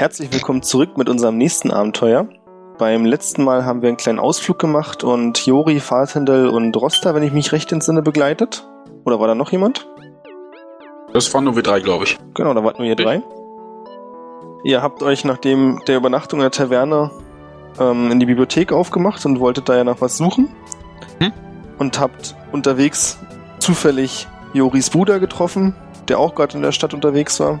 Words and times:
Herzlich 0.00 0.32
willkommen 0.32 0.62
zurück 0.62 0.96
mit 0.96 1.10
unserem 1.10 1.36
nächsten 1.36 1.70
Abenteuer. 1.70 2.26
Beim 2.78 3.04
letzten 3.04 3.44
Mal 3.44 3.66
haben 3.66 3.82
wir 3.82 3.88
einen 3.88 3.98
kleinen 3.98 4.18
Ausflug 4.18 4.58
gemacht 4.58 5.04
und 5.04 5.44
Jori, 5.44 5.78
Fatendel 5.78 6.48
und 6.48 6.74
Rosta, 6.74 7.14
wenn 7.14 7.22
ich 7.22 7.34
mich 7.34 7.52
recht 7.52 7.70
entsinne, 7.70 8.00
begleitet. 8.00 8.66
Oder 9.04 9.20
war 9.20 9.28
da 9.28 9.34
noch 9.34 9.52
jemand? 9.52 9.86
Das 11.12 11.34
waren 11.34 11.44
nur 11.44 11.54
wir 11.54 11.62
drei, 11.62 11.80
glaube 11.80 12.04
ich. 12.04 12.18
Genau, 12.32 12.54
da 12.54 12.64
wart 12.64 12.78
nur 12.78 12.88
ihr 12.88 12.96
drei. 12.96 13.20
Ihr 14.64 14.80
habt 14.80 15.02
euch 15.02 15.26
nach 15.26 15.36
dem 15.36 15.82
der 15.86 15.98
Übernachtung 15.98 16.38
in 16.38 16.44
der 16.44 16.50
Taverne 16.50 17.10
ähm, 17.78 18.10
in 18.10 18.20
die 18.20 18.24
Bibliothek 18.24 18.72
aufgemacht 18.72 19.26
und 19.26 19.38
wolltet 19.38 19.68
da 19.68 19.76
ja 19.76 19.84
nach 19.84 20.00
was 20.00 20.16
suchen. 20.16 20.48
Hm? 21.18 21.30
Und 21.76 22.00
habt 22.00 22.34
unterwegs 22.52 23.18
zufällig 23.58 24.28
Joris 24.54 24.88
Bruder 24.88 25.20
getroffen, 25.20 25.74
der 26.08 26.18
auch 26.20 26.34
gerade 26.34 26.56
in 26.56 26.62
der 26.62 26.72
Stadt 26.72 26.94
unterwegs 26.94 27.38
war. 27.38 27.60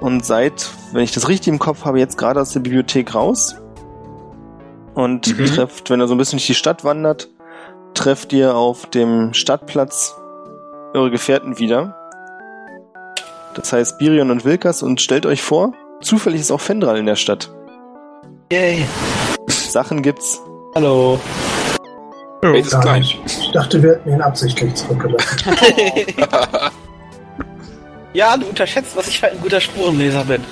Und 0.00 0.24
seid, 0.24 0.68
wenn 0.92 1.02
ich 1.02 1.12
das 1.12 1.28
richtig 1.28 1.48
im 1.48 1.58
Kopf 1.58 1.84
habe, 1.84 1.98
jetzt 1.98 2.18
gerade 2.18 2.40
aus 2.40 2.52
der 2.52 2.60
Bibliothek 2.60 3.14
raus. 3.14 3.56
Und 4.94 5.38
Mhm. 5.38 5.46
trefft, 5.46 5.90
wenn 5.90 6.00
ihr 6.00 6.06
so 6.08 6.14
ein 6.14 6.18
bisschen 6.18 6.38
durch 6.38 6.46
die 6.46 6.54
Stadt 6.54 6.84
wandert, 6.84 7.28
trefft 7.94 8.32
ihr 8.32 8.54
auf 8.56 8.86
dem 8.86 9.32
Stadtplatz 9.34 10.14
eure 10.94 11.10
Gefährten 11.10 11.58
wieder. 11.58 11.94
Das 13.54 13.72
heißt 13.72 13.98
Birion 13.98 14.30
und 14.30 14.44
Wilkas 14.44 14.82
und 14.82 15.00
stellt 15.00 15.24
euch 15.26 15.42
vor, 15.42 15.72
zufällig 16.02 16.40
ist 16.42 16.50
auch 16.50 16.60
Fendral 16.60 16.98
in 16.98 17.06
der 17.06 17.16
Stadt. 17.16 17.50
Yay. 18.52 18.86
Sachen 19.48 20.02
gibt's. 20.02 20.40
Hallo. 20.74 21.18
Ist 22.54 22.76
nicht. 22.84 23.18
Ich 23.26 23.50
dachte, 23.52 23.82
wir 23.82 23.92
hätten 23.92 24.10
ihn 24.12 24.20
absichtlich 24.20 24.74
zurückgelassen. 24.74 25.56
ja, 28.16 28.34
du 28.36 28.46
unterschätzt, 28.46 28.96
was 28.96 29.08
ich 29.08 29.20
für 29.20 29.30
ein 29.30 29.38
guter 29.42 29.60
Spurenleser 29.60 30.24
bin. 30.24 30.42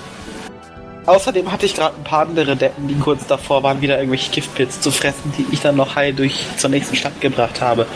Außerdem 1.06 1.50
hatte 1.50 1.64
ich 1.64 1.74
gerade 1.74 1.96
ein 1.96 2.04
paar 2.04 2.26
andere 2.26 2.56
Deppen, 2.56 2.88
die 2.88 2.98
kurz 2.98 3.26
davor 3.26 3.62
waren, 3.62 3.80
wieder 3.80 3.96
irgendwelche 3.96 4.30
Giftpilze 4.30 4.82
zu 4.82 4.90
fressen, 4.90 5.32
die 5.38 5.46
ich 5.50 5.60
dann 5.60 5.76
noch 5.76 5.96
heil 5.96 6.12
durch 6.12 6.46
zur 6.58 6.68
nächsten 6.68 6.94
Stadt 6.94 7.18
gebracht 7.22 7.62
habe. 7.62 7.86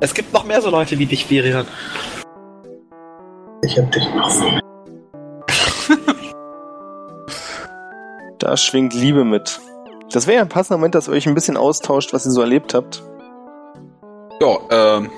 Es 0.00 0.12
gibt 0.12 0.32
noch 0.32 0.44
mehr 0.44 0.60
so 0.60 0.70
Leute 0.70 0.98
wie 0.98 1.06
dich, 1.06 1.30
Virion. 1.30 1.66
Ich 3.62 3.78
hab 3.78 3.92
dich 3.92 4.04
noch 4.14 4.40
mir. 4.40 4.60
Da 8.38 8.56
schwingt 8.56 8.94
Liebe 8.94 9.24
mit. 9.24 9.60
Das 10.10 10.26
wäre 10.26 10.38
ja 10.38 10.42
ein 10.42 10.48
passender 10.48 10.78
Moment, 10.78 10.94
dass 10.94 11.08
ihr 11.08 11.12
euch 11.12 11.28
ein 11.28 11.34
bisschen 11.34 11.58
austauscht, 11.58 12.12
was 12.12 12.24
ihr 12.24 12.32
so 12.32 12.40
erlebt 12.40 12.74
habt. 12.74 13.02
Ja, 14.40 14.96
ähm. 14.96 15.10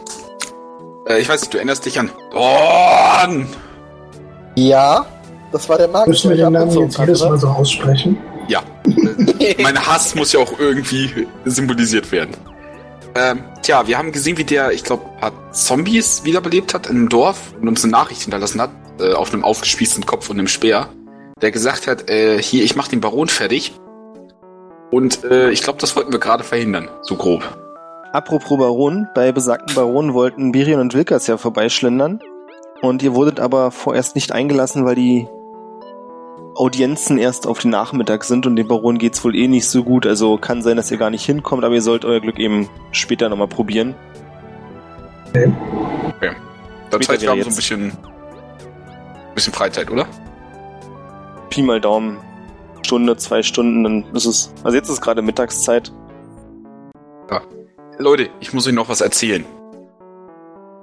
Äh, 1.06 1.20
ich 1.20 1.28
weiß 1.28 1.40
nicht, 1.40 1.54
du 1.54 1.58
erinnerst 1.58 1.84
dich 1.84 1.98
an. 1.98 2.10
Dorn! 2.30 3.48
Ja, 4.56 5.06
das 5.50 5.68
war 5.68 5.78
der 5.78 5.88
Magier. 5.88 6.08
Müssen 6.08 6.30
wir 6.30 6.36
den 6.36 6.52
Namen 6.52 6.70
jetzt 6.78 6.98
jedes 6.98 7.22
Mal 7.22 7.38
so 7.38 7.48
aussprechen? 7.48 8.18
Ja. 8.48 8.62
mein 9.62 9.78
Hass 9.86 10.14
muss 10.14 10.32
ja 10.32 10.40
auch 10.40 10.58
irgendwie 10.58 11.26
symbolisiert 11.44 12.10
werden. 12.12 12.36
Ähm, 13.14 13.44
tja, 13.62 13.86
wir 13.86 13.98
haben 13.98 14.12
gesehen, 14.12 14.38
wie 14.38 14.44
der, 14.44 14.72
ich 14.72 14.84
glaube, 14.84 15.04
ein 15.04 15.20
paar 15.20 15.52
Zombies 15.52 16.24
wiederbelebt 16.24 16.72
hat 16.72 16.86
in 16.86 16.96
einem 16.96 17.08
Dorf 17.08 17.54
und 17.60 17.68
uns 17.68 17.84
eine 17.84 17.92
Nachricht 17.92 18.22
hinterlassen 18.22 18.60
hat, 18.60 18.70
äh, 19.00 19.12
auf 19.12 19.32
einem 19.32 19.44
aufgespießten 19.44 20.06
Kopf 20.06 20.30
und 20.30 20.38
einem 20.38 20.48
Speer, 20.48 20.88
der 21.42 21.50
gesagt 21.50 21.86
hat, 21.86 22.08
äh, 22.08 22.40
hier, 22.42 22.64
ich 22.64 22.74
mach 22.74 22.88
den 22.88 23.00
Baron 23.00 23.28
fertig. 23.28 23.72
Und 24.90 25.24
äh, 25.24 25.50
ich 25.50 25.62
glaube, 25.62 25.78
das 25.78 25.94
wollten 25.96 26.12
wir 26.12 26.20
gerade 26.20 26.44
verhindern, 26.44 26.88
so 27.02 27.16
grob. 27.16 27.61
Apropos 28.12 28.58
Baron, 28.58 29.08
bei 29.14 29.32
besagten 29.32 29.74
Baron 29.74 30.12
wollten 30.12 30.52
Birion 30.52 30.80
und 30.80 30.94
Wilkas 30.94 31.26
ja 31.26 31.38
vorbeischlendern. 31.38 32.20
Und 32.82 33.02
ihr 33.02 33.14
wurdet 33.14 33.40
aber 33.40 33.70
vorerst 33.70 34.16
nicht 34.16 34.32
eingelassen, 34.32 34.84
weil 34.84 34.96
die 34.96 35.26
Audienzen 36.54 37.16
erst 37.16 37.46
auf 37.46 37.60
den 37.60 37.70
Nachmittag 37.70 38.24
sind 38.24 38.44
und 38.46 38.56
dem 38.56 38.68
Baron 38.68 38.98
geht's 38.98 39.24
wohl 39.24 39.34
eh 39.34 39.48
nicht 39.48 39.66
so 39.66 39.82
gut. 39.82 40.06
Also 40.06 40.36
kann 40.36 40.62
sein, 40.62 40.76
dass 40.76 40.90
ihr 40.90 40.98
gar 40.98 41.08
nicht 41.08 41.24
hinkommt, 41.24 41.64
aber 41.64 41.74
ihr 41.74 41.82
sollt 41.82 42.04
euer 42.04 42.20
Glück 42.20 42.38
eben 42.38 42.68
später 42.90 43.30
nochmal 43.30 43.48
probieren. 43.48 43.94
Das 46.90 47.04
Später 47.04 47.12
heißt, 47.12 47.22
wir 47.22 47.30
haben 47.30 47.38
wieder 47.38 47.44
so 47.44 47.48
ein 47.48 47.48
jetzt. 47.48 47.56
bisschen, 47.56 47.92
bisschen 49.34 49.52
Freizeit, 49.54 49.90
oder? 49.90 50.06
Pi 51.48 51.62
mal 51.62 51.80
Daumen. 51.80 52.18
Stunde, 52.82 53.16
zwei 53.16 53.42
Stunden, 53.42 53.84
dann 53.84 54.04
ist 54.12 54.26
es. 54.26 54.52
Also 54.64 54.76
jetzt 54.76 54.90
ist 54.90 55.00
gerade 55.00 55.22
Mittagszeit. 55.22 55.90
Leute, 57.98 58.30
ich 58.40 58.52
muss 58.52 58.66
euch 58.66 58.72
noch 58.72 58.88
was 58.88 59.00
erzählen. 59.00 59.44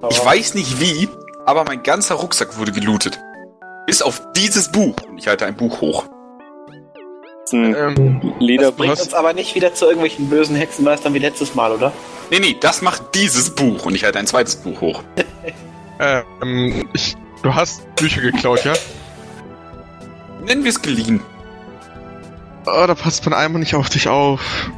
Ich 0.10 0.24
weiß 0.24 0.56
nicht 0.56 0.80
wie, 0.80 1.10
aber 1.46 1.64
mein 1.66 1.84
ganzer 1.84 2.16
Rucksack 2.16 2.58
wurde 2.58 2.72
gelootet. 2.72 3.20
Bis 3.86 4.02
auf 4.02 4.22
dieses 4.36 4.72
Buch. 4.72 4.96
Und 5.10 5.18
ich 5.18 5.28
halte 5.28 5.46
ein 5.46 5.56
Buch 5.58 5.82
hoch. 5.82 6.06
Das 7.42 7.52
ist 7.52 7.54
ein 7.54 7.76
Ähm, 7.76 8.22
Das 8.24 8.32
Lederbuch. 8.40 8.78
bringt 8.78 9.00
uns 9.02 9.14
aber 9.14 9.34
nicht 9.34 9.56
wieder 9.56 9.74
zu 9.74 9.86
irgendwelchen 9.86 10.30
bösen 10.30 10.56
Hexenmeistern 10.56 11.14
wie 11.14 11.20
letztes 11.20 11.56
Mal, 11.56 11.72
oder? 11.72 11.92
Nee, 12.30 12.40
nee, 12.40 12.56
das 12.60 12.82
macht 12.82 13.16
dieses 13.16 13.50
Buch. 13.56 13.86
Und 13.88 13.96
ich 13.96 14.04
halte 14.06 14.20
ein 14.20 14.28
zweites 14.28 14.56
Buch 14.58 14.80
hoch. 14.80 15.04
ähm, 16.00 16.88
ich, 16.94 17.18
du 17.42 17.54
hast 17.56 17.84
Bücher 17.96 18.22
geklaut, 18.22 18.64
ja? 18.64 18.74
Nennen 20.46 20.64
wir 20.64 20.70
es 20.70 20.82
geliehen. 20.82 21.22
Oh, 22.66 22.86
da 22.86 22.94
passt 22.94 23.26
man 23.26 23.34
einmal 23.34 23.60
nicht 23.60 23.74
auf 23.76 23.90
dich 23.90 24.08
auf. 24.08 24.70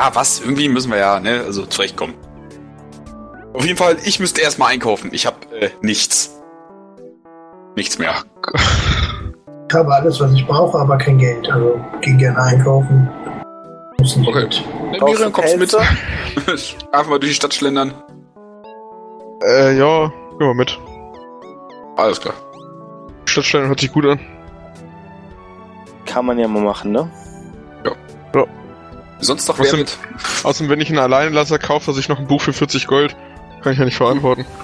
Ja, 0.00 0.10
was? 0.14 0.40
Irgendwie 0.40 0.70
müssen 0.70 0.90
wir 0.90 0.96
ja, 0.96 1.20
ne? 1.20 1.42
Also 1.44 1.66
zurechtkommen. 1.66 2.14
Auf 3.52 3.66
jeden 3.66 3.76
Fall, 3.76 3.98
ich 4.02 4.18
müsste 4.18 4.40
erstmal 4.40 4.72
einkaufen. 4.72 5.10
Ich 5.12 5.26
habe 5.26 5.36
äh, 5.54 5.68
nichts. 5.82 6.40
Nichts 7.76 7.98
mehr. 7.98 8.14
Ich 9.68 9.74
habe 9.74 9.94
alles, 9.94 10.18
was 10.18 10.32
ich 10.32 10.46
brauche, 10.46 10.78
aber 10.78 10.96
kein 10.96 11.18
Geld. 11.18 11.50
Also 11.50 11.78
geh 12.00 12.14
gerne 12.14 12.40
einkaufen. 12.40 13.10
Muss 13.98 14.16
nicht 14.16 14.26
Okay. 14.26 14.48
Miriam, 14.90 15.16
du 15.18 15.30
kommst 15.32 15.52
du 15.52 15.58
mit? 15.58 15.74
Einfach 16.92 17.10
mal 17.10 17.18
durch 17.18 17.32
die 17.32 17.34
Stadt 17.34 17.52
schlendern. 17.52 17.92
Äh, 19.46 19.76
ja, 19.76 20.10
geh 20.38 20.44
mal 20.46 20.54
mit. 20.54 20.78
Alles 21.98 22.18
klar. 22.18 22.32
Stadtstellen 23.26 23.68
hört 23.68 23.80
sich 23.80 23.92
gut 23.92 24.06
an. 24.06 24.18
Kann 26.06 26.24
man 26.24 26.38
ja 26.38 26.48
mal 26.48 26.62
machen, 26.62 26.92
ne? 26.92 27.10
Sonst 28.30 28.34
noch 28.34 28.59
Wer 29.20 29.66
sind- 29.66 29.78
mit? 29.78 29.98
Außerdem, 30.44 30.70
wenn 30.70 30.80
ich 30.80 30.88
einen 30.88 30.98
Alleinlasser 30.98 31.58
kaufe, 31.58 31.90
er 31.90 31.94
sich 31.94 32.08
noch 32.08 32.18
ein 32.18 32.26
Buch 32.26 32.40
für 32.40 32.52
40 32.52 32.86
Gold, 32.86 33.16
kann 33.62 33.72
ich 33.72 33.78
ja 33.78 33.84
nicht 33.84 33.96
verantworten. 33.96 34.44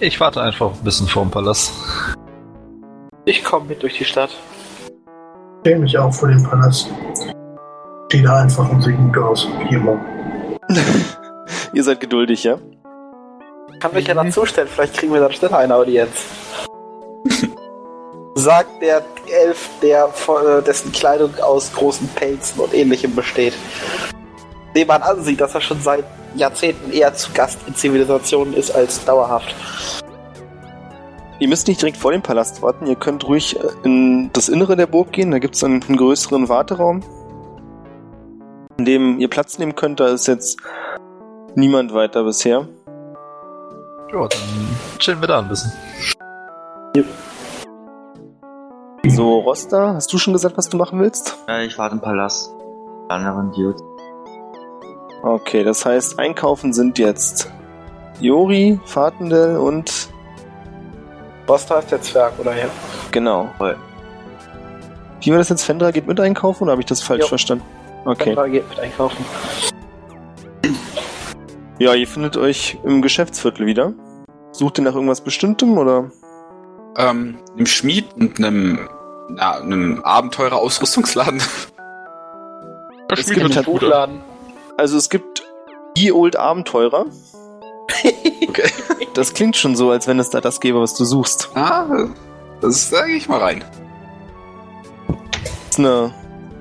Ich 0.00 0.20
warte 0.20 0.42
einfach 0.42 0.72
ein 0.72 0.84
bisschen 0.84 1.06
vor 1.06 1.22
dem 1.22 1.30
Palast. 1.30 1.72
Ich 3.24 3.44
komme 3.44 3.66
mit 3.66 3.82
durch 3.82 3.96
die 3.96 4.04
Stadt. 4.04 4.30
Stell 5.60 5.78
mich 5.78 5.96
auch 5.96 6.12
vor 6.12 6.28
dem 6.28 6.42
Palast. 6.42 6.90
Steh 8.08 8.22
da 8.22 8.42
einfach 8.42 8.68
und 8.68 8.82
sieht 8.82 8.98
gut 8.98 9.16
aus. 9.18 9.48
Hier 9.68 9.78
mal. 9.78 9.98
Ihr 11.72 11.82
seid 11.84 12.00
geduldig, 12.00 12.44
ja? 12.44 12.58
Kann 13.80 13.94
mich 13.94 14.06
ja 14.06 14.14
dazustellen, 14.14 14.68
vielleicht 14.68 14.94
kriegen 14.94 15.12
wir 15.12 15.20
dann 15.20 15.32
schneller 15.32 15.58
eine 15.58 15.74
Audienz. 15.74 16.10
Sagt 18.36 18.82
der 18.82 19.04
Elf, 19.28 19.70
der 19.80 20.06
äh, 20.06 20.62
dessen 20.62 20.90
Kleidung 20.90 21.34
aus 21.38 21.72
großen 21.72 22.08
Pelzen 22.08 22.60
und 22.60 22.74
ähnlichem 22.74 23.14
besteht. 23.14 23.54
Dem 24.74 24.88
man 24.88 25.02
ansieht, 25.02 25.40
dass 25.40 25.54
er 25.54 25.60
schon 25.60 25.80
seit 25.80 26.04
Jahrzehnten 26.34 26.90
eher 26.90 27.14
zu 27.14 27.32
Gast 27.32 27.60
in 27.66 27.76
Zivilisationen 27.76 28.54
ist 28.54 28.74
als 28.74 29.04
dauerhaft. 29.04 29.54
Ihr 31.38 31.48
müsst 31.48 31.68
nicht 31.68 31.80
direkt 31.80 31.96
vor 31.96 32.10
dem 32.10 32.22
Palast 32.22 32.60
warten. 32.62 32.86
Ihr 32.86 32.96
könnt 32.96 33.26
ruhig 33.28 33.56
äh, 33.56 33.68
in 33.84 34.30
das 34.32 34.48
Innere 34.48 34.76
der 34.76 34.86
Burg 34.86 35.12
gehen. 35.12 35.30
Da 35.30 35.38
gibt 35.38 35.54
es 35.54 35.62
einen, 35.62 35.82
einen 35.84 35.96
größeren 35.96 36.48
Warteraum, 36.48 37.02
in 38.78 38.84
dem 38.84 39.20
ihr 39.20 39.28
Platz 39.28 39.58
nehmen 39.58 39.76
könnt. 39.76 40.00
Da 40.00 40.08
ist 40.08 40.26
jetzt 40.26 40.58
niemand 41.54 41.94
weiter 41.94 42.24
bisher. 42.24 42.66
Ja, 44.12 44.28
dann 44.28 44.40
chillen 44.98 45.20
wir 45.20 45.28
da 45.28 45.38
ein 45.38 45.48
bisschen. 45.48 45.72
So, 49.06 49.40
Rosta, 49.40 49.94
hast 49.94 50.12
du 50.12 50.18
schon 50.18 50.32
gesagt, 50.32 50.56
was 50.56 50.68
du 50.68 50.76
machen 50.76 50.98
willst? 50.98 51.36
Äh, 51.46 51.66
ich 51.66 51.76
warte 51.78 51.94
im 51.96 52.00
Palast. 52.00 52.54
Die 53.06 53.10
anderen 53.10 53.52
Dudes. 53.52 53.82
Okay, 55.22 55.62
das 55.62 55.84
heißt, 55.84 56.18
einkaufen 56.18 56.72
sind 56.72 56.98
jetzt 56.98 57.52
Jori, 58.20 58.80
Fatendel 58.86 59.58
und 59.58 60.08
Rosta 61.48 61.78
ist 61.80 61.90
der 61.90 62.00
Zwerg, 62.00 62.32
oder 62.38 62.56
ja? 62.56 62.66
genau. 63.10 63.50
Voll. 63.58 63.76
Wie 65.20 65.30
war 65.30 65.38
das 65.38 65.50
jetzt? 65.50 65.64
Fendra 65.64 65.90
geht 65.90 66.06
mit 66.06 66.18
einkaufen 66.20 66.64
oder 66.64 66.72
habe 66.72 66.82
ich 66.82 66.86
das 66.86 67.02
falsch 67.02 67.22
Jo. 67.22 67.28
verstanden? 67.28 67.64
Okay. 68.06 68.30
Sandra 68.34 68.48
geht 68.48 68.68
mit 68.68 68.78
einkaufen. 68.80 69.24
Ja, 71.78 71.94
ihr 71.94 72.06
findet 72.06 72.36
euch 72.36 72.78
im 72.84 73.02
Geschäftsviertel 73.02 73.66
wieder. 73.66 73.92
Sucht 74.52 74.78
ihr 74.78 74.84
nach 74.84 74.94
irgendwas 74.94 75.20
Bestimmtem 75.20 75.76
oder? 75.76 76.10
Ähm, 76.96 77.38
einem 77.56 77.66
Schmied 77.66 78.06
und 78.16 78.38
einem, 78.38 78.88
na, 79.28 79.52
einem 79.60 80.02
Abenteurer-Ausrüstungsladen. 80.02 81.42
Das 83.08 83.20
Es 83.20 83.26
Schmied 83.26 83.42
gibt 83.42 83.56
an. 83.58 83.64
Buchladen. 83.64 84.20
Also 84.76 84.96
es 84.96 85.10
gibt 85.10 85.42
die 85.96 86.12
Old 86.12 86.36
Abenteurer. 86.36 87.06
Okay. 88.46 88.70
Das 89.14 89.34
klingt 89.34 89.56
schon 89.56 89.74
so, 89.74 89.90
als 89.90 90.06
wenn 90.06 90.18
es 90.20 90.30
da 90.30 90.40
das 90.40 90.60
gäbe, 90.60 90.80
was 90.80 90.94
du 90.94 91.04
suchst. 91.04 91.50
Ah, 91.54 92.06
das 92.60 92.90
sage 92.90 93.12
ich 93.12 93.28
mal 93.28 93.40
rein. 93.40 93.64
Das 95.08 95.70
ist 95.70 95.78
eine, 95.78 96.14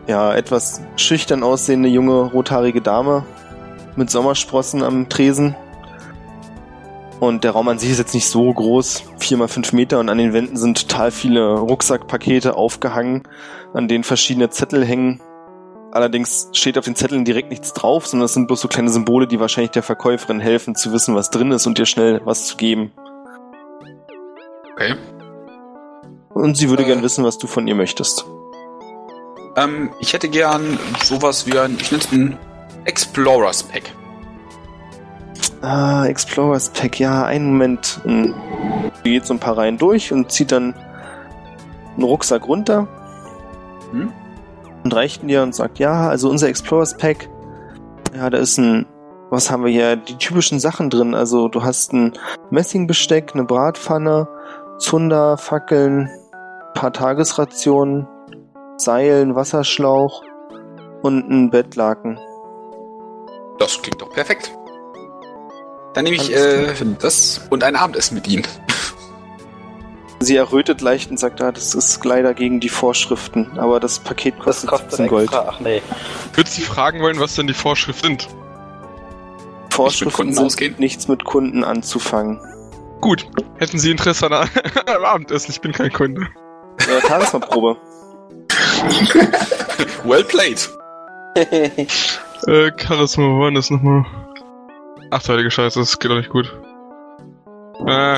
ja, 0.07 0.33
etwas 0.33 0.81
schüchtern 0.95 1.43
aussehende 1.43 1.89
junge 1.89 2.31
rothaarige 2.31 2.81
Dame 2.81 3.25
mit 3.95 4.09
Sommersprossen 4.09 4.81
am 4.81 5.07
Tresen. 5.09 5.55
Und 7.23 7.45
der 7.45 7.51
Raum 7.51 7.69
an 7.69 7.79
sich 7.79 7.89
ist 7.89 7.99
jetzt 7.99 8.13
nicht 8.13 8.27
so 8.27 8.51
groß, 8.51 9.03
vier 9.17 9.37
mal 9.37 9.47
fünf 9.47 9.71
Meter 9.71 9.97
und 10.01 10.09
an 10.09 10.17
den 10.17 10.33
Wänden 10.33 10.57
sind 10.57 10.89
total 10.89 11.09
viele 11.09 11.53
Rucksackpakete 11.53 12.57
aufgehangen, 12.57 13.23
an 13.73 13.87
denen 13.87 14.03
verschiedene 14.03 14.49
Zettel 14.49 14.83
hängen. 14.83 15.21
Allerdings 15.93 16.49
steht 16.51 16.77
auf 16.77 16.83
den 16.83 16.97
Zetteln 16.97 17.23
direkt 17.23 17.49
nichts 17.49 17.71
drauf, 17.71 18.07
sondern 18.07 18.25
es 18.25 18.33
sind 18.33 18.47
bloß 18.47 18.59
so 18.59 18.67
kleine 18.67 18.89
Symbole, 18.89 19.25
die 19.25 19.39
wahrscheinlich 19.39 19.71
der 19.71 19.83
Verkäuferin 19.83 20.41
helfen 20.41 20.75
zu 20.75 20.91
wissen, 20.91 21.15
was 21.15 21.29
drin 21.29 21.53
ist 21.53 21.65
und 21.65 21.77
dir 21.77 21.85
schnell 21.85 22.19
was 22.25 22.45
zu 22.45 22.57
geben. 22.57 22.91
Okay. 24.73 24.95
Und 26.33 26.57
sie 26.57 26.69
würde 26.69 26.83
Äh. 26.83 26.87
gern 26.87 27.03
wissen, 27.03 27.23
was 27.23 27.37
du 27.37 27.47
von 27.47 27.65
ihr 27.67 27.75
möchtest. 27.75 28.25
Ähm, 29.55 29.91
ich 30.01 30.11
hätte 30.11 30.27
gern 30.27 30.77
sowas 31.01 31.47
wie 31.47 31.57
ein, 31.57 31.77
ich 31.79 31.89
nenne 31.89 32.03
es 32.03 32.11
ein 32.11 32.37
Explorers 32.83 33.63
Pack. 33.63 33.93
Ah, 35.63 36.05
Explorers 36.07 36.69
Pack, 36.71 36.99
ja, 36.99 37.23
einen 37.23 37.45
Moment. 37.45 38.01
Hm. 38.03 38.35
Sie 39.01 39.11
geht 39.11 39.25
so 39.25 39.33
ein 39.33 39.39
paar 39.39 39.57
Reihen 39.57 39.77
durch 39.77 40.11
und 40.11 40.29
zieht 40.29 40.51
dann 40.51 40.75
einen 41.95 42.03
Rucksack 42.03 42.47
runter 42.47 42.85
Hm? 43.91 44.11
und 44.83 44.93
reicht 44.93 45.21
ihn 45.21 45.29
dir 45.29 45.41
und 45.41 45.55
sagt, 45.55 45.79
ja, 45.79 46.09
also 46.09 46.29
unser 46.29 46.49
Explorers 46.49 46.97
Pack, 46.97 47.29
ja, 48.13 48.29
da 48.29 48.39
ist 48.39 48.57
ein, 48.57 48.85
was 49.29 49.49
haben 49.49 49.63
wir 49.63 49.71
hier, 49.71 49.95
die 49.95 50.17
typischen 50.17 50.59
Sachen 50.59 50.89
drin. 50.89 51.15
Also 51.15 51.47
du 51.47 51.63
hast 51.63 51.93
ein 51.93 52.11
Messingbesteck, 52.49 53.31
eine 53.33 53.45
Bratpfanne, 53.45 54.27
Zunder, 54.79 55.37
Fackeln, 55.37 56.09
paar 56.73 56.91
Tagesrationen, 56.91 58.05
Seilen, 58.75 59.35
Wasserschlauch 59.35 60.23
und 61.03 61.29
ein 61.29 61.51
Bettlaken. 61.51 62.19
Das 63.59 63.81
klingt 63.81 64.01
doch 64.01 64.09
perfekt. 64.09 64.53
Dann 65.93 66.03
nehme 66.05 66.15
ich 66.15 66.33
äh, 66.33 66.73
das 66.99 67.41
und 67.49 67.63
ein 67.63 67.75
Abendessen 67.75 68.15
mit 68.15 68.27
Ihnen. 68.27 68.43
Sie 70.19 70.35
errötet 70.37 70.79
leicht 70.81 71.11
und 71.11 71.19
sagt, 71.19 71.41
ah, 71.41 71.51
das 71.51 71.75
ist 71.75 72.03
leider 72.05 72.33
gegen 72.33 72.59
die 72.61 72.69
Vorschriften, 72.69 73.59
aber 73.59 73.79
das 73.81 73.99
Paket 73.99 74.35
Das 74.37 74.45
kostet, 74.65 74.69
kostet 74.69 74.91
17 74.91 75.07
Gold. 75.07 75.23
extra. 75.25 75.45
Ach 75.49 75.59
nee. 75.59 75.81
Würdest 76.33 76.57
du 76.57 76.61
fragen 76.61 77.01
wollen, 77.01 77.19
was 77.19 77.35
denn 77.35 77.47
die 77.47 77.53
Vorschriften 77.53 78.07
sind? 78.07 78.29
Vorschriften 79.69 80.13
Kunden 80.15 80.33
sind 80.33 80.45
ausgehen? 80.45 80.75
nichts 80.77 81.07
mit 81.09 81.25
Kunden 81.25 81.63
anzufangen. 81.65 82.39
Gut. 83.01 83.27
Hätten 83.57 83.79
Sie 83.79 83.91
Interesse 83.91 84.27
an 84.27 84.33
einem 84.87 85.03
Abendessen? 85.05 85.51
Ich 85.51 85.59
bin 85.59 85.73
kein 85.73 85.91
Kunde. 85.91 86.27
Äh, 86.79 87.01
Tagesmalprobe. 87.05 87.75
Well 90.05 90.23
played. 90.23 90.69
Äh, 91.35 92.71
Charisma, 92.77 93.23
wo 93.25 93.39
war 93.41 93.51
das 93.51 93.69
nochmal? 93.69 94.05
Ach, 95.15 95.27
heilige 95.29 95.51
Scheiße, 95.51 95.79
das 95.79 95.99
geht 95.99 96.09
doch 96.09 96.15
nicht 96.15 96.29
gut. 96.31 96.51
Äh, 97.85 98.15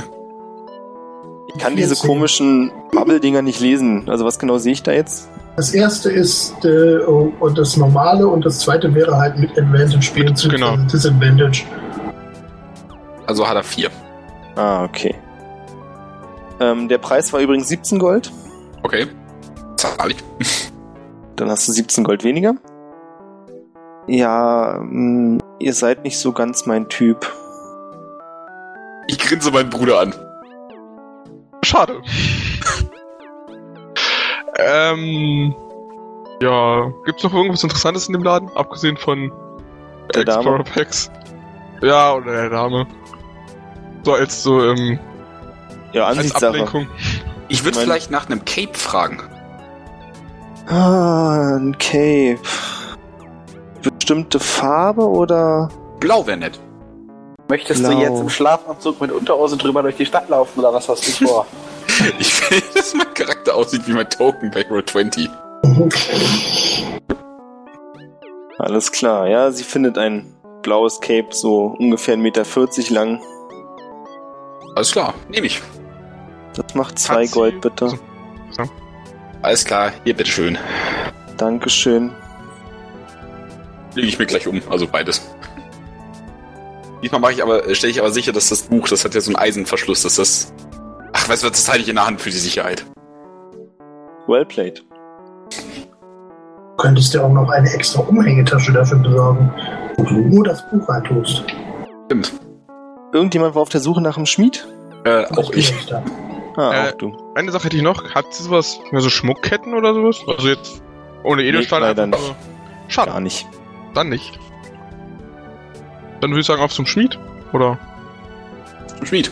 Ich 1.54 1.62
kann 1.62 1.76
diese 1.76 1.96
14. 1.96 2.10
komischen 2.10 2.72
Bubble-Dinger 2.94 3.42
nicht 3.42 3.60
lesen. 3.60 4.10
Also 4.10 4.24
was 4.24 4.40
genau 4.40 4.58
sehe 4.60 4.72
ich 4.72 4.82
da 4.84 4.94
jetzt? 4.94 5.30
Das 5.58 5.74
erste 5.74 6.10
ist 6.10 6.54
äh, 6.64 7.00
und 7.00 7.58
das 7.58 7.76
normale 7.76 8.26
und 8.28 8.46
das 8.46 8.60
zweite 8.60 8.94
wäre 8.96 9.18
halt 9.18 9.38
mit 9.38 9.52
Advantage 9.58 10.02
spielen 10.02 10.36
zu 10.38 10.48
genau. 10.48 10.78
Disadvantage. 10.78 11.64
Also 13.28 13.46
hat 13.46 13.56
er 13.58 13.64
vier. 13.64 13.90
Ah, 14.56 14.86
okay. 14.86 15.16
Ähm, 16.62 16.88
der 16.88 16.98
Preis 17.00 17.34
war 17.34 17.42
übrigens 17.42 17.68
17 17.68 18.00
Gold. 18.00 18.32
Okay. 18.84 19.08
Zahl 19.76 20.12
ich. 20.12 20.18
Dann 21.36 21.50
hast 21.50 21.68
du 21.68 21.74
17 21.74 22.06
Gold 22.06 22.24
weniger. 22.24 22.54
Ja, 24.08 24.80
mh, 24.82 25.40
ihr 25.60 25.74
seid 25.74 26.04
nicht 26.04 26.20
so 26.20 26.32
ganz 26.32 26.66
mein 26.66 26.88
Typ. 26.90 27.32
Ich 29.08 29.18
grinse 29.20 29.52
meinen 29.52 29.70
Bruder 29.70 30.00
an. 30.02 30.14
schade. 31.64 32.02
ähm, 34.58 35.54
ja, 36.42 36.92
gibt's 37.06 37.24
noch 37.24 37.34
irgendwas 37.34 37.64
Interessantes 37.64 38.08
in 38.08 38.14
dem 38.14 38.24
Laden? 38.24 38.50
Abgesehen 38.56 38.98
von 38.98 39.32
Der 40.14 40.24
Dame. 40.26 40.38
Explorer 40.40 40.64
Packs? 40.64 41.12
Ja, 41.82 42.14
oder 42.14 42.32
der 42.34 42.50
Dame. 42.50 42.88
So 44.04 44.14
als 44.14 44.44
so, 44.44 44.64
ähm, 44.64 45.00
Ja, 45.94 46.06
als 46.06 46.18
Ansichtssache. 46.18 46.48
Ablenkung. 46.48 46.88
Ich 47.48 47.64
würde 47.64 47.78
Mein- 47.78 47.86
vielleicht 47.86 48.12
nach 48.12 48.28
einem 48.28 48.44
Cape 48.46 48.74
fragen. 48.74 49.20
Ah, 50.68 51.56
ein 51.58 51.78
Cape. 51.78 52.40
Bestimmte 54.06 54.40
Farbe 54.40 55.10
oder? 55.10 55.68
Blau 56.00 56.28
wäre 56.28 56.38
nett. 56.38 56.60
Möchtest 57.50 57.82
Blau. 57.82 57.90
du 57.90 58.02
jetzt 58.02 58.20
im 58.20 58.30
Schlafanzug 58.30 59.02
mit 59.02 59.12
Unterhose 59.12 59.58
drüber 59.58 59.82
durch 59.82 59.96
die 59.96 60.06
Stadt 60.06 60.30
laufen 60.30 60.60
oder 60.60 60.72
was 60.72 60.88
hast 60.88 61.08
du 61.22 61.26
vor? 61.26 61.48
Ich 62.20 62.52
will, 62.52 62.62
dass 62.76 62.94
mein 62.94 63.12
Charakter 63.16 63.56
aussieht 63.56 63.88
wie 63.88 63.94
mein 63.94 64.08
Token 64.08 64.52
bei 64.52 64.64
Roll 64.70 64.86
20. 64.86 65.28
Alles 68.60 68.92
klar, 68.92 69.28
ja, 69.28 69.50
sie 69.50 69.64
findet 69.64 69.98
ein 69.98 70.32
blaues 70.62 71.00
Cape, 71.02 71.30
so 71.32 71.76
ungefähr 71.80 72.16
1,40 72.16 72.20
Meter 72.22 72.94
lang. 72.94 73.22
Alles 74.76 74.92
klar, 74.92 75.16
nehme 75.30 75.48
ich. 75.48 75.64
Das 76.56 76.76
macht 76.76 77.00
zwei 77.00 77.26
Gold, 77.26 77.60
bitte. 77.60 77.86
Also- 77.86 78.70
Alles 79.42 79.66
klar, 79.66 79.94
hier 80.04 80.16
bitteschön. 80.16 80.60
Dankeschön. 81.38 82.12
Lege 83.96 84.08
ich 84.08 84.20
mir 84.20 84.26
gleich 84.26 84.48
um, 84.48 84.62
also 84.70 84.88
beides. 84.88 85.22
Diesmal 87.02 87.22
mache 87.22 87.34
ich 87.34 87.44
aber, 87.44 87.74
stelle 87.76 87.92
ich 87.92 88.00
aber 88.00 88.12
sicher, 88.12 88.32
dass 88.32 88.50
das 88.50 88.64
Buch, 88.64 88.88
das 88.88 89.04
hat 89.06 89.14
ja 89.16 89.22
so 89.22 89.30
einen 89.30 89.38
Eisenverschluss, 89.38 90.04
dass 90.04 90.16
das. 90.16 90.54
Ach, 91.14 91.30
weißt 91.30 91.44
du, 91.44 91.48
was, 91.48 91.54
das 91.58 91.70
halte 91.70 91.82
ich 91.84 91.90
in 91.90 91.96
der 91.96 92.06
Hand 92.06 92.20
für 92.22 92.30
die 92.30 92.38
Sicherheit. 92.38 92.86
Well 94.28 94.46
played. 94.46 94.84
Du 95.50 96.76
könntest 96.78 97.14
dir 97.14 97.24
auch 97.24 97.32
noch 97.32 97.50
eine 97.50 97.70
extra 97.72 98.02
Umhängetasche 98.02 98.74
dafür 98.74 98.98
besorgen, 98.98 99.54
wo 99.98 100.04
du 100.04 100.14
nur 100.16 100.44
das 100.44 100.68
Buch 100.70 100.88
reintust. 100.90 101.44
Stimmt. 102.06 102.34
Irgendjemand 103.14 103.56
war 103.56 103.62
auf 103.62 103.70
der 103.70 103.80
Suche 103.82 104.02
nach 104.02 104.18
einem 104.18 104.26
Schmied? 104.26 104.68
Äh, 105.06 105.26
auch 105.38 105.52
ich. 105.52 105.74
da. 105.86 106.04
Ah, 106.58 106.74
Äh, 106.74 106.90
auch 106.90 106.98
du. 106.98 107.16
Eine 107.36 107.52
Sache 107.52 107.66
hätte 107.66 107.78
ich 107.78 107.84
noch. 107.84 108.14
Hat 108.14 108.34
sie 108.34 108.44
sowas, 108.44 108.80
ja, 108.92 109.00
so 109.00 109.10
Schmuckketten 109.10 109.74
oder 109.74 109.94
sowas? 109.94 110.18
Also 110.28 110.48
jetzt 110.50 110.82
ohne 111.24 111.44
Edelstahl 111.44 111.82
leider 111.82 112.04
einfach 112.04 112.20
nicht. 112.20 112.36
Schade, 112.88 113.12
Gar 113.12 113.20
nicht. 113.22 113.48
Dann 113.96 114.10
nicht. 114.10 114.40
Dann 116.22 116.32
würde 116.32 116.42
ich 116.42 116.48
sagen, 116.48 116.62
auf 116.62 116.72
zum 116.72 116.86
Schmied. 116.86 117.18
Oder? 117.54 117.78
Schmied. 119.04 119.32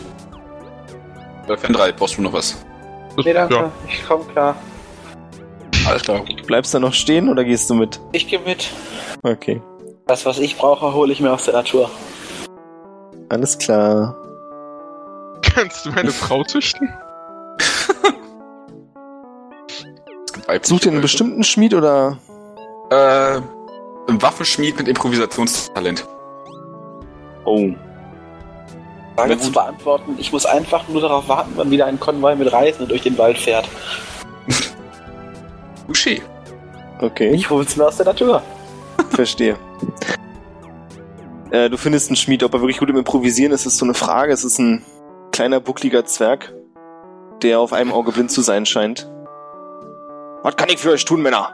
Bei 1.46 1.56
Fendrei 1.56 1.92
brauchst 1.92 2.16
du 2.16 2.22
noch 2.22 2.32
was. 2.32 2.64
Das, 3.16 3.24
nee, 3.24 3.32
danke. 3.32 3.54
Ja. 3.54 3.70
Ich 3.88 4.04
komm 4.06 4.26
klar. 4.28 4.56
Alles 5.86 6.02
klar. 6.02 6.24
Bleibst 6.46 6.72
du 6.74 6.78
noch 6.78 6.94
stehen 6.94 7.28
oder 7.28 7.44
gehst 7.44 7.68
du 7.68 7.74
mit? 7.74 8.00
Ich 8.12 8.28
gehe 8.28 8.40
mit. 8.40 8.70
Okay. 9.22 9.62
Das, 10.06 10.24
was 10.26 10.38
ich 10.38 10.56
brauche, 10.56 10.92
hole 10.92 11.12
ich 11.12 11.20
mir 11.20 11.32
aus 11.32 11.44
der 11.44 11.54
Natur. 11.54 11.90
Alles 13.28 13.58
klar. 13.58 14.16
Kannst 15.42 15.86
du 15.86 15.90
meine 15.90 16.10
Frau 16.10 16.42
züchten? 16.44 16.88
Sucht 20.62 20.86
ihr 20.86 20.92
einen 20.92 21.00
bestimmten 21.00 21.42
Schmied 21.42 21.74
oder? 21.74 22.18
Äh, 22.90 23.40
Waffenschmied 24.08 24.78
mit 24.78 24.88
Improvisationstalent. 24.88 26.06
Oh. 27.44 27.70
Frage 29.16 29.38
zu 29.38 29.52
beantworten. 29.52 30.16
Ich 30.18 30.32
muss 30.32 30.44
einfach 30.46 30.88
nur 30.88 31.00
darauf 31.00 31.28
warten, 31.28 31.52
wann 31.56 31.70
wieder 31.70 31.86
ein 31.86 32.00
Konvoi 32.00 32.34
mit 32.34 32.52
Reisenden 32.52 32.88
durch 32.88 33.02
den 33.02 33.16
Wald 33.18 33.38
fährt. 33.38 33.68
Touché. 35.88 36.20
Okay, 37.00 37.30
Ich 37.30 37.48
hol's 37.50 37.76
mir 37.76 37.86
aus 37.86 37.96
der 37.96 38.06
Natur. 38.06 38.42
verstehe. 39.10 39.56
Äh, 41.50 41.68
du 41.70 41.76
findest 41.76 42.08
einen 42.08 42.16
Schmied, 42.16 42.42
ob 42.42 42.54
er 42.54 42.60
wirklich 42.60 42.78
gut 42.78 42.90
im 42.90 42.96
Improvisieren 42.96 43.52
ist, 43.52 43.66
ist 43.66 43.76
so 43.76 43.84
eine 43.84 43.94
Frage. 43.94 44.32
Es 44.32 44.44
ist 44.44 44.58
ein 44.58 44.84
kleiner, 45.32 45.60
buckliger 45.60 46.04
Zwerg, 46.04 46.52
der 47.42 47.60
auf 47.60 47.72
einem 47.72 47.92
Auge 47.92 48.12
blind 48.12 48.30
zu 48.30 48.42
sein 48.42 48.66
scheint. 48.66 49.08
Was 50.42 50.56
kann 50.56 50.68
ich 50.68 50.78
für 50.78 50.90
euch 50.90 51.04
tun, 51.04 51.22
Männer? 51.22 51.52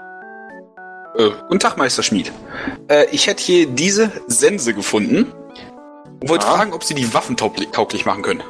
Äh, 1.16 1.30
guten 1.48 1.58
Tag, 1.60 1.76
Meister 1.76 2.02
Schmied. 2.02 2.32
Äh, 2.88 3.06
ich 3.10 3.26
hätte 3.26 3.42
hier 3.42 3.66
diese 3.66 4.12
Sense 4.26 4.74
gefunden 4.74 5.32
und 6.20 6.28
wollte 6.28 6.46
Ah. 6.46 6.56
fragen, 6.56 6.72
ob 6.72 6.84
Sie 6.84 6.94
die 6.94 7.12
Waffen 7.12 7.36
tauglich 7.36 8.06
machen 8.06 8.22
können. 8.22 8.42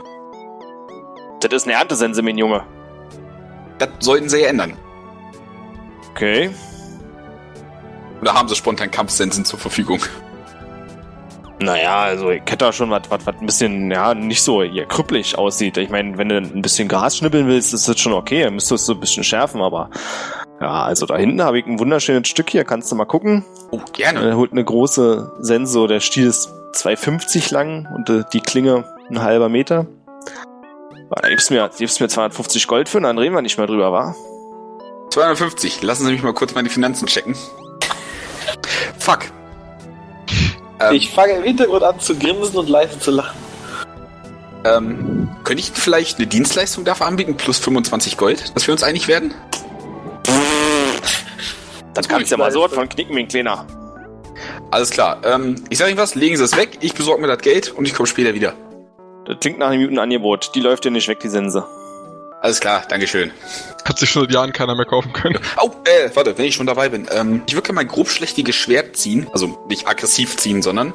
Das 1.40 1.52
ist 1.52 1.64
eine 1.66 1.74
Erntesense, 1.74 2.22
mein 2.22 2.36
Junge. 2.36 2.64
Das 3.78 3.88
sollten 4.00 4.28
Sie 4.28 4.40
ja 4.40 4.48
ändern. 4.48 4.76
Okay. 6.10 6.50
Oder 8.20 8.34
haben 8.34 8.48
Sie 8.48 8.54
spontan 8.56 8.90
Kampfsensen 8.90 9.44
zur 9.46 9.58
Verfügung? 9.58 10.00
Naja, 11.62 12.00
also 12.00 12.30
ich 12.30 12.40
hätte 12.42 12.56
da 12.58 12.72
schon 12.72 12.90
was, 12.90 13.02
was, 13.10 13.24
was 13.26 13.36
ein 13.38 13.46
bisschen, 13.46 13.90
ja, 13.90 14.14
nicht 14.14 14.42
so 14.42 14.62
hier 14.62 14.86
krüppelig 14.86 15.36
aussieht. 15.36 15.76
Ich 15.76 15.90
meine, 15.90 16.16
wenn 16.18 16.28
du 16.30 16.38
ein 16.38 16.62
bisschen 16.62 16.88
Gras 16.88 17.16
schnippeln 17.18 17.46
willst, 17.48 17.72
ist 17.74 17.86
das 17.88 17.98
schon 18.00 18.14
okay. 18.14 18.44
Dann 18.44 18.54
müsstest 18.54 18.70
du 18.70 18.74
es 18.76 18.86
so 18.86 18.92
ein 18.94 19.00
bisschen 19.00 19.24
schärfen, 19.24 19.60
aber 19.60 19.90
ja, 20.60 20.82
also 20.84 21.06
da 21.06 21.16
hinten 21.16 21.42
habe 21.42 21.58
ich 21.58 21.66
ein 21.66 21.78
wunderschönes 21.78 22.28
Stück 22.28 22.50
hier, 22.50 22.64
kannst 22.64 22.90
du 22.92 22.96
mal 22.96 23.04
gucken. 23.06 23.44
Oh, 23.70 23.80
gerne. 23.92 24.20
Er 24.28 24.36
holt 24.36 24.52
eine 24.52 24.64
große 24.64 25.32
Senso, 25.40 25.86
der 25.86 26.00
Stiel 26.00 26.26
ist 26.26 26.48
2,50 26.74 27.52
lang 27.52 27.88
und 27.94 28.10
äh, 28.10 28.24
die 28.32 28.40
Klinge 28.40 28.84
ein 29.10 29.22
halber 29.22 29.48
Meter. 29.48 29.86
Da 31.10 31.28
gibst 31.28 31.50
du 31.50 31.54
mir, 31.54 31.68
gibst 31.76 32.00
mir 32.00 32.08
250 32.08 32.66
Gold 32.68 32.88
für 32.88 32.98
und 32.98 33.02
dann 33.04 33.18
reden 33.18 33.34
wir 33.34 33.42
nicht 33.42 33.58
mehr 33.58 33.66
drüber, 33.66 33.90
wa? 33.92 34.14
250. 35.10 35.82
Lassen 35.82 36.06
Sie 36.06 36.12
mich 36.12 36.22
mal 36.22 36.32
kurz 36.32 36.54
meine 36.54 36.70
Finanzen 36.70 37.06
checken. 37.06 37.34
Fuck. 38.98 39.20
Ähm, 40.80 40.94
Ich 40.94 41.10
fange 41.10 41.32
im 41.32 41.42
Hintergrund 41.42 41.82
an 41.82 41.98
zu 41.98 42.14
grinsen 42.16 42.56
und 42.56 42.68
leise 42.68 42.98
zu 43.00 43.10
lachen. 43.10 43.36
ähm, 44.64 45.28
könnte 45.42 45.60
ich 45.62 45.72
vielleicht 45.74 46.18
eine 46.18 46.28
Dienstleistung 46.28 46.84
dafür 46.84 47.06
anbieten, 47.06 47.36
plus 47.36 47.58
25 47.58 48.16
Gold, 48.16 48.54
dass 48.54 48.66
wir 48.68 48.72
uns 48.72 48.82
einig 48.84 49.08
werden? 49.08 49.34
Dann 51.94 52.04
kannst 52.06 52.30
du 52.30 52.34
ja 52.34 52.38
mal 52.38 52.52
so 52.52 52.66
von 52.68 52.88
knicken, 52.88 53.14
mein 53.14 53.28
Kleiner. 53.28 53.66
Alles 54.70 54.90
klar. 54.90 55.20
Ähm, 55.24 55.56
ich 55.68 55.78
sage 55.78 55.90
Ihnen 55.90 55.98
was, 55.98 56.14
legen 56.14 56.36
Sie 56.36 56.44
es 56.44 56.56
weg, 56.56 56.78
ich 56.80 56.94
besorge 56.94 57.20
mir 57.20 57.28
das 57.28 57.38
Geld 57.38 57.72
und 57.72 57.84
ich 57.86 57.94
komme 57.94 58.06
später 58.06 58.34
wieder. 58.34 58.54
Das 59.26 59.38
klingt 59.40 59.58
nach 59.58 59.68
einem 59.68 59.82
guten 59.82 59.98
Angebot. 59.98 60.52
Die 60.54 60.60
läuft 60.60 60.84
dir 60.84 60.90
nicht 60.90 61.08
weg, 61.08 61.20
die 61.20 61.28
Sense. 61.28 61.64
Alles 62.40 62.60
klar, 62.60 62.84
Dankeschön. 62.88 63.32
Hat 63.84 63.98
sich 63.98 64.08
schon 64.08 64.22
seit 64.22 64.32
Jahren 64.32 64.52
keiner 64.52 64.74
mehr 64.74 64.86
kaufen 64.86 65.12
können. 65.12 65.38
Oh, 65.60 65.70
äh, 65.84 66.08
warte, 66.14 66.38
wenn 66.38 66.46
ich 66.46 66.54
schon 66.54 66.66
dabei 66.66 66.88
bin. 66.88 67.06
Ähm, 67.12 67.42
ich 67.46 67.54
würde 67.54 67.66
gerne 67.66 67.76
mein 67.76 67.88
grobschlächtiges 67.88 68.54
Schwert 68.54 68.96
ziehen. 68.96 69.28
Also 69.32 69.58
nicht 69.68 69.86
aggressiv 69.86 70.36
ziehen, 70.38 70.62
sondern. 70.62 70.94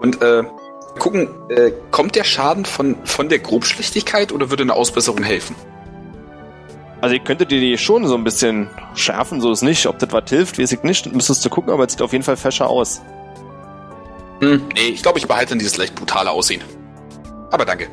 Und 0.00 0.22
äh, 0.22 0.44
gucken, 0.98 1.28
äh, 1.48 1.72
kommt 1.90 2.14
der 2.14 2.24
Schaden 2.24 2.66
von, 2.66 3.04
von 3.04 3.28
der 3.28 3.40
Grobschlächtigkeit 3.40 4.30
oder 4.30 4.50
würde 4.50 4.62
eine 4.62 4.74
Ausbesserung 4.74 5.24
helfen? 5.24 5.56
Also 7.00 7.14
ich 7.14 7.22
könnte 7.24 7.46
dir 7.46 7.60
die 7.60 7.78
schon 7.78 8.06
so 8.06 8.14
ein 8.16 8.24
bisschen 8.24 8.68
schärfen, 8.94 9.40
so 9.40 9.52
ist 9.52 9.62
nicht. 9.62 9.86
Ob 9.86 9.98
das 10.00 10.10
was 10.12 10.28
hilft, 10.28 10.58
weiß 10.58 10.72
ich 10.72 10.82
nicht. 10.82 11.12
Müsstest 11.14 11.44
du 11.44 11.48
gucken, 11.50 11.72
aber 11.72 11.84
es 11.84 11.92
sieht 11.92 12.02
auf 12.02 12.12
jeden 12.12 12.24
Fall 12.24 12.36
fescher 12.36 12.68
aus. 12.68 13.02
Hm, 14.40 14.62
nee, 14.74 14.88
ich 14.88 15.02
glaube, 15.02 15.18
ich 15.18 15.26
behalte 15.28 15.50
dann 15.50 15.58
dieses 15.58 15.76
leicht 15.76 15.94
brutale 15.94 16.30
Aussehen. 16.30 16.62
Aber 17.50 17.64
danke. 17.64 17.88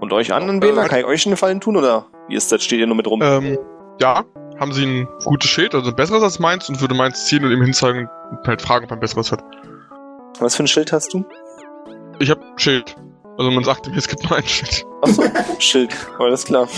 Und 0.00 0.12
euch 0.12 0.32
anderen 0.32 0.62
Äh, 0.62 0.66
Wähler, 0.66 0.76
warte. 0.76 0.90
kann 0.90 0.98
ich 1.00 1.04
euch 1.06 1.26
einen 1.26 1.32
Gefallen 1.32 1.60
tun 1.60 1.76
oder 1.76 2.06
wie 2.28 2.36
ist 2.36 2.50
das? 2.52 2.62
Steht 2.64 2.78
ihr 2.80 2.86
nur 2.86 2.96
mit 2.96 3.06
rum? 3.06 3.20
Ähm, 3.22 3.58
ja, 4.00 4.24
haben 4.58 4.72
sie 4.72 4.84
ein 4.86 5.08
gutes 5.24 5.50
Schild, 5.50 5.74
also 5.74 5.90
ein 5.90 5.96
besseres 5.96 6.22
als 6.22 6.38
meins 6.38 6.68
und 6.68 6.80
würde 6.80 6.94
meins 6.94 7.26
ziehen 7.26 7.44
und 7.44 7.50
ihm 7.52 7.62
hinzeigen 7.62 8.08
und 8.30 8.46
halt 8.46 8.62
fragen, 8.62 8.84
ob 8.84 8.90
er 8.92 8.96
ein 8.96 9.00
besseres 9.00 9.32
hat. 9.32 9.42
Was 10.40 10.56
für 10.56 10.62
ein 10.64 10.68
Schild 10.68 10.92
hast 10.92 11.12
du? 11.14 11.24
Ich 12.18 12.30
hab 12.30 12.40
ein 12.40 12.58
Schild. 12.58 12.94
Also 13.38 13.50
man 13.50 13.64
sagte 13.64 13.90
mir, 13.90 13.96
es 13.98 14.08
gibt 14.08 14.28
nur 14.28 14.38
ein 14.38 14.46
Schild. 14.46 14.84
Achso, 15.02 15.22
Schild. 15.58 15.94
Alles 16.18 16.44
klar. 16.44 16.68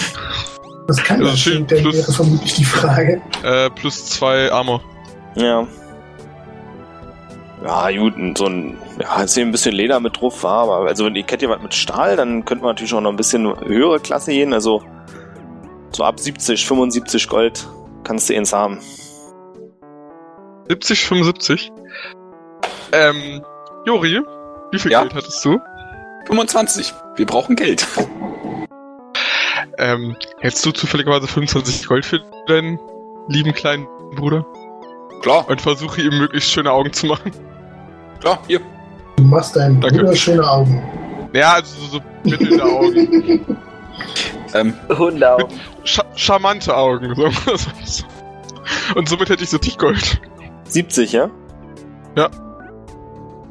Was 0.91 1.05
kann 1.05 1.19
Also 1.21 1.31
das 1.31 1.39
Schild 1.41 1.57
Schild 1.57 1.71
denn, 1.71 1.83
plus- 1.83 1.97
wäre 1.97 2.13
vermutlich 2.13 2.55
die 2.55 2.65
Frage. 2.65 3.23
Äh, 3.43 3.71
plus 3.71 4.07
zwei 4.07 4.51
Armor. 4.53 4.83
Ja. 5.37 5.67
Ja, 7.65 7.91
gut, 7.91 8.15
so 8.39 8.47
ein, 8.47 8.79
ja, 8.99 9.23
ist 9.23 9.35
hier 9.35 9.45
ein 9.45 9.53
bisschen 9.53 9.75
Leder 9.75 10.01
mit 10.01 10.19
drauf, 10.19 10.43
war, 10.43 10.63
aber 10.65 10.89
also 10.89 11.05
wenn 11.05 11.13
die 11.13 11.23
Kette 11.23 11.47
was 11.51 11.61
mit 11.61 11.75
Stahl, 11.75 12.17
dann 12.17 12.45
könnte 12.47 12.65
man 12.65 12.71
natürlich 12.75 12.95
auch 12.95 13.03
noch 13.03 13.11
ein 13.11 13.17
bisschen 13.17 13.45
höhere 13.67 14.01
Klasse 14.01 14.31
gehen, 14.31 14.55
also 14.55 14.83
so 15.93 16.03
ab 16.05 16.19
70, 16.19 16.67
75 16.67 17.29
Gold 17.29 17.69
kannst 18.03 18.31
du 18.31 18.35
eins 18.37 18.53
haben. 18.55 18.79
70, 20.69 21.05
75. 21.05 21.71
Ähm, 22.93 23.43
Jori, 23.85 24.21
wie 24.73 24.79
viel 24.79 24.91
Ja? 24.93 25.01
Geld 25.03 25.15
hattest 25.15 25.45
du? 25.45 25.59
25. 26.29 26.95
Wir 27.17 27.27
brauchen 27.27 27.57
Geld. 27.57 27.87
Ähm, 29.81 30.15
hättest 30.41 30.65
du 30.67 30.73
zufälligerweise 30.73 31.27
25 31.27 31.87
Gold 31.87 32.05
für 32.05 32.21
deinen 32.47 32.79
lieben 33.29 33.53
kleinen 33.55 33.87
Bruder? 34.15 34.45
Klar, 35.23 35.49
Und 35.49 35.61
versuche 35.61 36.03
ihm 36.03 36.19
möglichst 36.19 36.51
schöne 36.51 36.71
Augen 36.71 36.93
zu 36.93 37.07
machen. 37.07 37.33
klar, 38.21 38.39
hier. 38.47 38.61
Du 39.17 39.25
machst 39.25 39.57
deinem 39.57 39.81
Danke. 39.81 39.99
Bruder 39.99 40.17
schöne 40.17 40.49
Augen. 40.49 40.83
Ja, 41.33 41.55
also 41.55 41.81
so, 41.81 41.87
so 41.99 42.01
mittelnde 42.25 42.65
Augen. 42.65 43.57
Ähm, 44.53 44.75
Hundeaugen. 44.89 45.61
Scha 45.85 46.05
charmante 46.17 46.77
Augen. 46.77 47.15
So. 47.15 48.05
Und 48.97 49.09
somit 49.09 49.29
hätte 49.29 49.45
ich 49.45 49.51
70 49.51 49.79
Gold. 49.79 50.21
70, 50.65 51.13
ja? 51.13 51.31
Ja. 52.17 52.29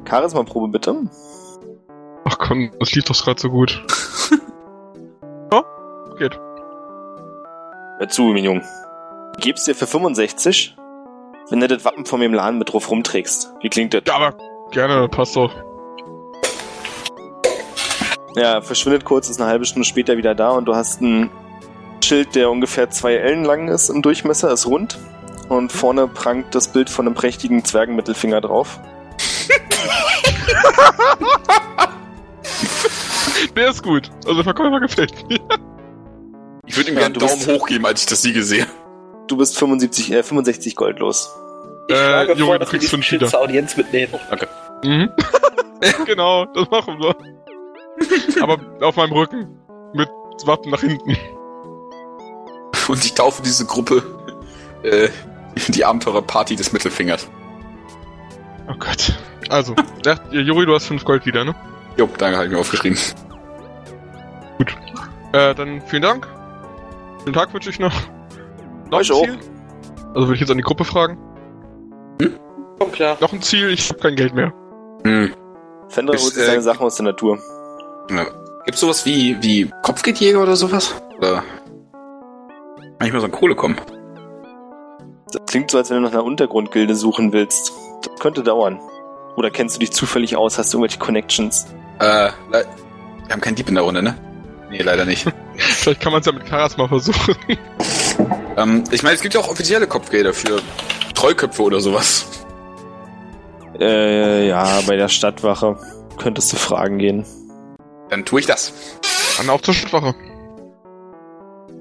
Charisma-Probe 0.06 0.68
bitte. 0.70 0.96
Ach 2.26 2.38
komm, 2.38 2.72
das 2.80 2.94
lief 2.94 3.06
doch 3.06 3.24
gerade 3.24 3.40
so 3.40 3.50
gut. 3.50 3.82
Hör 8.00 8.08
zu, 8.08 8.24
mein 8.24 8.46
Junge. 8.46 8.64
Ich 9.38 9.44
geb's 9.44 9.66
dir 9.66 9.76
für 9.76 9.86
65, 9.86 10.78
wenn 11.50 11.60
du 11.60 11.68
das 11.68 11.84
Wappen 11.84 12.06
von 12.06 12.22
dem 12.22 12.34
Laden 12.34 12.58
mit 12.58 12.72
drauf 12.72 12.90
rumträgst. 12.90 13.52
Wie 13.60 13.68
klingt 13.68 13.94
das? 13.94 14.04
Ja, 14.08 14.16
aber 14.16 14.38
gerne, 14.72 15.10
passt 15.10 15.36
doch. 15.36 15.54
Ja, 18.38 18.62
verschwindet 18.62 19.04
kurz, 19.04 19.30
ist 19.30 19.42
eine 19.42 19.50
halbe 19.50 19.66
Stunde 19.66 19.86
später 19.86 20.16
wieder 20.16 20.34
da 20.34 20.52
und 20.52 20.64
du 20.64 20.76
hast 20.76 21.02
ein 21.02 21.30
Schild, 22.02 22.36
der 22.36 22.50
ungefähr 22.50 22.90
zwei 22.90 23.16
Ellen 23.16 23.44
lang 23.44 23.68
ist 23.68 23.90
im 23.90 24.02
Durchmesser, 24.02 24.54
ist 24.54 24.66
rund. 24.66 24.98
Und 25.50 25.74
vorne 25.74 26.08
prangt 26.08 26.56
das 26.56 26.70
Bild 26.70 26.90
von 26.90 27.06
einem 27.06 27.16
prächtigen 27.16 27.66
Zwergenmittelfinger 27.66 28.40
drauf. 28.40 28.80
Der 33.58 33.70
ist 33.70 33.84
gut. 33.84 34.10
Also 34.20 34.36
der 34.36 34.44
Verkäufer 34.46 34.80
gefällt 34.80 35.28
mir. 35.28 35.40
Ich 36.70 36.78
würde 36.78 36.92
ihm 36.92 36.96
Ja, 36.98 37.08
gerne 37.10 37.20
einen 37.20 37.28
Daumen 37.28 37.48
hoch 37.60 37.68
geben, 37.68 37.86
als 37.86 38.02
ich 38.02 38.08
das 38.08 38.22
Siege 38.22 38.44
sehe. 38.44 38.66
Du 39.28 39.38
bist 39.38 39.58
75, 39.58 40.12
äh, 40.12 40.24
65 40.24 40.76
Gold 40.76 41.00
los. 41.00 41.30
Ich 41.88 41.96
Äh, 41.96 41.98
schlage 41.98 42.34
Junge, 42.34 42.46
vor, 42.46 42.60
du 42.60 42.66
kriegst 42.66 42.90
fünf 42.90 43.12
wieder. 43.12 43.28
zur 43.28 43.42
Audienz 43.42 43.76
mitnehmen. 43.76 44.14
Mhm. 44.84 45.10
genau, 46.06 46.46
das 46.46 46.70
machen 46.70 47.00
wir. 47.00 47.16
Aber 48.44 48.58
auf 48.82 48.96
meinem 48.96 49.12
Rücken. 49.14 49.60
Mit 49.94 50.08
Wappen 50.46 50.72
nach 50.72 50.82
hinten. 50.82 51.18
Und 52.88 53.04
ich 53.06 53.14
taufe 53.14 53.42
diese 53.44 53.66
Gruppe 53.66 54.04
äh, 54.84 55.10
die 55.68 55.84
Abenteurerparty 55.84 56.56
des 56.56 56.72
Mittelfingers. 56.72 57.28
Oh 58.68 58.76
Gott. 58.78 59.14
Also, 59.50 59.76
Juri, 60.32 60.66
du 60.68 60.76
hast 60.76 60.86
5 60.86 61.04
Gold 61.04 61.26
wieder, 61.26 61.44
ne? 61.44 61.56
Jo, 61.98 62.08
danke, 62.18 62.38
habe 62.38 62.46
ich 62.46 62.52
mir 62.54 62.60
aufgeschrieben. 62.60 62.98
Äh, 65.34 65.56
dann 65.56 65.82
vielen 65.88 66.02
Dank. 66.04 66.28
Schönen 67.30 67.46
Tag 67.46 67.54
wünsche 67.54 67.70
ich 67.70 67.78
noch. 67.78 67.94
Noch 68.90 69.02
ein 69.02 69.12
auch. 69.12 69.24
Ziel? 69.24 69.38
Also 70.16 70.22
würde 70.22 70.34
ich 70.34 70.40
jetzt 70.40 70.50
an 70.50 70.58
die 70.58 70.64
Gruppe 70.64 70.84
fragen. 70.84 71.16
Komm 72.80 72.92
klar. 72.92 73.18
Noch 73.22 73.32
ein 73.32 73.44
Ziel, 73.44 73.70
ich 73.70 73.88
habe 73.90 74.00
kein 74.00 74.16
Geld 74.16 74.34
mehr. 74.34 74.52
Hm. 75.06 75.36
Fender 75.90 76.14
holt 76.14 76.22
sich 76.22 76.42
äh, 76.42 76.48
seine 76.48 76.64
Sachen 76.64 76.88
aus 76.88 76.96
der 76.96 77.06
Natur. 77.06 77.38
Ja. 78.10 78.26
Gibt's 78.66 78.82
sowas 78.82 79.06
wie, 79.06 79.38
wie 79.44 79.72
Kopfgeldjäger 79.84 80.42
oder 80.42 80.56
sowas? 80.56 80.96
Oder 81.20 81.44
kann 82.98 83.08
ich 83.08 83.14
mal 83.14 83.20
so 83.20 83.26
an 83.28 83.32
Kohle 83.32 83.54
kommen? 83.54 83.76
Das 85.32 85.46
klingt 85.46 85.70
so, 85.70 85.78
als 85.78 85.92
wenn 85.92 85.98
du 85.98 86.02
nach 86.02 86.14
einer 86.14 86.24
Untergrundgilde 86.24 86.96
suchen 86.96 87.32
willst. 87.32 87.74
Das 88.02 88.20
könnte 88.20 88.42
dauern. 88.42 88.80
Oder 89.36 89.52
kennst 89.52 89.76
du 89.76 89.82
dich 89.82 89.92
zufällig 89.92 90.36
aus? 90.36 90.58
Hast 90.58 90.74
du 90.74 90.80
irgendwelche 90.80 90.98
Connections? 90.98 91.68
Äh, 92.00 92.32
wir 92.50 92.66
haben 93.30 93.42
keinen 93.42 93.54
Dieb 93.54 93.70
in 93.70 93.76
der 93.76 93.84
Runde, 93.84 94.02
ne? 94.02 94.16
Nee, 94.70 94.82
leider 94.82 95.06
nicht. 95.06 95.26
Vielleicht 95.58 96.02
kann 96.02 96.12
man 96.12 96.22
es 96.22 96.26
ja 96.28 96.32
mit 96.32 96.46
Karas 96.46 96.78
mal 96.78 96.88
versuchen. 96.88 97.36
ähm, 98.58 98.84
ich 98.92 99.04
meine, 99.04 99.16
es 99.16 99.22
gibt 99.22 99.34
ja 99.34 99.40
auch 99.40 99.50
offizielle 99.50 99.88
Kopfgelder 99.88 100.34
für 100.34 100.62
Treuköpfe 101.16 101.64
oder 101.64 101.80
sowas. 101.80 102.26
Äh, 103.80 104.48
ja, 104.48 104.82
bei 104.88 104.96
der 104.96 105.08
Stadtwache 105.08 105.78
könntest 106.18 106.52
du 106.54 106.58
fragen 106.58 106.98
gehen. 106.98 107.26
Dann 108.10 108.26
tue 108.26 108.40
ich 108.42 108.46
das. 108.46 108.74
Dann 109.38 109.50
auf 109.50 109.62
zur 109.62 109.74
Stadtwache. 109.74 110.16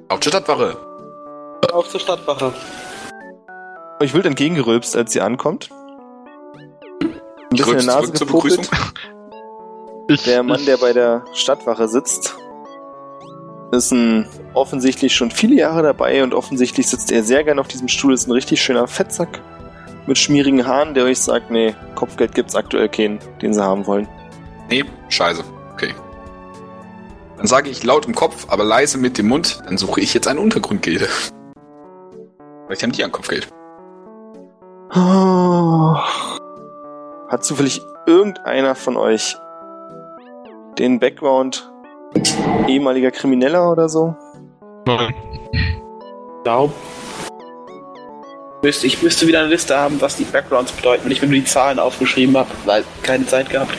Auf 0.09 0.21
zur 0.21 0.33
Stadtwache. 0.33 0.77
Auf 1.73 1.89
zur 1.89 2.01
Stadtwache. 2.01 2.53
Euch 4.01 4.15
wild 4.15 4.27
entgegengerülpst, 4.27 4.97
als 4.97 5.15
ihr 5.15 5.25
ankommt. 5.25 5.71
Ein 7.03 7.21
Ich 7.53 7.59
bisschen 7.59 7.79
in 7.81 7.87
der 7.87 7.95
Nase 7.97 8.13
gepopelt. 8.13 8.57
Begrüßung. 8.57 8.67
Ich, 10.09 10.23
Der 10.23 10.43
Mann, 10.43 10.61
ich, 10.61 10.67
der 10.67 10.77
bei 10.79 10.93
der 10.93 11.25
Stadtwache 11.35 11.89
sitzt, 11.89 12.37
ist 13.73 13.93
ein 13.93 14.27
offensichtlich 14.55 15.15
schon 15.15 15.31
viele 15.31 15.57
Jahre 15.57 15.83
dabei 15.83 16.23
und 16.23 16.35
offensichtlich 16.35 16.89
sitzt 16.89 17.13
er 17.13 17.23
sehr 17.23 17.45
gern 17.45 17.59
auf 17.59 17.69
diesem 17.69 17.89
Stuhl. 17.89 18.15
Ist 18.15 18.27
ein 18.27 18.33
richtig 18.33 18.63
schöner 18.63 18.87
Fettsack 18.87 19.41
mit 20.07 20.17
schmierigen 20.17 20.67
Haaren, 20.67 20.95
der 20.95 21.05
euch 21.05 21.21
sagt, 21.21 21.51
nee, 21.51 21.75
Kopfgeld 21.95 22.35
gibt's 22.35 22.55
aktuell 22.55 22.89
keinen, 22.89 23.19
den 23.43 23.53
sie 23.53 23.63
haben 23.63 23.87
wollen. 23.87 24.09
Nee, 24.71 24.85
scheiße. 25.09 25.45
Okay. 25.75 25.95
Dann 27.37 27.47
sage 27.47 27.71
ich 27.71 27.85
laut 27.85 28.07
im 28.07 28.15
Kopf, 28.15 28.47
aber 28.49 28.65
leise 28.65 28.99
mit 28.99 29.19
dem 29.19 29.29
Mund, 29.29 29.63
dann 29.67 29.79
suche 29.79 30.01
ich 30.01 30.15
jetzt 30.15 30.27
eine 30.27 30.41
Untergrundgilde. 30.41 31.09
Vielleicht 32.67 32.83
haben 32.83 32.93
die 32.93 33.05
ein 33.05 33.13
Kopfgeld. 33.13 33.49
Oh. 34.95 35.95
Hat 37.29 37.45
zufällig 37.45 37.83
irgendeiner 38.07 38.75
von 38.75 38.97
euch 38.97 39.37
den 40.79 40.99
Background 40.99 41.71
ehemaliger 42.67 43.11
Krimineller 43.11 43.71
oder 43.71 43.89
so? 43.89 44.15
nein. 44.87 45.15
Glaub. 46.45 46.73
Müsste, 48.63 48.87
ich 48.87 49.03
müsste 49.03 49.27
wieder 49.27 49.41
eine 49.41 49.49
Liste 49.49 49.77
haben, 49.77 50.01
was 50.01 50.17
die 50.17 50.25
Backgrounds 50.25 50.73
bedeuten, 50.73 51.05
wenn 51.05 51.13
ich 51.13 51.23
mir 51.23 51.29
nur 51.29 51.37
die 51.37 51.45
Zahlen 51.45 51.79
aufgeschrieben 51.79 52.37
habe, 52.37 52.51
weil 52.65 52.85
keine 53.03 53.27
Zeit 53.27 53.51
gehabt. 53.51 53.77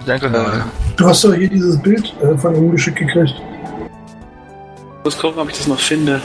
Ich 0.00 0.06
denke, 0.06 0.30
nein. 0.30 0.64
Du 0.96 1.06
hast 1.06 1.24
doch 1.24 1.34
hier 1.34 1.48
dieses 1.48 1.80
Bild 1.80 2.12
äh, 2.22 2.36
von 2.36 2.54
ihm 2.54 2.70
geschickt 2.72 2.98
gekriegt. 2.98 3.34
Ich 4.98 5.04
muss 5.04 5.18
gucken, 5.18 5.40
ob 5.40 5.48
ich 5.48 5.56
das 5.56 5.66
noch 5.66 5.78
finde. 5.78 6.20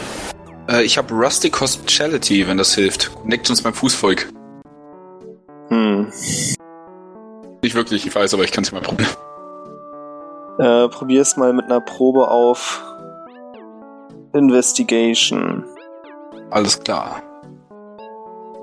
Äh, 0.70 0.84
ich 0.84 0.98
habe 0.98 1.14
Rustic 1.14 1.60
Hospitality, 1.60 2.48
wenn 2.48 2.58
das 2.58 2.74
hilft. 2.74 3.14
Connect 3.14 3.50
uns 3.50 3.62
beim 3.62 3.74
Fußvolk. 3.74 4.30
Hm. 5.70 6.12
Nicht 7.62 7.76
wirklich, 7.76 8.06
ich 8.08 8.16
weiß, 8.16 8.34
aber 8.34 8.44
ich 8.44 8.52
kann 8.52 8.64
es 8.64 8.72
mal 8.72 8.82
probieren. 8.82 9.10
Äh, 10.60 10.90
probier's 10.90 11.38
mal 11.38 11.54
mit 11.54 11.66
einer 11.66 11.80
Probe 11.80 12.28
auf 12.28 12.84
Investigation. 14.34 15.64
Alles 16.52 16.80
klar. 16.84 17.22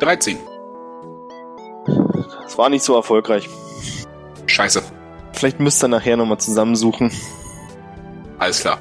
13. 0.01 0.37
Das 2.43 2.59
war 2.59 2.69
nicht 2.69 2.85
so 2.85 2.95
erfolgreich. 2.95 3.49
Scheiße. 4.47 4.83
Vielleicht 5.33 5.59
müsst 5.59 5.83
ihr 5.83 5.89
nachher 5.89 6.17
nochmal 6.17 6.39
zusammensuchen. 6.39 7.11
Alles 8.39 8.61
klar. 8.61 8.79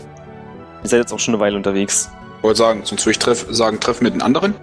Ihr 0.83 0.89
seid 0.89 0.99
jetzt 0.99 1.13
auch 1.13 1.19
schon 1.19 1.35
eine 1.35 1.41
Weile 1.41 1.55
unterwegs. 1.55 2.11
Ich 2.37 2.43
wollte 2.43 2.57
sagen, 2.57 2.81
sonst 2.83 3.05
würde 3.05 3.11
ich 3.11 3.19
treff, 3.19 3.45
sagen, 3.49 3.79
treffen 3.79 4.03
mit 4.03 4.13
den 4.13 4.21
anderen. 4.21 4.55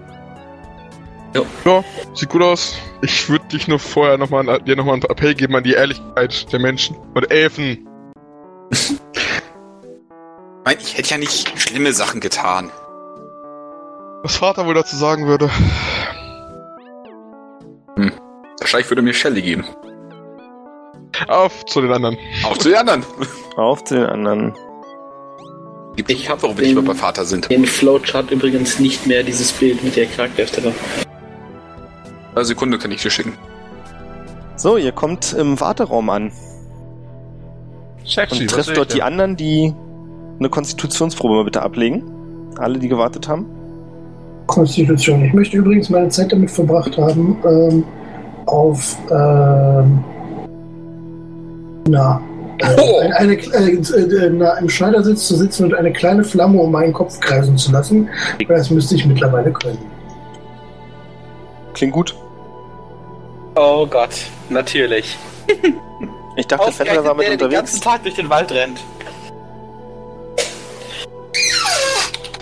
Ja, 1.64 1.82
sieht 2.12 2.28
gut 2.28 2.42
aus. 2.42 2.76
Ich 3.00 3.30
würde 3.30 3.46
dich 3.46 3.66
nur 3.66 3.78
vorher 3.78 4.18
nochmal 4.18 4.60
dir 4.60 4.76
nochmal 4.76 4.94
einen 4.94 5.04
Appell 5.04 5.34
geben 5.34 5.56
an 5.56 5.64
die 5.64 5.72
Ehrlichkeit 5.72 6.52
der 6.52 6.60
Menschen 6.60 6.96
und 7.14 7.30
Elfen. 7.30 7.88
Ich 8.72 10.64
meine, 10.64 10.80
ich 10.80 10.96
hätte 10.96 11.10
ja 11.10 11.18
nicht 11.18 11.58
schlimme 11.60 11.92
Sachen 11.92 12.20
getan. 12.20 12.70
Was 14.22 14.36
Vater 14.36 14.66
wohl 14.66 14.74
dazu 14.74 14.96
sagen 14.96 15.26
würde. 15.26 15.50
Wahrscheinlich 18.60 18.90
würde 18.90 19.02
mir 19.02 19.12
Shelly 19.12 19.42
geben. 19.42 19.64
Auf 21.28 21.64
zu 21.66 21.80
den 21.80 21.92
anderen. 21.92 22.16
Auch 22.44 22.56
zu 22.56 22.68
den 22.68 22.78
anderen. 22.78 23.04
Auf 23.56 23.84
zu 23.84 23.94
den 23.96 24.06
anderen. 24.06 24.54
Gibt 25.96 26.10
Ich 26.10 26.30
hab 26.30 26.42
warum 26.42 26.56
wir 26.56 26.62
nicht 26.64 26.76
den- 26.76 26.84
mehr 26.84 26.94
bei 26.94 26.98
Vater 26.98 27.24
sind. 27.24 27.50
Im 27.50 27.64
Flowchart 27.64 28.30
übrigens 28.30 28.78
nicht 28.78 29.06
mehr 29.06 29.22
dieses 29.22 29.52
Bild 29.52 29.82
mit 29.84 29.94
der 29.96 30.06
Charakterstelle. 30.06 30.72
Eine 32.34 32.44
Sekunde 32.44 32.78
kann 32.78 32.90
ich 32.92 33.02
dir 33.02 33.10
schicken. 33.10 33.36
So, 34.56 34.76
ihr 34.78 34.92
kommt 34.92 35.32
im 35.34 35.60
Warteraum 35.60 36.08
an 36.08 36.32
Sexy, 38.06 38.42
und 38.42 38.64
sehe 38.64 38.74
dort 38.74 38.92
die 38.94 39.02
anderen, 39.02 39.36
die 39.36 39.72
eine 40.38 40.48
Konstitutionsprobe 40.48 41.34
mal 41.34 41.44
bitte 41.44 41.62
ablegen. 41.62 42.02
Alle, 42.58 42.78
die 42.78 42.88
gewartet 42.88 43.28
haben. 43.28 43.46
Konstitution. 44.46 45.24
Ich 45.24 45.32
möchte 45.32 45.56
übrigens 45.56 45.88
meine 45.88 46.08
Zeit 46.08 46.32
damit 46.32 46.50
verbracht 46.50 46.96
haben, 46.98 47.36
ähm, 47.44 47.84
auf 48.46 48.96
ähm, 49.10 50.04
na, 51.88 52.20
äh, 52.58 52.76
Oh. 52.78 52.98
eine, 52.98 53.38
eine, 53.54 53.70
äh, 53.70 53.76
äh, 53.76 54.30
na, 54.30 54.58
im 54.58 54.68
Schneidersitz 54.68 55.26
zu 55.26 55.36
sitzen 55.36 55.64
und 55.64 55.74
eine 55.74 55.92
kleine 55.92 56.24
Flamme 56.24 56.60
um 56.60 56.70
meinen 56.72 56.92
Kopf 56.92 57.18
kreisen 57.20 57.56
zu 57.56 57.72
lassen. 57.72 58.08
Das 58.48 58.70
müsste 58.70 58.94
ich 58.96 59.06
mittlerweile 59.06 59.52
können. 59.52 59.78
Klingt 61.74 61.92
gut. 61.92 62.14
Oh 63.54 63.86
Gott, 63.86 64.10
natürlich. 64.50 65.16
Ich 66.36 66.46
dachte, 66.46 66.72
Fettler 66.72 67.04
war 67.04 67.14
mit 67.14 67.26
der 67.26 67.36
den 67.36 67.50
ganzen 67.50 67.76
unterwegs. 67.76 67.80
Tag 67.80 68.02
durch 68.02 68.14
den 68.14 68.30
Wald 68.30 68.50
rennt. 68.52 68.80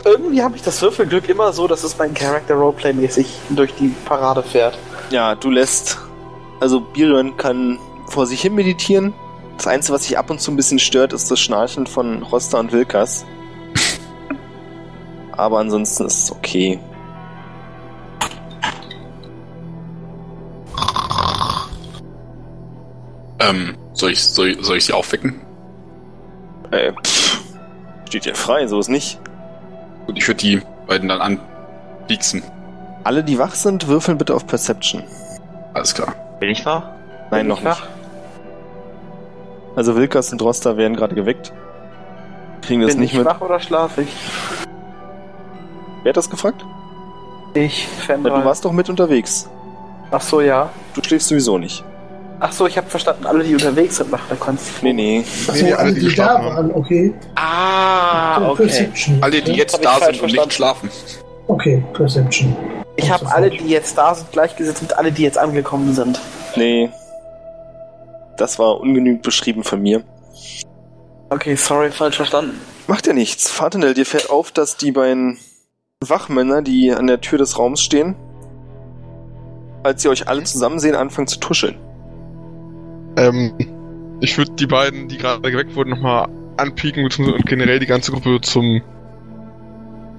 Irgendwie 0.04 0.42
habe 0.42 0.56
ich 0.56 0.62
das 0.62 0.80
Würfelglück 0.80 1.28
immer 1.28 1.52
so, 1.52 1.66
dass 1.66 1.84
es 1.84 1.98
mein 1.98 2.14
Charakter 2.14 2.54
Roleplay-mäßig 2.54 3.26
durch 3.50 3.74
die 3.74 3.88
Parade 4.04 4.42
fährt. 4.42 4.78
Ja, 5.10 5.34
du 5.34 5.50
lässt. 5.50 5.98
Also, 6.60 6.80
Birion 6.80 7.36
kann 7.36 7.78
vor 8.06 8.26
sich 8.26 8.40
hin 8.40 8.54
meditieren. 8.54 9.12
Das 9.56 9.66
Einzige, 9.66 9.94
was 9.94 10.04
sich 10.04 10.16
ab 10.16 10.30
und 10.30 10.40
zu 10.40 10.50
ein 10.50 10.56
bisschen 10.56 10.78
stört, 10.78 11.12
ist 11.12 11.30
das 11.30 11.38
Schnarchen 11.38 11.86
von 11.86 12.22
Rosta 12.22 12.58
und 12.58 12.72
Wilkas. 12.72 13.26
Aber 15.32 15.58
ansonsten 15.58 16.06
ist 16.06 16.24
es 16.24 16.32
okay. 16.32 16.80
Ähm, 23.40 23.76
soll 24.00 24.10
ich, 24.12 24.22
soll, 24.22 24.48
ich- 24.48 24.64
soll 24.64 24.76
ich 24.78 24.84
sie 24.86 24.92
aufwecken? 24.92 25.40
Äh, 26.70 26.92
pff, 26.92 27.40
steht 28.08 28.26
ja 28.26 28.34
frei, 28.34 28.66
so 28.66 28.78
ist 28.80 28.88
nicht. 28.88 29.18
Und 30.06 30.16
ich 30.18 30.26
würde 30.26 30.38
die 30.38 30.62
beiden 30.86 31.08
dann 31.08 31.20
anpieksen. 31.20 32.42
Alle, 33.04 33.22
die 33.24 33.38
wach 33.38 33.54
sind, 33.54 33.86
würfeln 33.88 34.18
bitte 34.18 34.34
auf 34.34 34.46
Perception. 34.46 35.02
Alles 35.74 35.94
klar. 35.94 36.14
Bin 36.40 36.50
ich 36.50 36.64
wach? 36.66 36.82
Nein, 37.30 37.46
noch 37.46 37.62
nicht. 37.62 37.82
Also 39.76 39.94
Wilkas 39.96 40.32
und 40.32 40.42
Rosta 40.42 40.76
werden 40.76 40.96
gerade 40.96 41.14
geweckt. 41.14 41.52
Kriegen 42.62 42.80
das 42.82 42.90
Bin 42.92 43.00
nicht 43.00 43.12
ich 43.12 43.18
mit. 43.18 43.26
wach 43.26 43.40
oder 43.40 43.60
schlafe 43.60 44.02
ich? 44.02 44.08
Wer 46.02 46.10
hat 46.10 46.16
das 46.16 46.28
gefragt? 46.28 46.64
Ich, 47.54 47.88
Weil 48.08 48.22
du 48.22 48.44
warst 48.44 48.64
doch 48.64 48.72
mit 48.72 48.88
unterwegs. 48.90 49.48
Ach 50.10 50.20
so, 50.20 50.40
ja. 50.40 50.70
Du 50.94 51.02
schläfst 51.02 51.28
sowieso 51.28 51.56
nicht. 51.58 51.84
Ach 52.42 52.52
so, 52.52 52.66
ich 52.66 52.78
habe 52.78 52.88
verstanden, 52.88 53.26
alle, 53.26 53.44
die 53.44 53.52
unterwegs 53.52 53.96
sind, 53.96 54.10
machen 54.10 54.24
eine 54.30 54.38
Konstitution. 54.38 54.96
Nee, 54.96 55.18
nee. 55.18 55.24
Achso, 55.46 55.64
nee, 55.64 55.72
alle, 55.74 55.92
die 55.92 56.00
die 56.00 56.14
da 56.14 56.42
waren, 56.42 56.72
okay. 56.72 57.12
Ah, 57.34 58.48
okay. 58.48 58.64
Perception. 58.64 59.18
Alle, 59.20 59.42
die 59.42 59.52
jetzt 59.52 59.84
da 59.84 59.98
sind 59.98 60.08
und 60.08 60.16
verstanden. 60.16 60.48
nicht 60.48 60.54
schlafen. 60.54 60.90
Okay, 61.48 61.84
Perception. 61.92 62.56
Ich 62.96 63.10
habe 63.10 63.30
alle, 63.30 63.50
die 63.50 63.68
jetzt 63.68 63.98
da 63.98 64.14
sind, 64.14 64.32
gleichgesetzt 64.32 64.80
mit 64.80 64.96
alle, 64.96 65.12
die 65.12 65.22
jetzt 65.22 65.36
angekommen 65.36 65.92
sind. 65.94 66.18
Nee. 66.56 66.90
Das 68.38 68.58
war 68.58 68.80
ungenügend 68.80 69.20
beschrieben 69.20 69.62
von 69.62 69.82
mir. 69.82 70.02
Okay, 71.28 71.56
sorry, 71.56 71.90
falsch 71.90 72.16
verstanden. 72.16 72.58
Macht 72.86 73.06
ja 73.06 73.12
nichts. 73.12 73.50
Fatinel, 73.50 73.92
dir 73.92 74.06
fällt 74.06 74.30
auf, 74.30 74.50
dass 74.50 74.78
die 74.78 74.92
beiden 74.92 75.38
Wachmänner, 76.02 76.62
die 76.62 76.90
an 76.90 77.06
der 77.06 77.20
Tür 77.20 77.36
des 77.36 77.58
Raums 77.58 77.82
stehen, 77.82 78.16
als 79.82 80.00
sie 80.00 80.08
euch 80.08 80.26
alle 80.26 80.42
zusammen 80.44 80.78
sehen, 80.78 80.94
anfangen 80.94 81.28
zu 81.28 81.38
tuscheln. 81.38 81.76
Ähm, 83.16 83.52
ich 84.20 84.36
würde 84.38 84.52
die 84.52 84.66
beiden, 84.66 85.08
die 85.08 85.18
gerade 85.18 85.50
geweckt 85.50 85.74
wurden, 85.74 85.90
nochmal 85.90 86.28
anpieken 86.56 87.04
und 87.04 87.46
generell 87.46 87.78
die 87.78 87.86
ganze 87.86 88.12
Gruppe 88.12 88.40
zum 88.42 88.82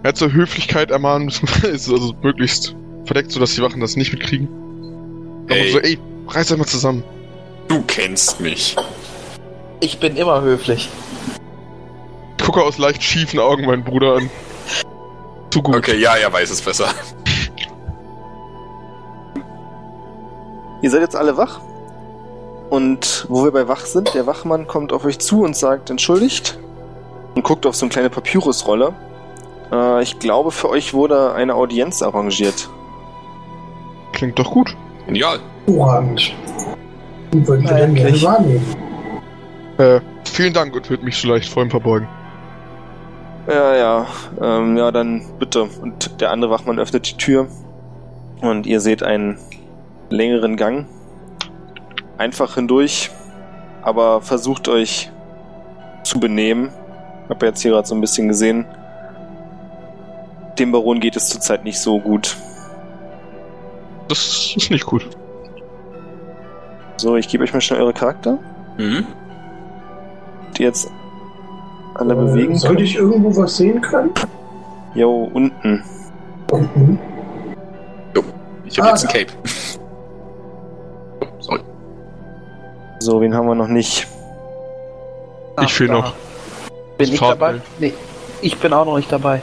ja, 0.04 0.14
zur 0.14 0.34
Höflichkeit 0.34 0.92
ermahnen, 0.92 1.28
beziehungsweise 1.44 1.94
also 1.94 2.14
möglichst 2.22 2.76
verdeckt, 3.06 3.32
sodass 3.32 3.56
die 3.56 3.62
Wachen 3.62 3.80
das 3.80 3.96
nicht 3.96 4.12
mitkriegen. 4.12 4.48
Aber 5.46 5.56
Ey. 5.56 5.72
so, 5.72 5.80
ey, 5.80 6.00
reiß 6.28 6.52
euch 6.52 6.58
mal 6.58 6.66
zusammen. 6.66 7.04
Du 7.68 7.84
kennst 7.88 8.40
mich. 8.42 8.76
Ich 9.80 10.00
bin 10.00 10.16
immer 10.16 10.42
höflich. 10.42 10.90
Ich 12.38 12.46
gucke 12.46 12.64
aus 12.64 12.78
leicht 12.78 13.04
schiefen 13.04 13.40
Augen 13.40 13.66
meinen 13.66 13.84
Bruder 13.84 14.16
an. 14.16 14.30
Zu 15.52 15.62
gut. 15.62 15.76
Okay, 15.76 15.98
ja, 15.98 16.16
er 16.16 16.32
weiß 16.32 16.50
es 16.50 16.62
besser. 16.62 16.90
Ihr 20.82 20.90
seid 20.90 21.02
jetzt 21.02 21.16
alle 21.16 21.38
wach. 21.38 21.60
Und 22.72 23.26
wo 23.28 23.44
wir 23.44 23.52
bei 23.52 23.68
wach 23.68 23.86
sind, 23.86 24.14
der 24.14 24.26
Wachmann 24.28 24.66
kommt 24.66 24.94
auf 24.94 25.04
euch 25.04 25.20
zu 25.20 25.44
und 25.44 25.58
sagt, 25.58 25.90
entschuldigt. 25.90 26.58
Und 27.36 27.44
guckt 27.44 27.66
auf 27.66 27.76
so 27.76 27.86
eine 27.86 27.92
kleine 27.92 28.10
Papyrusrolle. 28.10 28.94
Äh, 29.74 30.02
ich 30.02 30.20
glaube, 30.20 30.52
für 30.52 30.70
euch 30.70 30.94
wurde 30.94 31.34
eine 31.34 31.56
Audienz 31.56 32.02
arrangiert. 32.02 32.70
Klingt 34.14 34.40
doch 34.40 34.52
gut. 34.52 34.74
Genial. 35.06 35.40
Hervorragend. 35.66 36.34
Und 37.34 37.46
würden 37.46 37.66
wir 37.66 37.78
dann 37.78 37.94
gerne 37.94 38.22
wahrnehmen. 38.22 38.66
Äh, 39.78 40.00
vielen 40.24 40.54
Dank 40.54 40.74
und 40.74 40.90
würde 40.90 41.04
mich 41.04 41.20
vielleicht 41.20 41.50
vor 41.50 41.64
ihm 41.64 41.70
verbeugen. 41.70 42.08
Ja, 43.50 43.76
ja, 43.76 44.08
ähm, 44.42 44.78
ja, 44.78 44.92
dann 44.92 45.26
bitte. 45.40 45.64
Und 45.64 46.22
der 46.22 46.32
andere 46.32 46.52
Wachmann 46.52 46.80
öffnet 46.80 47.10
die 47.12 47.18
Tür 47.18 47.48
und 48.40 48.66
ihr 48.66 48.80
seht 48.80 49.04
einen 49.04 49.38
längeren 50.10 50.56
Gang. 50.56 50.88
Einfach 52.22 52.54
hindurch, 52.54 53.10
aber 53.82 54.22
versucht 54.22 54.68
euch 54.68 55.10
zu 56.04 56.20
benehmen. 56.20 56.70
Hab 57.30 57.42
jetzt 57.42 57.62
hier 57.64 57.72
gerade 57.72 57.88
so 57.88 57.96
ein 57.96 58.02
bisschen 58.02 58.28
gesehen. 58.28 58.68
Dem 60.60 60.72
Baron 60.72 61.00
geht 61.00 61.16
es 61.16 61.30
zurzeit 61.30 61.64
nicht 61.64 61.80
so 61.80 62.00
gut. 62.00 62.38
Das 64.08 64.54
ist 64.56 64.70
nicht 64.70 64.86
gut. 64.86 65.10
So, 66.98 67.16
ich 67.16 67.28
gebe 67.28 67.44
euch 67.44 67.54
mal 67.54 67.60
schnell 67.62 67.82
eure 67.82 67.94
Charakter, 67.94 68.38
Mhm. 68.78 69.08
die 70.58 70.62
jetzt 70.62 70.92
alle 71.96 72.14
Äh, 72.14 72.18
bewegen 72.18 72.56
Soll 72.56 72.76
können. 72.76 72.84
ich 72.86 72.96
irgendwo 72.98 73.36
was 73.42 73.58
sehen 73.58 73.82
können? 73.82 74.12
Jo, 74.94 75.28
unten. 75.34 75.84
Unten. 76.52 77.00
Ich 78.66 78.78
habe 78.78 78.90
Ah, 78.90 78.92
jetzt 78.92 79.08
ein 79.08 79.12
Cape. 79.12 79.34
So, 83.02 83.20
wen 83.20 83.34
haben 83.34 83.48
wir 83.48 83.56
noch 83.56 83.68
nicht? 83.68 84.08
Ich 85.64 85.74
fehl 85.74 85.88
da. 85.88 85.94
noch. 85.94 86.14
Bin 87.00 87.12
ich 87.12 87.18
Fahrt- 87.20 87.42
dabei? 87.42 87.60
Nee, 87.80 87.94
ich 88.44 88.56
bin 88.60 88.72
auch 88.74 88.86
noch 88.86 88.98
nicht 88.98 89.12
dabei. 89.12 89.42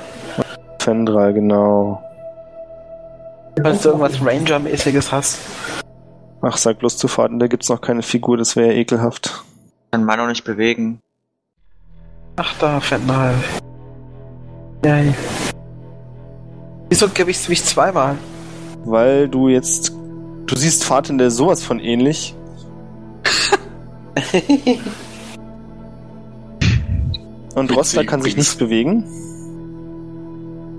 Fendral, 0.78 1.34
genau. 1.34 2.00
Falls 3.60 3.82
du 3.82 3.88
irgendwas 3.88 4.24
Ranger-mäßiges 4.24 5.10
hast. 5.10 5.40
Ach, 6.40 6.56
sag 6.56 6.78
bloß 6.78 6.96
zu 6.98 7.08
Fahrten, 7.08 7.40
da 7.40 7.48
gibt's 7.48 7.68
noch 7.68 7.80
keine 7.80 8.02
Figur, 8.02 8.36
das 8.36 8.54
wäre 8.54 8.68
ja 8.68 8.74
ekelhaft. 8.74 9.42
Kann 9.90 10.04
man 10.04 10.18
noch 10.20 10.28
nicht 10.28 10.44
bewegen. 10.44 11.00
Ach 12.36 12.54
da, 12.60 12.78
Fentnal. 12.78 13.34
Yay. 14.84 15.12
Wieso 16.90 17.08
gewichtst 17.08 17.48
du 17.48 17.50
mich 17.50 17.64
zweimal? 17.64 18.14
Weil 18.84 19.28
du 19.28 19.48
jetzt. 19.48 19.92
Du 20.46 20.54
siehst 20.56 20.84
Fahrten 20.84 21.18
der 21.18 21.32
sowas 21.32 21.64
von 21.64 21.80
ähnlich. 21.80 22.36
Und 27.54 27.74
Roster 27.74 28.04
kann 28.04 28.22
sich 28.22 28.36
nicht 28.36 28.58
bewegen. 28.58 29.04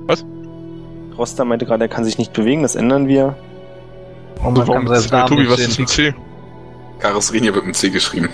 Was? 0.07 0.25
Roster 1.17 1.45
meinte 1.45 1.65
gerade, 1.65 1.85
er 1.85 1.89
kann 1.89 2.05
sich 2.05 2.17
nicht 2.17 2.33
bewegen, 2.33 2.61
das 2.61 2.75
ändern 2.75 3.07
wir. 3.07 3.35
Und 4.43 4.57
man 4.57 4.65
kann 4.67 4.87
seinen 4.87 5.09
Namen 5.09 5.27
Tobi, 5.27 5.49
was 5.49 5.59
ist 5.59 5.79
ein 5.79 5.87
C? 5.87 6.13
Karosserien 6.99 7.53
wird 7.53 7.65
mit 7.65 7.75
C 7.75 7.89
geschrieben. 7.89 8.29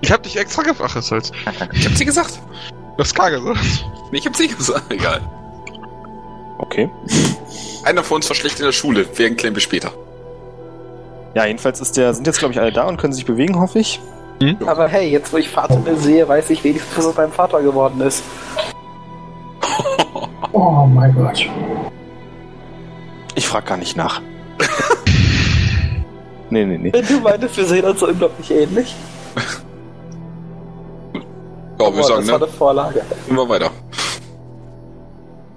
Ich 0.00 0.12
hab 0.12 0.22
dich 0.22 0.36
extra 0.36 0.62
gefragt, 0.62 0.96
das 0.96 1.10
heißt. 1.10 1.32
Ich 1.72 1.86
hab 1.86 1.96
C 1.96 2.04
gesagt. 2.04 2.40
Du 2.96 3.02
hast 3.02 3.14
K 3.14 3.30
gesagt. 3.30 3.58
Nee, 4.12 4.18
ich 4.18 4.26
hab 4.26 4.36
C 4.36 4.46
gesagt. 4.46 4.92
Egal. 4.92 5.20
Okay. 6.58 6.90
Einer 7.84 8.02
von 8.04 8.16
uns 8.16 8.28
war 8.28 8.36
schlecht 8.36 8.58
in 8.58 8.66
der 8.66 8.72
Schule. 8.72 9.06
Wer 9.16 9.34
klären 9.34 9.54
wir 9.54 9.62
später. 9.62 9.92
Ja, 11.34 11.46
jedenfalls 11.46 11.80
ist 11.80 11.96
der, 11.96 12.14
sind 12.14 12.26
jetzt, 12.26 12.38
glaube 12.38 12.52
ich, 12.52 12.60
alle 12.60 12.72
da 12.72 12.84
und 12.84 12.96
können 12.96 13.12
sich 13.12 13.24
bewegen, 13.24 13.58
hoffe 13.58 13.80
ich. 13.80 14.00
Aber 14.66 14.88
hey, 14.88 15.10
jetzt 15.10 15.32
wo 15.32 15.36
ich 15.36 15.48
Vater 15.48 15.80
sehe, 15.96 16.28
weiß 16.28 16.50
ich 16.50 16.62
wenigstens, 16.64 16.96
was 16.98 17.06
aus 17.06 17.16
meinem 17.16 17.32
Vater 17.32 17.62
geworden 17.62 18.00
ist. 18.00 18.22
Oh 20.56 20.86
mein 20.86 21.12
Gott. 21.16 21.50
Ich 23.34 23.48
frage 23.48 23.66
gar 23.66 23.76
nicht 23.76 23.96
nach. 23.96 24.22
nee, 26.50 26.64
nee, 26.64 26.78
nee. 26.78 26.92
Wenn 26.92 27.04
du 27.04 27.18
meintest, 27.18 27.56
wir 27.56 27.64
sehen 27.64 27.84
uns 27.84 27.98
so 27.98 28.06
unglaublich 28.06 28.52
ähnlich. 28.52 28.94
Ja, 31.80 31.86
wir 31.86 31.90
Boah, 31.90 32.04
sagen, 32.04 32.20
das 32.20 32.30
war 32.30 32.38
ne? 32.38 32.44
eine 32.44 32.54
Vorlage. 32.54 33.02
Immer 33.28 33.48
weiter. 33.48 33.70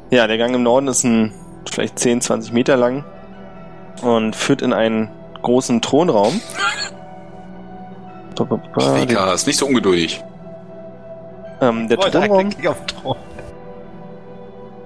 Ja, 0.09 0.25
der 0.25 0.39
Gang 0.39 0.55
im 0.55 0.63
Norden 0.63 0.87
ist 0.87 1.03
ein 1.03 1.31
vielleicht 1.69 1.99
10, 1.99 2.21
20 2.21 2.51
Meter 2.51 2.75
lang 2.75 3.05
und 4.01 4.35
führt 4.35 4.63
in 4.63 4.73
einen 4.73 5.11
großen 5.41 5.81
Thronraum. 5.81 6.39
Ba, 8.35 8.43
ba, 8.43 8.59
ba, 8.75 8.93
den- 8.95 9.09
Vika 9.09 9.33
ist 9.33 9.47
nicht 9.47 9.57
so 9.57 9.65
ungeduldig. 9.65 10.23
Ähm, 11.61 11.87
der 11.89 11.97
Thronraum 11.99 12.49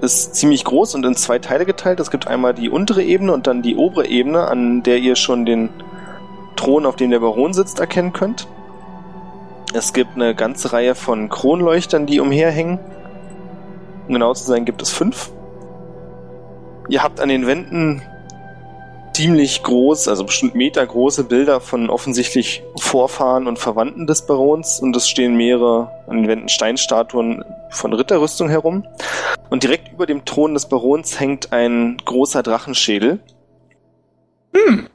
ist 0.02 0.36
ziemlich 0.36 0.64
groß 0.64 0.96
und 0.96 1.06
in 1.06 1.16
zwei 1.16 1.38
Teile 1.40 1.66
geteilt. 1.66 2.00
Es 2.00 2.10
gibt 2.10 2.28
einmal 2.28 2.54
die 2.54 2.70
untere 2.70 3.04
Ebene 3.04 3.34
und 3.34 3.46
dann 3.48 3.62
die 3.62 3.76
obere 3.76 4.08
Ebene, 4.08 4.48
an 4.48 4.82
der 4.84 4.98
ihr 4.98 5.16
schon 5.16 5.46
den 5.46 5.70
Thron, 6.56 6.86
auf 6.86 6.96
dem 6.96 7.12
der 7.12 7.20
Baron 7.20 7.54
sitzt, 7.54 7.80
erkennen 7.80 8.14
könnt. 8.14 8.48
Es 9.74 9.94
gibt 9.94 10.16
eine 10.16 10.34
ganze 10.36 10.74
Reihe 10.74 10.96
von 10.96 11.30
Kronleuchtern, 11.30 12.06
die 12.06 12.20
umherhängen. 12.20 12.80
Um 14.08 14.14
genau 14.16 14.34
zu 14.34 14.44
sein, 14.46 14.66
gibt 14.66 14.82
es 14.82 14.90
fünf. 14.92 15.32
Ihr 16.90 17.04
habt 17.04 17.20
an 17.20 17.30
den 17.30 17.46
Wänden 17.48 18.02
ziemlich 19.22 19.62
groß, 19.62 20.08
also 20.08 20.24
bestimmt 20.24 20.56
metergroße 20.56 21.24
Bilder 21.26 21.62
von 21.62 21.92
offensichtlich 21.92 22.64
Vorfahren 22.78 23.46
und 23.46 23.60
Verwandten 23.60 24.08
des 24.08 24.26
Barons 24.26 24.80
und 24.80 24.96
es 24.96 25.08
stehen 25.08 25.36
mehrere 25.38 25.92
an 26.08 26.18
den 26.18 26.28
Wänden 26.28 26.50
Steinstatuen 26.50 27.46
von 27.70 27.94
Ritterrüstung 27.94 28.50
herum. 28.50 28.84
Und 29.52 29.62
direkt 29.62 29.94
über 29.94 30.08
dem 30.08 30.26
Thron 30.26 30.56
des 30.56 30.68
Barons 30.68 31.20
hängt 31.20 31.54
ein 31.54 31.98
großer 32.04 32.42
Drachenschädel. 32.42 33.20
Hm, 34.56 34.88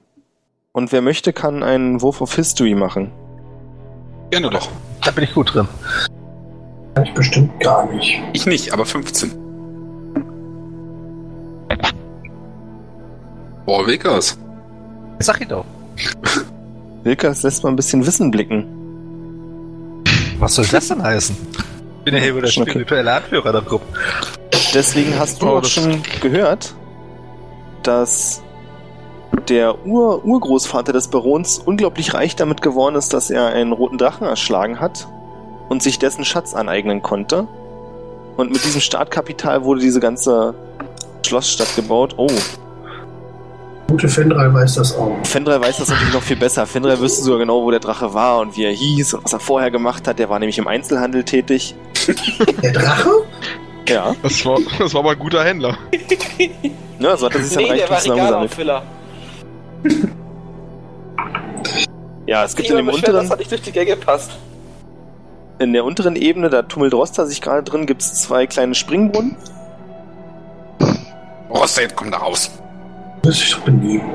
Und 0.73 0.91
wer 0.91 1.03
möchte, 1.03 1.33
kann 1.33 1.63
einen 1.63 2.03
Wurf 2.03 2.21
of 2.21 2.35
History 2.35 2.75
machen. 2.75 3.13
gerne 4.33 4.51
doch. 4.51 4.69
Da 5.05 5.13
bin 5.13 5.23
ich 5.23 5.35
gut 5.35 5.55
drin. 5.55 5.69
Kann 6.97 7.05
ich 7.05 7.15
bestimmt 7.15 7.61
gar 7.61 7.87
nicht. 7.93 8.21
Ich 8.33 8.45
nicht, 8.47 8.73
aber 8.73 8.87
15. 8.87 9.46
Boah, 13.67 13.85
Wilkers. 13.85 14.39
Sag 15.19 15.41
ich 15.41 15.49
doch. 15.49 15.65
Wilkas 17.03 17.43
lässt 17.43 17.65
mal 17.65 17.71
ein 17.71 17.77
bisschen 17.77 18.07
Wissen 18.07 18.31
blicken. 18.31 20.05
Was 20.39 20.55
soll 20.55 20.67
das 20.67 20.89
denn 20.89 21.03
heißen? 21.03 21.37
Ich 21.99 22.05
bin 22.05 22.15
ja 22.15 22.21
hier 22.21 22.35
wohl 22.35 22.43
der 22.43 22.51
okay. 22.51 22.71
spirituelle 22.71 23.13
Anführer 23.13 23.53
der 23.53 23.63
Gruppe. 23.63 23.87
Deswegen 24.73 25.19
hast 25.19 25.43
du 25.43 25.47
Oh, 25.47 25.59
auch 25.59 25.65
schon 25.65 26.03
gehört, 26.21 26.75
dass 27.83 28.43
der 29.49 29.85
Ur 29.87 30.25
Urgroßvater 30.25 30.93
des 30.93 31.09
Barons 31.09 31.59
unglaublich 31.59 32.15
reich 32.15 32.37
damit 32.37 32.63
geworden 32.63 32.95
ist, 32.95 33.13
dass 33.13 33.31
er 33.31 33.47
einen 33.47 33.73
roten 33.73 33.99
Drachen 33.99 34.27
erschlagen 34.27 34.79
hat 34.81 35.09
und 35.69 35.83
sich 35.83 35.99
dessen 35.99 36.25
Schatz 36.25 36.55
aneignen 36.55 37.03
konnte. 37.03 37.49
Und 38.37 38.53
mit 38.53 38.65
diesem 38.65 38.81
Startkapital 38.81 39.65
wurde 39.65 39.81
diese 39.81 40.01
ganze 40.01 40.55
Schlossstadt 41.25 41.75
gebaut. 41.75 42.15
Oh, 42.19 42.29
Gute 43.89 44.09
Fendral 44.09 44.53
weiß 44.53 44.75
das 44.75 44.97
auch. 44.97 45.17
Fendral 45.25 45.61
weiß 45.61 45.79
das 45.79 45.89
natürlich 45.89 46.13
noch 46.13 46.23
viel 46.23 46.37
besser. 46.37 46.67
Fendral 46.67 46.99
wüsste 47.01 47.23
sogar 47.23 47.39
genau, 47.39 47.63
wo 47.63 47.71
der 47.71 47.79
Drache 47.81 48.13
war 48.13 48.41
und 48.41 48.57
wie 48.57 48.65
er 48.65 48.73
hieß 48.73 49.15
und 49.15 49.25
was 49.25 49.33
er 49.33 49.39
vorher 49.41 49.71
gemacht 49.71 50.09
hat. 50.09 50.19
Der 50.19 50.29
war 50.29 50.39
nämlich 50.41 50.59
im 50.59 50.67
Einzelhandel 50.67 51.23
tätig. 51.25 51.77
Der 52.63 52.73
Drache? 52.73 53.11
Ja, 53.89 54.15
Das 54.23 54.45
war, 54.45 54.59
das 54.79 54.93
war 54.93 55.03
mal 55.05 55.13
ein 55.13 55.19
guter 55.19 55.45
Händler. 55.45 55.79
ne, 56.99 57.17
so 57.17 57.27
hat 57.27 57.35
er 57.37 57.43
sich 57.43 57.53
sein 57.53 57.65
Nee, 57.65 57.77
der 57.77 57.91
Reichtum 57.91 58.19
war 58.19 58.49
zusammengesammelt. 58.49 58.83
Ja, 62.27 62.45
es 62.45 62.57
gibt 62.57 62.67
Ich 62.67 62.71
in 62.73 62.79
dem 62.79 62.89
unteren, 62.89 63.31
er 63.31 63.37
nicht 63.37 63.51
durch 63.53 63.63
die 63.63 63.71
Gänge 63.71 63.95
passt. 63.97 64.33
in 65.61 65.73
der 65.73 65.85
unteren 65.85 66.17
Ebene, 66.17 66.51
da 66.51 66.63
tummelt 66.63 66.93
Roster 66.93 67.25
sich 67.27 67.41
gerade 67.41 67.63
drin, 67.63 67.87
gibt 67.87 68.03
es 68.03 68.15
zwei 68.15 68.49
kleine 68.49 68.75
Springbrunnen. 68.75 69.37
Roster, 71.49 71.83
jetzt 71.83 71.95
komm 71.95 72.11
da 72.11 72.19
raus. 72.19 72.51
Muss 73.27 73.43
ich 73.43 73.51
doch 73.51 73.61
benehmen. 73.63 74.09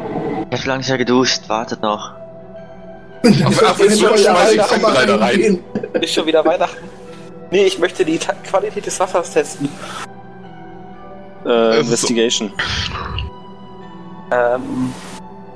Ich 0.49 0.57
hab 0.57 0.65
lange 0.65 0.77
nicht 0.77 0.87
mehr 0.87 0.97
geduscht, 0.97 1.49
wartet 1.49 1.81
noch. 1.81 2.13
Willst 3.23 3.41
du 3.41 3.83
Jetzt 3.83 3.99
schon 3.99 4.13
den 4.13 4.53
ich 4.53 5.05
da 5.05 5.15
rein? 5.17 5.59
Ist 5.99 6.13
schon 6.13 6.25
wieder 6.25 6.45
Weihnachten. 6.45 6.89
Nee, 7.51 7.65
ich 7.65 7.77
möchte 7.77 8.05
die 8.05 8.17
Ta 8.17 8.31
Qualität 8.41 8.85
des 8.85 8.97
Wassers 9.01 9.31
testen. 9.31 9.67
Äh, 11.45 11.81
ist 11.81 11.87
Investigation. 11.87 12.53
Ähm, 14.31 14.93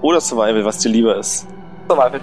Oder 0.01 0.19
Survival, 0.19 0.65
was 0.65 0.79
dir 0.79 0.89
lieber 0.89 1.15
ist. 1.17 1.47
Survival. 1.89 2.19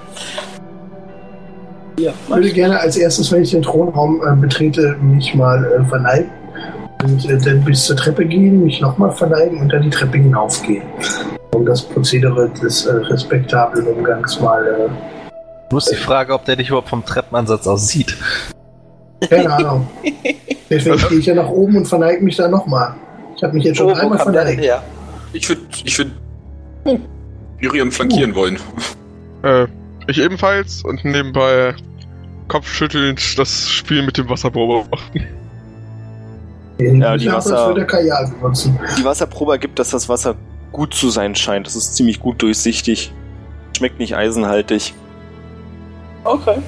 Hier, 1.96 2.12
Ich 2.28 2.34
würde 2.34 2.52
gerne 2.52 2.78
als 2.78 2.98
erstes, 2.98 3.32
wenn 3.32 3.42
ich 3.42 3.52
den 3.52 3.62
Thronraum 3.62 4.22
äh, 4.22 4.36
betrete, 4.36 4.96
mich 5.00 5.34
mal 5.34 5.64
äh, 5.64 5.88
verneigen. 5.88 6.41
Und 7.02 7.28
äh, 7.28 7.38
dann 7.38 7.64
bis 7.64 7.84
zur 7.84 7.96
Treppe 7.96 8.24
gehen, 8.24 8.64
mich 8.64 8.80
nochmal 8.80 9.10
verneigen 9.12 9.60
und 9.60 9.72
dann 9.72 9.82
die 9.82 9.90
Treppe 9.90 10.18
hinaufgehen. 10.18 10.82
Um 11.54 11.66
das 11.66 11.82
Prozedere 11.82 12.48
des 12.50 12.86
äh, 12.86 12.92
respektablen 12.92 13.86
Umgangs 13.86 14.40
mal. 14.40 14.66
Äh, 14.66 14.88
Du 15.70 15.76
musst 15.76 15.90
die 15.90 15.96
Frage, 15.96 16.34
ob 16.34 16.44
der 16.44 16.56
dich 16.56 16.68
überhaupt 16.68 16.90
vom 16.90 17.02
Treppenansatz 17.04 17.66
aus 17.66 17.88
sieht. 17.88 18.14
keine 19.30 19.50
Ahnung. 19.54 19.88
Deswegen 20.68 20.98
gehe 21.08 21.18
ich 21.18 21.26
ja 21.26 21.34
nach 21.34 21.48
oben 21.48 21.78
und 21.78 21.86
verneige 21.86 22.22
mich 22.22 22.36
da 22.36 22.46
nochmal. 22.46 22.94
Ich 23.36 23.42
habe 23.42 23.54
mich 23.54 23.64
jetzt 23.64 23.78
schon 23.78 23.86
Oh, 23.86 23.94
einmal 23.94 24.18
verneigt. 24.18 24.62
Ich 25.32 25.48
würde, 25.48 25.62
ich 25.84 25.96
würde 25.96 26.10
Miriam 27.58 27.90
flankieren 27.90 28.34
wollen. 28.34 28.58
Äh, 29.42 29.66
ich 30.08 30.20
ebenfalls 30.20 30.84
und 30.84 31.04
nebenbei 31.06 31.74
kopfschüttelnd 32.48 33.38
das 33.38 33.68
Spiel 33.70 34.02
mit 34.04 34.18
dem 34.18 34.28
Wasser 34.28 34.50
beobachten. 34.50 35.26
Ja, 37.00 37.16
die 37.16 37.26
ich 37.26 37.32
Wasser- 37.32 37.50
das 37.50 37.66
würde 37.68 37.86
Kajal 37.86 38.28
benutzen. 38.40 38.78
Die 38.98 39.04
Wasserprobe 39.04 39.52
ergibt, 39.52 39.78
dass 39.78 39.90
das 39.90 40.08
Wasser 40.08 40.34
gut 40.72 40.94
zu 40.94 41.10
sein 41.10 41.34
scheint. 41.34 41.66
Das 41.66 41.76
ist 41.76 41.94
ziemlich 41.96 42.20
gut 42.20 42.40
durchsichtig. 42.42 43.12
Schmeckt 43.76 43.98
nicht 43.98 44.16
eisenhaltig. 44.16 44.94
Okay. 46.24 46.58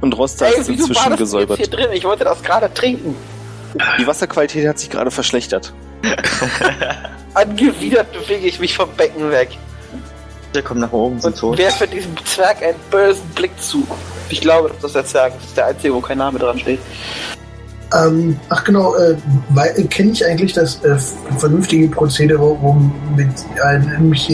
Und 0.00 0.16
Rosta 0.16 0.46
Ey, 0.46 0.60
ist 0.60 0.68
inzwischen 0.68 1.10
das 1.10 1.18
gesäubert. 1.18 1.58
jetzt 1.58 1.68
hier 1.74 1.76
drin? 1.78 1.88
Ich 1.92 2.04
wollte 2.04 2.24
das 2.24 2.42
gerade 2.42 2.72
trinken. 2.72 3.14
Die 3.98 4.06
Wasserqualität 4.06 4.66
hat 4.68 4.78
sich 4.78 4.88
gerade 4.90 5.10
verschlechtert. 5.10 5.72
Angewidert 7.34 8.12
bewege 8.12 8.46
ich 8.46 8.58
mich 8.60 8.74
vom 8.74 8.88
Becken 8.96 9.30
weg 9.30 9.50
Der 10.54 10.62
kommt 10.62 10.80
nach 10.80 10.92
oben, 10.92 11.20
sind 11.20 11.32
und 11.34 11.38
tot. 11.38 11.58
werfe 11.58 11.86
diesem 11.86 12.16
Zwerg 12.24 12.62
einen 12.62 12.78
bösen 12.90 13.26
Blick 13.34 13.50
zu. 13.60 13.86
Ich 14.30 14.40
glaube, 14.40 14.70
das 14.76 14.84
ist 14.84 14.94
der 14.94 15.04
Zwerg. 15.04 15.34
Das 15.34 15.44
ist 15.44 15.56
der 15.56 15.66
einzige, 15.66 15.94
wo 15.94 16.00
kein 16.00 16.18
Name 16.18 16.38
dran 16.38 16.58
steht. 16.58 16.80
Ähm, 17.94 18.38
ach 18.50 18.64
genau, 18.64 18.94
äh, 18.96 19.16
weil- 19.50 19.72
äh, 19.76 19.84
kenne 19.84 20.10
ich 20.10 20.24
eigentlich 20.24 20.52
das 20.52 20.84
äh, 20.84 20.98
vernünftige 21.38 21.88
Prozedere, 21.88 22.44
um 22.44 22.92
mit 23.16 23.28
einem, 23.64 24.10
mich 24.10 24.30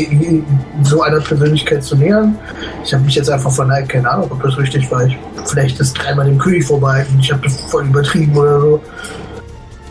so 0.83 1.03
einer 1.03 1.21
Persönlichkeit 1.21 1.85
zu 1.85 1.97
nähern? 1.97 2.37
Ich 2.85 2.93
habe 2.93 3.05
mich 3.05 3.15
jetzt 3.15 3.31
einfach 3.31 3.53
verneigt, 3.53 3.91
keine 3.91 4.11
Ahnung, 4.11 4.29
ob 4.33 4.43
das 4.43 4.59
richtig 4.59 4.91
war. 4.91 5.07
Ich, 5.07 5.17
vielleicht 5.47 5.79
ist 5.79 5.93
dreimal 5.95 6.27
dem 6.27 6.39
König 6.39 6.65
vorbei 6.65 7.07
und 7.13 7.21
ich 7.21 7.31
habe 7.31 7.43
das 7.43 7.61
voll 7.71 7.87
übertrieben 7.87 8.37
oder 8.37 8.61
so. 8.61 8.81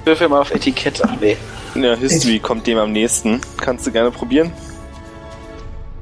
Würfel 0.04 0.28
mal 0.28 0.42
auf 0.42 0.52
Etikett. 0.52 1.02
Ach 1.06 1.16
nee. 1.22 1.38
Ja, 1.76 1.96
History 1.96 2.40
kommt 2.40 2.68
dem 2.68 2.78
am 2.78 2.92
nächsten. 2.92 3.40
Kannst 3.58 3.88
du 3.88 3.92
gerne 3.92 4.12
probieren. 4.12 4.52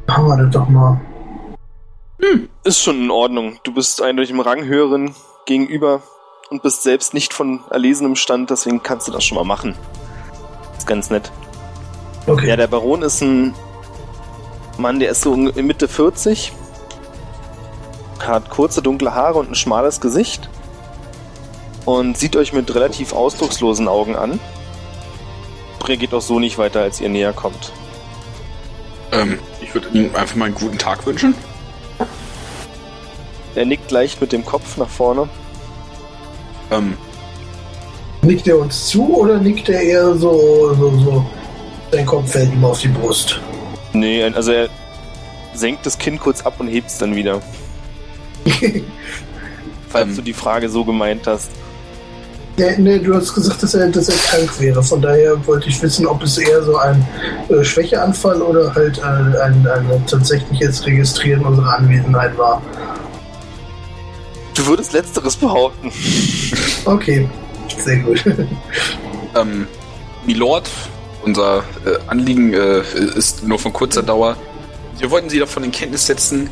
Machen 0.08 0.28
wir 0.28 0.38
das 0.38 0.52
doch 0.52 0.68
mal. 0.68 1.00
Ist 2.64 2.82
schon 2.82 3.04
in 3.04 3.12
Ordnung. 3.12 3.60
Du 3.64 3.74
bist 3.74 4.02
eindeutig 4.02 4.32
im 4.32 4.40
Rang 4.40 4.66
höheren 4.66 5.14
gegenüber 5.46 6.02
und 6.52 6.62
bist 6.62 6.84
selbst 6.84 7.14
nicht 7.14 7.34
von 7.34 7.64
erlesenem 7.70 8.16
Stand, 8.16 8.50
deswegen 8.50 8.84
kannst 8.84 9.08
du 9.08 9.12
das 9.12 9.24
schon 9.24 9.38
mal 9.38 9.46
machen. 9.46 9.76
Ist 10.78 10.86
ganz 10.86 11.10
nett. 11.10 11.32
Okay. 12.28 12.50
Ja, 12.50 12.58
der 12.58 12.68
Baron 12.68 13.02
ist 13.02 13.22
ein 13.22 13.56
Mann, 14.78 15.00
der 15.00 15.12
ist 15.12 15.22
so 15.22 15.34
in 15.34 15.66
Mitte 15.66 15.88
40, 15.88 16.52
hat 18.20 18.50
kurze 18.50 18.82
dunkle 18.82 19.16
Haare 19.16 19.40
und 19.40 19.52
ein 19.52 19.56
schmales 19.56 20.02
Gesicht 20.02 20.50
und 21.86 22.18
sieht 22.18 22.36
euch 22.36 22.52
mit 22.52 22.76
relativ 22.76 23.14
ausdruckslosen 23.14 23.88
Augen 23.88 24.16
an. 24.16 24.40
Reagiert 25.86 26.14
auch 26.14 26.22
so 26.22 26.38
nicht 26.40 26.58
weiter, 26.58 26.82
als 26.82 27.00
ihr 27.00 27.10
näher 27.10 27.34
kommt. 27.34 27.72
Ähm, 29.14 29.40
ich 29.62 29.74
würde 29.74 29.88
ihm 29.94 30.14
einfach 30.16 30.36
mal 30.36 30.46
einen 30.46 30.56
guten 30.56 30.78
Tag 30.78 31.06
wünschen. 31.06 31.34
Er 33.56 33.66
nickt 33.66 33.90
leicht 33.90 34.20
mit 34.22 34.32
dem 34.32 34.46
Kopf 34.46 34.78
nach 34.78 34.90
vorne. 34.90 35.30
Ähm, 36.72 36.94
Nickt 38.24 38.48
er 38.48 38.60
uns 38.60 38.88
zu 38.88 39.16
oder 39.16 39.40
nickt 39.40 39.68
er 39.70 39.82
eher 39.82 40.16
so, 40.16 40.74
so, 40.76 40.98
so, 41.00 41.26
sein 41.92 42.06
Kopf 42.06 42.32
fällt 42.32 42.54
ihm 42.54 42.64
auf 42.64 42.80
die 42.80 42.88
Brust? 42.88 43.40
Nee, 43.94 44.24
also 44.24 44.52
er 44.52 44.70
senkt 45.56 45.86
das 45.86 45.98
Kinn 45.98 46.20
kurz 46.20 46.42
ab 46.42 46.56
und 46.60 46.68
hebt 46.68 46.88
es 46.88 46.98
dann 46.98 47.16
wieder. 47.16 47.42
Falls 49.90 50.10
Ähm. 50.10 50.16
du 50.16 50.22
die 50.22 50.34
Frage 50.34 50.70
so 50.70 50.86
gemeint 50.86 51.26
hast. 51.26 51.50
Nee, 52.58 52.76
nee, 52.78 53.00
du 53.00 53.16
hast 53.16 53.34
gesagt, 53.34 53.64
dass 53.64 53.74
er, 53.74 53.88
dass 53.90 54.10
er 54.10 54.16
krank 54.16 54.60
wäre. 54.60 54.84
Von 54.84 55.02
daher 55.02 55.36
wollte 55.48 55.70
ich 55.70 55.82
wissen, 55.82 56.06
ob 56.06 56.22
es 56.22 56.38
eher 56.38 56.62
so 56.62 56.78
ein 56.78 57.08
äh, 57.50 57.64
Schwächeanfall 57.64 58.42
oder 58.42 58.76
halt 58.76 59.00
äh, 59.00 59.02
ein, 59.02 59.66
ein 59.68 60.06
tatsächliches 60.06 60.86
Registrieren 60.86 61.44
unserer 61.44 61.78
Anwesenheit 61.80 62.38
war. 62.38 62.62
Du 64.54 64.66
würdest 64.66 64.94
Letzteres 64.94 65.36
behaupten. 65.36 65.92
Okay, 66.86 67.28
sehr 67.78 67.98
gut. 67.98 68.24
ähm, 69.36 69.68
Milord, 70.26 70.70
unser 71.24 71.64
äh, 71.86 71.98
Anliegen 72.08 72.54
äh, 72.54 72.82
ist 73.16 73.44
nur 73.44 73.60
von 73.60 73.74
kurzer 73.74 74.04
Dauer. 74.04 74.36
Wir 74.98 75.10
wollten 75.10 75.30
Sie 75.30 75.40
davon 75.40 75.64
in 75.64 75.72
Kenntnis 75.72 76.06
setzen, 76.06 76.50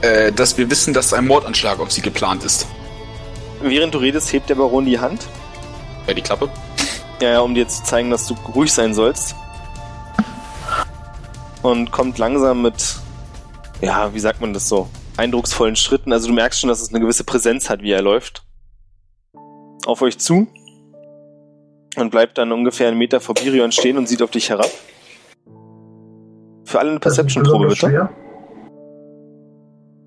äh, 0.00 0.32
dass 0.32 0.58
wir 0.58 0.70
wissen, 0.70 0.94
dass 0.94 1.12
ein 1.12 1.26
Mordanschlag 1.26 1.78
auf 1.78 1.92
Sie 1.92 2.00
geplant 2.00 2.44
ist. 2.44 2.66
Während 3.60 3.94
du 3.94 3.98
redest, 3.98 4.32
hebt 4.32 4.48
der 4.50 4.56
Baron 4.56 4.86
die 4.86 4.98
Hand. 4.98 5.26
Ja, 6.06 6.14
die 6.14 6.22
Klappe. 6.22 6.48
Ja, 7.20 7.32
ja, 7.32 7.40
um 7.40 7.54
dir 7.54 7.68
zu 7.68 7.84
zeigen, 7.84 8.10
dass 8.10 8.26
du 8.26 8.34
ruhig 8.54 8.72
sein 8.72 8.94
sollst. 8.94 9.36
Und 11.62 11.92
kommt 11.92 12.18
langsam 12.18 12.62
mit, 12.62 12.96
ja, 13.80 14.12
wie 14.12 14.18
sagt 14.18 14.40
man 14.40 14.52
das 14.52 14.68
so, 14.68 14.88
eindrucksvollen 15.16 15.76
Schritten. 15.76 16.12
Also 16.12 16.28
du 16.28 16.34
merkst 16.34 16.60
schon, 16.60 16.68
dass 16.68 16.80
es 16.82 16.90
eine 16.90 17.00
gewisse 17.00 17.24
Präsenz 17.24 17.68
hat, 17.70 17.82
wie 17.82 17.90
er 17.92 18.02
läuft. 18.02 18.44
Auf 19.86 20.02
euch 20.02 20.18
zu. 20.18 20.46
Und 21.96 22.10
bleibt 22.10 22.38
dann 22.38 22.52
ungefähr 22.52 22.88
einen 22.88 22.98
Meter 22.98 23.20
vor 23.20 23.34
Birion 23.34 23.70
stehen 23.72 23.98
und 23.98 24.08
sieht 24.08 24.22
auf 24.22 24.30
dich 24.30 24.48
herab. 24.50 24.70
Für 26.64 26.78
alle 26.78 26.90
eine 26.90 27.00
Perception-Probe, 27.00 27.64
bitte. 27.68 27.76
schwer. 27.76 28.10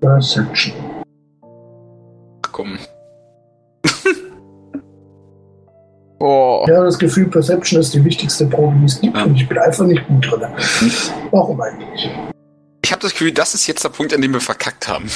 Perception. 0.00 0.74
Ach, 2.44 2.52
komm. 2.52 2.78
Oh, 6.18 6.64
Ja, 6.66 6.82
das 6.82 6.98
Gefühl, 6.98 7.28
Perception 7.28 7.78
ist 7.78 7.92
die 7.92 8.02
wichtigste 8.02 8.46
Probe, 8.46 8.74
die 8.78 8.86
es 8.86 8.98
gibt 9.00 9.16
Ja. 9.16 9.24
und 9.24 9.36
ich 9.36 9.46
bin 9.46 9.58
einfach 9.58 9.84
nicht 9.84 10.06
gut 10.08 10.26
drin. 10.30 10.48
Warum 11.30 11.60
eigentlich? 11.60 12.10
Ich 12.86 12.92
habe 12.92 13.02
das 13.02 13.10
Gefühl, 13.10 13.32
das 13.32 13.52
ist 13.52 13.66
jetzt 13.66 13.82
der 13.82 13.88
Punkt, 13.88 14.14
an 14.14 14.22
dem 14.22 14.32
wir 14.32 14.40
verkackt 14.40 14.86
haben. 14.86 15.10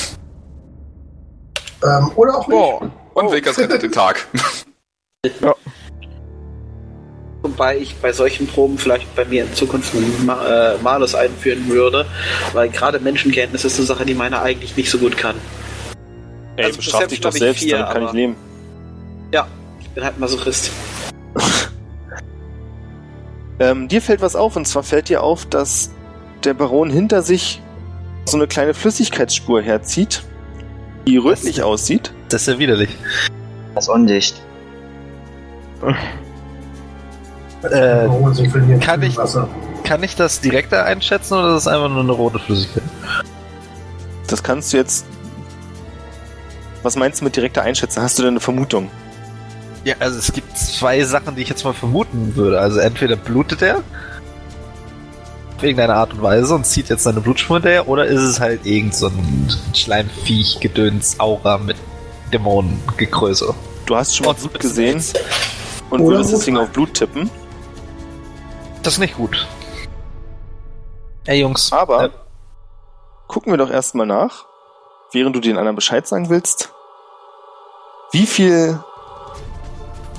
Ähm, 1.84 2.10
oder 2.16 2.36
auch 2.36 2.48
nicht. 2.48 2.56
oh. 2.56 2.90
Und 3.14 3.26
Oh. 3.26 3.30
Wilkers 3.30 3.60
rettet 3.60 3.84
den 3.84 3.92
Tag. 3.92 4.26
Wobei 7.42 7.78
ich 7.78 7.94
bei 7.94 8.12
solchen 8.12 8.48
Proben 8.48 8.76
vielleicht 8.76 9.14
bei 9.14 9.24
mir 9.24 9.44
in 9.44 9.54
Zukunft 9.54 9.94
einen 9.94 10.26
Ma 10.26 10.72
äh, 10.72 10.78
Malus 10.78 11.14
einführen 11.14 11.68
würde, 11.68 12.06
weil 12.54 12.70
gerade 12.70 12.98
Menschenkenntnis 12.98 13.64
ist 13.64 13.76
eine 13.78 13.86
Sache, 13.86 14.04
die 14.04 14.14
meiner 14.14 14.42
eigentlich 14.42 14.76
nicht 14.76 14.90
so 14.90 14.98
gut 14.98 15.16
kann. 15.16 15.36
Ey, 16.56 16.64
Also 16.64 16.78
bestraf 16.78 17.06
dich 17.06 17.20
doch 17.20 17.30
selbst, 17.30 17.62
vier, 17.62 17.78
damit 17.78 17.92
kann 17.92 18.02
ich 18.06 18.12
leben. 18.12 18.36
Ich 19.80 19.88
bin 19.90 20.02
halt 20.02 20.18
Masochist. 20.18 20.72
Ähm, 23.60 23.88
dir 23.88 24.00
fällt 24.00 24.22
was 24.22 24.36
auf, 24.36 24.56
und 24.56 24.66
zwar 24.66 24.82
fällt 24.82 25.10
dir 25.10 25.22
auf, 25.22 25.44
dass 25.44 25.90
der 26.44 26.54
Baron 26.54 26.90
hinter 26.90 27.22
sich 27.22 27.62
so 28.24 28.36
eine 28.36 28.46
kleine 28.46 28.74
Flüssigkeitsspur 28.74 29.62
herzieht, 29.62 30.22
die 31.06 31.16
rötlich 31.16 31.62
aussieht. 31.62 32.12
Das 32.28 32.42
ist 32.42 32.48
ja 32.48 32.58
widerlich. 32.58 32.96
Das 33.74 33.84
ist 33.84 33.90
undicht. 33.90 34.40
Äh, 37.62 38.08
kann 38.80 39.02
ich-? 39.02 39.18
Kann 39.84 40.02
ich 40.02 40.16
das 40.16 40.40
direkter 40.40 40.84
einschätzen 40.84 41.34
oder 41.34 41.56
ist 41.56 41.66
das 41.66 41.74
einfach 41.74 41.88
nur 41.88 42.00
eine 42.00 42.12
rote 42.12 42.38
Flüssigkeit? 42.38 42.84
Das 44.28 44.42
kannst 44.42 44.72
du 44.72 44.76
jetzt. 44.76 45.04
Was 46.82 46.96
meinst 46.96 47.20
du 47.20 47.24
mit 47.24 47.36
direkter 47.36 47.62
Einschätzung? 47.62 48.02
Hast 48.02 48.18
du 48.18 48.22
denn 48.22 48.34
eine 48.34 48.40
Vermutung? 48.40 48.88
Ja, 49.84 49.96
also 49.98 50.18
es 50.18 50.32
gibt 50.32 50.56
zwei 50.56 51.02
Sachen, 51.04 51.34
die 51.34 51.42
ich 51.42 51.48
jetzt 51.48 51.64
mal 51.64 51.72
vermuten 51.74 52.36
würde. 52.36 52.60
Also 52.60 52.78
entweder 52.78 53.16
blutet 53.16 53.62
er 53.62 53.82
auf 55.60 55.64
irgendeine 55.64 55.94
Art 55.94 56.14
und 56.14 56.22
Weise 56.22 56.54
und 56.54 56.64
zieht 56.64 56.88
jetzt 56.88 57.02
seine 57.02 57.20
Blutspur 57.20 57.56
hinterher, 57.56 57.86
oder 57.86 58.06
ist 58.06 58.22
es 58.22 58.40
halt 58.40 58.64
irgend 58.64 58.94
so 58.94 59.08
ein 59.08 59.46
Schleimviech, 59.74 60.58
Gedöns, 60.58 61.20
Aura 61.20 61.58
mit 61.58 61.76
Dämonengegröße. 62.32 63.52
Du 63.84 63.94
hast 63.94 64.16
schon 64.16 64.24
mal 64.24 64.32
Blut 64.32 64.58
gesehen 64.58 65.04
und 65.90 66.00
Oder 66.00 66.16
würdest 66.16 66.32
deswegen 66.32 66.56
Rotwein. 66.56 66.68
auf 66.68 66.72
Blut 66.72 66.94
tippen. 66.94 67.30
Das 68.82 68.94
ist 68.94 69.00
nicht 69.00 69.16
gut. 69.18 69.46
Ey 71.26 71.40
Jungs, 71.42 71.70
Aber 71.74 72.04
äh, 72.04 72.10
gucken 73.28 73.52
wir 73.52 73.58
doch 73.58 73.70
erstmal 73.70 74.06
nach, 74.06 74.46
während 75.12 75.36
du 75.36 75.40
den 75.40 75.58
anderen 75.58 75.76
Bescheid 75.76 76.06
sagen 76.08 76.30
willst. 76.30 76.72
Wie 78.12 78.24
viel 78.26 78.78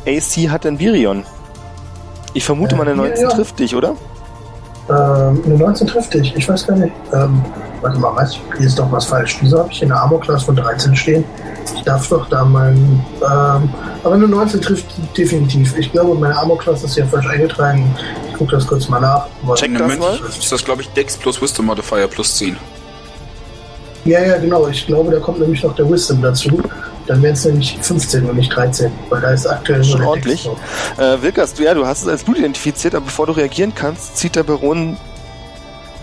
AC 0.06 0.51
hat 0.51 0.65
denn 0.65 0.77
Virion? 0.77 1.25
Ich 2.36 2.45
vermute 2.45 2.75
Äh, 2.75 2.77
mal, 2.77 2.88
eine 2.88 2.91
ja, 2.91 3.08
19 3.08 3.23
ja. 3.23 3.30
trifft 3.32 3.58
dich, 3.58 3.75
oder? 3.75 3.95
Ähm, 4.91 5.41
eine 5.45 5.58
19 5.58 5.88
trifft 5.88 6.13
dich. 6.13 6.36
Ich 6.36 6.49
weiß 6.49 6.67
gar 6.67 6.75
nicht. 6.75 6.91
Ähm, 7.13 7.41
warte 7.82 7.97
mal, 7.97 8.13
was? 8.15 8.38
Hier 8.58 8.67
ist 8.67 8.77
doch 8.77 8.91
was 8.91 9.06
falsch. 9.06 9.38
Wieso 9.41 9.60
habe 9.60 9.71
ich 9.71 9.82
in 9.82 9.88
der 9.88 9.97
Armor-Class 9.97 10.43
von 10.43 10.56
13 10.56 10.95
stehen? 10.95 11.23
Ich 11.75 11.82
darf 11.84 12.10
doch 12.10 12.27
da 12.27 12.43
meinen. 12.43 13.06
Ähm, 13.21 13.69
aber 14.04 14.15
eine 14.15 14.27
19 14.27 14.62
trifft 14.62 14.86
definitiv. 15.17 15.77
Ich 15.77 15.91
glaube, 15.91 16.15
meine 16.15 16.38
Armor-Class 16.38 16.84
ist 16.84 16.97
ja 16.97 17.06
falsch 17.06 17.27
eingetragen. 17.27 17.95
Ich 18.32 18.38
gucke 18.38 18.51
das 18.51 18.67
kurz 18.67 18.89
mal 18.89 18.99
nach. 18.99 19.27
Check 19.56 19.77
das 19.77 19.97
mal. 19.97 20.19
Ist 20.27 20.51
das, 20.51 20.65
glaube 20.65 20.82
ich, 20.82 20.89
Dex 20.89 21.15
plus 21.15 21.41
Wisdom 21.41 21.67
Modifier 21.67 22.08
plus 22.08 22.38
10. 22.38 22.58
Ja, 24.04 24.19
ja, 24.19 24.38
genau. 24.39 24.67
Ich 24.67 24.86
glaube, 24.86 25.12
da 25.12 25.19
kommt 25.19 25.39
nämlich 25.39 25.63
noch 25.63 25.75
der 25.75 25.89
Wisdom 25.89 26.21
dazu. 26.21 26.62
Dann 27.08 27.22
wären 27.22 27.34
es 27.34 27.46
nämlich 27.46 27.78
15 27.82 28.30
und 28.30 28.38
nicht 28.38 28.56
13. 28.56 28.92
Weil 29.10 29.22
da 29.22 29.32
ist 29.32 29.48
aktuell 29.48 29.84
Schon 29.84 30.04
ordentlich. 30.04 30.48
Äh, 30.98 31.22
Wilkers, 31.22 31.54
du, 31.54 31.64
ja, 31.64 31.74
du 31.74 31.86
hast 31.86 32.04
es 32.04 32.08
als 32.08 32.24
Blut 32.24 32.38
identifiziert, 32.38 32.96
aber 32.96 33.06
bevor 33.06 33.26
du 33.26 33.34
reagieren 33.34 33.74
kannst, 33.76 34.18
zieht 34.18 34.36
der 34.36 34.44
Baron 34.44 34.98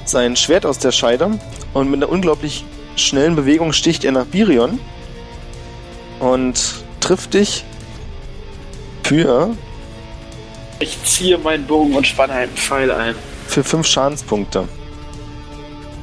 sein 0.05 0.37
Schwert 0.37 0.65
aus 0.67 0.79
der 0.79 0.93
Scheide 0.93 1.31
und 1.75 1.91
mit 1.91 2.03
einer 2.03 2.11
unglaublich 2.11 2.65
schnellen 2.97 3.37
Bewegung 3.37 3.73
sticht 3.73 4.05
er 4.05 4.13
nach 4.13 4.25
Birion 4.25 4.81
und 6.21 6.75
trifft 7.01 7.35
dich 7.35 7.65
für, 9.05 9.51
Ich 10.81 11.03
ziehe 11.05 11.39
meinen 11.39 11.67
Bogen 11.67 11.95
und 11.95 12.07
spanne 12.07 12.33
einen 12.35 12.53
Pfeil 12.53 12.91
ein. 12.91 13.15
für 13.47 13.65
5 13.65 13.87
Schadenspunkte. 13.87 14.69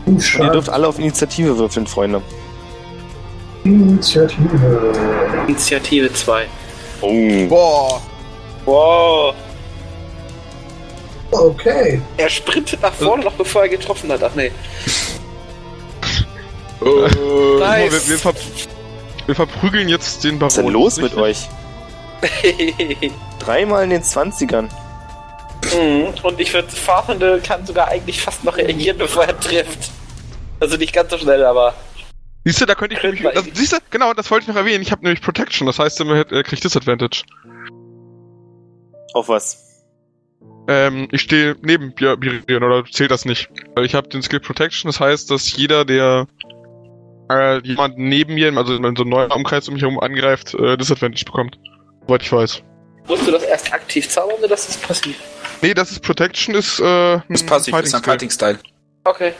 Fünf 0.06 0.40
Und 0.40 0.46
ihr 0.46 0.52
dürft 0.52 0.70
alle 0.70 0.88
auf 0.88 0.98
Initiative 1.00 1.58
würfeln, 1.58 1.86
Freunde. 1.86 2.22
Initiative. 3.66 4.94
Initiative 5.48 6.14
2. 6.14 6.46
Oh. 7.02 7.48
Boah. 7.48 8.02
Wow. 8.66 9.36
Okay. 11.32 12.02
Er 12.18 12.30
sprintet 12.30 12.82
nach 12.82 12.94
vorne, 12.94 13.24
noch 13.24 13.34
bevor 13.34 13.64
er 13.64 13.70
getroffen 13.70 14.12
hat. 14.12 14.24
Ach 14.24 14.34
nee. 14.36 14.52
Oh. 16.82 17.58
Nice. 17.60 17.92
Wir, 17.92 18.10
wir, 18.10 18.18
ver 18.20 18.34
wir 19.26 19.36
verprügeln 19.36 19.90
jetzt 19.90 20.24
den 20.24 20.40
Baron. 20.40 20.42
Was 20.42 20.58
ist 20.58 20.64
denn 20.64 20.74
los 20.74 20.98
mit 20.98 21.16
euch? 21.18 21.48
Dreimal 23.40 23.84
in 23.84 23.90
den 23.90 24.04
20ern. 24.04 24.70
Mhm. 25.74 26.14
Und 26.22 26.40
ich 26.40 26.54
würde, 26.54 26.70
Fahrende 26.70 27.42
kann 27.42 27.66
sogar 27.66 27.88
eigentlich 27.88 28.22
fast 28.22 28.44
noch 28.44 28.58
reagieren, 28.58 28.98
bevor 28.98 29.26
er 29.26 29.40
trifft. 29.40 29.92
Also 30.60 30.78
nicht 30.78 30.94
ganz 30.94 31.10
so 31.12 31.18
schnell, 31.18 31.44
aber. 31.44 31.74
Siehst 32.46 32.62
du, 32.62 32.66
da 32.66 32.76
könnte 32.76 32.96
ich 32.96 33.02
Könnte 33.02 33.24
nämlich. 33.24 33.34
Das, 33.44 33.58
siehst 33.58 33.74
du, 33.74 33.78
genau, 33.90 34.14
das 34.14 34.30
wollte 34.32 34.44
ich 34.44 34.48
noch 34.50 34.56
erwähnen. 34.56 34.82
Ich 34.84 34.92
habe 34.92 35.04
nämlich 35.04 35.22
Protection, 35.22 35.66
das 35.66 35.80
heißt, 35.80 36.00
er 36.00 36.32
er 36.32 36.44
kriegt 36.44 36.64
Disadvantage. 36.64 37.24
Auf 39.14 39.28
was? 39.30 39.84
Ähm, 40.68 41.08
ich 41.12 41.22
stehe 41.22 41.56
neben 41.62 41.94
Bir- 41.94 42.18
Birion, 42.18 42.64
oder 42.64 42.84
zählt 42.86 43.12
das 43.12 43.26
nicht? 43.26 43.50
Weil 43.76 43.86
ich 43.86 43.96
habe 43.96 44.08
den 44.10 44.22
Skill 44.22 44.40
Protection, 44.40 44.90
das 44.90 45.00
heißt, 45.00 45.30
dass 45.32 45.56
jeder, 45.58 45.86
der 45.86 46.28
äh, 47.32 47.60
jemand 47.64 47.98
neben 47.98 48.36
mir, 48.36 48.56
also 48.58 48.76
in 48.76 48.96
so 48.96 49.02
einem 49.04 49.10
neuen 49.10 49.32
Umkreis 49.32 49.68
um 49.68 49.74
mich 49.74 49.84
herum 49.84 50.00
angreift, 50.00 50.54
äh, 50.54 50.78
Disadvantage 50.78 51.26
bekommt. 51.26 51.58
Soweit 52.08 52.22
ich 52.22 52.32
weiß. 52.32 52.62
Musst 53.08 53.28
du 53.28 53.32
das 53.32 53.44
erst 53.44 53.74
aktiv 53.74 54.08
zaubern 54.10 54.38
oder 54.40 54.48
das 54.48 54.70
ist 54.70 54.82
passiv? 54.82 55.20
Nee, 55.62 55.74
das 55.74 55.92
ist 55.92 56.02
Protection, 56.02 56.54
ist 56.56 56.80
äh, 56.80 56.84
Das 56.84 57.42
ist 57.42 57.48
passiv, 57.48 57.74
das 57.76 57.86
ist 57.86 57.96
ein. 57.96 58.04
Fighting-Style. 58.04 58.60
Okay. 59.04 59.34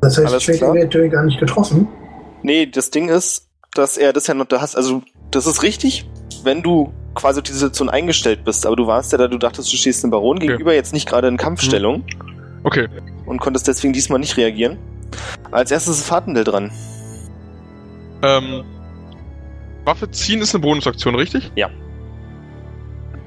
Das 0.00 0.16
heißt, 0.18 0.48
wird 0.48 0.62
natürlich 0.62 1.12
gar 1.12 1.24
nicht 1.24 1.40
getroffen. 1.40 1.88
Nee, 2.42 2.66
das 2.66 2.90
Ding 2.90 3.08
ist, 3.08 3.48
dass 3.74 3.96
er 3.96 4.12
das 4.12 4.26
ja 4.26 4.34
noch 4.34 4.46
da 4.46 4.60
hast. 4.60 4.76
Also, 4.76 5.02
das 5.30 5.46
ist 5.46 5.62
richtig, 5.62 6.08
wenn 6.44 6.62
du 6.62 6.92
quasi 7.14 7.40
auf 7.40 7.44
die 7.44 7.52
Situation 7.52 7.88
eingestellt 7.88 8.44
bist. 8.44 8.64
Aber 8.64 8.76
du 8.76 8.86
warst 8.86 9.12
ja 9.12 9.18
da, 9.18 9.26
du 9.28 9.38
dachtest, 9.38 9.72
du 9.72 9.76
stehst 9.76 10.02
dem 10.04 10.10
Baron 10.10 10.38
gegenüber, 10.38 10.72
jetzt 10.74 10.92
nicht 10.92 11.08
gerade 11.08 11.26
in 11.28 11.36
Kampfstellung 11.36 12.04
Okay. 12.64 12.88
und 13.26 13.40
konntest 13.40 13.66
deswegen 13.66 13.92
diesmal 13.92 14.20
nicht 14.20 14.36
reagieren. 14.36 14.78
Als 15.50 15.70
erstes 15.70 15.98
ist 15.98 16.06
Fatendel 16.06 16.44
dran. 16.44 16.70
Ähm, 18.22 18.64
Waffe 19.84 20.10
ziehen 20.10 20.40
ist 20.40 20.54
eine 20.54 20.62
Bonusaktion, 20.62 21.14
richtig? 21.14 21.50
Ja. 21.56 21.70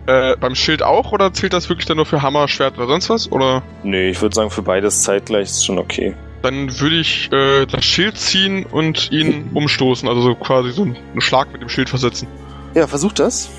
Äh, 0.07 0.35
beim 0.37 0.55
Schild 0.55 0.83
auch 0.83 1.11
oder 1.11 1.33
zählt 1.33 1.53
das 1.53 1.69
wirklich 1.69 1.85
dann 1.85 1.97
nur 1.97 2.05
für 2.05 2.21
Hammer, 2.21 2.47
Schwert 2.47 2.77
oder 2.77 2.87
sonst 2.87 3.09
was? 3.09 3.31
Oder 3.31 3.61
Nee, 3.83 4.09
ich 4.09 4.21
würde 4.21 4.35
sagen, 4.35 4.49
für 4.49 4.61
beides 4.61 5.01
zeitgleich 5.03 5.43
ist 5.49 5.65
schon 5.65 5.77
okay. 5.79 6.15
Dann 6.41 6.79
würde 6.79 6.95
ich 6.95 7.31
äh, 7.31 7.65
das 7.65 7.85
Schild 7.85 8.17
ziehen 8.17 8.65
und 8.65 9.11
ihn 9.11 9.51
umstoßen, 9.53 10.07
also 10.07 10.21
so 10.21 10.35
quasi 10.35 10.71
so 10.71 10.83
einen 10.83 11.21
Schlag 11.21 11.51
mit 11.51 11.61
dem 11.61 11.69
Schild 11.69 11.89
versetzen. 11.89 12.27
Ja, 12.73 12.87
versuch 12.87 13.13
das. 13.13 13.49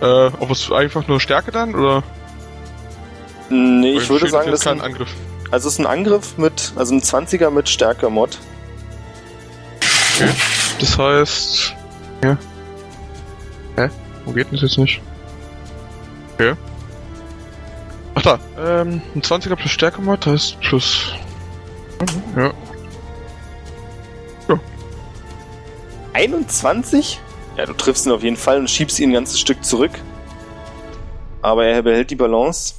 Äh, 0.00 0.26
ob 0.38 0.50
es 0.50 0.70
einfach 0.72 1.06
nur 1.06 1.20
Stärke 1.20 1.52
dann 1.52 1.74
oder? 1.74 2.02
Nee, 3.50 3.98
ich 3.98 4.08
würde 4.08 4.20
Schild 4.20 4.32
sagen, 4.32 4.50
das 4.50 4.60
ist 4.60 4.66
kein 4.66 4.80
ein, 4.80 4.86
Angriff. 4.86 5.10
also 5.50 5.68
es 5.68 5.74
ist 5.74 5.80
ein 5.80 5.86
Angriff 5.86 6.38
mit, 6.38 6.72
also 6.76 6.94
ein 6.94 7.00
20er 7.00 7.50
mit 7.50 7.68
Stärke-Mod. 7.68 8.38
Das 10.80 10.98
heißt. 10.98 11.74
Ja. 12.22 12.38
Hä? 13.76 13.88
Wo 14.24 14.32
geht 14.32 14.46
denn 14.46 14.52
das 14.54 14.62
jetzt 14.62 14.78
nicht? 14.78 15.00
Okay. 16.34 16.54
Ach 18.14 18.22
da, 18.22 18.38
ähm, 18.58 19.02
ein 19.14 19.22
20er 19.22 19.56
plus 19.56 19.70
Stärke 19.70 20.00
Mod, 20.00 20.26
das 20.26 20.32
heißt 20.32 20.60
plus. 20.60 21.12
Ja. 22.36 22.52
21? 26.14 27.20
Ja, 27.56 27.66
du 27.66 27.72
triffst 27.74 28.06
ihn 28.06 28.12
auf 28.12 28.22
jeden 28.22 28.36
Fall 28.36 28.58
und 28.58 28.70
schiebst 28.70 28.98
ihn 28.98 29.10
ein 29.10 29.14
ganzes 29.14 29.38
Stück 29.38 29.64
zurück. 29.64 29.90
Aber 31.42 31.66
er 31.66 31.82
behält 31.82 32.10
die 32.10 32.16
Balance. 32.16 32.74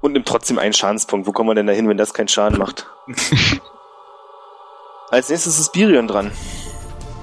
Und 0.00 0.12
nimmt 0.12 0.26
trotzdem 0.26 0.58
einen 0.58 0.72
Schadenspunkt. 0.72 1.26
Wo 1.26 1.32
kommen 1.32 1.50
wir 1.50 1.54
denn 1.54 1.66
da 1.66 1.72
hin, 1.72 1.88
wenn 1.88 1.96
das 1.96 2.12
keinen 2.12 2.28
Schaden 2.28 2.58
macht? 2.58 2.86
Als 5.10 5.28
nächstes 5.30 5.58
ist 5.58 5.72
Birion 5.72 6.08
dran. 6.08 6.32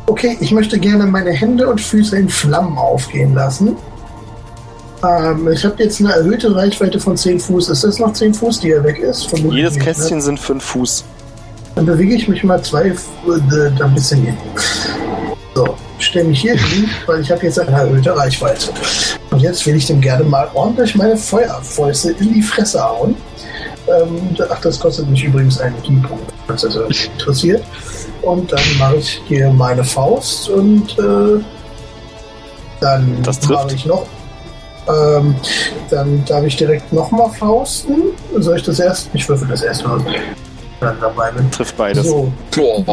Okay, 0.07 0.37
ich 0.39 0.51
möchte 0.51 0.79
gerne 0.79 1.05
meine 1.05 1.31
Hände 1.31 1.67
und 1.67 1.81
Füße 1.81 2.17
in 2.17 2.29
Flammen 2.29 2.77
aufgehen 2.77 3.33
lassen. 3.35 3.75
Ähm, 5.03 5.51
ich 5.51 5.65
habe 5.65 5.81
jetzt 5.83 5.99
eine 5.99 6.13
erhöhte 6.13 6.55
Reichweite 6.55 6.99
von 6.99 7.17
10 7.17 7.39
Fuß. 7.39 7.69
Ist 7.69 7.83
das 7.83 7.99
noch 7.99 8.13
10 8.13 8.33
Fuß, 8.33 8.59
die 8.59 8.71
er 8.71 8.83
weg 8.83 8.99
ist? 8.99 9.27
Vermutlich 9.27 9.57
Jedes 9.57 9.75
nicht, 9.75 9.85
ne? 9.85 9.93
Kästchen 9.93 10.21
sind 10.21 10.39
5 10.39 10.63
Fuß. 10.63 11.03
Dann 11.75 11.85
bewege 11.85 12.15
ich 12.15 12.27
mich 12.27 12.43
mal 12.43 12.61
zwei 12.61 12.87
äh, 12.87 12.95
da 13.77 13.85
ein 13.85 13.93
bisschen 13.93 14.23
hin. 14.23 14.37
So, 15.55 15.75
stelle 15.99 16.25
mich 16.25 16.41
hier 16.41 16.55
hin, 16.55 16.89
weil 17.05 17.21
ich 17.21 17.31
habe 17.31 17.43
jetzt 17.45 17.59
eine 17.59 17.71
erhöhte 17.71 18.15
Reichweite. 18.15 18.71
Und 19.31 19.39
jetzt 19.39 19.65
will 19.65 19.75
ich 19.75 19.87
dem 19.87 20.01
gerne 20.01 20.23
mal 20.23 20.49
ordentlich 20.53 20.95
meine 20.95 21.15
Feuerfäuste 21.15 22.11
in 22.19 22.33
die 22.33 22.41
Fresse 22.41 22.83
hauen. 22.83 23.15
Ähm, 23.87 24.35
ach, 24.49 24.59
das 24.61 24.79
kostet 24.79 25.09
mich 25.09 25.23
übrigens 25.23 25.59
einen 25.59 25.81
Keypunkt, 25.81 26.31
falls 26.45 26.61
das 26.61 26.77
euch 26.77 27.09
interessiert. 27.17 27.63
Und 28.21 28.51
dann 28.51 28.61
mache 28.77 28.97
ich 28.97 29.21
hier 29.27 29.49
meine 29.49 29.83
Faust 29.83 30.49
und 30.49 30.91
äh, 30.99 31.43
dann 32.79 33.21
mache 33.49 33.73
ich 33.75 33.85
noch. 33.85 34.05
Ähm, 34.89 35.35
dann 35.89 36.23
darf 36.25 36.43
ich 36.43 36.55
direkt 36.57 36.91
nochmal 36.91 37.29
Fausten. 37.29 38.03
Soll 38.37 38.57
ich 38.57 38.63
das 38.63 38.79
erst? 38.79 39.09
Ich 39.13 39.27
würfel 39.29 39.47
das 39.47 39.61
erst 39.63 39.85
mal. 39.85 39.99
Dann 40.79 40.97
dabei 40.99 41.29
bin. 41.31 41.49
Trifft 41.51 41.77
beides. 41.77 42.07
So, 42.07 42.31
Oh. 42.57 42.75
trifft 42.83 42.85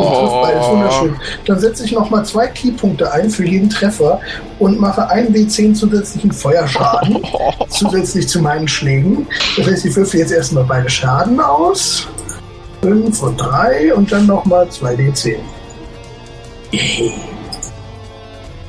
beides 0.43 0.69
wunderschön. 0.69 1.17
Dann 1.47 1.59
setze 1.59 1.85
ich 1.87 1.93
nochmal 1.93 2.23
zwei 2.27 2.47
Keypunkte 2.49 3.11
ein 3.11 3.31
für 3.31 3.47
jeden 3.47 3.71
Treffer 3.71 4.21
und 4.59 4.79
mache 4.79 5.09
einen 5.09 5.35
W10 5.35 5.73
zusätzlichen 5.75 6.31
Feuerschaden. 6.31 7.23
zusätzlich 7.71 8.29
zu 8.29 8.41
meinen 8.43 8.69
Schlägen. 8.69 9.27
Das 9.57 9.67
heißt, 9.69 9.87
ich 9.87 9.97
würfel 9.97 10.21
jetzt 10.21 10.33
erstmal 10.33 10.65
beide 10.65 10.91
Schaden 10.91 11.41
aus. 11.41 12.07
5 12.83 13.23
und 13.23 13.37
3 13.39 13.95
und 13.95 14.13
dann 14.13 14.27
nochmal 14.27 14.69
2 14.69 14.95
D10. 14.95 15.37
Yay. 16.73 17.13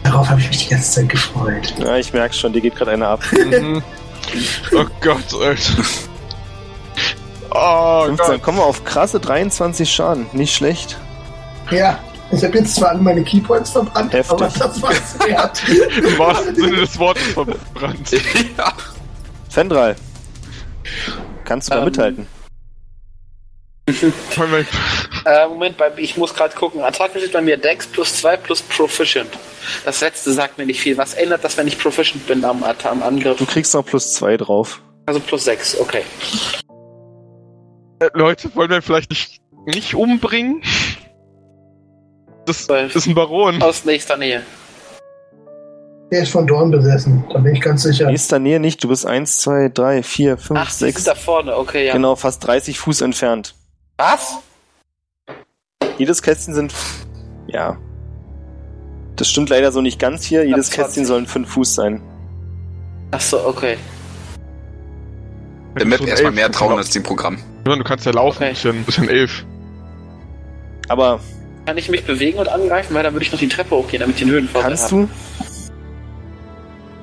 Darauf 0.03 0.29
habe 0.29 0.39
ich 0.39 0.47
mich 0.47 0.63
die 0.67 0.69
ganze 0.69 0.91
Zeit 0.91 1.09
gefreut. 1.09 1.73
Ja, 1.77 1.97
ich 1.97 2.13
merke 2.13 2.33
schon, 2.33 2.53
dir 2.53 2.61
geht 2.61 2.75
gerade 2.75 2.91
einer 2.91 3.07
ab. 3.09 3.21
Mhm. 3.33 3.81
oh 4.75 4.85
Gott, 5.01 5.33
Alter. 5.41 5.83
Oh 7.51 8.03
15, 8.05 8.25
Gott. 8.27 8.41
kommen 8.43 8.57
wir 8.59 8.65
auf 8.65 8.83
krasse 8.83 9.19
23 9.19 9.91
Schaden. 9.91 10.27
Nicht 10.33 10.53
schlecht. 10.53 10.97
Ja, 11.71 11.97
ich 12.31 12.43
habe 12.43 12.57
jetzt 12.59 12.75
zwar 12.75 12.89
alle 12.89 12.99
meine 12.99 13.23
Keypoints 13.23 13.71
verbrannt, 13.71 14.13
Heftig. 14.13 14.31
aber 14.33 14.45
das 14.49 14.81
war 14.81 14.91
es 14.91 15.19
wert. 15.27 15.61
Im 15.97 16.19
wahrsten 16.19 16.55
Sinne 16.55 16.75
des 16.77 16.99
Wortes 16.99 17.23
verbrannt. 17.29 18.11
ja. 18.57 18.71
Fendral. 19.49 19.95
Kannst 21.43 21.69
du 21.69 21.73
mal 21.73 21.79
Ähm, 21.79 21.85
mithalten. 21.85 22.27
Äh, 25.25 25.47
Moment, 25.47 25.75
ich 25.97 26.17
muss 26.17 26.33
gerade 26.33 26.55
gucken. 26.55 26.81
Attacke 26.81 27.19
steht 27.19 27.33
bei 27.33 27.41
mir 27.41 27.57
Dex 27.57 27.87
plus 27.87 28.15
2 28.21 28.37
plus 28.37 28.61
Proficient. 28.61 29.29
Das 29.85 30.01
letzte 30.01 30.31
sagt 30.31 30.57
mir 30.57 30.65
nicht 30.65 30.81
viel. 30.81 30.97
Was 30.97 31.13
ändert 31.13 31.43
das, 31.43 31.57
wenn 31.57 31.67
ich 31.67 31.77
Proficient 31.77 32.25
bin 32.27 32.43
am, 32.45 32.63
am 32.63 33.03
Angriff? 33.03 33.37
Du 33.37 33.45
kriegst 33.45 33.73
noch 33.73 33.85
plus 33.85 34.13
2 34.13 34.37
drauf. 34.37 34.81
Also 35.05 35.19
plus 35.19 35.43
6, 35.45 35.79
okay. 35.79 36.03
Äh, 37.99 38.09
Leute, 38.13 38.49
wollen 38.55 38.69
wir 38.69 38.81
vielleicht 38.81 39.09
nicht, 39.09 39.41
nicht 39.65 39.95
umbringen? 39.95 40.61
Das 42.45 42.65
Zwölf. 42.65 42.95
ist 42.95 43.07
ein 43.07 43.15
Baron. 43.15 43.61
Aus 43.61 43.85
nächster 43.85 44.17
Nähe. 44.17 44.43
Der 46.11 46.23
ist 46.23 46.31
von 46.31 46.47
Dorn 46.47 46.71
besessen, 46.71 47.23
da 47.31 47.37
bin 47.37 47.53
ich 47.53 47.61
ganz 47.61 47.83
sicher. 47.83 48.07
Nächster 48.07 48.39
Nähe 48.39 48.59
nicht, 48.59 48.83
du 48.83 48.87
bist 48.87 49.05
1, 49.05 49.41
2, 49.41 49.69
3, 49.69 50.01
4, 50.01 50.37
5, 50.37 50.59
Ach, 50.59 50.67
die 50.71 50.77
sind 50.77 50.93
6. 50.93 51.03
da 51.03 51.13
vorne, 51.15 51.55
okay, 51.55 51.85
ja. 51.85 51.93
Genau, 51.93 52.15
fast 52.15 52.45
30 52.47 52.79
Fuß 52.79 53.01
entfernt. 53.01 53.53
Was? 53.99 54.37
Jedes 55.97 56.21
Kästchen 56.21 56.53
sind. 56.53 56.73
Ja. 57.47 57.77
Das 59.17 59.27
stimmt 59.27 59.49
leider 59.49 59.73
so 59.73 59.81
nicht 59.81 59.99
ganz 59.99 60.23
hier. 60.23 60.45
Jedes 60.45 60.67
20. 60.69 60.75
Kästchen 60.85 61.05
sollen 61.05 61.27
5 61.27 61.49
Fuß 61.49 61.75
sein. 61.75 62.01
Ach 63.11 63.19
so, 63.19 63.45
okay. 63.45 63.77
Der 65.77 65.85
Map 65.85 65.99
So 65.99 66.05
erstmal 66.05 66.31
mehr 66.31 66.49
trauen 66.49 66.77
als 66.77 66.91
dem 66.91 67.03
Programm. 67.03 67.39
Ja, 67.67 67.75
Du 67.75 67.83
kannst 67.83 68.05
ja 68.05 68.13
laufen, 68.13 68.37
Okay. 68.41 68.51
bisschen, 68.51 68.85
bisschen 68.85 69.09
elf. 69.09 69.45
Aber 70.87 71.19
Kann 71.65 71.77
ich 71.77 71.89
mich 71.89 72.05
bewegen 72.05 72.39
und 72.39 72.47
angreifen, 72.47 72.93
weil 72.95 73.03
dann 73.03 73.13
würde 73.13 73.25
ich 73.25 73.33
noch 73.33 73.39
die 73.39 73.49
Treppe 73.49 73.75
hochgehen, 73.75 73.99
damit 73.99 74.15
ich 74.15 74.21
den 74.23 74.31
Höhenvorteil 74.31 74.69
kannst 74.69 74.91
habe. 74.93 75.07
du? 75.07 75.09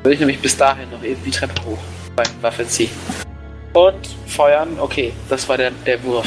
Würde 0.02 0.14
ich 0.14 0.20
nämlich 0.20 0.40
bis 0.40 0.56
dahin 0.56 0.90
noch 0.90 1.02
eben 1.02 1.22
die 1.22 1.30
Treppe 1.30 1.62
hoch. 1.66 1.78
Bei 2.16 2.24
Waffe 2.40 2.66
ziehen. 2.66 2.90
Und 3.74 4.08
feuern, 4.26 4.78
okay, 4.80 5.12
das 5.28 5.46
war 5.46 5.58
der, 5.58 5.72
der 5.84 6.02
Wurf. 6.02 6.26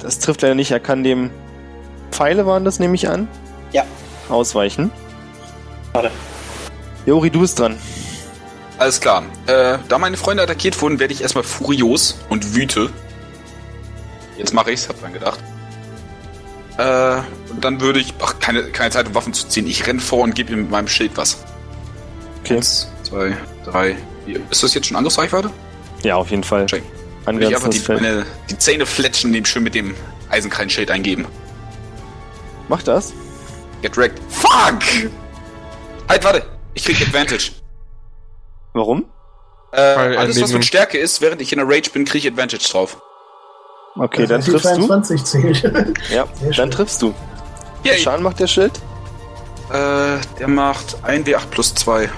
Das 0.00 0.18
trifft 0.18 0.42
leider 0.42 0.54
nicht. 0.54 0.70
Er 0.70 0.80
kann 0.80 1.02
dem. 1.02 1.30
Pfeile 2.10 2.46
waren 2.46 2.64
das, 2.64 2.78
nehme 2.78 2.94
ich 2.94 3.08
an. 3.08 3.28
Ja. 3.72 3.84
Ausweichen. 4.28 4.90
Schade. 5.92 6.10
Jori, 7.06 7.30
du 7.30 7.40
bist 7.40 7.58
dran. 7.58 7.76
Alles 8.78 9.00
klar. 9.00 9.24
Äh, 9.46 9.78
da 9.88 9.98
meine 9.98 10.16
Freunde 10.16 10.42
attackiert 10.42 10.80
wurden, 10.80 11.00
werde 11.00 11.12
ich 11.12 11.22
erstmal 11.22 11.44
furios 11.44 12.18
und 12.28 12.54
wüte. 12.54 12.90
Jetzt 14.36 14.54
mache 14.54 14.70
ich's, 14.70 14.88
hab 14.88 15.00
dran 15.00 15.12
gedacht. 15.12 15.40
Äh, 16.78 17.18
und 17.50 17.64
dann 17.64 17.80
würde 17.80 17.98
ich. 17.98 18.14
Ach, 18.20 18.38
keine, 18.38 18.64
keine 18.64 18.90
Zeit, 18.90 19.08
um 19.08 19.14
Waffen 19.14 19.32
zu 19.32 19.48
ziehen. 19.48 19.66
Ich 19.66 19.86
renn 19.86 20.00
vor 20.00 20.22
und 20.22 20.34
gebe 20.34 20.52
ihm 20.52 20.62
mit 20.62 20.70
meinem 20.70 20.88
Schild 20.88 21.16
was. 21.16 21.38
Okay. 22.44 22.56
Eins, 22.56 22.88
zwei, 23.02 23.36
drei, 23.64 23.96
vier. 24.24 24.40
Ist 24.50 24.62
das 24.62 24.74
jetzt 24.74 24.86
schon 24.86 24.96
Angriffsreichweite? 24.96 25.50
Ja, 26.04 26.16
auf 26.16 26.30
jeden 26.30 26.44
Fall. 26.44 26.66
Check. 26.66 26.84
Würde 27.36 27.48
ich 27.48 27.54
einfach 27.56 27.68
die, 27.70 27.92
meine, 27.92 28.26
die 28.50 28.58
Zähne 28.58 28.86
fletschen, 28.86 29.32
dem 29.32 29.44
schön 29.44 29.62
mit 29.62 29.74
dem 29.74 29.94
Eisenkrallen-Schild 30.30 30.90
eingeben. 30.90 31.26
Mach 32.68 32.82
das. 32.82 33.12
Get 33.82 33.96
wrecked. 33.96 34.20
Fuck! 34.28 34.82
Halt, 36.08 36.24
warte. 36.24 36.42
Ich 36.74 36.84
krieg 36.84 37.00
Advantage. 37.00 37.50
Warum? 38.74 39.04
Äh, 39.72 39.96
Weil 39.96 40.16
alles, 40.18 40.40
was 40.40 40.52
mit 40.52 40.64
Stärke 40.64 40.98
ist, 40.98 41.20
während 41.20 41.40
ich 41.42 41.52
in 41.52 41.58
der 41.58 41.68
Rage 41.68 41.90
bin, 41.90 42.04
kriege 42.04 42.26
ich 42.28 42.32
Advantage 42.32 42.66
drauf. 42.70 43.00
Okay, 43.96 44.26
Das 44.26 44.28
dann 44.28 44.38
heißt, 44.38 44.46
die 44.48 44.52
triffst 44.52 44.76
du. 44.76 44.86
22 44.86 45.24
zählt. 45.24 45.62
Ja, 46.10 46.26
Sehr 46.26 46.44
dann 46.44 46.52
schön. 46.54 46.70
triffst 46.70 47.02
du. 47.02 47.14
Yay. 47.84 47.96
Wie 47.96 48.00
Schaden 48.00 48.22
macht 48.22 48.38
der 48.40 48.46
Schild? 48.46 48.72
Äh, 49.70 50.18
der 50.38 50.48
macht 50.48 50.96
1w8 51.04 51.46
plus 51.50 51.74
2. 51.74 52.08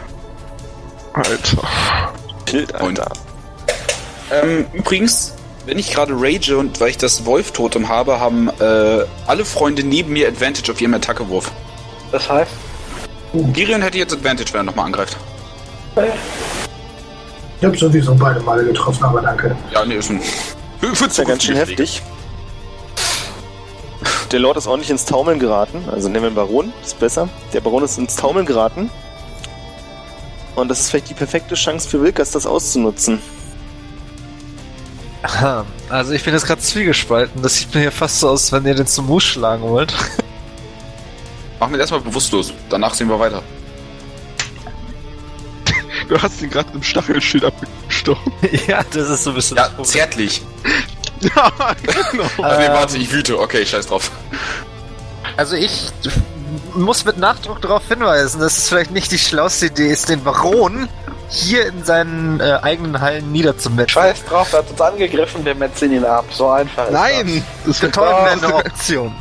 Alter. 1.14 1.38
Schild, 2.48 2.72
Und- 2.80 3.00
Alter. 3.00 3.12
Ähm, 4.30 4.66
übrigens, 4.72 5.34
wenn 5.66 5.78
ich 5.78 5.92
gerade 5.92 6.12
rage 6.16 6.56
und 6.56 6.80
weil 6.80 6.90
ich 6.90 6.98
das 6.98 7.24
Wolf-Totem 7.24 7.88
habe, 7.88 8.20
haben 8.20 8.48
äh, 8.60 9.04
alle 9.26 9.44
Freunde 9.44 9.82
neben 9.82 10.12
mir 10.12 10.28
Advantage 10.28 10.72
auf 10.72 10.80
ihrem 10.80 10.94
Attackewurf. 10.94 11.50
Das 12.12 12.28
heißt, 12.28 12.50
Girion 13.52 13.82
hätte 13.82 13.98
jetzt 13.98 14.12
Advantage, 14.12 14.52
wenn 14.52 14.60
er 14.60 14.64
nochmal 14.64 14.86
angreift. 14.86 15.16
Ich 17.58 17.64
habe 17.64 17.76
sowieso 17.76 18.14
beide 18.14 18.40
Male 18.40 18.64
getroffen, 18.64 19.04
aber 19.04 19.20
danke. 19.20 19.56
Ja, 19.72 19.84
nee, 19.84 19.96
ist 19.96 20.10
ein. 20.10 20.20
Für, 20.80 20.94
für 20.94 21.06
ist 21.06 21.18
ja 21.18 21.24
ganz 21.24 21.44
schön 21.44 21.56
heftig. 21.56 22.02
Der 24.32 24.38
Lord 24.38 24.56
ist 24.56 24.66
ordentlich 24.66 24.90
ins 24.90 25.04
Taumeln 25.04 25.38
geraten. 25.38 25.84
Also 25.90 26.08
nehmen 26.08 26.22
wir 26.22 26.30
den 26.30 26.36
Baron, 26.36 26.72
ist 26.82 26.98
besser. 26.98 27.28
Der 27.52 27.60
Baron 27.60 27.82
ist 27.82 27.98
ins 27.98 28.16
Taumeln 28.16 28.46
geraten. 28.46 28.90
Und 30.54 30.68
das 30.68 30.80
ist 30.80 30.90
vielleicht 30.90 31.10
die 31.10 31.14
perfekte 31.14 31.54
Chance 31.54 31.88
für 31.88 32.02
Wilkas, 32.02 32.30
das 32.30 32.46
auszunutzen. 32.46 33.20
Aha. 35.22 35.66
Also 35.88 36.12
ich 36.12 36.24
bin 36.24 36.32
jetzt 36.32 36.46
gerade 36.46 36.60
zwiegespalten. 36.60 37.42
Das 37.42 37.56
sieht 37.56 37.74
mir 37.74 37.82
hier 37.82 37.92
fast 37.92 38.20
so 38.20 38.30
aus, 38.30 38.52
wenn 38.52 38.64
ihr 38.66 38.74
den 38.74 38.86
zum 38.86 39.06
Mus 39.06 39.22
schlagen 39.24 39.62
wollt. 39.62 39.92
Machen 41.60 41.72
wir 41.72 41.80
erstmal 41.80 42.00
bewusstlos. 42.00 42.52
Danach 42.70 42.94
sehen 42.94 43.08
wir 43.08 43.18
weiter. 43.18 43.42
Du 46.08 46.20
hast 46.20 46.42
ihn 46.42 46.50
gerade 46.50 46.70
im 46.74 46.82
Stachelschild 46.82 47.44
abgestochen. 47.44 48.32
ja, 48.66 48.82
das 48.92 49.08
ist 49.10 49.22
so 49.24 49.30
ein 49.30 49.36
bisschen 49.36 49.56
Ja, 49.58 49.70
zärtlich. 49.84 50.42
ja, 51.20 51.52
genau. 52.10 52.24
Ach 52.42 52.58
nee, 52.58 52.66
warte, 52.68 52.96
ich 52.98 53.12
wüte. 53.12 53.38
Okay, 53.38 53.64
scheiß 53.64 53.86
drauf. 53.86 54.10
Also 55.36 55.54
ich 55.54 55.90
muss 56.74 57.04
mit 57.04 57.16
Nachdruck 57.18 57.62
darauf 57.62 57.86
hinweisen, 57.86 58.40
dass 58.40 58.58
es 58.58 58.68
vielleicht 58.68 58.90
nicht 58.90 59.12
die 59.12 59.18
schlauste 59.18 59.66
Idee 59.66 59.92
ist, 59.92 60.08
den 60.08 60.24
Baron 60.24 60.88
hier 61.30 61.66
in 61.66 61.84
seinen 61.84 62.40
äh, 62.40 62.58
eigenen 62.62 63.00
Hallen 63.00 63.30
niederzumetzeln. 63.32 63.88
scheiß 63.88 64.24
drauf, 64.24 64.52
er 64.52 64.60
hat 64.60 64.70
uns 64.70 64.80
angegriffen, 64.80 65.44
wir 65.44 65.54
metzeln 65.54 65.92
ihn 65.92 66.04
ab. 66.04 66.24
So 66.30 66.48
einfach 66.48 66.86
ist 66.86 66.92
Nein! 66.92 67.44
Das 67.66 67.80
wird 67.80 67.92
Betäuben 67.92 68.24
wäre 68.24 68.38
Oh. 68.42 68.46
eine 68.46 68.54
Option. 68.56 69.14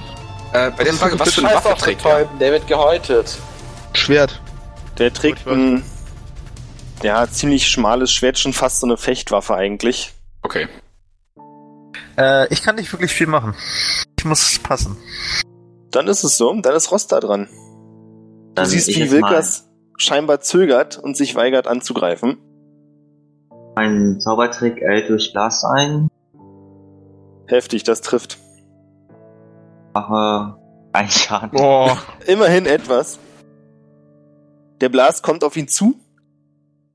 Äh, 0.52 0.72
bei 0.72 0.84
der 0.84 0.94
Frage, 0.94 1.20
was 1.20 1.34
für 1.34 1.46
eine 1.46 1.56
Waffe 1.56 1.76
trägt 1.78 2.06
er? 2.06 2.26
Der 2.40 2.52
wird 2.52 2.68
gehäutet. 2.68 3.38
Schwert. 3.94 4.42
Der 4.98 5.14
trägt 5.14 5.48
ein 5.48 5.84
ja, 7.04 7.30
ziemlich 7.30 7.68
schmales 7.68 8.12
Schwert, 8.12 8.40
schon 8.40 8.54
fast 8.54 8.80
so 8.80 8.88
eine 8.88 8.98
Fechtwaffe 8.98 9.56
eigentlich. 9.56 10.14
Okay. 10.42 10.68
Äh, 12.18 12.52
ich 12.52 12.64
kann 12.64 12.76
nicht 12.76 12.92
wirklich 12.92 13.12
viel 13.12 13.28
machen. 13.28 13.56
Ich 14.18 14.26
muss 14.26 14.60
passen. 14.60 14.98
Dann 15.92 16.08
ist 16.08 16.24
es 16.24 16.38
so, 16.38 16.54
dann 16.60 16.76
ist 16.76 16.92
Rosta 16.92 17.20
dran. 17.20 17.48
Du 17.50 18.54
Dann 18.56 18.66
siehst, 18.66 18.90
ich 18.90 18.98
wie 18.98 19.12
Wilkas 19.12 19.69
scheinbar 20.00 20.40
zögert 20.42 20.98
und 20.98 21.16
sich 21.16 21.36
weigert 21.36 21.68
anzugreifen. 21.68 22.38
meinen 23.76 24.20
Zaubertrick 24.20 24.82
L 24.82 25.08
durch 25.08 25.32
Glas 25.32 25.64
ein, 25.64 26.08
Heftig, 27.48 27.84
das 27.84 28.02
trifft. 28.02 28.38
mache 29.94 30.56
einen 30.94 31.10
Schaden. 31.10 31.52
Boah. 31.52 31.98
Immerhin 32.28 32.66
etwas. 32.68 33.18
Der 34.82 34.90
Blast 34.90 35.24
kommt 35.24 35.44
auf 35.44 35.58
ihn 35.58 35.68
zu. 35.68 35.96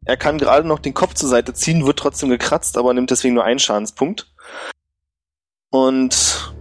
Er 0.05 0.16
kann 0.16 0.38
gerade 0.38 0.66
noch 0.68 0.78
den 0.78 0.94
Kopf 0.94 1.14
zur 1.14 1.28
Seite 1.28 1.55
ziehen, 1.55 1.86
wird 1.86 1.98
trotzdem 1.98 2.28
gekratzt, 2.28 2.78
aber 2.78 2.94
nimmt 2.94 3.11
deswegen 3.11 3.34
nur 3.34 3.44
einen 3.44 3.59
Schadenspunkt. 3.59 4.32
Und 5.70 6.55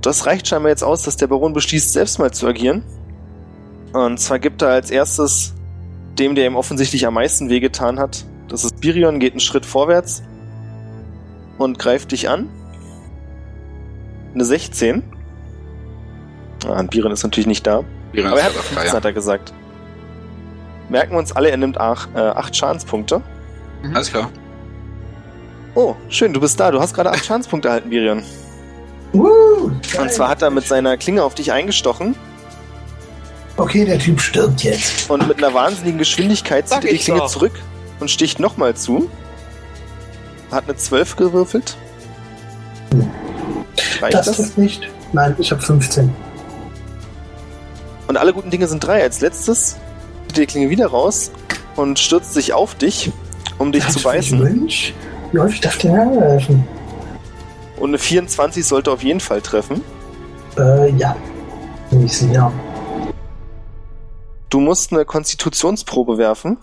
das 0.00 0.26
reicht 0.26 0.46
scheinbar 0.46 0.70
jetzt 0.70 0.84
aus, 0.84 1.02
dass 1.02 1.16
der 1.16 1.26
Baron 1.26 1.52
beschließt, 1.52 1.92
selbst 1.92 2.18
mal 2.18 2.30
zu 2.30 2.46
agieren. 2.46 2.84
Und 3.92 4.18
zwar 4.18 4.38
gibt 4.38 4.62
er 4.62 4.68
als 4.68 4.90
erstes 4.90 5.54
dem, 6.20 6.34
der 6.34 6.46
ihm 6.46 6.54
offensichtlich 6.54 7.06
am 7.06 7.14
meisten 7.14 7.48
wehgetan 7.48 7.98
hat. 7.98 8.24
Das 8.48 8.64
ist 8.64 8.80
Birion, 8.80 9.18
geht 9.18 9.32
einen 9.32 9.40
Schritt 9.40 9.66
vorwärts 9.66 10.22
und 11.58 11.78
greift 11.78 12.12
dich 12.12 12.28
an. 12.28 12.48
Eine 14.34 14.44
16. 14.44 15.02
Ah, 16.66 16.82
Birion 16.82 17.12
ist 17.12 17.22
natürlich 17.22 17.46
nicht 17.46 17.66
da. 17.66 17.84
Wäre 18.12 18.28
Aber 18.28 18.38
er 18.38 18.44
hat 18.44 18.56
das 18.56 18.66
15, 18.66 18.86
ja. 18.86 18.92
hat 18.92 19.04
er 19.04 19.12
gesagt. 19.12 19.52
Merken 20.88 21.12
wir 21.12 21.18
uns 21.18 21.32
alle, 21.32 21.50
er 21.50 21.56
nimmt 21.56 21.78
8, 21.78 22.10
äh, 22.14 22.18
acht 22.18 22.54
Schadenspunkte. 22.54 23.22
Alles 23.94 24.10
klar. 24.10 24.30
Oh, 25.74 25.94
schön, 26.08 26.32
du 26.32 26.40
bist 26.40 26.58
da. 26.58 26.70
Du 26.70 26.80
hast 26.80 26.94
gerade 26.94 27.10
8 27.10 27.24
Schadenspunkte 27.24 27.68
erhalten. 27.68 28.24
Woo, 29.12 29.70
geil. 29.92 30.02
Und 30.02 30.12
zwar 30.12 30.28
hat 30.28 30.42
er 30.42 30.50
mit 30.50 30.66
seiner 30.66 30.96
Klinge 30.96 31.22
auf 31.22 31.34
dich 31.34 31.52
eingestochen 31.52 32.16
Okay, 33.60 33.84
der 33.84 33.98
Typ 33.98 34.20
stirbt 34.20 34.62
jetzt. 34.62 35.10
und 35.10 35.28
mit 35.28 35.38
einer 35.42 35.52
wahnsinnigen 35.52 35.98
Geschwindigkeit 35.98 36.66
zieht 36.68 36.84
er 36.84 36.92
die 36.92 36.98
Klinge 36.98 37.18
doch. 37.20 37.28
zurück 37.30 37.52
und 38.00 38.10
sticht 38.10 38.40
nochmal 38.40 38.74
zu. 38.74 39.10
Hat 40.50 40.64
eine 40.64 40.76
12 40.76 41.16
gewürfelt. 41.16 41.76
Reicht 44.00 44.14
Das 44.14 44.26
das? 44.26 44.56
nicht. 44.56 44.88
Nein, 45.12 45.34
ich 45.38 45.50
habe 45.50 45.60
15. 45.60 46.10
Und 48.08 48.16
alle 48.16 48.32
guten 48.32 48.50
Dinge 48.50 48.66
sind 48.66 48.80
drei. 48.84 49.02
Als 49.02 49.20
letztes 49.20 49.76
zieht 50.28 50.38
er 50.38 50.40
die 50.40 50.46
Klinge 50.46 50.70
wieder 50.70 50.86
raus 50.86 51.30
und 51.76 51.98
stürzt 51.98 52.32
sich 52.34 52.52
auf 52.52 52.74
dich, 52.74 53.12
um 53.58 53.72
dich 53.72 53.84
Das 53.84 53.94
zu 53.94 54.02
beißen. 54.02 54.42
Mensch. 54.42 54.94
Ja, 55.32 55.46
ich 55.46 55.60
darf 55.60 55.76
dir 55.78 55.92
angreifen. 55.92 56.66
Und 57.78 57.90
eine 57.90 57.98
24 57.98 58.64
sollte 58.66 58.90
auf 58.90 59.02
jeden 59.02 59.20
Fall 59.20 59.40
treffen. 59.42 59.82
Äh, 60.58 60.90
ja. 60.92 61.14
Bin 61.90 62.04
ich 62.06 62.16
sicher. 62.16 62.52
Du 64.50 64.60
musst 64.60 64.92
eine 64.92 65.04
Konstitutionsprobe 65.04 66.18
werfen. 66.18 66.58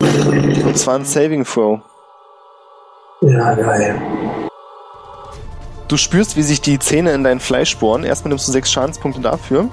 Und 0.00 0.76
zwar 0.76 0.96
ein 0.96 1.04
Saving 1.04 1.44
Throw. 1.44 1.80
Ja, 3.20 3.54
geil. 3.54 4.00
Du 5.86 5.96
spürst, 5.96 6.36
wie 6.36 6.42
sich 6.42 6.60
die 6.60 6.78
Zähne 6.78 7.12
in 7.12 7.22
dein 7.22 7.38
Fleisch 7.38 7.76
bohren. 7.76 8.02
Erstmal 8.02 8.30
nimmst 8.30 8.48
du 8.48 8.52
sechs 8.52 8.72
Schadenspunkte 8.72 9.20
dafür. 9.20 9.68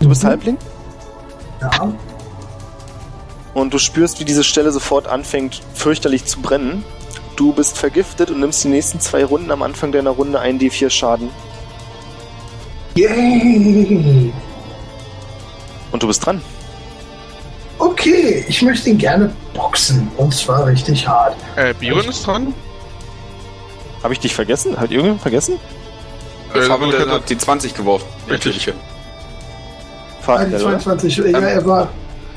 Du 0.00 0.08
bist 0.08 0.24
Mhm. 0.24 0.28
Halbling 0.28 0.58
Ja. 1.60 1.92
und 3.54 3.72
du 3.74 3.78
spürst, 3.78 4.18
wie 4.18 4.24
diese 4.24 4.42
Stelle 4.42 4.72
sofort 4.72 5.06
anfängt, 5.06 5.60
fürchterlich 5.74 6.24
zu 6.24 6.40
brennen. 6.40 6.84
Du 7.36 7.52
bist 7.52 7.78
vergiftet 7.78 8.30
und 8.30 8.40
nimmst 8.40 8.64
die 8.64 8.68
nächsten 8.68 8.98
zwei 8.98 9.24
Runden 9.24 9.50
am 9.52 9.62
Anfang 9.62 9.92
deiner 9.92 10.10
Runde 10.10 10.40
einen 10.40 10.58
D4 10.58 10.90
Schaden. 10.90 11.30
Yay! 12.96 14.32
Und 15.92 16.02
du 16.02 16.06
bist 16.06 16.24
dran. 16.24 16.40
Okay, 17.78 18.44
ich 18.48 18.60
möchte 18.62 18.90
ihn 18.90 18.98
gerne 18.98 19.32
boxen. 19.54 20.10
Und 20.16 20.34
zwar 20.34 20.66
richtig 20.66 21.06
hart. 21.08 21.36
Äh, 21.56 21.72
Biren 21.74 22.08
ist 22.08 22.26
dran? 22.26 22.54
Habe 24.02 24.12
ich 24.12 24.20
dich 24.20 24.34
vergessen? 24.34 24.78
Hat 24.78 24.90
irgendjemand 24.90 25.22
vergessen? 25.22 25.54
Äh, 26.54 26.62
Fabian 26.62 26.90
Fabian 26.92 27.10
hat 27.10 27.28
die 27.30 27.38
20 27.38 27.74
geworfen. 27.74 28.06
Richtig. 28.28 28.72
Ah, 30.26 30.44
die 30.44 30.54
oder? 30.54 30.60
22. 30.78 31.16
Ja, 31.16 31.24
Ähm, 31.24 31.34
er 31.34 31.66
war. 31.66 31.88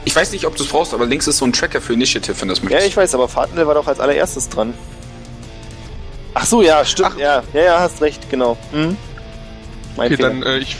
Ich 0.05 0.15
weiß 0.15 0.31
nicht, 0.31 0.45
ob 0.45 0.55
du 0.55 0.63
es 0.63 0.69
brauchst, 0.69 0.93
aber 0.93 1.05
links 1.05 1.27
ist 1.27 1.37
so 1.37 1.45
ein 1.45 1.53
Tracker 1.53 1.79
für 1.79 1.93
Initiative, 1.93 2.39
wenn 2.41 2.47
das 2.49 2.57
Ja, 2.59 2.65
möchtest. 2.65 2.87
ich 2.87 2.97
weiß, 2.97 3.13
aber 3.15 3.27
Fahrtendell 3.29 3.67
war 3.67 3.75
doch 3.75 3.87
als 3.87 3.99
allererstes 3.99 4.49
dran. 4.49 4.73
Ach 6.33 6.45
so, 6.45 6.61
ja, 6.61 6.83
stimmt. 6.83 7.17
Ja, 7.19 7.43
ja, 7.53 7.61
ja, 7.61 7.79
hast 7.79 8.01
recht, 8.01 8.29
genau. 8.29 8.57
Hm? 8.71 8.97
Mein 9.95 10.07
Okay, 10.07 10.15
Fehler. 10.17 10.29
dann, 10.29 10.43
äh, 10.43 10.57
ich. 10.57 10.75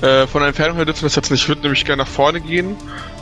Äh, 0.00 0.26
von 0.28 0.40
der 0.40 0.48
Entfernung 0.48 0.76
her 0.76 0.84
dürfen 0.84 1.02
wir 1.02 1.06
das 1.08 1.16
jetzt 1.16 1.30
nicht. 1.30 1.42
Ich 1.42 1.48
würde 1.48 1.62
nämlich 1.62 1.84
gerne 1.84 2.02
nach 2.04 2.08
vorne 2.08 2.40
gehen, 2.40 2.76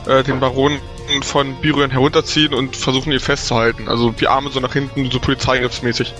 äh, 0.07 0.23
den 0.23 0.39
Baron 0.39 0.77
von 1.23 1.55
Biren 1.61 1.89
herunterziehen 1.89 2.53
und 2.53 2.75
versuchen, 2.75 3.11
ihn 3.11 3.19
festzuhalten. 3.19 3.87
Also 3.87 4.11
die 4.11 4.27
Arme 4.27 4.49
so 4.51 4.59
nach 4.59 4.73
hinten, 4.73 5.09
so 5.09 5.19
polizeigriffsmäßig. 5.19 6.13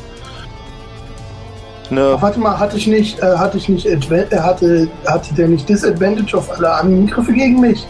Eine, 1.92 2.22
Warte 2.22 2.40
mal, 2.40 2.58
hatte 2.58 2.76
ich 2.78 2.88
nicht, 2.88 3.20
äh, 3.20 3.38
hatte 3.38 3.58
ich 3.58 3.70
nicht, 3.70 3.86
äh, 3.86 3.98
hatte, 4.40 4.90
hatte 5.06 5.34
der 5.36 5.48
nicht 5.48 5.70
Disadvantage 5.70 6.36
auf 6.38 6.50
alle 6.52 6.70
Angriffe 6.72 7.32
gegen 7.34 7.60
mich? 7.62 7.86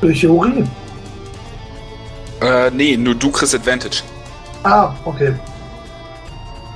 Durch 0.00 0.22
Juri? 0.22 0.64
Äh, 2.40 2.70
nee, 2.70 2.96
nur 2.96 3.14
du 3.14 3.30
kriegst 3.30 3.54
Advantage. 3.54 4.02
Ah, 4.62 4.94
okay. 5.04 5.34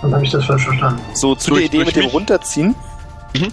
Dann 0.02 0.14
habe 0.14 0.24
ich 0.24 0.30
das 0.30 0.44
falsch 0.44 0.64
verstanden. 0.64 1.00
so 1.14 1.34
zu 1.34 1.50
Durch- 1.50 1.70
der 1.70 1.80
Idee 1.80 1.84
mit 1.84 1.96
dem 1.96 2.04
mich? 2.04 2.14
Runterziehen. 2.14 2.74
Mhm. 3.36 3.48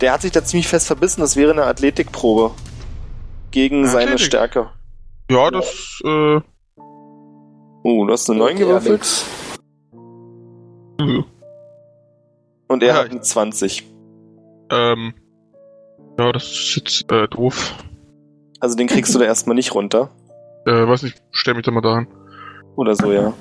Der 0.00 0.12
hat 0.12 0.22
sich 0.22 0.32
da 0.32 0.44
ziemlich 0.44 0.68
fest 0.68 0.86
verbissen. 0.86 1.20
Das 1.20 1.36
wäre 1.36 1.50
eine 1.52 1.64
Athletikprobe. 1.64 2.52
Gegen 3.50 3.86
seine 3.86 4.12
Athletik. 4.12 4.26
Stärke. 4.26 4.70
Ja, 5.30 5.50
das, 5.50 6.00
äh, 6.04 6.40
Oh, 7.84 8.04
du 8.04 8.12
hast 8.12 8.28
eine 8.28 8.38
9 8.40 8.56
gewürfelt. 8.56 9.24
Und 10.98 12.82
er 12.82 12.88
Ja, 12.88 12.94
hat 12.96 13.10
eine 13.10 13.20
20. 13.20 13.84
ähm, 14.70 15.14
ja, 16.18 16.32
das 16.32 16.44
ist 16.44 16.76
jetzt, 16.76 17.12
äh, 17.12 17.28
doof. 17.28 17.74
Also 18.60 18.76
den 18.76 18.88
kriegst 18.88 19.14
du 19.14 19.18
da 19.18 19.24
erstmal 19.24 19.54
nicht 19.54 19.74
runter. 19.74 20.10
Äh, 20.66 20.86
weiß 20.86 21.04
nicht, 21.04 21.22
stell 21.30 21.54
mich 21.54 21.64
da 21.64 21.70
mal 21.70 21.80
dahin. 21.80 22.08
Oder 22.76 22.94
so, 22.96 23.12
ja. 23.12 23.32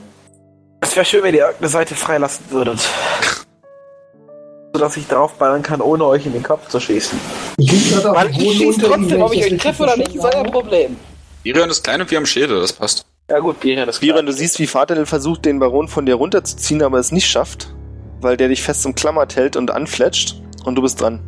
Es 0.82 0.96
wäre 0.96 1.06
schön, 1.06 1.24
wenn 1.24 1.34
ihr 1.34 1.42
irgendeine 1.42 1.70
Seite 1.70 1.96
freilassen 1.96 2.46
würdet. 2.52 2.88
Sodass 4.78 4.96
ich 4.96 5.08
draufballern 5.08 5.64
kann, 5.64 5.82
ohne 5.82 6.06
euch 6.06 6.28
in 6.28 6.34
den 6.34 6.44
Kopf 6.44 6.68
zu 6.68 6.80
schießen. 6.80 7.18
Ich 7.58 7.72
dem 7.72 8.30
ich 8.30 8.58
schieße 8.58 8.82
trotzdem, 8.82 9.24
ob 9.24 9.34
ich 9.34 9.42
das 9.42 9.52
euch 9.52 9.58
treffe 9.58 9.84
oder 9.84 9.98
nicht, 9.98 10.14
ist 10.14 10.24
euer. 10.24 10.44
Problem. 10.44 10.96
Birion 11.42 11.68
ist 11.72 11.84
klein 11.84 12.00
und 12.00 12.12
wir 12.12 12.18
haben 12.20 12.28
Schädel, 12.28 12.62
das 12.62 12.74
passt. 12.74 13.04
Ja 13.28 13.40
gut, 13.40 13.60
Birion 13.60 13.90
ist 13.90 14.02
Biran, 14.02 14.28
du 14.28 14.32
siehst, 14.32 14.60
wie 14.60 14.68
Vater 14.68 15.04
versucht, 15.08 15.46
den 15.46 15.58
Baron 15.58 15.88
von 15.88 16.06
dir 16.06 16.14
runterzuziehen, 16.14 16.84
aber 16.84 17.00
es 17.00 17.12
nicht 17.12 17.28
schafft, 17.28 17.74
weil 18.22 18.38
der 18.38 18.50
dich 18.50 18.62
fest 18.62 18.86
umklammert 18.86 19.36
hält 19.36 19.56
und 19.56 19.72
anfletscht. 19.72 20.40
Und 20.64 20.76
du 20.76 20.84
bist 20.84 21.02
dran. 21.02 21.22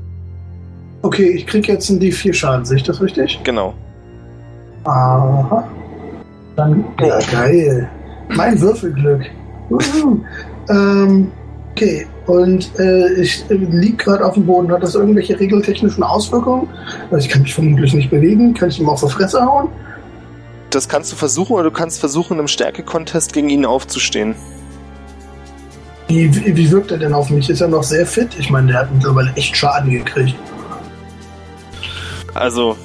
Okay, 1.02 1.32
ich 1.32 1.48
krieg 1.48 1.68
jetzt 1.68 1.90
einen 1.90 2.00
D4 2.00 2.32
Schaden, 2.32 2.66
sehe 2.66 2.78
ich 2.78 2.84
das 2.84 3.02
richtig? 3.02 3.40
Genau. 3.44 3.74
Aha. 4.84 5.68
Dann, 6.56 6.86
ja, 7.00 7.18
geil. 7.32 7.90
Mein 8.30 8.62
Würfelglück. 8.62 9.26
Ähm, 10.70 11.32
okay, 11.80 12.08
und 12.28 12.72
äh, 12.80 13.14
ich 13.14 13.44
äh, 13.50 13.54
lieg 13.54 14.00
gerade 14.00 14.26
auf 14.26 14.34
dem 14.34 14.46
Boden. 14.46 14.72
Hat 14.72 14.84
das 14.84 14.96
irgendwelche 14.96 15.40
regeltechnischen 15.40 16.04
Auswirkungen? 16.04 16.68
Also 17.12 17.26
ich 17.26 17.30
kann 17.30 17.42
mich 17.42 17.54
vermutlich 17.54 17.94
nicht 17.94 18.10
bewegen. 18.10 18.54
Kann 18.54 18.70
ich 18.70 18.80
ihm 18.80 18.90
auf 18.90 19.02
die 19.02 19.10
Fresse 19.10 19.42
hauen? 19.42 19.70
Das 20.70 20.88
kannst 20.88 21.12
du 21.12 21.16
versuchen 21.16 21.54
oder 21.54 21.64
du 21.64 21.72
kannst 21.72 22.00
versuchen, 22.00 22.38
im 22.38 22.48
Stärke-Contest 22.48 23.34
gegen 23.34 23.50
ihn 23.50 23.66
aufzustehen. 23.66 24.36
Wie, 26.08 26.34
wie, 26.36 26.56
wie 26.56 26.72
wirkt 26.72 26.92
er 26.92 26.98
denn 26.98 27.14
auf 27.14 27.30
mich? 27.30 27.50
Ist 27.50 27.62
er 27.62 27.68
noch 27.68 27.84
sehr 27.84 28.06
fit? 28.06 28.30
Ich 28.38 28.50
meine, 28.50 28.72
der 28.72 28.82
hat 28.82 28.94
mittlerweile 28.94 29.32
echt 29.36 29.56
Schaden 29.56 29.90
gekriegt. 29.90 30.36
Also, 32.34 32.76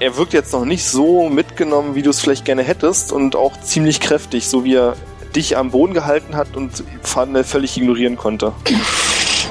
er 0.00 0.16
wirkt 0.16 0.32
jetzt 0.32 0.52
noch 0.52 0.64
nicht 0.64 0.84
so 0.84 1.28
mitgenommen, 1.28 1.94
wie 1.94 2.02
du 2.02 2.10
es 2.10 2.20
vielleicht 2.20 2.44
gerne 2.44 2.62
hättest 2.62 3.12
und 3.12 3.36
auch 3.36 3.60
ziemlich 3.60 4.00
kräftig, 4.00 4.48
so 4.48 4.64
wie 4.64 4.74
er 4.74 4.96
dich 5.38 5.56
am 5.56 5.70
Boden 5.70 5.94
gehalten 5.94 6.36
hat 6.36 6.56
und 6.56 6.82
Faden 7.02 7.42
völlig 7.44 7.76
ignorieren 7.76 8.16
konnte. 8.16 8.52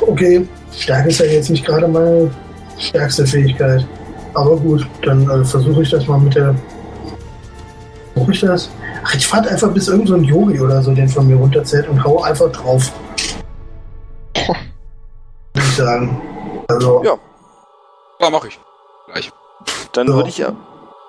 Okay, 0.01 0.45
Stärke 0.77 1.09
ist 1.09 1.19
ja 1.19 1.25
jetzt 1.25 1.49
nicht 1.49 1.65
gerade 1.65 1.87
meine 1.87 2.29
stärkste 2.77 3.25
Fähigkeit. 3.25 3.87
Aber 4.33 4.57
gut, 4.57 4.85
dann 5.03 5.23
äh, 5.29 5.43
versuche 5.45 5.81
ich 5.81 5.89
das 5.89 6.05
mal 6.07 6.19
mit 6.19 6.35
der. 6.35 6.53
Versuche 8.13 8.31
ich 8.33 8.41
das? 8.41 8.69
Ach, 9.03 9.15
ich 9.15 9.25
fahre 9.25 9.47
einfach 9.49 9.71
bis 9.71 9.87
irgend 9.87 10.09
so 10.09 10.15
ein 10.15 10.23
Yogi 10.23 10.59
oder 10.59 10.83
so 10.83 10.93
den 10.93 11.07
von 11.07 11.25
mir 11.27 11.37
runterzählt 11.37 11.87
und 11.87 12.03
hau 12.03 12.21
einfach 12.21 12.51
drauf. 12.51 12.91
Würde 14.35 14.59
ich 15.55 15.75
sagen. 15.75 16.21
Also, 16.67 17.01
Ja. 17.03 17.13
Ja, 18.19 18.29
mach 18.29 18.43
ich. 18.45 18.59
Gleich. 19.11 19.31
Dann 19.93 20.07
Ja. 20.07 20.13
würde 20.15 20.29
ich 20.29 20.37
ja. 20.37 20.51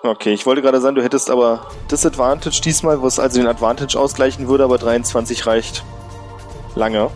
Okay, 0.03 0.32
ich 0.32 0.46
wollte 0.46 0.62
gerade 0.62 0.80
sagen, 0.80 0.94
du 0.94 1.03
hättest 1.03 1.28
aber 1.28 1.66
Disadvantage 1.90 2.61
diesmal, 2.61 3.03
was 3.03 3.18
also 3.18 3.40
den 3.40 3.49
Advantage 3.49 3.99
ausgleichen 3.99 4.46
würde, 4.46 4.64
aber 4.64 4.78
23 4.78 5.46
reicht. 5.46 5.84
Lange. 6.76 7.11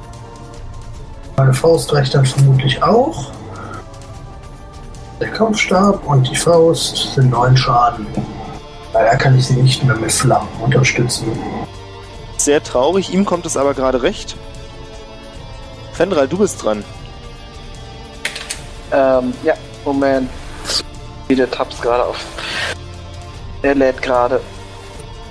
meine 1.37 1.55
Faust 1.55 1.93
reicht 1.93 2.15
dann 2.15 2.27
vermutlich 2.27 2.83
auch. 2.83 3.31
Der 5.21 5.31
Kampfstab 5.31 6.05
und 6.07 6.29
die 6.29 6.35
Faust 6.35 7.15
sind 7.15 7.31
neun 7.31 7.57
Schaden. 7.57 8.07
Leider 8.93 9.17
kann 9.17 9.39
ich 9.39 9.47
sie 9.47 9.55
nicht 9.55 9.85
mehr 9.85 9.97
mit 9.97 10.11
Flammen 10.11 10.49
unterstützen. 10.61 11.31
Sehr 12.37 12.63
traurig, 12.63 13.15
ihm 13.15 13.25
kommt 13.25 13.47
es 13.47 13.57
aber 13.57 13.75
gerade 13.75 14.03
recht. 14.03 14.37
Fendral, 15.93 16.27
du 16.27 16.39
bist 16.39 16.63
dran. 16.65 16.83
Ähm, 18.91 19.33
ja, 19.45 19.55
Moment. 19.85 20.29
Viele 21.33 21.51
Tabs 21.51 21.81
gerade 21.81 22.05
auf. 22.05 22.19
Er 23.63 23.75
lädt 23.75 24.03
gerade. 24.03 24.39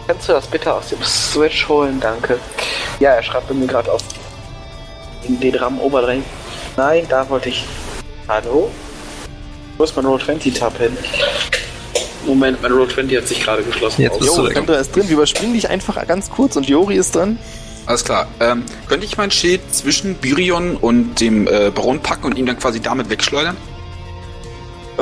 Kannst 0.08 0.28
du 0.28 0.34
das 0.34 0.48
bitte 0.48 0.74
aus 0.74 0.90
dem 0.90 0.98
Switch 1.04 1.70
holen? 1.70 2.00
Danke. 2.00 2.40
Ja, 3.00 3.12
er 3.12 3.22
schreibt 3.22 3.48
bei 3.50 3.54
mir 3.54 3.68
gerade 3.68 3.92
auf 3.92 4.02
in 5.28 5.40
den 5.40 5.54
RAM 5.54 5.80
Oberdrängen. 5.80 6.26
Nein, 6.76 7.06
da 7.08 7.30
wollte 7.30 7.50
ich. 7.50 7.66
Hallo? 8.28 8.72
Wo 9.78 9.84
ist 9.84 9.96
mein 9.96 10.06
Roll20-Tab 10.08 10.76
hin? 10.80 10.98
Moment, 12.26 12.60
mein 12.64 12.72
Roll20 12.72 13.18
hat 13.18 13.28
sich 13.28 13.44
gerade 13.44 13.62
geschlossen. 13.62 14.02
Jetzt 14.02 14.18
bist 14.18 14.32
Jo, 14.32 14.42
du 14.42 14.48
weg. 14.48 14.54
Fendral 14.54 14.82
ist 14.82 14.96
drin. 14.96 15.08
Wir 15.08 15.14
überspringen 15.14 15.54
dich 15.54 15.70
einfach 15.70 16.08
ganz 16.08 16.32
kurz 16.32 16.56
und 16.56 16.68
Jori 16.68 16.96
ist 16.96 17.14
dran. 17.14 17.38
Alles 17.86 18.04
klar. 18.04 18.28
Ähm, 18.40 18.64
könnte 18.88 19.06
ich 19.06 19.18
mein 19.18 19.30
Schild 19.30 19.62
zwischen 19.72 20.16
Birion 20.16 20.78
und 20.78 21.22
dem 21.22 21.46
äh, 21.46 21.70
Baron 21.70 22.00
packen 22.00 22.26
und 22.26 22.40
ihn 22.40 22.48
dann 22.48 22.58
quasi 22.58 22.80
damit 22.80 23.12
wegschleudern? 23.12 23.56
Äh, 24.98 25.02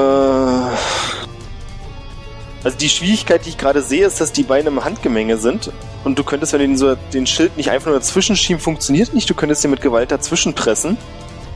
also 2.64 2.78
die 2.78 2.90
Schwierigkeit, 2.90 3.46
die 3.46 3.50
ich 3.50 3.58
gerade 3.58 3.82
sehe, 3.82 4.06
ist, 4.06 4.20
dass 4.20 4.32
die 4.32 4.44
Beine 4.44 4.70
im 4.70 4.84
Handgemenge 4.84 5.38
sind. 5.38 5.72
Und 6.04 6.20
du 6.20 6.24
könntest, 6.24 6.54
wenn 6.54 6.60
du 6.60 6.68
den, 6.68 6.78
so, 6.78 6.96
den 7.14 7.26
Schild 7.26 7.56
nicht 7.58 7.72
einfach 7.72 7.88
nur 7.88 7.96
dazwischen 7.96 8.36
schieben, 8.36 8.62
funktioniert 8.62 9.14
nicht. 9.14 9.30
Du 9.30 9.34
könntest 9.34 9.64
den 9.64 9.72
mit 9.72 9.82
Gewalt 9.82 10.12
dazwischen 10.12 10.54
pressen. 10.54 10.98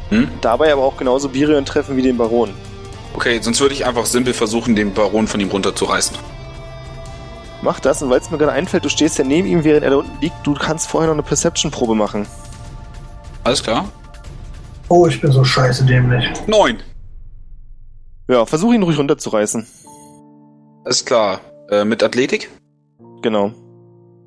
Hm? 0.10 0.30
Dabei 0.42 0.72
aber 0.72 0.84
auch 0.84 0.98
genauso 0.98 1.30
Birion 1.30 1.66
treffen 1.66 1.98
wie 1.98 2.02
den 2.02 2.18
Baron. 2.18 2.52
Okay, 3.14 3.40
sonst 3.42 3.60
würde 3.62 3.76
ich 3.76 3.86
einfach 3.86 4.06
simpel 4.06 4.34
versuchen, 4.34 4.76
den 4.76 4.94
Baron 4.94 5.28
von 5.28 5.40
ihm 5.40 5.50
runterzureißen. 5.50 6.18
Mach 7.62 7.80
das 7.80 8.02
und 8.02 8.10
weil 8.10 8.20
es 8.20 8.30
mir 8.30 8.38
gerade 8.38 8.52
einfällt, 8.52 8.84
du 8.84 8.90
stehst 8.90 9.18
ja 9.18 9.24
neben 9.24 9.48
ihm, 9.48 9.64
während 9.64 9.84
er 9.84 9.92
da 9.92 9.96
unten 9.98 10.20
liegt, 10.20 10.36
du 10.46 10.54
kannst 10.54 10.90
vorher 10.90 11.08
noch 11.08 11.16
eine 11.16 11.24
Perception-Probe 11.24 11.96
machen. 11.96 12.28
Alles 13.44 13.64
klar? 13.64 13.86
Oh, 14.90 15.08
ich 15.08 15.22
bin 15.22 15.32
so 15.32 15.44
scheiße 15.44 15.86
dämlich. 15.86 16.26
Neun. 16.48 16.80
Ja, 18.30 18.46
versuch 18.46 18.74
ihn 18.74 18.84
ruhig 18.84 18.98
runterzureißen. 18.98 19.68
Alles 20.86 21.06
klar. 21.06 21.42
Äh, 21.70 21.86
mit 21.86 22.04
Athletik? 22.04 22.50
Genau. 23.22 23.52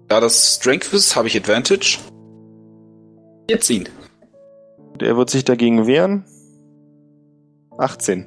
Da 0.08 0.20
das 0.20 0.56
Strength 0.56 0.92
ist, 0.92 1.16
habe 1.16 1.28
ich 1.28 1.36
Advantage. 1.36 1.98
Jetzt 3.48 3.70
ihn. 3.70 3.88
Der 5.00 5.16
wird 5.16 5.30
sich 5.30 5.44
dagegen 5.44 5.86
wehren. 5.86 6.24
18. 7.78 8.26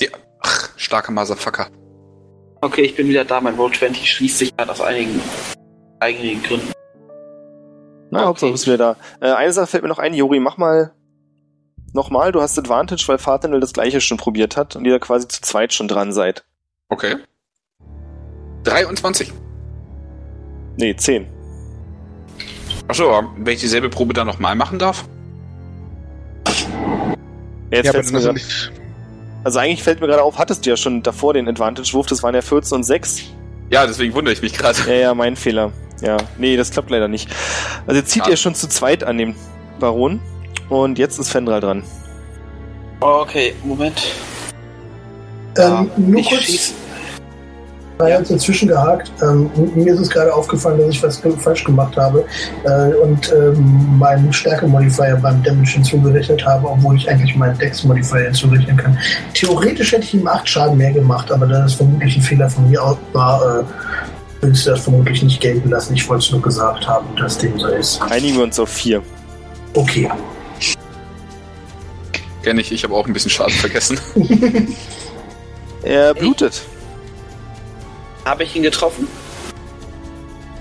Die, 0.00 0.08
ach, 0.40 0.70
starker 0.76 1.12
Motherfucker. 1.12 1.68
Okay, 2.60 2.82
ich 2.82 2.96
bin 2.96 3.08
wieder 3.08 3.24
da. 3.24 3.40
Mein 3.40 3.56
Roll20 3.56 4.04
schließt 4.04 4.38
sich 4.38 4.56
gerade 4.56 4.72
aus 4.72 4.80
einigen 4.80 5.20
eigenen 6.00 6.42
Gründen. 6.42 6.72
Na, 8.10 8.20
Okay. 8.20 8.26
Hauptsache 8.28 8.48
du 8.48 8.52
bist 8.52 8.66
wieder 8.66 8.78
da. 8.78 8.96
Äh, 9.20 9.32
eine 9.32 9.52
Sache 9.52 9.66
fällt 9.66 9.82
mir 9.82 9.88
noch 9.88 9.98
ein, 9.98 10.14
Juri, 10.14 10.40
mach 10.40 10.56
mal 10.56 10.92
nochmal. 11.96 12.30
Du 12.30 12.40
hast 12.40 12.56
Advantage, 12.58 13.02
weil 13.08 13.18
Fatanel 13.18 13.58
das 13.58 13.72
gleiche 13.72 14.00
schon 14.00 14.16
probiert 14.18 14.56
hat 14.56 14.76
und 14.76 14.84
ihr 14.84 14.92
da 14.92 14.98
quasi 15.00 15.26
zu 15.26 15.40
zweit 15.40 15.72
schon 15.72 15.88
dran 15.88 16.12
seid. 16.12 16.44
Okay. 16.88 17.16
23. 18.62 19.32
Nee, 20.76 20.94
10. 20.94 21.26
Achso, 22.88 23.22
wenn 23.38 23.54
ich 23.54 23.60
dieselbe 23.60 23.88
Probe 23.88 24.14
dann 24.14 24.26
nochmal 24.26 24.54
machen 24.54 24.78
darf? 24.78 25.04
Jetzt 27.70 27.86
ja, 27.86 27.92
fällt's 27.92 28.12
mir 28.12 28.20
grad, 28.20 28.34
nicht. 28.34 28.72
also 29.42 29.58
eigentlich 29.58 29.82
fällt 29.82 30.00
mir 30.00 30.06
gerade 30.06 30.22
auf, 30.22 30.38
hattest 30.38 30.64
du 30.64 30.70
ja 30.70 30.76
schon 30.76 31.02
davor 31.02 31.34
den 31.34 31.48
Advantage-Wurf, 31.48 32.06
das 32.06 32.22
waren 32.22 32.34
ja 32.34 32.42
14 32.42 32.76
und 32.76 32.84
6. 32.84 33.22
Ja, 33.70 33.86
deswegen 33.86 34.14
wundere 34.14 34.32
ich 34.32 34.42
mich 34.42 34.52
gerade. 34.52 34.78
Ja, 34.86 34.94
ja, 34.94 35.14
mein 35.14 35.34
Fehler. 35.34 35.72
Ja, 36.00 36.18
nee, 36.38 36.56
das 36.56 36.70
klappt 36.70 36.90
leider 36.90 37.08
nicht. 37.08 37.28
Also 37.86 37.98
jetzt 38.00 38.10
zieht 38.10 38.24
Ja. 38.26 38.30
ihr 38.30 38.36
schon 38.36 38.54
zu 38.54 38.68
zweit 38.68 39.02
an 39.02 39.18
dem 39.18 39.34
Baron 39.80 40.20
und 40.68 40.98
jetzt 40.98 41.18
ist 41.18 41.30
Fendral 41.30 41.60
dran. 41.60 41.82
Okay, 43.00 43.54
Moment. 43.64 44.02
Ja, 45.56 45.80
Ähm, 45.80 45.90
nur 45.96 46.20
ich 46.20 46.28
kurz, 46.28 46.42
schieß. 46.42 46.74
war 47.98 48.08
jetzt 48.08 48.30
dazwischen 48.30 48.68
gehakt. 48.68 49.10
Ähm, 49.22 49.50
mir 49.74 49.94
ist 49.94 50.00
es 50.00 50.10
gerade 50.10 50.32
aufgefallen, 50.32 50.78
dass 50.78 50.88
ich 50.90 51.02
was 51.02 51.22
falsch 51.38 51.64
gemacht 51.64 51.96
habe 51.96 52.24
äh, 52.64 52.94
und 52.94 53.32
ähm, 53.32 53.98
meinen 53.98 54.32
Stärke-Modifier 54.32 55.16
beim 55.16 55.42
Damage 55.42 55.72
hinzugerechnet 55.72 56.44
habe, 56.44 56.68
obwohl 56.68 56.96
ich 56.96 57.08
eigentlich 57.08 57.34
meinen 57.36 57.56
Dex-Modifier 57.58 58.24
hinzurechnen 58.24 58.76
kann. 58.76 58.98
Theoretisch 59.34 59.92
hätte 59.92 60.04
ich 60.04 60.14
ihm 60.14 60.26
8 60.26 60.48
Schaden 60.48 60.76
mehr 60.76 60.92
gemacht, 60.92 61.30
aber 61.30 61.46
da 61.46 61.62
das 61.62 61.74
vermutlich 61.74 62.16
ein 62.16 62.22
Fehler 62.22 62.50
von 62.50 62.68
mir 62.70 62.82
aus 62.82 62.96
war, 63.12 63.60
äh, 63.60 63.64
Willst 64.42 64.66
du 64.66 64.70
das 64.70 64.80
vermutlich 64.80 65.22
nicht 65.22 65.40
gelten 65.40 65.70
lassen? 65.70 65.94
Ich 65.94 66.08
wollte 66.08 66.24
es 66.24 66.30
nur 66.30 66.42
gesagt 66.42 66.86
haben, 66.86 67.06
dass 67.16 67.38
dem 67.38 67.58
so 67.58 67.68
ist. 67.68 68.00
Einigen 68.10 68.36
wir 68.36 68.44
uns 68.44 68.60
auf 68.60 68.68
vier. 68.68 69.02
Okay. 69.74 70.08
Kenn 72.46 72.60
ich, 72.60 72.70
ich 72.70 72.84
habe 72.84 72.94
auch 72.94 73.08
ein 73.08 73.12
bisschen 73.12 73.32
Schaden 73.32 73.56
vergessen. 73.56 73.98
Er 75.82 76.14
blutet. 76.14 76.62
Habe 78.24 78.44
ich 78.44 78.54
ihn 78.54 78.62
getroffen? 78.62 79.08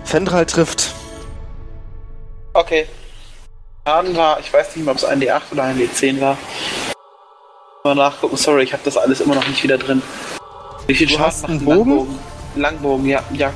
Fendral 0.03 0.47
trifft. 0.47 0.95
Okay. 2.53 2.87
Schaden 3.85 4.15
war, 4.15 4.39
ich 4.39 4.51
weiß 4.51 4.75
nicht 4.75 4.83
mehr, 4.83 4.93
ob 4.93 4.97
es 4.97 5.05
ein 5.05 5.21
D8 5.21 5.41
oder 5.51 5.61
ein 5.65 5.77
D10 5.77 6.19
war. 6.19 6.39
Mal 7.83 7.93
nachgucken, 7.93 8.35
sorry, 8.35 8.63
ich 8.63 8.73
habe 8.73 8.81
das 8.83 8.97
alles 8.97 9.21
immer 9.21 9.35
noch 9.35 9.47
nicht 9.47 9.61
wieder 9.61 9.77
drin. 9.77 10.01
Wie 10.87 10.95
viel 10.95 11.05
Du 11.05 11.13
Schaden 11.13 11.25
hast 11.27 11.41
macht 11.43 11.51
einen 11.51 11.59
ein 11.59 11.65
Bogen? 11.65 11.89
Langbogen? 11.91 12.19
Langbogen, 12.55 13.05
ja, 13.05 13.23
ja. 13.33 13.53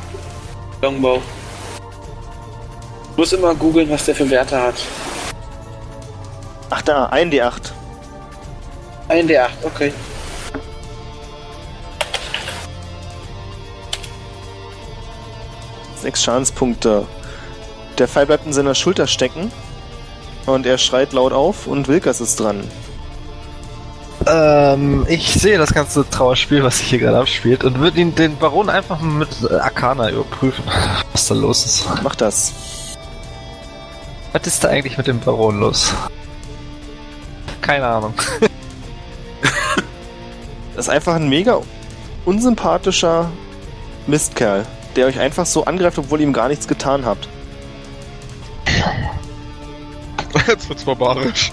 Longbow. 0.84 1.20
Muss 3.18 3.34
immer 3.34 3.56
googeln, 3.56 3.90
was 3.90 4.06
der 4.06 4.14
für 4.14 4.30
Werte 4.30 4.62
hat. 4.62 4.76
Ach 6.70 6.84
da, 6.84 7.08
ein 7.08 7.32
D8. 7.32 7.79
Ein 9.10 9.28
D8, 9.28 9.50
okay. 9.64 9.92
Sechs 15.96 16.24
Schadenspunkte. 16.24 17.08
Der 17.98 18.08
Pfeil 18.08 18.28
bleibt 18.28 18.46
in 18.46 18.54
seiner 18.54 18.76
Schulter 18.76 19.08
stecken. 19.08 19.52
Und 20.46 20.66
er 20.66 20.78
schreit 20.78 21.12
laut 21.14 21.34
auf 21.34 21.68
und 21.68 21.88
Wilkas 21.88 22.22
ist 22.22 22.40
dran. 22.40 22.64
Ähm, 24.28 25.06
ich 25.10 25.34
sehe 25.34 25.58
das 25.58 25.74
ganze 25.74 26.08
Trauerspiel, 26.08 26.64
was 26.64 26.78
sich 26.78 26.88
hier 26.90 27.00
gerade 27.00 27.18
abspielt, 27.18 27.64
und 27.64 27.80
würde 27.80 28.00
ihn 28.00 28.14
den 28.14 28.38
Baron 28.38 28.70
einfach 28.70 29.02
mit 29.02 29.30
äh, 29.50 29.56
Arcana 29.56 30.12
überprüfen, 30.12 30.64
was 31.14 31.28
da 31.28 31.36
los 31.36 31.66
ist. 31.66 31.88
Mach 32.04 32.16
das. 32.16 32.54
Was 34.34 34.46
ist 34.46 34.64
da 34.64 34.70
eigentlich 34.70 34.98
mit 34.98 35.08
dem 35.08 35.20
Baron 35.20 35.60
los? 35.60 35.94
Keine 37.62 37.88
Ahnung. 37.88 38.14
Das 40.80 40.88
ist 40.88 40.94
einfach 40.94 41.16
ein 41.16 41.28
mega 41.28 41.60
unsympathischer 42.24 43.30
Mistkerl, 44.08 44.66
der 44.96 45.08
euch 45.08 45.20
einfach 45.20 45.46
so 45.46 45.66
angreift, 45.66 45.98
obwohl 45.98 46.22
ihr 46.22 46.28
ihm 46.28 46.32
gar 46.32 46.48
nichts 46.48 46.70
getan 46.70 47.04
habt. 47.04 47.28
Jetzt 50.48 50.70
wird's 50.70 50.86
barbarisch. 50.86 51.52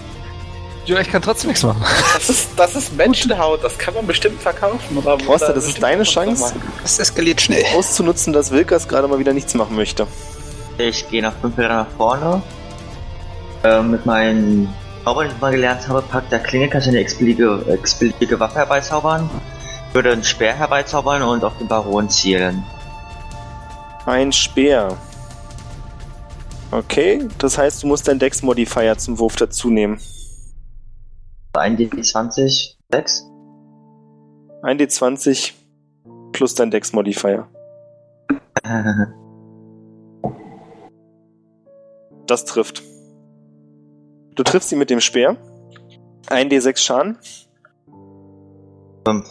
Ja, 0.85 1.01
ich 1.01 1.11
kann 1.11 1.21
trotzdem 1.21 1.49
nichts 1.49 1.61
machen. 1.63 1.83
Das 2.13 2.29
ist, 2.29 2.51
das 2.55 2.77
ist 2.77 2.95
Menschenhaut, 2.95 3.65
das 3.65 3.77
kann 3.77 3.95
man 3.95 4.07
bestimmt 4.07 4.41
verkaufen. 4.41 4.97
Oder, 4.97 5.19
Froster, 5.19 5.47
oder 5.47 5.55
das 5.55 5.67
ist 5.67 5.83
deine 5.83 6.03
Chance. 6.03 6.55
Das 6.81 6.97
eskaliert 6.97 7.41
schnell. 7.41 7.65
Auszunutzen, 7.75 8.31
dass 8.31 8.51
Wilkas 8.51 8.87
gerade 8.87 9.09
mal 9.09 9.19
wieder 9.19 9.33
nichts 9.33 9.55
machen 9.55 9.75
möchte. 9.75 10.07
Ich 10.77 11.09
gehe 11.09 11.21
noch 11.21 11.33
fünf 11.41 11.57
Meter 11.57 11.67
nach 11.67 11.87
vorne. 11.97 12.41
Ähm, 13.65 13.91
mit 13.91 14.05
meinen 14.05 14.73
Zaubern, 15.07 15.29
die 15.29 15.35
ich 15.35 15.39
mal 15.39 15.51
gelernt 15.51 15.87
habe, 15.87 16.01
packt 16.01 16.33
der 16.33 16.39
Klinge, 16.39 16.67
kann 16.67 16.81
ich 16.81 16.89
eine 16.89 16.99
x-beliebige 16.99 18.37
Waffe 18.41 18.55
herbeizaubern. 18.55 19.29
Würde 19.93 20.11
einen 20.11 20.25
Speer 20.25 20.53
herbeizaubern 20.53 21.21
und 21.21 21.45
auf 21.45 21.57
den 21.57 21.69
Baron 21.69 22.09
zielen. 22.09 22.61
Ein 24.05 24.33
Speer. 24.33 24.97
Okay, 26.71 27.25
das 27.37 27.57
heißt, 27.57 27.83
du 27.83 27.87
musst 27.87 28.09
deinen 28.09 28.19
Dex-Modifier 28.19 28.97
zum 28.97 29.17
Wurf 29.17 29.37
dazu 29.37 29.69
nehmen. 29.69 29.97
Ein 31.53 31.77
D20, 31.77 32.75
6. 32.91 33.31
Ein 34.61 34.77
D20 34.77 35.53
plus 36.33 36.53
dein 36.53 36.69
Dex-Modifier. 36.69 37.47
Das 42.29 42.43
trifft. 42.43 42.83
Du 44.37 44.43
triffst 44.43 44.71
ihn 44.71 44.77
mit 44.77 44.91
dem 44.91 45.01
Speer. 45.01 45.35
Ein 46.27 46.49
D6 46.49 46.77
Schaden. 46.77 47.17
5. 49.03 49.27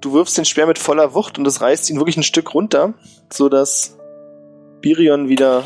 Du 0.00 0.12
wirfst 0.12 0.38
den 0.38 0.44
Speer 0.44 0.66
mit 0.66 0.78
voller 0.78 1.12
Wucht 1.12 1.38
und 1.38 1.46
es 1.46 1.60
reißt 1.60 1.90
ihn 1.90 1.96
wirklich 1.96 2.16
ein 2.16 2.22
Stück 2.22 2.54
runter, 2.54 2.94
so 3.32 3.48
dass 3.48 3.98
Birion 4.80 5.28
wieder 5.28 5.64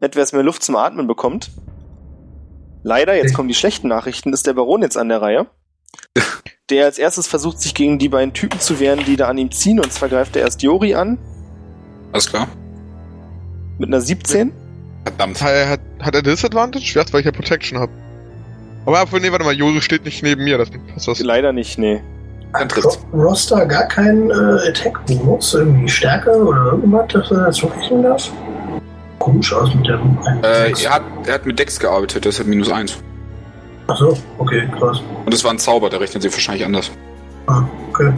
etwas 0.00 0.32
mehr 0.32 0.42
Luft 0.42 0.64
zum 0.64 0.74
Atmen 0.74 1.06
bekommt. 1.06 1.52
Leider, 2.82 3.14
jetzt 3.14 3.32
kommen 3.34 3.48
die 3.48 3.54
schlechten 3.54 3.88
Nachrichten, 3.88 4.32
ist 4.32 4.46
der 4.46 4.54
Baron 4.54 4.82
jetzt 4.82 4.96
an 4.96 5.08
der 5.08 5.22
Reihe. 5.22 5.46
Der 6.70 6.86
als 6.86 6.98
erstes 6.98 7.26
versucht, 7.26 7.60
sich 7.60 7.74
gegen 7.74 7.98
die 7.98 8.08
beiden 8.08 8.32
Typen 8.32 8.58
zu 8.58 8.80
wehren, 8.80 9.04
die 9.04 9.16
da 9.16 9.28
an 9.28 9.36
ihm 9.36 9.50
ziehen, 9.50 9.78
und 9.78 9.92
zwar 9.92 10.08
greift 10.08 10.34
er 10.34 10.42
erst 10.42 10.62
Jori 10.62 10.94
an 10.94 11.18
Alles 12.10 12.26
klar. 12.30 12.48
mit 13.76 13.88
einer 13.90 14.00
17. 14.00 14.63
Verdammt. 15.04 15.42
Hat 15.42 15.50
er, 15.50 15.68
hat, 15.70 15.80
hat 16.02 16.14
er 16.14 16.22
Disadvantage? 16.22 16.92
Ja, 16.94 17.04
weil 17.12 17.20
ich 17.20 17.26
ja 17.26 17.32
Protection 17.32 17.78
habe. 17.78 17.92
Aber 18.86 19.02
obwohl, 19.02 19.20
nee, 19.20 19.30
warte 19.32 19.44
mal, 19.44 19.54
Jori 19.54 19.80
steht 19.80 20.04
nicht 20.04 20.22
neben 20.22 20.44
mir, 20.44 20.58
das 20.58 20.68
passt 20.92 21.08
das. 21.08 21.20
Leider 21.20 21.52
nicht, 21.52 21.78
nee. 21.78 22.02
Ro- 22.84 22.96
Roster 23.12 23.66
gar 23.66 23.84
keinen 23.88 24.30
äh, 24.30 24.68
Attack-Bonus, 24.68 25.54
irgendwie 25.54 25.88
Stärke 25.88 26.30
oder 26.30 26.66
irgendwas, 26.72 27.08
dass 27.12 27.30
er 27.30 27.46
dazu 27.46 27.66
rechnen 27.66 28.02
darf? 28.02 28.30
Komisch 29.18 29.52
aus 29.52 29.74
mit 29.74 29.86
dem 29.88 30.18
einen 30.26 30.44
Äh, 30.44 30.66
Sechs. 30.66 30.84
er, 30.84 30.90
hat, 30.92 31.02
er 31.26 31.34
hat 31.34 31.46
mit 31.46 31.58
Dex 31.58 31.80
gearbeitet, 31.80 32.24
deshalb 32.24 32.46
minus 32.48 32.70
eins. 32.70 32.98
Achso, 33.88 34.16
okay, 34.38 34.68
krass. 34.78 35.02
Und 35.24 35.34
es 35.34 35.42
war 35.42 35.50
ein 35.52 35.58
Zauber, 35.58 35.90
da 35.90 35.96
rechnen 35.96 36.20
sie 36.20 36.30
wahrscheinlich 36.32 36.64
anders. 36.64 36.90
Ah, 37.46 37.62
okay. 37.90 38.12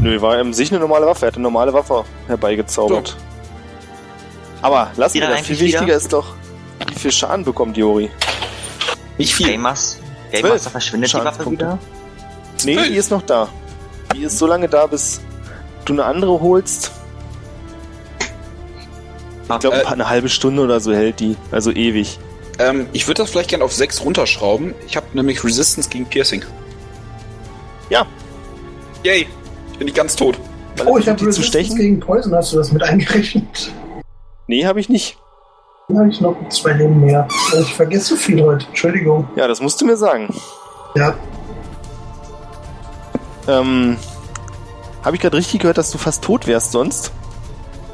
Nö, 0.00 0.20
war 0.20 0.38
im 0.38 0.52
sich 0.52 0.70
eine 0.70 0.80
normale 0.80 1.06
Waffe. 1.06 1.26
Er 1.26 1.28
hat 1.28 1.34
eine 1.36 1.42
normale 1.42 1.72
Waffe 1.72 2.04
herbeigezaubert. 2.28 3.16
Aber 4.62 4.90
lassen 4.96 5.14
wir 5.14 5.22
Wieder 5.22 5.30
das. 5.30 5.40
Viel 5.46 5.56
eigentlich 5.56 5.60
wieder? 5.68 5.80
wichtiger 5.80 5.96
ist 5.96 6.12
doch, 6.12 6.34
wie 6.88 6.94
viel 6.94 7.12
Schaden 7.12 7.44
bekommt 7.44 7.76
Jori. 7.76 8.10
Nicht 9.18 9.34
viel. 9.34 9.46
Gamers. 9.48 9.98
Gamers, 10.32 10.66
verschwindet 10.68 11.12
die 11.12 11.16
Waffe 11.18 11.50
wieder. 11.50 11.78
Nee, 12.64 12.74
Zwölf. 12.74 12.88
die 12.88 12.94
ist 12.96 13.10
noch 13.10 13.22
da. 13.22 13.48
Die 14.14 14.22
ist 14.22 14.38
so 14.38 14.46
lange 14.46 14.68
da, 14.68 14.86
bis 14.86 15.20
du 15.84 15.92
eine 15.92 16.04
andere 16.04 16.40
holst. 16.40 16.90
Ich 19.50 19.58
glaube, 19.60 19.82
Äh, 19.82 19.86
eine 19.86 20.08
halbe 20.08 20.28
Stunde 20.28 20.62
oder 20.62 20.78
so 20.80 20.92
hält 20.92 21.20
die. 21.20 21.36
Also 21.50 21.70
ewig. 21.70 22.18
Ähm, 22.58 22.86
ich 22.92 23.06
würde 23.06 23.22
das 23.22 23.30
vielleicht 23.30 23.48
gerne 23.50 23.64
auf 23.64 23.72
6 23.72 24.02
runterschrauben. 24.04 24.74
Ich 24.86 24.96
habe 24.96 25.06
nämlich 25.14 25.42
Resistance 25.44 25.88
gegen 25.88 26.04
Piercing. 26.06 26.44
Ja. 27.88 28.06
Yay. 29.04 29.26
Ich 29.72 29.78
bin 29.78 29.86
nicht 29.86 29.96
ganz 29.96 30.16
tot. 30.16 30.38
Oh, 30.84 30.98
ich 30.98 31.08
habe 31.08 31.16
die 31.18 31.24
zu 31.24 31.40
Resistance 31.40 31.46
stechen. 31.46 31.76
gegen 31.76 32.00
Poison, 32.00 32.34
hast 32.34 32.52
du 32.52 32.56
das 32.58 32.72
mit 32.72 32.82
eingerechnet? 32.84 33.70
Nee, 34.48 34.66
habe 34.66 34.80
ich 34.80 34.88
nicht. 34.88 35.16
Habe 35.94 36.08
ich 36.08 36.20
noch 36.20 36.36
zwei 36.48 36.72
Leben 36.72 37.00
mehr. 37.00 37.28
Also 37.52 37.64
Ich 37.64 37.74
vergesse 37.74 38.06
so 38.06 38.16
viel 38.16 38.42
heute, 38.42 38.66
Entschuldigung. 38.66 39.28
Ja, 39.36 39.46
das 39.46 39.60
musst 39.60 39.80
du 39.80 39.86
mir 39.86 39.96
sagen. 39.96 40.28
Ja, 40.96 41.14
Ähm, 43.48 43.96
habe 45.02 45.16
ich 45.16 45.22
gerade 45.22 45.36
richtig 45.36 45.60
gehört, 45.60 45.78
dass 45.78 45.90
du 45.90 45.96
fast 45.98 46.22
tot 46.22 46.46
wärst 46.46 46.72
sonst? 46.72 47.12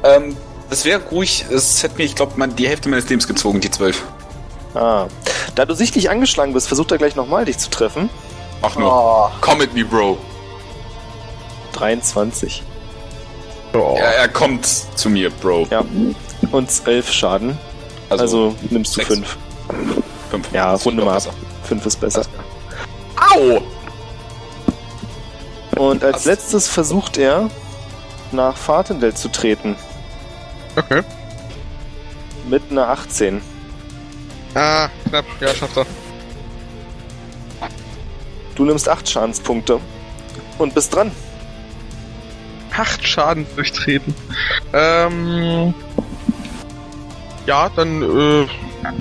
Ähm, 0.03 0.35
das 0.69 0.83
wäre 0.83 1.01
ruhig, 1.11 1.45
es 1.49 1.81
hätte 1.81 1.97
mir, 1.97 2.03
ich 2.03 2.15
glaube, 2.15 2.33
die 2.49 2.67
Hälfte 2.67 2.89
meines 2.89 3.07
Lebens 3.09 3.27
gezogen, 3.27 3.61
die 3.61 3.71
12. 3.71 4.03
Ah. 4.73 5.07
Da 5.55 5.65
du 5.65 5.73
sichtlich 5.73 6.09
angeschlagen 6.09 6.51
bist, 6.53 6.67
versucht 6.67 6.91
er 6.91 6.97
gleich 6.97 7.15
nochmal 7.15 7.45
dich 7.45 7.57
zu 7.57 7.69
treffen. 7.69 8.09
Mach 8.61 8.75
nur. 8.75 8.91
Oh, 8.91 9.29
Komm 9.39 9.59
mit 9.59 9.73
mir, 9.73 9.87
Bro. 9.87 10.17
23. 11.73 12.63
Oh. 13.73 13.95
Er, 13.97 14.15
er 14.15 14.27
kommt 14.27 14.65
zu 14.65 15.09
mir, 15.09 15.29
Bro. 15.29 15.67
Ja. 15.71 15.83
Und 16.51 16.69
11 16.85 17.11
Schaden. 17.11 17.57
Also, 18.09 18.55
nimmst 18.69 18.95
du 18.95 19.01
sechs. 19.01 19.07
5. 19.15 19.37
fünf. 20.29 20.51
Ja, 20.53 20.71
Das 20.73 20.85
runde 20.85 21.03
mal 21.03 21.17
ab. 21.17 21.33
5 21.63 21.85
ist 21.85 21.99
besser. 21.99 22.23
Au! 23.17 23.61
Und 25.75 26.03
als 26.03 26.17
Was? 26.17 26.25
letztes 26.25 26.67
versucht 26.67 27.17
er, 27.17 27.49
nach 28.31 28.55
Fahrtendell 28.55 29.13
zu 29.13 29.29
treten. 29.29 29.75
Okay. 30.75 31.01
Mit 32.47 32.63
einer 32.69 32.87
18. 32.89 33.41
Ah, 34.53 34.89
knapp. 35.09 35.25
Ja, 35.41 35.53
schafft 35.53 35.77
er. 35.77 35.85
Du 38.55 38.63
nimmst 38.65 38.87
8 38.87 39.09
Schadenspunkte. 39.09 39.79
Und 40.57 40.73
bist 40.73 40.95
dran. 40.95 41.11
Acht 42.77 43.05
Schaden 43.07 43.45
durchtreten. 43.55 44.13
Ähm. 44.73 45.73
Ja, 47.45 47.69
dann, 47.75 48.01
äh. 48.01 48.47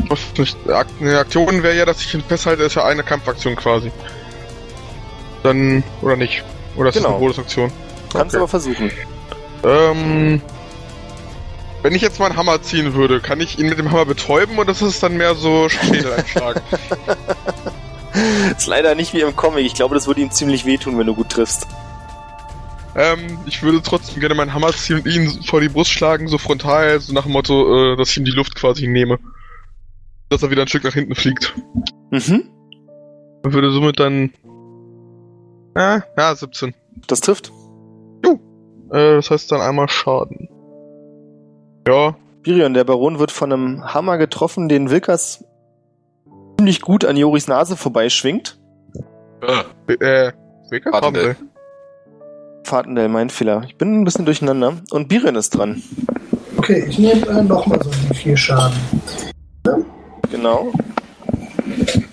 Was 0.09 0.21
nicht. 0.39 0.57
Eine 1.01 1.19
Aktion 1.19 1.63
wäre 1.63 1.77
ja, 1.77 1.85
dass 1.85 2.01
ich 2.01 2.15
ihn 2.15 2.23
festhalte, 2.23 2.63
ist 2.63 2.75
ja 2.77 2.85
eine 2.85 3.03
Kampfaktion 3.03 3.55
quasi. 3.57 3.91
Dann. 5.43 5.83
Oder 6.03 6.17
nicht? 6.17 6.43
Oder 6.77 6.89
ist 6.89 6.97
das 6.97 7.03
Genau. 7.03 7.15
eine 7.17 7.21
Bonusaktion? 7.21 7.71
Kannst 8.13 8.35
Okay. 8.35 8.37
aber 8.39 8.49
versuchen. 8.49 8.91
Ähm. 9.65 10.43
Wenn 11.83 11.95
ich 11.95 12.01
jetzt 12.01 12.19
meinen 12.19 12.37
Hammer 12.37 12.63
ziehen 12.63 12.95
würde, 12.95 13.21
kann 13.21 13.41
ich 13.41 13.59
ihn 13.59 13.69
mit 13.69 13.79
dem 13.79 13.91
Hammer 13.91 14.07
betäuben 14.07 14.57
oder 14.59 14.73
ist 14.73 14.81
es 14.81 15.01
dann 15.01 15.19
mehr 15.19 15.35
so 15.35 15.69
Schädeleinschlag? 15.69 16.63
Ist 18.57 18.67
leider 18.69 18.95
nicht 18.95 19.13
wie 19.13 19.21
im 19.21 19.35
Comic. 19.37 19.67
Ich 19.67 19.75
glaube, 19.75 19.95
das 19.95 20.07
würde 20.07 20.21
ihm 20.23 20.31
ziemlich 20.31 20.65
wehtun, 20.65 20.97
wenn 20.99 21.07
du 21.07 21.15
gut 21.15 21.29
triffst. 21.31 21.67
Ähm, 22.97 23.39
ich 23.47 23.63
würde 23.63 23.83
trotzdem 23.83 24.21
gerne 24.21 24.35
meinen 24.35 24.55
Hammer 24.55 24.73
ziehen 24.73 24.97
und 24.97 25.07
ihn 25.07 25.43
vor 25.43 25.61
die 25.61 25.69
Brust 25.69 25.91
schlagen, 25.91 26.29
so 26.29 26.39
frontal, 26.39 27.01
so 27.01 27.13
nach 27.13 27.25
dem 27.25 27.33
Motto, 27.33 27.93
äh, 27.93 27.97
dass 27.97 28.11
ich 28.11 28.19
ihm 28.19 28.25
die 28.25 28.31
Luft 28.31 28.55
quasi 28.55 28.87
nehme. 28.87 29.19
Dass 30.29 30.43
er 30.43 30.51
wieder 30.51 30.63
ein 30.63 30.69
Stück 30.69 30.85
nach 30.85 30.95
hinten 30.95 31.15
fliegt. 31.15 31.55
Mhm. 32.11 32.49
Und 33.43 33.53
würde 33.53 33.71
somit 33.73 33.99
dann. 33.99 34.33
Äh, 35.75 36.01
ja, 36.17 36.35
17. 36.35 36.75
Das 37.09 37.21
trifft. 37.21 37.53
Äh, 38.91 39.17
das 39.17 39.31
heißt 39.31 39.51
dann 39.51 39.61
einmal 39.61 39.89
Schaden. 39.89 40.49
Ja, 41.87 42.17
Birion, 42.43 42.75
der 42.75 42.85
Baron 42.85 43.19
wird 43.19 43.33
von 43.33 43.53
einem 43.53 43.93
Hammer 43.93 44.19
getroffen, 44.19 44.69
den 44.69 44.91
Wilkas 44.91 45.45
ziemlich 46.59 46.81
gut 46.81 47.05
an 47.05 47.17
Joris 47.17 47.49
Nase 47.49 47.77
vorbeischwingt. 47.77 48.59
Äh, 49.43 49.93
äh, 49.95 50.33
Wilkas 50.71 50.93
Fahrtendell. 50.93 51.37
Fahrtendell, 52.65 53.09
mein 53.09 53.31
Fehler. 53.31 53.63
Ich 53.67 53.77
bin 53.77 54.01
ein 54.01 54.05
bisschen 54.05 54.25
durcheinander. 54.25 54.75
Und 54.91 55.09
Birion 55.09 55.37
ist 55.37 55.51
dran. 55.51 55.83
Okay, 56.57 56.85
ich 56.89 56.99
nehme 56.99 57.27
äh, 57.27 57.43
nochmal 57.43 57.79
so 57.83 57.91
die 57.91 58.15
vier 58.15 58.37
Schaden. 58.37 58.77
Genau. 60.31 60.73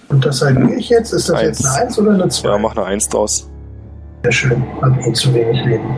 Und 0.10 0.26
das 0.26 0.41
halbiere 0.41 0.76
ich 0.76 0.89
jetzt. 0.89 1.14
Ist 1.14 1.30
das 1.30 1.36
Eins. 1.36 1.60
jetzt 1.60 1.66
eine 1.66 1.86
1 1.86 1.99
oder 1.99 2.12
eine 2.12 2.28
2? 2.28 2.49
Ja, 2.49 2.58
mach 2.58 2.76
eine 2.76 2.86
Eins 2.86 3.08
draus. 3.08 3.49
Sehr 4.24 4.32
schön. 4.32 4.64
Hab 4.82 4.99
eh 5.08 5.14
zu 5.14 5.34
wenig 5.34 5.66
Leben. 5.66 5.95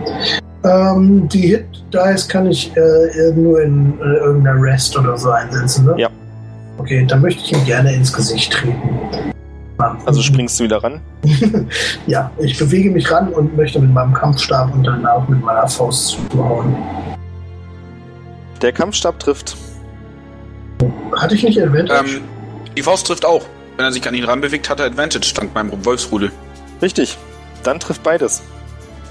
Ähm, 0.64 1.28
die 1.28 1.48
Hit 1.48 1.66
Dice 1.94 2.28
kann 2.28 2.48
ich 2.48 2.72
äh, 2.78 3.32
nur 3.36 3.62
in 3.62 4.00
äh, 4.00 4.04
irgendeiner 4.04 4.62
Rest 4.62 4.98
oder 4.98 5.18
so 5.18 5.30
einsetzen, 5.32 5.86
ne? 5.86 5.96
Ja. 5.98 6.10
Okay, 6.78 7.06
dann 7.06 7.22
möchte 7.22 7.42
ich 7.44 7.52
ihn 7.52 7.66
gerne 7.66 7.94
ins 7.94 8.14
Gesicht 8.14 8.54
treten. 8.54 9.33
Also 10.06 10.22
springst 10.22 10.60
du 10.60 10.64
wieder 10.66 10.84
ran. 10.84 11.02
Ja, 12.08 12.32
ich 12.38 12.58
bewege 12.58 12.92
mich 12.92 13.10
ran 13.12 13.30
und 13.30 13.56
möchte 13.56 13.80
mit 13.80 13.94
meinem 13.94 14.14
Kampfstab 14.14 14.74
und 14.74 14.84
dann 14.84 15.06
auch 15.06 15.28
mit 15.28 15.42
meiner 15.44 15.68
Faust 15.68 16.18
zuhauen. 16.32 16.76
Der 18.62 18.72
Kampfstab 18.74 19.20
trifft. 19.20 19.56
Hatte 21.16 21.36
ich 21.36 21.44
nicht 21.44 21.62
Advantage? 21.62 22.18
ähm, 22.18 22.22
die 22.76 22.82
Faust 22.84 23.08
trifft 23.08 23.26
auch. 23.26 23.44
Wenn 23.78 23.86
er 23.86 23.92
sich 23.92 24.08
an 24.08 24.14
ihn 24.14 24.24
ranbewegt, 24.26 24.70
hat 24.70 24.80
er 24.80 24.86
Advantage 24.88 25.34
dank 25.36 25.54
meinem 25.56 25.84
Wolfsrudel. 25.86 26.32
Richtig. 26.82 27.18
Dann 27.64 27.80
trifft 27.80 28.04
beides. 28.04 28.42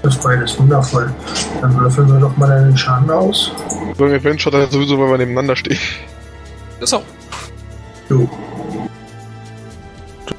das 0.03 0.15
ist 0.15 0.23
beides 0.23 0.59
wundervoll. 0.59 1.11
Dann 1.61 1.75
würfeln 1.79 2.07
wir 2.11 2.19
doch 2.19 2.35
mal 2.37 2.63
den 2.65 2.77
Schaden 2.77 3.09
aus. 3.09 3.51
So 3.97 4.05
ein 4.05 4.13
Adventure 4.13 4.55
hat 4.57 4.67
er 4.67 4.71
sowieso, 4.71 4.99
weil 4.99 5.09
wir 5.09 5.17
nebeneinander 5.17 5.55
stehen. 5.55 5.79
Das 6.79 6.93
auch. 6.93 7.03
Jo. 8.09 8.29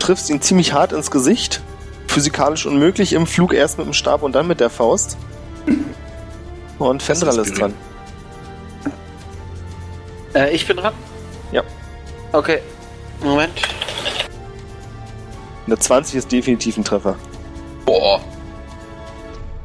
Triffst 0.04 0.28
ihn 0.28 0.42
ziemlich 0.42 0.74
hart 0.74 0.92
ins 0.92 1.10
Gesicht. 1.10 1.62
Physikalisch 2.08 2.66
unmöglich 2.66 3.14
im 3.14 3.26
Flug 3.26 3.54
erst 3.54 3.78
mit 3.78 3.86
dem 3.86 3.94
Stab 3.94 4.22
und 4.22 4.34
dann 4.34 4.46
mit 4.46 4.60
der 4.60 4.68
Faust. 4.68 5.16
Und 6.78 7.02
Fendral 7.02 7.38
ist 7.38 7.48
ist 7.48 7.58
dran. 7.58 7.74
Äh, 10.34 10.54
ich 10.54 10.66
bin 10.66 10.76
dran? 10.76 10.92
Ja. 11.52 11.62
Okay. 12.32 12.60
Moment. 13.22 13.62
Eine 15.66 15.78
20 15.78 16.16
ist 16.16 16.30
definitiv 16.30 16.76
ein 16.76 16.84
Treffer. 16.84 17.16
Boah. 17.86 18.20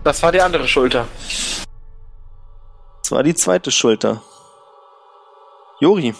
Das 0.05 0.23
war 0.23 0.31
die 0.31 0.39
andere 0.39 0.67
Schulter. 0.67 1.05
Das 3.01 3.11
war 3.11 3.23
die 3.23 3.35
zweite 3.35 3.71
Schulter. 3.71 4.21
Jori. 5.81 6.15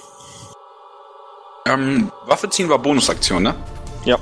Ähm, 1.65 2.11
Waffe 2.25 2.49
ziehen 2.49 2.67
war 2.67 2.79
Bonusaktion, 2.79 3.43
ne? 3.43 3.55
Ja. 4.05 4.17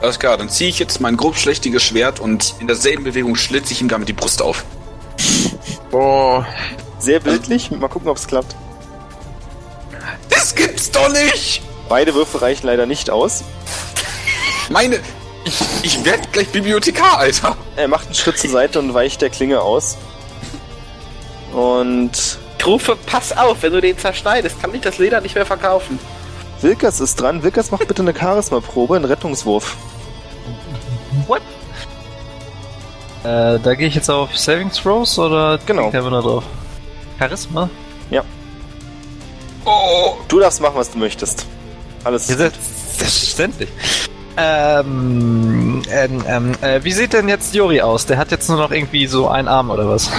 Alles 0.00 0.18
klar, 0.18 0.36
dann 0.36 0.48
ziehe 0.48 0.68
ich 0.68 0.78
jetzt 0.78 1.00
mein 1.00 1.16
grobschlächtiges 1.16 1.82
Schwert 1.82 2.20
und 2.20 2.54
in 2.60 2.66
derselben 2.66 3.04
Bewegung 3.04 3.36
schlitze 3.36 3.72
ich 3.72 3.80
ihm 3.80 3.88
damit 3.88 4.08
die 4.08 4.12
Brust 4.12 4.42
auf. 4.42 4.64
Boah. 5.90 6.46
Sehr 6.98 7.20
bildlich. 7.20 7.70
Mal 7.70 7.88
gucken, 7.88 8.08
ob 8.08 8.16
es 8.16 8.26
klappt. 8.26 8.54
Das 10.28 10.54
gibt's 10.54 10.90
doch 10.90 11.08
nicht! 11.10 11.62
Beide 11.88 12.14
Würfe 12.14 12.40
reichen 12.42 12.66
leider 12.66 12.86
nicht 12.86 13.10
aus. 13.10 13.44
Meine. 14.70 15.00
Ich, 15.44 15.54
ich 15.82 16.04
werd 16.04 16.32
gleich 16.32 16.48
Bibliothekar, 16.48 17.18
Alter. 17.18 17.56
Er 17.76 17.88
macht 17.88 18.06
einen 18.06 18.14
Schritt 18.14 18.38
zur 18.38 18.50
Seite 18.50 18.78
und 18.78 18.94
weicht 18.94 19.20
der 19.20 19.28
Klinge 19.28 19.60
aus. 19.60 19.98
Und 21.52 22.38
Ich 22.58 22.66
rufe, 22.66 22.96
pass 22.96 23.36
auf, 23.36 23.58
wenn 23.60 23.72
du 23.72 23.80
den 23.82 23.98
zerschneidest, 23.98 24.60
kann 24.60 24.74
ich 24.74 24.80
das 24.80 24.96
Leder 24.98 25.20
nicht 25.20 25.34
mehr 25.34 25.44
verkaufen. 25.44 25.98
Wilkers 26.64 27.00
ist 27.00 27.20
dran. 27.20 27.42
Wilkers 27.42 27.70
macht 27.70 27.86
bitte 27.86 28.02
eine 28.02 28.14
Charisma-Probe, 28.18 28.96
einen 28.96 29.04
Rettungswurf. 29.04 29.76
What? 31.28 31.42
Äh, 33.22 33.58
da 33.60 33.74
gehe 33.74 33.86
ich 33.86 33.94
jetzt 33.94 34.10
auf 34.10 34.36
Saving 34.36 34.70
Throws 34.72 35.18
oder 35.18 35.58
Genau. 35.66 35.90
der 35.90 36.02
da 36.02 36.20
drauf? 36.20 36.44
Charisma? 37.18 37.70
Oh. 39.64 40.16
Du 40.28 40.40
darfst 40.40 40.60
machen, 40.60 40.74
was 40.76 40.90
du 40.90 40.98
möchtest. 40.98 41.46
Alles. 42.04 42.28
Ja, 42.28 42.36
Selbstverständlich. 42.36 43.68
Ähm, 44.36 45.82
ähm, 45.90 46.24
ähm, 46.26 46.52
äh, 46.60 46.82
wie 46.82 46.92
sieht 46.92 47.12
denn 47.12 47.28
jetzt 47.28 47.54
Jori 47.54 47.80
aus? 47.80 48.04
Der 48.06 48.18
hat 48.18 48.30
jetzt 48.30 48.48
nur 48.48 48.58
noch 48.58 48.72
irgendwie 48.72 49.06
so 49.06 49.28
einen 49.28 49.48
Arm 49.48 49.70
oder 49.70 49.88
was? 49.88 50.10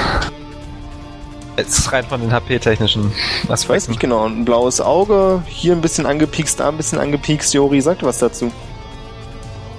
Jetzt 1.57 1.91
rein 1.91 2.03
von 2.05 2.19
den 2.19 2.33
HP-technischen 2.33 3.11
Ich 3.53 3.69
weiß 3.69 3.87
nicht 3.87 3.99
genau. 3.99 4.25
Ein 4.25 4.43
blaues 4.45 4.81
Auge, 4.81 5.41
hier 5.47 5.73
ein 5.73 5.81
bisschen 5.81 6.05
angepiekst, 6.05 6.59
da 6.59 6.67
ein 6.69 6.77
bisschen 6.77 6.99
angepiekst. 6.99 7.53
Jori, 7.53 7.79
sag 7.81 8.03
was 8.03 8.19
dazu. 8.19 8.51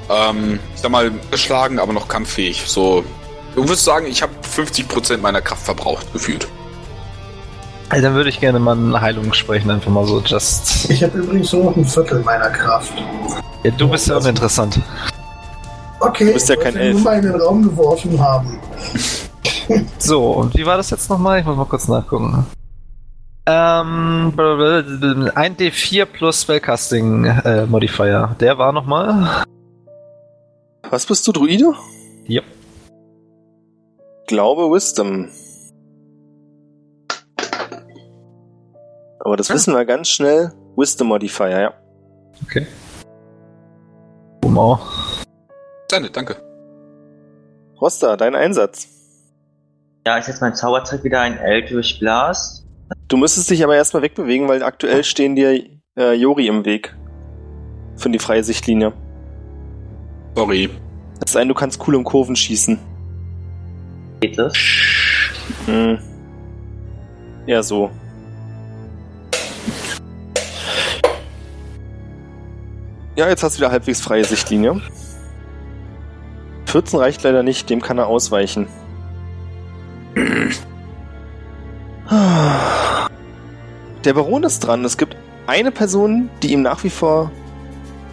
Ähm, 0.09 0.59
ich 0.75 0.81
sag 0.81 0.91
mal, 0.91 1.11
geschlagen, 1.31 1.79
aber 1.79 1.93
noch 1.93 2.09
kampffähig. 2.09 2.63
So. 2.67 3.05
Du 3.55 3.63
würdest 3.65 3.85
sagen, 3.85 4.07
ich 4.07 4.23
habe 4.23 4.33
50% 4.57 5.19
meiner 5.19 5.41
Kraft 5.43 5.63
verbraucht, 5.65 6.13
gefühlt. 6.13 6.47
Also, 7.89 8.03
dann 8.05 8.15
würde 8.15 8.31
ich 8.31 8.41
gerne 8.41 8.59
mal 8.59 8.77
eine 8.77 9.01
Heilung 9.01 9.33
sprechen, 9.33 9.71
einfach 9.71 9.91
mal 9.91 10.07
so 10.07 10.21
just. 10.21 10.91
Ich 10.91 11.03
habe 11.03 11.19
übrigens 11.19 11.53
nur 11.53 11.65
noch 11.65 11.77
ein 11.77 11.85
Viertel 11.85 12.21
meiner 12.21 12.51
Kraft. 12.51 12.93
Ja, 13.63 13.71
du 13.71 13.89
bist 13.89 14.09
ja 14.09 14.17
uninteressant. 14.17 14.81
Okay, 16.01 16.27
Du 16.27 16.33
bist 16.35 16.49
ja 16.49 16.55
ich 16.57 16.61
kein 16.61 16.77
Elf. 16.77 16.95
nur 16.95 17.03
mal 17.03 17.17
in 17.19 17.23
den 17.23 17.41
Raum 17.41 17.63
geworfen 17.63 18.21
haben. 18.21 18.59
So, 19.99 20.33
und 20.33 20.57
wie 20.57 20.67
war 20.67 20.77
das 20.77 20.91
jetzt 20.91 21.11
nochmal? 21.11 21.41
Ich 21.41 21.47
muss 21.47 21.57
mal 21.57 21.65
kurz 21.65 21.89
nachgucken. 21.89 22.47
Ähm, 23.47 24.33
blablabla, 24.35 25.33
ein 25.35 25.57
D4 25.57 26.05
plus 26.05 26.43
Spellcasting 26.43 27.25
äh, 27.25 27.67
Modifier. 27.67 28.37
Der 28.41 28.59
war 28.59 28.73
nochmal. 28.73 29.45
Was 30.91 31.07
bist 31.07 31.27
du, 31.27 31.33
Druide? 31.33 31.73
Ja. 32.27 32.43
Glaube 34.27 34.71
Wisdom. 34.73 35.29
Aber 39.21 39.37
das 39.37 39.51
wissen 39.51 39.75
wir 39.75 39.85
ganz 39.85 40.09
schnell. 40.09 40.53
Wisdom 40.77 41.09
Modifier, 41.09 41.61
ja. 41.61 41.75
Okay. 42.45 42.67
Wow. 44.43 44.81
Deine, 45.89 46.11
danke. 46.11 46.37
Rosta, 47.81 48.17
dein 48.17 48.35
Einsatz. 48.35 48.96
Ja, 50.07 50.17
ist 50.19 50.29
jetzt 50.29 50.41
mein 50.41 50.55
Zauberzeug 50.55 51.03
wieder 51.03 51.21
ein 51.21 51.37
Eldritch 51.37 51.99
Blast. 51.99 52.65
Du 53.09 53.17
müsstest 53.17 53.51
dich 53.51 53.65
aber 53.65 53.75
erstmal 53.75 54.05
wegbewegen, 54.05 54.47
weil 54.47 54.63
aktuell 54.63 55.03
stehen 55.03 55.35
dir 55.35 55.61
äh, 55.99 56.13
Jori 56.13 56.47
im 56.47 56.65
Weg. 56.65 56.95
Für 57.97 58.09
die 58.09 58.21
freie 58.21 58.45
Sichtlinie. 58.45 58.93
Sorry. 60.37 60.71
Es 61.25 61.33
sei 61.33 61.41
denn, 61.41 61.49
du 61.49 61.55
kannst 61.55 61.85
cool 61.89 61.97
um 61.97 62.05
Kurven 62.05 62.37
schießen. 62.37 62.79
Geht 64.21 64.39
das? 64.39 64.53
Hm. 65.67 65.99
Ja, 67.47 67.65
so. 67.65 67.91
Ja, 73.17 73.29
jetzt 73.29 73.43
hast 73.43 73.57
du 73.57 73.59
wieder 73.59 73.73
halbwegs 73.73 74.01
freie 74.01 74.25
Sichtlinie. 74.25 74.81
14 76.67 76.97
reicht 77.01 77.25
leider 77.25 77.43
nicht, 77.43 77.69
dem 77.69 77.83
kann 77.83 77.99
er 77.99 78.07
ausweichen. 78.07 78.69
Der 84.05 84.15
Baron 84.15 84.45
ist 84.45 84.61
dran. 84.61 84.85
Es 84.85 84.97
gibt 84.97 85.17
eine 85.47 85.71
Person, 85.71 86.31
die 86.43 86.53
ihm 86.53 86.63
nach 86.63 86.85
wie 86.85 86.91
vor 86.91 87.31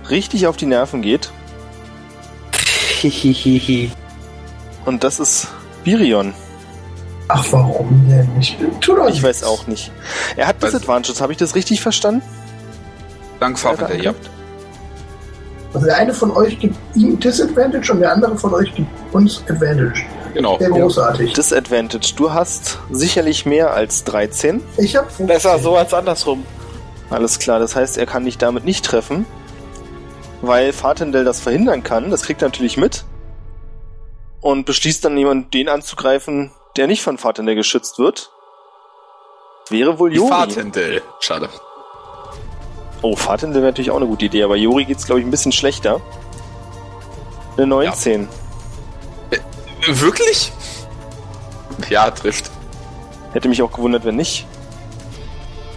richtig 0.09 0.47
auf 0.47 0.57
die 0.57 0.65
Nerven 0.65 1.01
geht. 1.01 1.31
Hihihihi. 3.01 3.91
Und 4.85 5.03
das 5.03 5.19
ist 5.19 5.47
Birion. 5.83 6.33
Ach, 7.27 7.45
warum 7.51 8.07
denn? 8.09 8.29
Ich, 8.39 8.57
tu 8.81 8.95
doch 8.95 9.07
Ich 9.07 9.23
weiß 9.23 9.43
auch 9.43 9.67
nicht. 9.67 9.91
Er 10.35 10.47
hat 10.47 10.57
Was? 10.59 10.71
Disadvantage, 10.71 11.19
habe 11.21 11.31
ich 11.31 11.37
das 11.37 11.55
richtig 11.55 11.81
verstanden? 11.81 12.21
Dank 13.39 13.57
Fahrwinter, 13.57 13.95
ja. 13.95 14.13
Also 15.73 15.87
der 15.87 15.97
eine 15.97 16.13
von 16.13 16.31
euch 16.31 16.59
gibt 16.59 16.75
ihm 16.95 17.19
Disadvantage 17.19 17.91
und 17.91 18.01
der 18.01 18.13
andere 18.13 18.37
von 18.37 18.53
euch 18.53 18.73
gibt 18.75 18.89
uns 19.13 19.41
Advantage. 19.49 20.03
Genau. 20.33 20.57
Sehr 20.57 20.69
großartig. 20.69 21.33
Disadvantage. 21.33 22.13
Du 22.15 22.31
hast 22.33 22.79
sicherlich 22.91 23.45
mehr 23.45 23.73
als 23.73 24.03
13. 24.05 24.63
Ich 24.77 24.95
habe 24.95 25.07
15. 25.07 25.27
Besser 25.27 25.59
so 25.59 25.75
als 25.75 25.93
andersrum. 25.93 26.45
Alles 27.09 27.37
klar, 27.39 27.59
das 27.59 27.75
heißt, 27.75 27.97
er 27.97 28.05
kann 28.05 28.25
dich 28.25 28.37
damit 28.37 28.65
nicht 28.65 28.83
treffen. 28.85 29.25
Weil 30.41 30.73
Fatendell 30.73 31.23
das 31.23 31.39
verhindern 31.39 31.83
kann. 31.83 32.09
Das 32.09 32.23
kriegt 32.23 32.41
er 32.41 32.47
natürlich 32.49 32.77
mit. 32.77 33.05
und 34.41 34.65
beschließt 34.65 35.05
dann 35.05 35.17
jemand, 35.17 35.53
den 35.53 35.69
anzugreifen, 35.69 36.51
der 36.75 36.87
nicht 36.87 37.01
von 37.01 37.17
Fatendell 37.17 37.55
geschützt 37.55 37.97
wird. 37.99 38.29
Wäre 39.69 39.99
wohl 39.99 40.09
Die 40.09 40.17
Jori. 40.17 40.29
Fahrtendel. 40.29 41.01
Schade. 41.21 41.47
Oh, 43.01 43.15
Fatendell 43.15 43.61
wäre 43.61 43.71
natürlich 43.71 43.91
auch 43.91 43.97
eine 43.97 44.07
gute 44.07 44.25
Idee, 44.25 44.43
aber 44.43 44.55
Jori 44.57 44.83
geht's, 44.85 45.05
glaube 45.05 45.21
ich, 45.21 45.25
ein 45.27 45.31
bisschen 45.31 45.51
schlechter. 45.53 46.01
Eine 47.55 47.67
19. 47.67 48.27
Wirklich? 49.87 50.51
Ja, 51.89 52.09
trifft. 52.11 52.51
Hätte 53.33 53.49
mich 53.49 53.61
auch 53.61 53.71
gewundert, 53.71 54.05
wenn 54.05 54.15
nicht. 54.15 54.45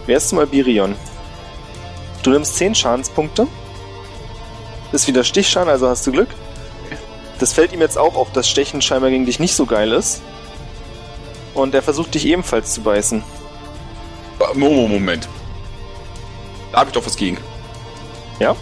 Wer 0.07 0.19
ist 0.19 0.29
zum 0.29 0.39
Albirion? 0.39 0.95
Du 2.23 2.31
nimmst 2.31 2.57
10 2.57 2.75
Schadenspunkte. 2.75 3.47
Ist 4.93 5.07
wieder 5.09 5.25
Stichschaden, 5.25 5.69
also 5.69 5.89
hast 5.89 6.07
du 6.07 6.13
Glück. 6.13 6.29
Das 7.39 7.53
fällt 7.53 7.73
ihm 7.73 7.81
jetzt 7.81 7.99
auch 7.99 8.15
auf, 8.15 8.33
dass 8.33 8.49
Stechen 8.49 8.81
scheinbar 8.81 9.11
gegen 9.11 9.27
dich 9.27 9.41
nicht 9.41 9.55
so 9.55 9.67
geil 9.67 9.93
ist. 9.93 10.23
Und 11.55 11.75
er 11.75 11.83
versucht 11.83 12.15
dich 12.15 12.27
ebenfalls 12.27 12.75
zu 12.75 12.83
beißen. 12.83 13.23
Momo, 14.55 14.87
Moment. 14.87 15.29
Da 16.73 16.79
habe 16.79 16.91
ich 16.91 16.95
doch 16.95 17.05
was 17.05 17.17
gegen. 17.17 17.39
Ja? 18.39 18.55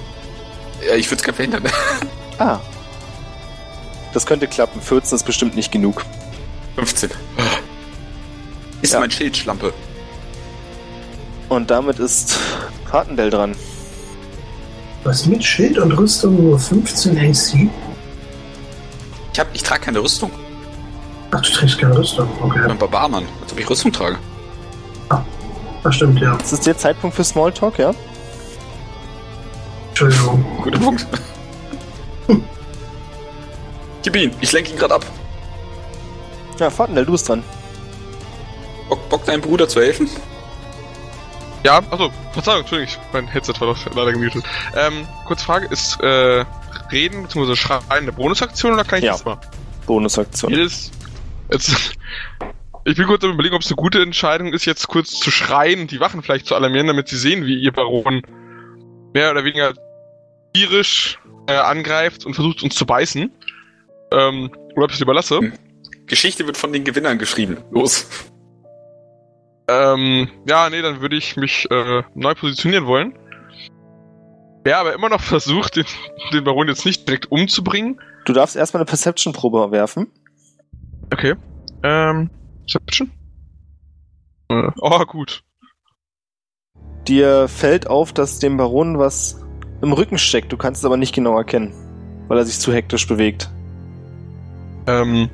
Ja, 0.86 0.94
ich 0.94 1.06
würde 1.10 1.16
es 1.16 1.22
gerne 1.22 1.36
verhindern. 1.36 1.64
Ah. 2.36 2.58
Das 4.14 4.24
könnte 4.24 4.46
klappen. 4.48 4.80
14 4.80 5.16
ist 5.16 5.24
bestimmt 5.24 5.54
nicht 5.56 5.70
genug. 5.70 6.04
15. 6.76 7.10
Ist 8.80 8.92
Ja. 8.94 9.00
mein 9.00 9.10
Schild 9.10 9.36
Schlampe. 9.36 9.72
Und 11.48 11.70
damit 11.70 11.98
ist 11.98 12.38
Fatendell 12.90 13.28
dran. 13.30 13.54
Was 15.04 15.26
mit 15.26 15.44
Schild 15.44 15.78
und 15.78 15.92
Rüstung 15.92 16.42
nur 16.42 16.58
15 16.58 17.18
AC? 17.18 17.68
Ich, 19.32 19.40
hab, 19.40 19.48
ich 19.52 19.62
trage 19.62 19.82
keine 19.82 19.98
Rüstung. 20.00 20.30
Ach, 21.32 21.40
du 21.42 21.50
trägst 21.50 21.78
keine 21.78 21.98
Rüstung. 21.98 22.28
Ich 22.36 22.42
Okay. 22.42 22.60
bin 22.62 22.70
ein 22.70 22.78
Barbarmann, 22.78 23.24
als 23.42 23.52
ob 23.52 23.58
ich 23.58 23.68
Rüstung 23.68 23.92
trage. 23.92 24.16
Das 25.82 25.96
stimmt, 25.96 26.18
ja. 26.20 26.34
Das 26.36 26.50
ist 26.54 26.64
der 26.64 26.78
Zeitpunkt 26.78 27.14
für 27.14 27.24
Smalltalk, 27.24 27.78
ja? 27.78 27.92
Entschuldigung. 29.90 30.42
Guter 30.62 30.78
Punkt. 30.78 31.06
Gib 34.04 34.14
ihn, 34.16 34.32
ich 34.40 34.52
lenke 34.52 34.70
ihn 34.70 34.76
gerade 34.78 34.94
ab. 34.94 35.06
Ja, 36.60 36.70
Fatendell, 36.70 37.04
du 37.06 37.12
bist 37.12 37.28
dran. 37.28 37.42
Bock, 38.88 39.08
Bock 39.08 39.24
deinem 39.24 39.40
Bruder 39.40 39.66
zu 39.68 39.80
helfen? 39.80 40.08
Ja, 41.64 41.78
achso, 41.90 42.12
Verzeihung, 42.32 42.60
Entschuldigung, 42.60 42.94
ich- 42.94 43.12
mein 43.14 43.26
Headset 43.26 43.54
war 43.58 43.68
doch 43.68 43.94
leider 43.94 44.12
gemutet. 44.12 44.44
Ähm, 44.76 45.06
kurz 45.24 45.42
Frage, 45.42 45.66
ist 45.68 45.98
äh, 46.02 46.44
Reden 46.92 47.22
bzw. 47.22 47.56
Schreien 47.56 47.82
eine 47.88 48.12
Bonusaktion 48.12 48.74
oder 48.74 48.84
kann 48.84 48.98
ich 48.98 49.06
Ja. 49.06 49.12
das 49.12 49.24
mal? 49.24 49.40
Bonusaktion. 49.86 50.50
Jedes. 50.52 50.90
Jetzt, 51.50 51.70
ich 52.84 52.96
bin 52.96 53.06
kurz 53.06 53.24
am 53.24 53.30
überlegen, 53.32 53.54
ob 53.54 53.62
es 53.62 53.68
eine 53.68 53.76
gute 53.76 54.02
Entscheidung 54.02 54.52
ist, 54.52 54.66
jetzt 54.66 54.86
kurz 54.88 55.18
zu 55.18 55.30
schreien 55.30 55.80
und 55.80 55.90
die 55.90 56.00
Wachen 56.00 56.22
vielleicht 56.22 56.46
zu 56.46 56.54
alarmieren, 56.54 56.86
damit 56.86 57.08
sie 57.08 57.16
sehen, 57.16 57.46
wie 57.46 57.58
ihr 57.58 57.72
Baron 57.72 58.20
mehr 59.14 59.30
oder 59.30 59.44
weniger 59.44 59.72
tierisch 60.52 61.18
äh, 61.48 61.54
angreift 61.56 62.26
und 62.26 62.34
versucht 62.34 62.62
uns 62.62 62.74
zu 62.74 62.84
beißen. 62.84 63.32
Ähm, 64.14 64.50
oder 64.74 64.84
ob 64.84 64.90
ich 64.90 64.96
es 64.96 65.02
überlasse. 65.02 65.38
Hm. 65.38 65.52
Geschichte 66.06 66.46
wird 66.46 66.56
von 66.56 66.72
den 66.72 66.84
Gewinnern 66.84 67.18
geschrieben. 67.18 67.58
Los. 67.70 68.08
Ähm, 69.68 70.28
ja, 70.46 70.68
nee, 70.68 70.82
dann 70.82 71.00
würde 71.00 71.16
ich 71.16 71.36
mich 71.36 71.66
äh, 71.70 72.02
neu 72.14 72.34
positionieren 72.34 72.86
wollen. 72.86 73.18
Wer 74.62 74.78
aber 74.78 74.94
immer 74.94 75.08
noch 75.08 75.20
versucht, 75.22 75.76
den, 75.76 75.86
den 76.32 76.44
Baron 76.44 76.68
jetzt 76.68 76.84
nicht 76.84 77.08
direkt 77.08 77.30
umzubringen. 77.30 78.00
Du 78.26 78.32
darfst 78.32 78.56
erstmal 78.56 78.82
eine 78.82 78.86
Perception-Probe 78.86 79.70
werfen. 79.70 80.10
Okay. 81.12 81.34
Ähm, 81.82 82.30
Perception? 82.60 83.10
Äh, 84.48 84.70
oh, 84.80 85.04
gut. 85.06 85.42
Dir 87.06 87.48
fällt 87.48 87.86
auf, 87.86 88.12
dass 88.12 88.38
dem 88.38 88.56
Baron 88.56 88.98
was 88.98 89.42
im 89.82 89.92
Rücken 89.92 90.16
steckt. 90.16 90.52
Du 90.52 90.56
kannst 90.56 90.80
es 90.80 90.84
aber 90.86 90.96
nicht 90.96 91.14
genau 91.14 91.36
erkennen, 91.36 91.74
weil 92.28 92.38
er 92.38 92.46
sich 92.46 92.58
zu 92.58 92.72
hektisch 92.72 93.06
bewegt. 93.06 93.50
Ähm, 94.86 95.30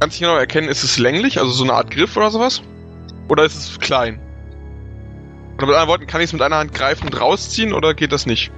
kannst 0.00 0.18
du 0.18 0.24
genau 0.24 0.36
erkennen, 0.36 0.68
ist 0.68 0.84
es 0.84 0.98
länglich, 0.98 1.38
also 1.38 1.50
so 1.50 1.64
eine 1.64 1.74
Art 1.74 1.90
Griff 1.90 2.16
oder 2.16 2.30
sowas? 2.30 2.62
Oder 3.28 3.44
ist 3.44 3.56
es 3.56 3.78
klein? 3.78 4.20
Oder 5.56 5.66
mit 5.66 5.76
anderen 5.76 5.88
Worten, 5.88 6.06
kann 6.06 6.20
ich 6.20 6.26
es 6.26 6.32
mit 6.32 6.42
einer 6.42 6.56
Hand 6.56 6.72
greifen 6.72 7.06
und 7.06 7.20
rausziehen 7.20 7.72
oder 7.72 7.94
geht 7.94 8.12
das 8.12 8.26
nicht? 8.26 8.50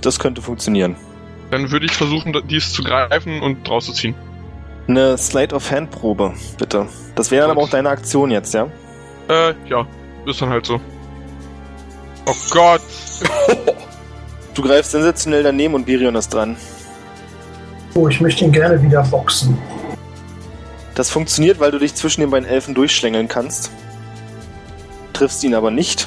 Das 0.00 0.18
könnte 0.18 0.42
funktionieren. 0.42 0.96
Dann 1.50 1.70
würde 1.70 1.86
ich 1.86 1.92
versuchen, 1.92 2.34
dies 2.48 2.72
zu 2.72 2.82
greifen 2.82 3.40
und 3.42 3.68
rauszuziehen. 3.68 4.14
Eine 4.88 5.16
Slide 5.18 5.54
of 5.54 5.70
Hand 5.70 5.90
Probe, 5.90 6.34
bitte. 6.58 6.86
Das 7.14 7.30
wäre 7.30 7.42
dann 7.42 7.52
aber 7.52 7.62
auch 7.62 7.70
deine 7.70 7.90
Aktion 7.90 8.30
jetzt, 8.30 8.54
ja? 8.54 8.68
Äh, 9.28 9.54
ja, 9.68 9.86
ist 10.26 10.42
dann 10.42 10.48
halt 10.48 10.66
so. 10.66 10.80
Oh 12.26 12.34
Gott! 12.50 12.82
Du 14.52 14.62
greifst 14.62 14.90
sensationell 14.90 15.44
daneben 15.44 15.74
und 15.74 15.86
Birion 15.86 16.16
ist 16.16 16.34
dran. 16.34 16.56
Oh, 17.94 18.08
ich 18.08 18.20
möchte 18.20 18.44
ihn 18.44 18.52
gerne 18.52 18.80
wieder 18.82 19.02
boxen. 19.04 19.58
Das 20.94 21.10
funktioniert, 21.10 21.60
weil 21.60 21.70
du 21.70 21.78
dich 21.78 21.94
zwischen 21.94 22.20
den 22.20 22.30
beiden 22.30 22.48
Elfen 22.48 22.74
durchschlängeln 22.74 23.28
kannst. 23.28 23.70
Triffst 25.12 25.42
ihn 25.44 25.54
aber 25.54 25.70
nicht. 25.70 26.06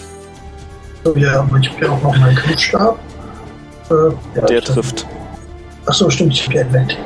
So, 1.03 1.15
ja, 1.15 1.41
aber 1.41 1.57
ich 1.57 1.69
habe 1.69 1.85
ja 1.85 1.91
auch 1.91 2.01
noch 2.01 2.17
meinen 2.17 2.35
Griffstab. 2.35 2.97
Äh, 3.89 3.93
ja, 4.35 4.45
Der 4.45 4.61
trifft. 4.61 5.05
Achso, 5.85 6.09
stimmt, 6.09 6.33
ich 6.33 6.45
habe 6.45 6.55
ja 6.55 6.61
Advent. 6.61 6.97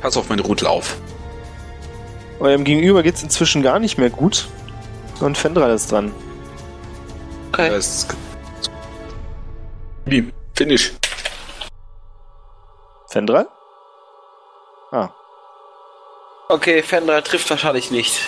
Pass 0.00 0.16
auf 0.16 0.28
meine 0.28 0.42
Rudel 0.42 0.66
auf. 0.66 0.96
Eurem 2.40 2.64
Gegenüber 2.64 3.02
geht's 3.02 3.22
inzwischen 3.22 3.62
gar 3.62 3.78
nicht 3.78 3.98
mehr 3.98 4.10
gut. 4.10 4.48
Und 5.20 5.36
Fendral 5.36 5.70
ist 5.70 5.92
dran. 5.92 6.12
Okay. 7.52 7.70
Das 7.70 7.86
ist-. 7.86 8.16
Finish. 10.54 10.92
Fendral? 13.08 13.48
Ah, 14.92 15.08
Okay, 16.48 16.82
Fendra 16.82 17.20
trifft 17.22 17.50
wahrscheinlich 17.50 17.90
nicht. 17.90 18.20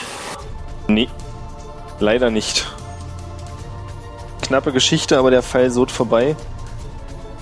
nee. 0.89 1.09
Leider 2.01 2.31
nicht. 2.31 2.65
Knappe 4.43 4.73
Geschichte, 4.73 5.19
aber 5.19 5.31
der 5.33 5.43
Pfeil 5.43 5.71
sot 5.71 5.91
vorbei. 5.91 6.37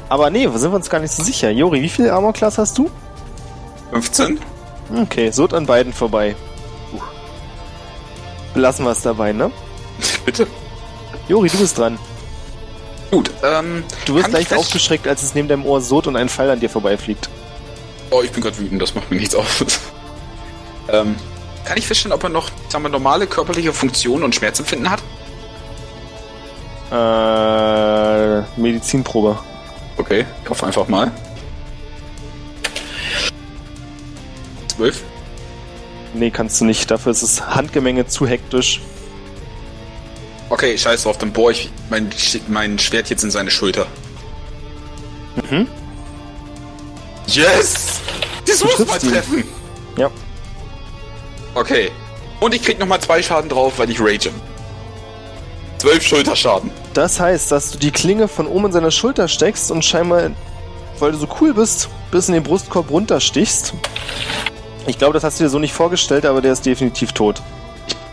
Aber 0.09 0.31
nee, 0.31 0.47
sind 0.55 0.71
wir 0.73 0.77
uns 0.77 0.89
gar 0.89 1.01
nicht 1.01 1.13
so 1.13 1.23
sicher. 1.23 1.51
Jori, 1.51 1.83
wie 1.83 1.89
viel 1.91 2.09
Armor 2.09 2.33
Class 2.33 2.57
hast 2.57 2.79
du? 2.79 2.91
15? 3.91 4.41
Okay, 5.03 5.31
sot 5.31 5.53
an 5.53 5.67
beiden 5.67 5.93
vorbei. 5.93 6.35
Uh. 6.95 7.01
Belassen 8.55 8.87
wir 8.87 8.93
es 8.93 9.03
dabei, 9.03 9.33
ne? 9.33 9.51
Bitte. 10.25 10.47
Jori, 11.29 11.49
du 11.51 11.59
bist 11.59 11.77
dran. 11.77 11.99
Gut, 13.11 13.31
ähm. 13.43 13.85
Du 14.05 14.15
wirst 14.15 14.33
leicht 14.33 14.53
aufgeschreckt, 14.53 15.07
als 15.07 15.23
es 15.23 15.35
neben 15.35 15.49
deinem 15.49 15.65
Ohr 15.65 15.81
sot 15.81 16.07
und 16.07 16.17
ein 16.17 16.29
Pfeil 16.29 16.51
an 16.51 16.61
dir 16.61 16.71
vorbeifliegt. 16.71 17.29
Oh, 18.11 18.23
ich 18.23 18.31
bin 18.31 18.43
gerade 18.43 18.59
wütend, 18.59 18.81
das 18.81 18.95
macht 18.95 19.11
mir 19.11 19.17
nichts 19.17 19.35
aus. 19.35 19.65
ähm, 20.89 21.17
kann 21.65 21.77
ich 21.77 21.87
feststellen, 21.87 22.15
ob 22.15 22.23
er 22.23 22.29
noch, 22.29 22.51
sagen 22.69 22.85
wir, 22.85 22.89
normale 22.89 23.27
körperliche 23.27 23.73
Funktionen 23.73 24.23
und 24.23 24.35
Schmerzempfinden 24.35 24.91
hat? 24.91 25.03
Äh, 26.93 28.61
Medizinprobe. 28.61 29.39
Okay, 29.97 30.25
ich 30.45 30.51
hoffe 30.51 30.67
einfach 30.67 30.87
mal. 30.89 31.11
12? 34.77 35.03
Nee, 36.15 36.31
kannst 36.31 36.61
du 36.61 36.65
nicht. 36.65 36.91
Dafür 36.91 37.13
ist 37.13 37.23
das 37.23 37.55
Handgemenge 37.55 38.07
zu 38.07 38.27
hektisch. 38.27 38.81
Okay, 40.49 40.79
scheiß 40.79 41.03
drauf, 41.03 41.19
dann 41.19 41.33
bohre 41.33 41.53
ich 41.53 41.71
mein, 41.91 42.11
mein 42.49 42.79
Schwert 42.79 43.11
jetzt 43.11 43.25
in 43.25 43.31
seine 43.31 43.51
Schulter. 43.51 43.87
Mhm. 45.51 45.67
Yes! 47.27 48.01
Das 48.47 48.61
Du 48.61 48.67
muss 48.67 48.87
mal 48.87 49.03
ihn. 49.03 49.11
treffen! 49.13 49.45
Ja. 49.97 50.11
Okay. 51.55 51.91
Und 52.39 52.55
ich 52.55 52.63
krieg 52.63 52.79
nochmal 52.79 53.01
zwei 53.01 53.23
Schaden 53.23 53.49
drauf, 53.49 53.75
weil 53.79 53.91
ich 53.91 54.01
rage. 54.01 54.31
Zwölf 55.79 56.03
Schulterschaden. 56.07 56.71
Das 56.95 57.19
heißt, 57.19 57.51
dass 57.51 57.71
du 57.73 57.79
die 57.79 57.91
Klinge 57.91 58.29
von 58.29 58.47
oben 58.47 58.67
in 58.67 58.73
seiner 58.73 58.91
Schulter 58.91 59.29
steckst 59.29 59.71
und 59.71 59.85
scheinbar, 59.85 60.31
weil 60.99 61.13
du 61.13 61.19
so 61.19 61.29
cool 61.41 61.55
bist, 61.55 61.89
bis 62.11 62.29
in 62.29 62.35
den 62.35 62.43
Brustkorb 62.43 62.91
runterstichst. 62.91 63.75
Ich 64.87 64.99
glaube, 64.99 65.15
das 65.15 65.25
hast 65.25 65.41
du 65.41 65.45
dir 65.45 65.51
so 65.51 65.59
nicht 65.59 65.73
vorgestellt, 65.75 66.25
aber 66.25 66.41
der 66.41 66.53
ist 66.53 66.65
definitiv 66.65 67.13
tot. 67.13 67.43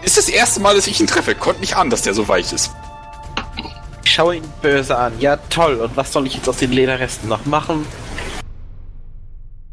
Ist 0.06 0.18
das 0.18 0.30
erste 0.30 0.60
Mal, 0.60 0.76
dass 0.76 0.88
ich 0.88 1.00
ihn 1.00 1.08
treffe. 1.08 1.36
Kommt 1.36 1.62
nicht 1.62 1.76
an, 1.76 1.90
dass 1.90 2.02
der 2.02 2.14
so 2.14 2.28
weich 2.28 2.52
ist. 2.52 2.72
Ich 4.04 4.12
schaue 4.12 4.36
ihn 4.38 4.44
böse 4.62 4.98
an. 4.98 5.14
Ja, 5.20 5.38
toll. 5.38 5.76
Und 5.76 5.96
was 5.96 6.12
soll 6.12 6.28
ich 6.28 6.36
jetzt 6.36 6.50
aus 6.50 6.58
den 6.58 6.72
Lederresten 6.72 7.30
noch 7.30 7.46
machen? 7.46 7.86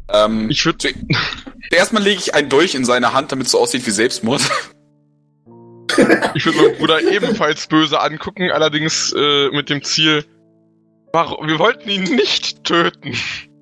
Ähm, 0.09 0.49
Ich 0.49 0.65
würde 0.65 0.93
erstmal 1.71 2.03
lege 2.03 2.19
ich 2.19 2.33
einen 2.33 2.49
Dolch 2.49 2.75
in 2.75 2.85
seine 2.85 3.13
Hand, 3.13 3.31
damit 3.31 3.47
es 3.47 3.51
so 3.51 3.59
aussieht 3.59 3.85
wie 3.85 3.91
Selbstmord. 3.91 4.41
ich 6.35 6.45
würd 6.45 6.55
meinen 6.55 6.77
Bruder 6.77 7.01
ebenfalls 7.01 7.67
böse 7.67 7.99
angucken, 7.99 8.51
allerdings 8.51 9.13
äh, 9.15 9.49
mit 9.49 9.69
dem 9.69 9.83
Ziel, 9.83 10.25
warum, 11.11 11.47
wir 11.47 11.59
wollten 11.59 11.89
ihn 11.89 12.03
nicht 12.03 12.63
töten. 12.63 13.15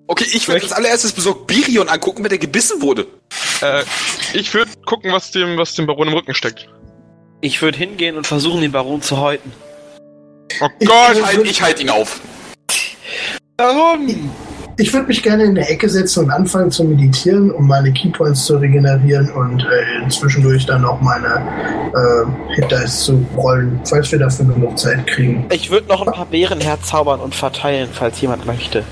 Okay, 0.10 0.26
ich 0.34 0.48
würde 0.48 0.64
als 0.64 0.72
allererstes 0.72 1.12
besorgt 1.12 1.46
Birion 1.46 1.88
angucken, 1.88 2.24
wenn 2.24 2.30
der 2.30 2.40
gebissen 2.40 2.82
wurde. 2.82 3.06
Äh, 3.62 3.84
ich 4.34 4.52
würde 4.56 4.72
gucken, 4.84 5.12
was 5.14 5.30
dem, 5.30 5.56
was 5.56 5.76
dem 5.76 5.86
Baron 5.86 6.08
im 6.08 6.16
Rücken 6.16 6.34
steckt. 6.34 6.68
Ich 7.42 7.62
würde 7.62 7.78
hingehen 7.78 8.18
und 8.18 8.26
versuchen, 8.26 8.62
den 8.62 8.72
Baron 8.72 9.04
zu 9.04 9.20
häuten. 9.20 9.52
Oh 10.62 10.70
Gott! 10.84 11.12
Ich 11.14 11.24
halt, 11.24 11.46
ich 11.46 11.62
halt 11.62 11.80
ihn 11.80 11.92
auf. 11.92 12.22
Warum? 13.58 14.32
Ich 14.78 14.92
würde 14.92 15.06
mich 15.06 15.22
gerne 15.22 15.44
in 15.44 15.54
der 15.54 15.70
Ecke 15.70 15.88
setzen 15.88 16.24
und 16.24 16.32
anfangen 16.32 16.72
zu 16.72 16.86
meditieren, 16.86 17.52
um 17.52 17.68
meine 17.68 17.94
Keypoints 17.94 18.46
zu 18.46 18.58
regenerieren 18.58 19.32
und 19.34 19.62
äh, 19.62 20.10
zwischendurch 20.10 20.66
dann 20.66 20.86
auch 20.86 21.00
meine 21.02 21.28
äh, 21.94 22.56
Hit 22.56 22.72
Dice 22.72 23.04
zu 23.04 23.24
rollen, 23.38 23.80
falls 23.84 24.12
wir 24.12 24.18
dafür 24.18 24.46
genug 24.46 24.76
Zeit 24.80 25.06
kriegen. 25.06 25.46
Ich 25.52 25.70
würde 25.70 25.88
noch 25.88 26.08
ein 26.08 26.12
paar 26.12 26.26
Beeren 26.26 26.62
herzaubern 26.62 27.20
und 27.20 27.36
verteilen, 27.36 27.90
falls 27.94 28.20
jemand 28.22 28.48
möchte. 28.48 28.84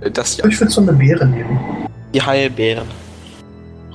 Äh, 0.00 0.10
Das 0.10 0.36
ja. 0.36 0.46
Ich 0.46 0.58
würde 0.60 0.72
so 0.72 0.80
eine 0.80 0.92
Beere 0.92 1.26
nehmen. 1.26 1.58
Die 2.14 2.22
Heilbeeren. 2.22 2.88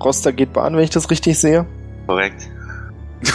Roster 0.04 0.32
geht 0.32 0.54
Bahn, 0.54 0.76
wenn 0.76 0.84
ich 0.84 0.90
das 0.90 1.10
richtig 1.10 1.38
sehe. 1.40 1.66
Korrekt. 2.08 2.48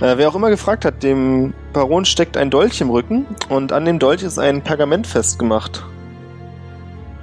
Äh, 0.00 0.16
wer 0.16 0.28
auch 0.28 0.36
immer 0.36 0.48
gefragt 0.50 0.84
hat, 0.84 1.02
dem 1.02 1.54
Baron 1.72 2.04
steckt 2.04 2.36
ein 2.36 2.50
Dolch 2.50 2.80
im 2.80 2.88
Rücken 2.90 3.26
und 3.48 3.72
an 3.72 3.84
dem 3.84 3.98
Dolch 3.98 4.22
ist 4.22 4.38
ein 4.38 4.62
Pergament 4.62 5.08
festgemacht. 5.08 5.82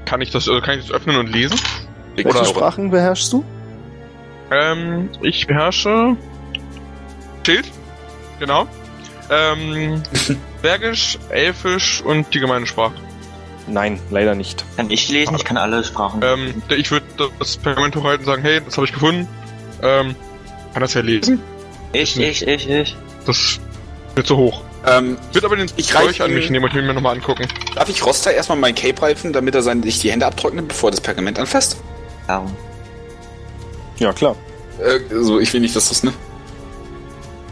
Kann 0.04 0.20
ich 0.20 0.30
das, 0.32 0.46
also 0.50 0.60
kann 0.60 0.78
ich 0.78 0.88
das 0.88 0.94
öffnen 0.94 1.16
und 1.16 1.32
lesen? 1.32 1.58
Welche 2.16 2.30
Oder- 2.32 2.44
Sprachen 2.44 2.92
beherrschst 2.92 3.32
du? 3.32 3.46
Ähm, 4.52 5.08
ich 5.22 5.48
beherrsche 5.48 6.18
Schild, 7.46 7.72
genau. 8.42 8.68
Ähm, 9.30 10.04
Bergisch, 10.62 11.18
Elfisch 11.30 12.02
und 12.02 12.34
die 12.34 12.42
gemeine 12.42 12.66
Sprache. 12.68 12.96
Nein, 13.72 13.99
leider 14.09 14.36
nicht. 14.36 14.65
Kann 14.78 14.89
ich 14.89 15.09
lesen? 15.09 15.36
Ich 15.36 15.45
kann 15.45 15.57
alle 15.57 15.84
Sprachen. 15.84 16.22
Ähm, 16.24 16.61
ich 16.70 16.89
würde 16.91 17.05
das 17.38 17.57
Pergament 17.57 17.95
hochhalten 17.95 18.26
und 18.26 18.32
sagen, 18.32 18.41
hey, 18.41 18.61
das 18.63 18.78
habe 18.78 18.86
ich 18.88 18.93
gefunden. 18.93 19.28
Ähm, 19.82 20.15
kann 20.74 20.82
das 20.82 20.93
ja 20.93 21.01
lesen? 21.01 21.41
ich, 21.93 22.20
ich, 22.20 22.47
ich, 22.47 22.70
ich. 22.70 22.95
Das 23.26 23.59
wird 24.15 24.28
zu 24.28 24.38
hoch. 24.38 24.61
Ähm, 24.88 25.17
Wird 25.34 25.43
aber 25.43 25.57
den 25.57 25.70
Ich 25.76 25.93
reich 25.93 26.22
an 26.22 26.34
mich 26.34 26.49
nehmen 26.49 26.65
und 26.65 26.74
mir 26.74 26.93
nochmal 26.93 27.15
angucken. 27.15 27.47
darf 27.76 27.89
ich 27.89 28.05
Roster 28.05 28.32
erstmal 28.32 28.57
mein 28.57 28.76
Cape 28.76 29.01
reifen, 29.01 29.34
damit 29.34 29.53
er 29.53 29.61
seine, 29.61 29.84
sich 29.84 29.99
die 29.99 30.09
Hände 30.11 30.26
abtrocknet, 30.26 30.70
bevor 30.70 30.89
das 30.89 31.01
Pergament 31.01 31.38
anfasst? 31.38 31.78
Darum. 32.28 32.55
Ja, 33.97 34.13
klar. 34.13 34.36
Äh, 34.80 34.99
so, 35.22 35.39
ich 35.39 35.51
will 35.53 35.59
nicht, 35.59 35.76
dass 35.76 35.89
das, 35.89 36.03
ne? 36.03 36.13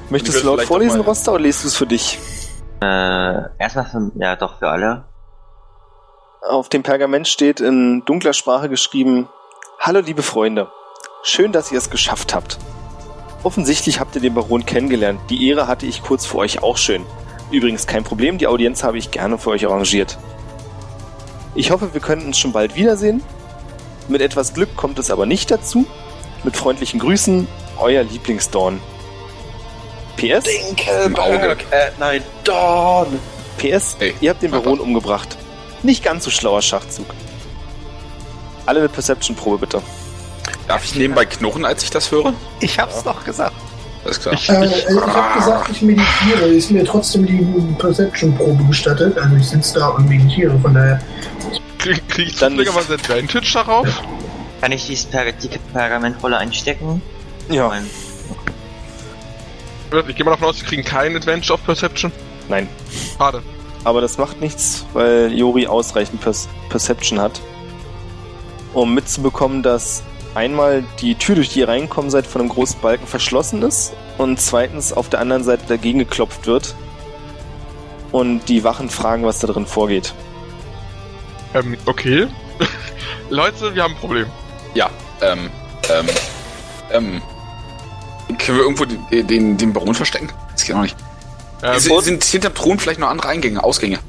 Möchtest 0.10 0.38
Ich 0.38 0.44
du 0.44 0.48
laut 0.50 0.62
vorlesen, 0.62 1.02
Roster, 1.02 1.34
oder 1.34 1.44
liest 1.44 1.64
du 1.64 1.68
es 1.68 1.76
für 1.76 1.86
dich? 1.86 2.18
Äh, 2.82 2.86
erstmal 3.60 3.86
für, 3.86 4.12
ja 4.16 4.36
doch 4.38 4.60
für 4.60 4.70
alle. 4.70 5.04
Auf 6.48 6.70
dem 6.70 6.82
Pergament 6.84 7.28
steht 7.28 7.60
in 7.60 8.04
dunkler 8.06 8.34
Sprache 8.34 8.70
geschrieben: 8.70 9.28
Hallo, 9.80 10.00
liebe 10.00 10.24
Freunde. 10.24 10.72
Schön, 11.24 11.52
dass 11.52 11.72
ihr 11.72 11.78
es 11.78 11.90
geschafft 11.90 12.34
habt. 12.34 12.58
Offensichtlich 13.44 14.00
habt 14.00 14.16
ihr 14.16 14.22
den 14.22 14.34
Baron 14.34 14.66
kennengelernt. 14.66 15.20
Die 15.30 15.48
Ehre 15.48 15.68
hatte 15.68 15.86
ich 15.86 16.04
kurz 16.04 16.26
vor 16.26 16.42
euch 16.42 16.64
auch 16.64 16.78
schön. 16.78 17.06
Übrigens 17.52 17.86
kein 17.86 18.04
Problem, 18.04 18.38
die 18.38 18.48
Audienz 18.48 18.84
habe 18.84 18.98
ich 18.98 19.12
gerne 19.12 19.38
für 19.38 19.50
euch 19.52 19.66
arrangiert. 19.66 20.18
Ich 21.54 21.72
hoffe, 21.72 21.94
wir 21.94 22.02
können 22.02 22.26
uns 22.26 22.38
schon 22.38 22.54
bald 22.54 22.76
wiedersehen. 22.76 23.22
Mit 24.08 24.22
etwas 24.22 24.54
Glück 24.54 24.76
kommt 24.76 25.00
es 25.00 25.12
aber 25.12 25.26
nicht 25.26 25.52
dazu. 25.52 25.86
Mit 26.44 26.56
freundlichen 26.56 27.00
Grüßen, 27.00 27.48
euer 27.80 28.04
Lieblingsdorn. 28.04 28.80
PS? 30.16 30.46
Auge. 31.16 31.58
Äh, 31.72 31.92
nein, 32.00 32.24
Dawn. 32.44 33.20
PS, 33.58 33.98
Ey. 34.00 34.16
ihr 34.22 34.30
habt 34.30 34.42
den 34.42 34.52
Baron 34.52 34.80
umgebracht. 34.80 35.38
Nicht 35.84 36.04
ganz 36.04 36.24
so 36.26 36.32
schlauer 36.32 36.62
Schachzug. 36.62 37.06
Alle 38.66 38.80
eine 38.80 38.90
Perception-Probe 38.90 39.60
bitte. 39.60 39.82
Darf 40.68 40.84
ich 40.84 40.96
nebenbei 40.96 41.26
knurren, 41.26 41.64
als 41.66 41.84
ich 41.84 41.90
das 41.90 42.12
höre? 42.12 42.34
Ich 42.60 42.78
hab's 42.80 43.04
doch 43.04 43.24
gesagt. 43.24 43.54
Alles 44.04 44.20
klar. 44.20 44.34
Ich, 44.34 44.50
Äh, 44.50 44.66
ich, 44.66 44.72
ich 44.90 44.90
habe 45.02 45.40
gesagt, 45.40 45.70
ich 45.72 45.82
meditiere. 45.82 46.46
Ist 46.48 46.72
mir 46.72 46.84
trotzdem 46.84 47.26
die 47.26 47.46
Perception-Probe 47.78 48.64
gestattet. 48.66 49.18
Also 49.18 49.36
ich 49.36 49.46
sitze 49.48 49.80
da 49.80 49.88
und 49.90 50.10
meditiere. 50.10 50.58
Von 50.60 50.74
daher, 50.74 51.00
krieg, 51.78 52.08
krieg 52.10 52.28
ich 52.28 52.36
Dann 52.38 52.54
zufälligerweise 52.54 52.94
Advantage 52.96 53.52
darauf? 53.54 53.88
Kann 54.62 54.72
ich 54.72 54.88
dieses 54.88 55.06
per 55.06 55.32
die 55.32 55.50
Pergamentrolle 55.72 56.38
einstecken? 56.38 57.02
Ja. 57.50 57.68
Mein- 57.70 57.90
Ich 60.10 60.16
gehe 60.16 60.26
mal 60.26 60.32
davon 60.32 60.50
aus, 60.50 60.60
wir 60.60 60.68
kriegen 60.68 60.84
keinen 60.84 61.16
Advantage 61.16 61.54
auf 61.54 61.64
Perception. 61.64 62.12
Nein. 62.50 62.68
Schade. 63.18 63.42
Aber 63.88 64.02
das 64.02 64.18
macht 64.18 64.42
nichts, 64.42 64.86
weil 64.92 65.32
Jori 65.32 65.66
ausreichend 65.66 66.20
per 66.20 66.34
Perception 66.68 67.22
hat, 67.22 67.40
um 68.74 68.94
mitzubekommen, 68.94 69.64
dass 69.64 70.04
einmal 70.36 70.84
die 71.00 71.16
Tür, 71.16 71.36
durch 71.36 71.48
die 71.48 71.60
ihr 71.60 71.70
reinkommen 71.70 72.12
seid, 72.12 72.28
von 72.28 72.42
einem 72.42 72.50
großen 72.50 72.82
Balken 72.82 73.08
verschlossen 73.08 73.64
ist 73.64 73.94
und 74.18 74.42
zweitens 74.42 74.92
auf 74.92 75.08
der 75.08 75.22
anderen 75.22 75.46
Seite 75.46 75.64
dagegen 75.70 76.00
geklopft 76.00 76.48
wird 76.48 76.76
und 78.12 78.50
die 78.50 78.66
Wachen 78.66 78.90
fragen, 78.90 79.24
was 79.24 79.40
da 79.40 79.48
drin 79.48 79.66
vorgeht. 79.66 80.14
Ähm, 81.54 81.78
okay. 81.86 82.28
Leute, 83.30 83.74
wir 83.74 83.84
haben 83.84 83.94
ein 83.94 84.00
Problem. 84.02 84.26
Ja, 84.74 84.90
ähm, 85.22 85.50
ähm, 85.90 86.08
ähm. 86.92 87.22
Können 88.38 88.58
wir 88.58 88.66
irgendwo 88.66 88.84
den, 88.84 89.28
den, 89.28 89.58
den 89.58 89.72
Baron 89.72 89.96
verstecken? 89.96 90.30
Das 90.52 90.66
geht 90.66 90.76
auch 90.76 90.82
nicht. 90.82 90.98
Ähm, 91.64 91.80
sind, 91.80 92.02
sind 92.02 92.24
hinterm 92.24 92.54
Thron 92.56 92.80
vielleicht 92.80 93.00
noch 93.00 93.10
andere 93.10 93.30
Eingänge, 93.30 93.64
Ausgänge? 93.64 94.00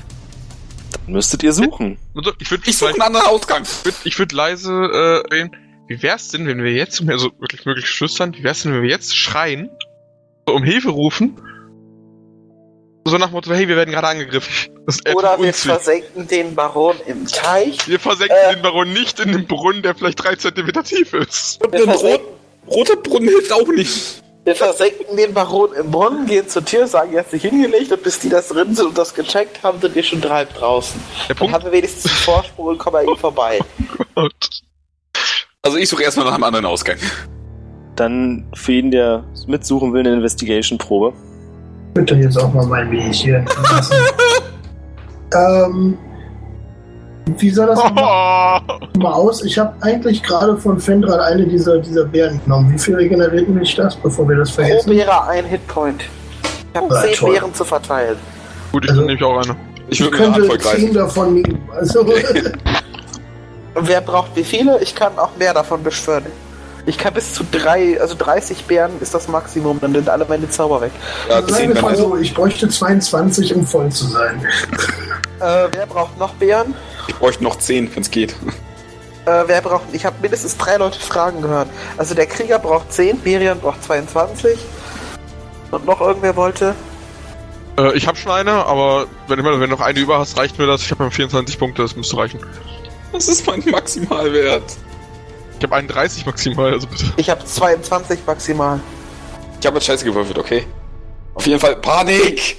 Dann 1.05 1.15
müsstet 1.15 1.43
ihr 1.43 1.53
suchen. 1.53 1.99
also, 2.15 2.33
ich 2.39 2.51
würde 2.51 2.65
Ich 2.67 2.77
suche 2.77 2.91
einen 2.93 3.03
anderen 3.03 3.27
Ausgang. 3.27 3.65
würd, 3.85 3.95
ich 4.05 4.19
würd 4.19 4.33
leise 4.33 4.73
äh, 4.73 5.35
reden. 5.35 5.51
Wie 5.89 6.03
wär's 6.03 6.29
denn, 6.29 6.47
wenn 6.47 6.63
wir 6.63 6.73
jetzt, 6.73 7.03
also 7.09 7.31
wirklich 7.39 7.65
möglich 7.65 7.87
flüstern, 7.89 8.35
wie 8.35 8.45
wär's 8.45 8.63
denn, 8.63 8.75
wenn 8.75 8.83
wir 8.83 8.91
jetzt 8.91 9.17
schreien, 9.17 9.71
so 10.47 10.55
um 10.55 10.63
Hilfe 10.63 10.91
rufen? 10.91 11.41
So 13.07 13.17
nach 13.17 13.29
dem 13.29 13.33
Motto, 13.33 13.51
hey, 13.55 13.67
wir 13.69 13.77
werden 13.77 13.91
gerade 13.93 14.09
angegriffen. 14.09 14.53
Das 14.85 14.97
ist 14.97 15.15
Oder 15.15 15.41
wir 15.41 15.55
versenken 15.55 16.29
den 16.29 16.55
Baron 16.55 16.97
im 17.07 17.27
Teich. 17.27 17.89
Wir 17.89 17.99
versenken 17.99 18.37
Äh. 18.51 18.55
den 18.55 18.63
Baron 18.63 18.93
nicht 18.93 19.19
in 19.19 19.33
den 19.33 19.47
Brunnen, 19.47 19.81
der 19.83 19.95
vielleicht 19.95 20.23
drei 20.23 20.37
Zentimeter 20.37 20.85
tief 20.85 21.15
ist. 21.15 21.65
Und 21.65 21.75
rot, 21.75 22.21
roter 22.67 22.97
Brunnen 22.97 23.29
hilft 23.31 23.51
auch 23.51 23.67
nicht. 23.69 24.23
Wir 24.45 24.55
versenken 24.55 25.17
den 25.17 25.35
Baron 25.35 25.73
im 25.75 25.91
Brunnen, 25.91 26.27
gehen 26.27 26.49
zur 26.49 26.65
Tür, 26.65 26.87
sagen, 26.87 27.13
er 27.13 27.21
hat 27.21 27.31
sich 27.31 27.43
hingelegt 27.43 27.93
und 27.93 28.03
bis 28.03 28.19
die 28.19 28.29
das 28.29 28.49
drin 28.49 28.75
sind 28.75 28.89
und 28.89 28.99
das 28.99 29.15
gecheckt 29.15 29.63
haben, 29.63 29.81
sind 29.81 29.95
wir 29.95 30.03
schon 30.03 30.23
halb 30.29 30.55
draußen. 30.55 31.01
Der 31.29 31.35
Dann 31.35 31.37
Punkt 31.37 31.55
haben 31.55 31.65
wir 31.65 31.73
wenigstens 31.73 32.07
einen 32.07 32.15
Vorsprung 32.15 32.67
und 32.67 32.79
kommen 32.79 32.97
an 32.97 33.09
ihm 33.09 33.17
vorbei. 33.17 33.59
Also 35.63 35.77
ich 35.77 35.89
suche 35.89 36.05
erstmal 36.05 36.25
nach 36.25 36.35
einem 36.35 36.45
anderen 36.45 36.65
Ausgang. 36.65 36.97
Dann 37.95 38.47
für 38.55 38.73
jeden, 38.73 38.91
der 38.91 39.25
mitsuchen 39.49 39.93
will, 39.93 40.01
eine 40.01 40.15
Investigation-Probe. 40.15 41.13
bitte 41.93 42.15
jetzt 42.15 42.39
auch 42.39 42.55
mal 42.55 42.65
mein 42.65 42.91
lassen. 43.71 43.97
ähm, 45.35 45.99
wie 47.37 47.51
soll 47.51 47.67
das 47.67 47.79
Oh, 47.81 47.89
mal 48.99 49.13
aus? 49.13 49.45
Ich 49.45 49.59
habe 49.59 49.73
eigentlich 49.81 50.23
gerade 50.23 50.57
von 50.57 50.79
Fendral 50.81 51.21
eine 51.21 51.47
dieser, 51.47 51.79
dieser 51.79 52.05
Beeren 52.05 52.41
genommen. 52.45 52.73
Wie 52.73 52.79
viel 52.79 52.95
regeneriert 52.97 53.49
mich 53.49 53.75
das, 53.75 53.97
bevor 53.97 54.29
wir 54.29 54.37
das 54.37 54.51
Pro 54.51 54.63
vergessen? 54.63 54.91
Beere 54.91 55.27
ein 55.29 55.45
Hitpoint. 55.45 56.03
Ich 56.73 56.81
habe 56.81 56.95
Ah, 56.97 57.03
zehn 57.03 57.15
toll. 57.15 57.31
Beeren 57.33 57.55
zu 57.55 57.65
verteilen. 57.65 58.17
gut, 58.73 58.85
ich 58.85 58.91
Also- 58.91 59.03
nehme 59.03 59.15
ich 59.15 59.23
auch 59.23 59.39
eine. 59.43 59.57
Ich 59.91 60.01
Ich 60.01 60.11
könnte 60.11 60.35
Handvoll 60.35 60.59
zehn 60.61 60.71
greifen. 60.81 60.95
davon 60.95 61.35
nehmen. 61.35 61.69
Also, 61.75 62.07
wer 63.75 64.01
braucht 64.01 64.35
wie 64.37 64.45
viele? 64.45 64.79
Ich 64.83 64.95
kann 64.95 65.19
auch 65.19 65.31
mehr 65.39 65.55
davon 65.55 65.83
beschwören. 65.83 66.27
Ich 66.87 66.97
kann 66.97 67.15
bis 67.15 67.35
zu 67.35 67.45
drei, 67.51 68.01
also 68.01 68.15
30 68.17 68.65
Beeren 68.65 68.93
ist 69.01 69.15
das 69.15 69.29
Maximum, 69.29 69.79
dann 69.81 69.93
sind 69.93 70.09
alle 70.09 70.25
meine 70.27 70.49
Zauber 70.49 70.81
weg. 70.81 70.93
Ja, 71.29 71.43
sagen 71.43 71.53
10 71.53 71.75
wir 71.75 71.83
mal 71.83 71.97
so, 71.97 72.17
ich 72.17 72.35
bräuchte 72.35 72.69
22, 72.69 73.55
um 73.55 73.67
voll 73.67 73.91
zu 73.91 74.07
sein. 74.07 74.45
Äh, 75.41 75.69
wer 75.73 75.87
braucht 75.87 76.19
noch 76.19 76.35
Beeren? 76.35 76.75
Ich 77.07 77.15
bräuchte 77.15 77.45
noch 77.45 77.59
10, 77.59 77.95
wenn 77.95 78.03
es 78.03 78.11
geht. 78.11 78.35
Äh, 79.27 79.45
wer 79.47 79.61
braucht. 79.61 79.85
Ich 79.93 80.07
habe 80.07 80.17
mindestens 80.23 80.57
drei 80.57 80.77
Leute 80.77 80.99
Fragen 80.99 81.43
gehört. 81.43 81.69
Also 81.99 82.15
der 82.15 82.27
Krieger 82.27 82.59
braucht 82.59 82.93
10, 82.93 83.21
Berian 83.21 83.61
braucht 83.61 83.85
22. 83.85 84.59
Und 85.71 85.85
noch 85.85 86.01
irgendwer 86.01 86.35
wollte. 86.37 86.75
Äh, 87.79 87.97
ich 87.97 88.07
habe 88.07 88.17
schon 88.17 88.33
eine, 88.33 88.53
aber 88.53 89.07
wenn, 89.27 89.45
wenn 89.45 89.61
du 89.61 89.67
noch 89.69 89.81
eine 89.81 89.99
über 90.01 90.19
hast, 90.19 90.39
reicht 90.39 90.59
mir 90.59 90.67
das. 90.67 90.83
Ich 90.83 90.91
habe 90.91 91.11
24 91.11 91.59
Punkte, 91.59 91.83
das 91.83 91.95
müsste 91.95 92.17
reichen. 92.17 92.41
Das 93.13 93.29
ist 93.29 93.47
mein 93.47 93.63
Maximalwert. 93.71 94.65
Ich 95.59 95.65
habe 95.65 95.75
31 95.75 96.25
maximal, 96.25 96.73
also 96.73 96.87
bitte. 96.87 97.05
Ich 97.17 97.29
habe 97.31 97.45
22 97.45 98.21
maximal. 98.27 98.81
Ich 99.61 99.67
habe 99.67 99.77
jetzt 99.77 99.87
scheiße 99.87 100.05
gewürfelt, 100.05 100.39
okay? 100.39 100.67
Auf 101.35 101.47
jeden 101.47 101.59
Fall 101.61 101.77
Panik! 101.77 102.59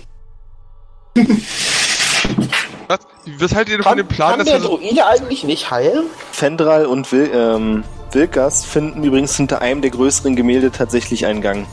Was, 2.87 2.99
was 3.37 3.55
haltet 3.55 3.77
ihr 3.77 3.83
von 3.83 3.97
dem 3.97 4.07
Plan, 4.07 4.31
kann 4.31 4.39
dass 4.39 4.47
der 4.47 4.57
wir 4.57 4.61
so, 4.67 4.77
Druide 4.77 5.05
eigentlich 5.05 5.43
nicht 5.43 5.69
heilen? 5.71 6.05
Fendral 6.31 6.85
und 6.85 7.11
Wil 7.11 7.29
ähm, 7.33 7.83
Wilkas 8.11 8.65
finden 8.65 9.03
übrigens 9.03 9.35
hinter 9.37 9.61
einem 9.61 9.81
der 9.81 9.91
größeren 9.91 10.35
Gemälde 10.35 10.71
tatsächlich 10.71 11.25
einen 11.25 11.41
Gang. 11.41 11.67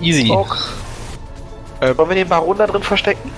Easy. 0.00 0.30
Och. 0.30 0.56
Äh, 1.80 1.96
Wollen 1.96 2.08
wir 2.10 2.16
den 2.16 2.28
Baron 2.28 2.58
da 2.58 2.66
drin 2.66 2.82
verstecken? 2.82 3.30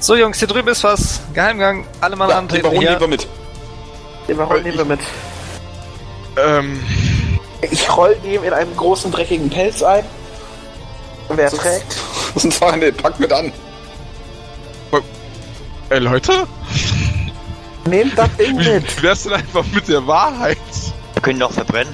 So, 0.00 0.16
Jungs, 0.16 0.38
hier 0.38 0.48
drüben 0.48 0.68
ist 0.68 0.82
was. 0.82 1.20
Geheimgang. 1.34 1.86
Alle 2.00 2.16
Mann 2.16 2.28
Ja, 2.28 2.34
den 2.36 2.42
antreten 2.44 2.62
Baron 2.64 2.80
hier. 2.80 2.88
nehmen 2.90 3.00
wir 3.00 3.08
mit. 3.08 3.28
Den 4.28 4.36
Baron 4.36 4.62
nehmen 4.62 4.78
wir 4.78 4.84
mit. 4.84 5.00
Ähm, 6.42 6.80
Ich 7.70 7.94
roll 7.94 8.16
dem 8.24 8.42
in 8.44 8.52
einem 8.52 8.74
großen 8.76 9.10
dreckigen 9.12 9.50
Pelz 9.50 9.82
ein. 9.82 10.04
Wer 11.28 11.50
Das- 11.50 11.58
trägt? 11.58 11.96
Das 12.34 12.44
ist 12.44 12.44
ein 12.44 12.52
Feinde, 12.52 12.92
pack 12.92 13.18
mit 13.18 13.32
an. 13.32 13.52
ey 15.90 15.98
Leute, 15.98 16.46
Nehmt 17.86 18.16
das 18.16 18.28
Ding 18.36 18.54
mit. 18.56 18.98
wie 18.98 19.02
wär's 19.02 19.24
denn 19.24 19.32
einfach 19.32 19.64
mit 19.74 19.88
der 19.88 20.06
Wahrheit? 20.06 20.56
Wir 21.14 21.22
können 21.22 21.40
doch 21.40 21.50
verbrennen. 21.52 21.92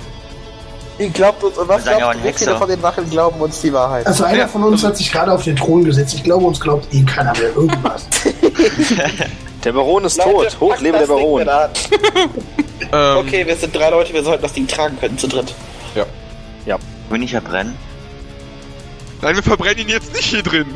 Ihr 0.99 1.11
glaubt 1.11 1.43
uns, 1.45 1.59
und 1.59 1.69
was 1.69 1.85
ja 1.85 1.97
glaubt 1.99 2.17
ihr, 2.17 2.25
wie 2.25 2.33
viele 2.33 2.57
von 2.57 2.69
den 2.69 2.83
Wachen 2.83 3.09
glauben 3.11 3.41
uns 3.41 3.61
die 3.61 3.73
Wahrheit? 3.73 4.07
Also 4.07 4.25
einer 4.25 4.39
Ja, 4.39 4.49
von 4.49 4.63
uns 4.65 4.83
hat 4.83 4.97
sich 4.97 5.13
gerade 5.13 5.33
auf 5.33 5.45
den 5.45 5.57
Thron 5.57 5.85
gesetzt. 5.85 6.15
Ich 6.15 6.25
glaube, 6.25 6.47
uns 6.47 6.59
glaubt 6.61 6.93
eh 6.95 7.03
keiner 7.05 7.33
mehr 7.33 7.55
irgendwas. 7.55 8.07
Der 9.65 9.73
Baron 9.73 10.05
ist 10.05 10.17
Leute, 10.19 10.49
tot. 10.49 10.61
Hoch 10.61 10.81
lebe 10.81 10.99
der 10.99 11.07
Baron. 11.07 11.45
Ähm, 12.93 13.17
Okay, 13.17 13.45
wir 13.45 13.57
sind 13.57 13.75
drei 13.75 13.91
Leute, 13.91 14.13
wir 14.15 14.23
sollten 14.23 14.43
das 14.43 14.53
Ding 14.53 14.69
tragen 14.69 14.97
können 15.01 15.19
zu 15.19 15.27
dritt. 15.27 15.53
Will 17.09 17.19
nicht 17.19 17.31
verbrennen. 17.31 17.77
Nein, 19.23 19.37
wir 19.37 19.43
verbrennen 19.43 19.79
ihn 19.79 19.89
jetzt 19.89 20.13
nicht 20.15 20.25
hier 20.27 20.43
drin. 20.43 20.67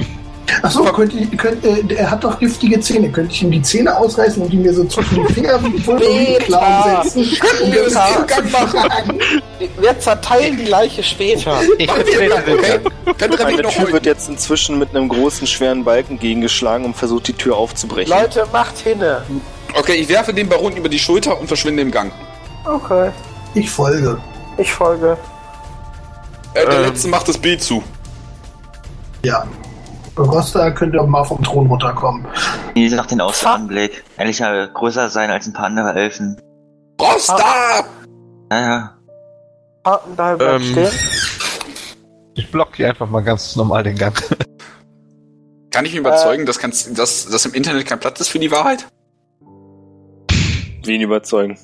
Achso, 0.62 0.84
könnt 0.84 1.38
könnt, 1.38 1.64
äh, 1.64 1.94
er 1.94 2.10
hat 2.10 2.24
doch 2.24 2.38
giftige 2.38 2.80
Zähne. 2.80 3.10
Könnte 3.10 3.32
ich 3.32 3.42
ihm 3.42 3.50
die 3.50 3.62
Zähne 3.62 3.96
ausreißen 3.96 4.42
und 4.42 4.50
die 4.52 4.56
mir 4.56 4.72
so 4.74 4.84
zwischen 4.84 5.26
die 5.26 5.32
Finger 5.34 5.62
wie 5.64 5.70
Pulver 5.80 6.00
Nee, 6.00 6.36
und 6.36 6.44
Klauen 6.44 6.64
klar. 6.64 7.04
setzen? 7.04 7.26
Wir 9.78 9.98
zerteilen 9.98 10.56
die 10.56 10.64
Leiche 10.66 11.02
später. 11.02 11.60
Ich 11.78 11.90
Okay, 11.90 12.28
Gang. 12.28 12.44
dann 13.18 13.30
treffen 13.30 13.46
Eine 13.46 13.56
wir 13.58 13.62
noch 13.64 13.72
Tür 13.72 13.92
wird 13.92 14.06
jetzt 14.06 14.28
inzwischen 14.28 14.78
mit 14.78 14.94
einem 14.94 15.08
großen, 15.08 15.46
schweren 15.46 15.84
Balken 15.84 16.18
gegengeschlagen 16.18 16.84
und 16.86 16.96
versucht, 16.96 17.28
die 17.28 17.32
Tür 17.34 17.56
aufzubrechen. 17.56 18.12
Leute, 18.16 18.46
macht 18.52 18.78
hinne. 18.78 19.22
Okay, 19.78 19.94
ich 19.94 20.08
werfe 20.08 20.32
den 20.34 20.48
Baron 20.48 20.76
über 20.76 20.88
die 20.88 20.98
Schulter 20.98 21.38
und 21.40 21.46
verschwinde 21.46 21.82
im 21.82 21.90
Gang. 21.90 22.12
Okay, 22.64 23.10
Ich 23.54 23.70
folge. 23.70 24.18
ich 24.58 24.72
folge. 24.72 25.16
Äh, 26.54 26.66
der 26.66 26.74
Ähm. 26.80 26.86
letzte 26.86 27.08
macht 27.08 27.28
das 27.28 27.38
B 27.38 27.56
zu. 27.56 27.82
Ja. 29.24 29.44
Rosta 30.24 30.70
könnte 30.70 31.02
mal 31.02 31.24
vom 31.24 31.42
Thron 31.42 31.66
runterkommen. 31.66 32.26
Wie 32.74 32.84
gesagt, 32.84 33.10
den 33.10 33.20
Außenanblick. 33.20 34.04
Endlich 34.16 34.40
mal 34.40 34.68
größer 34.72 35.08
sein 35.08 35.30
als 35.30 35.46
ein 35.46 35.52
paar 35.52 35.66
andere 35.66 35.94
Elfen. 35.94 36.40
Rosta! 37.00 37.84
Naja. 38.50 38.96
Haken 39.86 40.16
da 40.16 40.36
bleibt 40.36 40.62
Ähm. 40.62 40.70
stehen. 40.70 40.90
Ich 42.34 42.50
block 42.50 42.76
hier 42.76 42.88
einfach 42.88 43.08
mal 43.08 43.22
ganz 43.22 43.56
normal 43.56 43.82
den 43.82 43.96
Gang. 43.96 44.14
Kann 45.70 45.84
ich 45.84 45.92
mich 45.92 46.00
überzeugen, 46.00 46.46
dass, 46.46 46.58
kann's, 46.58 46.92
dass, 46.92 47.26
dass 47.26 47.46
im 47.46 47.54
Internet 47.54 47.86
kein 47.86 48.00
Platz 48.00 48.20
ist 48.20 48.28
für 48.28 48.38
die 48.38 48.50
Wahrheit? 48.50 48.86
Wen 50.84 51.00
überzeugen? 51.00 51.58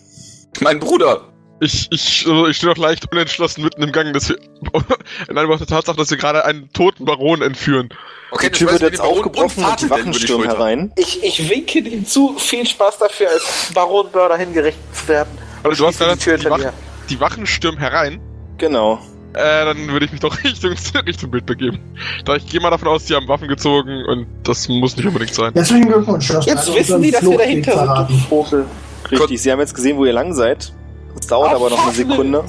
Mein 0.60 0.78
Bruder. 0.78 1.22
Ich, 1.60 1.88
ich, 1.90 2.26
also 2.26 2.46
ich 2.48 2.56
stehe 2.58 2.70
noch 2.70 2.78
leicht 2.78 3.10
unentschlossen 3.10 3.64
mitten 3.64 3.82
im 3.82 3.92
Gang, 3.92 4.12
dass 4.12 4.28
wir, 4.28 4.36
in 5.28 5.38
Anbetracht 5.38 5.60
der 5.60 5.66
Tatsache, 5.66 5.96
dass 5.96 6.10
wir 6.10 6.18
gerade 6.18 6.44
einen 6.44 6.70
toten 6.72 7.04
Baron 7.04 7.40
entführen. 7.40 7.88
Okay, 8.30 8.50
Die 8.50 8.58
Tür 8.58 8.72
das 8.72 8.80
wird 8.80 8.92
jetzt 8.92 9.00
aufgebrochen 9.00 9.44
und 9.44 9.64
Vater 9.64 9.86
die 9.86 9.90
Wachen 9.90 10.14
stürmen 10.14 10.48
herein. 10.48 10.92
Ich, 10.96 11.22
ich 11.22 11.48
winke 11.48 11.78
ihm 11.78 12.04
zu. 12.04 12.36
Viel 12.38 12.66
Spaß 12.66 12.98
dafür, 12.98 13.30
als 13.30 13.70
Baron 13.72 14.08
Mörder 14.12 14.36
hingerichtet 14.36 14.82
zu 14.94 15.08
werden. 15.08 15.30
Also 15.62 15.82
du 15.82 15.88
hast 15.88 15.98
gerade 15.98 16.16
die 16.16 16.24
Tür 16.24 16.36
die, 16.36 16.48
mir. 16.48 16.72
die 17.08 17.20
Wachen 17.20 17.46
stürmen 17.46 17.78
herein. 17.78 18.20
Genau. 18.58 19.00
Äh, 19.32 19.64
dann 19.66 19.88
würde 19.88 20.06
ich 20.06 20.12
mich 20.12 20.20
doch 20.20 20.36
Richtung, 20.44 20.72
Richtung 21.06 21.30
Bild 21.30 21.46
begeben. 21.46 21.78
Da 22.24 22.36
ich 22.36 22.46
gehe 22.46 22.60
mal 22.60 22.70
davon 22.70 22.88
aus, 22.88 23.04
die 23.04 23.14
haben 23.14 23.28
Waffen 23.28 23.48
gezogen 23.48 24.04
und 24.06 24.26
das 24.42 24.68
muss 24.68 24.96
nicht 24.96 25.06
unbedingt 25.06 25.34
sein. 25.34 25.52
Herzlichen 25.54 25.88
Glückwunsch. 25.88 26.30
Jetzt 26.30 26.46
gerade 26.46 26.74
wissen 26.74 27.02
die, 27.02 27.10
dass 27.10 27.22
wir 27.22 27.38
dahinter 27.38 28.06
sind. 28.08 28.20
Vogel. 28.28 28.66
Richtig, 29.10 29.40
Sie 29.40 29.52
haben 29.52 29.60
jetzt 29.60 29.74
gesehen, 29.74 29.96
wo 29.96 30.04
ihr 30.04 30.12
lang 30.12 30.34
seid. 30.34 30.72
Es 31.18 31.26
dauert 31.26 31.54
aber 31.54 31.70
noch 31.70 31.82
eine. 31.84 31.92
Sekunde, 31.92 32.44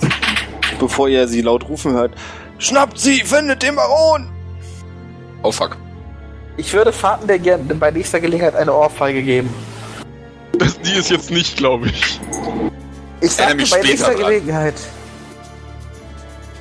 bevor 0.79 1.07
ihr 1.07 1.27
sie 1.27 1.41
laut 1.41 1.67
rufen 1.67 1.93
hört. 1.93 2.13
Schnappt 2.59 2.99
sie, 2.99 3.21
findet 3.21 3.61
den 3.63 3.75
Baron! 3.75 4.29
Oh 5.43 5.51
fuck. 5.51 5.77
Ich 6.57 6.73
würde 6.73 6.91
Fahrten 6.91 7.27
der 7.27 7.39
gerne 7.39 7.75
bei 7.75 7.91
nächster 7.91 8.19
Gelegenheit 8.19 8.55
eine 8.55 8.73
Ohrfeige 8.73 9.21
geben. 9.21 9.53
Das, 10.57 10.79
die 10.81 10.93
ist 10.93 11.11
jetzt 11.11 11.29
nicht, 11.29 11.57
glaube 11.57 11.87
ich. 11.87 12.19
Ich 13.21 13.37
mich 13.55 13.69
bei 13.69 13.81
nächster 13.81 14.13
dran. 14.13 14.17
Gelegenheit. 14.17 14.75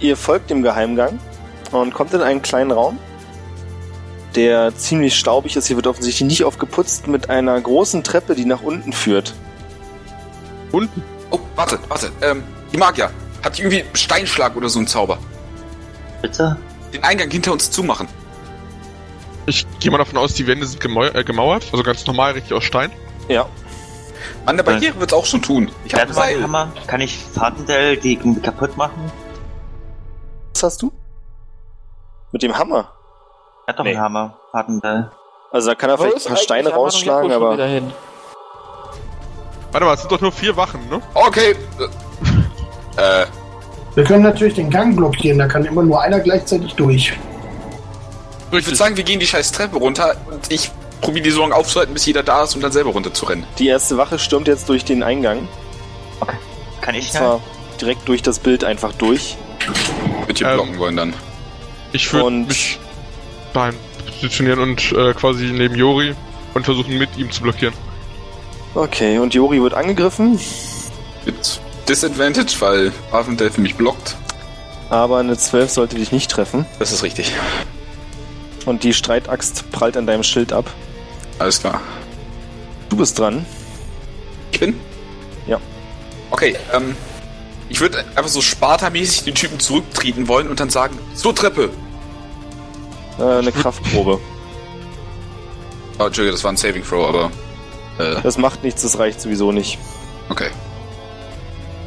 Ihr 0.00 0.16
folgt 0.16 0.50
dem 0.50 0.62
Geheimgang 0.62 1.18
und 1.72 1.94
kommt 1.94 2.12
in 2.12 2.20
einen 2.20 2.42
kleinen 2.42 2.70
Raum, 2.70 2.98
der 4.34 4.76
ziemlich 4.76 5.16
staubig 5.16 5.56
ist. 5.56 5.66
Hier 5.66 5.76
wird 5.76 5.86
offensichtlich 5.86 6.28
nicht 6.28 6.44
aufgeputzt, 6.44 7.08
mit 7.08 7.30
einer 7.30 7.58
großen 7.58 8.04
Treppe, 8.04 8.34
die 8.34 8.44
nach 8.44 8.62
unten 8.62 8.92
führt. 8.92 9.34
Unten. 10.72 11.02
Oh, 11.30 11.38
warte, 11.54 11.78
warte. 11.88 12.10
Ähm, 12.22 12.42
die 12.72 12.76
Magier. 12.76 13.10
Hat 13.44 13.56
die 13.58 13.62
irgendwie 13.62 13.84
Steinschlag 13.94 14.56
oder 14.56 14.68
so 14.68 14.78
einen 14.78 14.88
Zauber? 14.88 15.18
Bitte? 16.22 16.56
Den 16.92 17.04
Eingang 17.04 17.30
hinter 17.30 17.52
uns 17.52 17.70
zumachen. 17.70 18.08
Ich 19.46 19.66
gehe 19.78 19.90
mal 19.92 19.98
davon 19.98 20.16
aus, 20.18 20.34
die 20.34 20.46
Wände 20.46 20.66
sind 20.66 20.80
gemau 20.80 21.04
äh, 21.04 21.22
gemauert, 21.22 21.66
also 21.70 21.84
ganz 21.84 22.04
normal, 22.06 22.32
richtig 22.32 22.52
aus 22.54 22.64
Stein. 22.64 22.90
Ja, 23.28 23.46
An 24.44 24.56
der 24.56 24.64
Barriere 24.64 24.98
wird's 24.98 25.12
auch 25.12 25.24
schon 25.26 25.42
tun. 25.42 25.70
Ich 25.84 25.92
Wer 25.92 26.00
hab 26.02 26.08
hat 26.08 26.16
meinen 26.16 26.34
Seil. 26.34 26.42
Hammer? 26.42 26.72
Kann 26.88 27.00
ich 27.00 27.16
Fahrtendell 27.16 27.96
die 27.96 28.14
irgendwie 28.14 28.40
kaputt 28.40 28.76
machen? 28.76 29.12
was 30.54 30.62
hast 30.62 30.82
du? 30.82 30.90
Mit 32.32 32.42
dem 32.42 32.56
Hammer. 32.58 32.90
Er 33.66 33.72
hat 33.72 33.78
doch 33.78 33.84
Nee. 33.84 33.90
einen 33.90 34.00
Hammer. 34.00 34.36
Fahrtendell. 34.50 35.10
Also 35.52 35.68
da 35.68 35.74
kann 35.76 35.90
er 35.90 35.98
vielleicht 35.98 36.26
ein 36.26 36.34
paar 36.34 36.36
Steine 36.42 36.70
rausschlagen, 36.70 37.30
aber 37.30 37.52
wieder 37.52 37.66
hin? 37.66 37.92
Warte 39.76 39.84
mal, 39.84 39.92
es 39.92 40.00
sind 40.00 40.10
doch 40.10 40.22
nur 40.22 40.32
vier 40.32 40.56
Wachen, 40.56 40.80
ne? 40.88 41.02
Okay. 41.12 41.54
Äh, 42.96 43.26
Wir 43.94 44.04
können 44.04 44.22
natürlich 44.22 44.54
den 44.54 44.70
Gang 44.70 44.96
blockieren, 44.96 45.38
da 45.38 45.46
kann 45.46 45.66
immer 45.66 45.82
nur 45.82 46.00
einer 46.00 46.18
gleichzeitig 46.18 46.72
durch. 46.76 47.12
ich 48.46 48.50
würde 48.66 48.74
sagen, 48.74 48.96
wir 48.96 49.04
gehen 49.04 49.20
die 49.20 49.26
scheiß 49.26 49.52
Treppe 49.52 49.76
runter 49.76 50.16
und 50.30 50.50
ich 50.50 50.70
probiere 51.02 51.24
die 51.24 51.30
so 51.30 51.42
lange 51.42 51.54
aufzuhalten, 51.54 51.92
bis 51.92 52.06
jeder 52.06 52.22
da 52.22 52.44
ist, 52.44 52.54
um 52.54 52.62
dann 52.62 52.72
selber 52.72 52.92
runterzurennen. 52.92 53.44
die 53.58 53.68
erste 53.68 53.98
Wache 53.98 54.18
stürmt 54.18 54.48
jetzt 54.48 54.66
durch 54.70 54.86
den 54.86 55.02
Eingang. 55.02 55.46
Kann 56.80 56.94
Und 56.94 57.00
ich 57.00 57.12
zwar 57.12 57.42
direkt 57.78 58.08
durch 58.08 58.22
das 58.22 58.38
Bild 58.38 58.64
einfach 58.64 58.94
durch. 58.94 59.36
Wird 60.26 60.38
hier 60.38 60.46
Ähm, 60.48 60.54
blocken 60.54 60.78
wollen 60.78 60.96
dann. 60.96 61.12
Ich 61.92 62.10
würde 62.14 62.24
Und- 62.24 62.48
mich 62.48 62.78
dahin 63.52 63.74
positionieren 64.22 64.60
und 64.60 64.92
äh, 64.92 65.12
quasi 65.12 65.50
neben 65.52 65.74
Jori 65.74 66.14
und 66.54 66.64
versuchen 66.64 66.96
mit 66.96 67.14
ihm 67.18 67.30
zu 67.30 67.42
blockieren. 67.42 67.74
Okay, 68.76 69.18
und 69.18 69.32
Jori 69.32 69.62
wird 69.62 69.72
angegriffen, 69.72 70.38
Mit 71.24 71.60
Disadvantage, 71.88 72.56
weil 72.60 72.92
Arvendell 73.10 73.50
für 73.50 73.62
mich 73.62 73.74
blockt. 73.74 74.16
aber 74.90 75.16
eine 75.18 75.36
12 75.38 75.70
sollte 75.70 75.96
dich 75.96 76.12
nicht 76.12 76.30
treffen. 76.30 76.66
Das 76.78 76.92
ist 76.92 77.02
richtig. 77.02 77.32
Und 78.66 78.82
die 78.84 78.92
Streitaxt 78.92 79.70
prallt 79.72 79.96
an 79.96 80.06
deinem 80.06 80.22
Schild 80.22 80.52
ab. 80.52 80.66
Alles 81.38 81.60
klar. 81.60 81.80
Du 82.90 82.96
bist 82.96 83.18
dran. 83.18 83.46
Ich 84.52 84.60
bin? 84.60 84.78
Ja. 85.46 85.58
Okay, 86.30 86.56
ähm, 86.74 86.94
ich 87.68 87.80
würde 87.80 88.00
einfach 88.14 88.28
so 88.28 88.40
Sparta-mäßig 88.42 89.24
den 89.24 89.34
Typen 89.34 89.58
zurücktreten 89.58 90.28
wollen 90.28 90.48
und 90.48 90.60
dann 90.60 90.68
sagen, 90.70 90.98
zur 91.14 91.34
Treppe. 91.34 91.70
Äh, 93.18 93.22
eine 93.22 93.52
Kraftprobe. 93.52 94.20
Oh, 95.98 96.04
Entschuldigung, 96.04 96.36
das 96.36 96.44
war 96.44 96.52
ein 96.52 96.56
Saving 96.58 96.84
Throw, 96.84 97.08
aber, 97.08 97.30
äh, 97.98 98.20
Das 98.22 98.38
macht 98.38 98.62
nichts, 98.62 98.82
das 98.82 98.98
reicht 98.98 99.20
sowieso 99.20 99.52
nicht. 99.52 99.78
okay. 100.28 100.50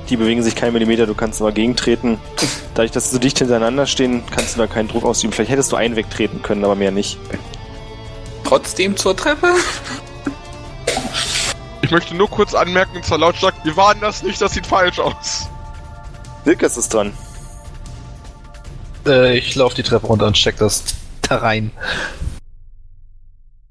Die 0.10 0.18
bewegen 0.18 0.42
sich 0.42 0.56
keinen 0.56 0.74
Millimeter, 0.74 1.06
du 1.06 1.14
kannst 1.14 1.40
aber 1.40 1.52
gegentreten. 1.52 2.20
Dadurch, 2.74 2.90
dass 2.92 3.06
sie 3.10 3.14
so 3.16 3.20
dicht 3.20 3.38
hintereinander 3.38 3.86
stehen, 3.86 4.24
kannst 4.32 4.56
du 4.56 4.60
da 4.60 4.66
keinen 4.66 4.88
Druck 4.88 5.06
ausüben. 5.06 5.32
Vielleicht 5.32 5.52
hättest 5.52 5.72
du 5.72 5.76
einen 5.76 5.96
wegtreten 5.96 6.42
können, 6.42 6.64
aber 6.64 6.74
mehr 6.74 6.90
nicht. 6.92 7.20
Trotzdem 8.44 8.98
zur 8.98 9.16
Treppe? 9.16 9.54
Ich 11.82 11.92
möchte 11.92 12.14
nur 12.14 12.30
kurz 12.30 12.54
anmerken, 12.54 12.98
und 12.98 13.04
zwar 13.06 13.18
lautstark, 13.18 13.56
wir 13.64 13.76
waren 13.76 14.00
das 14.00 14.22
nicht, 14.22 14.40
das 14.40 14.52
sieht 14.54 14.68
falsch 14.68 15.00
aus. 15.00 15.48
Wilkes 16.46 16.78
ist 16.78 16.94
dran. 16.94 17.14
Äh, 19.08 19.40
ich 19.40 19.56
laufe 19.56 19.76
die 19.76 19.82
Treppe 19.82 20.06
runter 20.06 20.28
und 20.28 20.34
check 20.36 20.58
das 20.58 20.84
Terrain. 21.24 21.72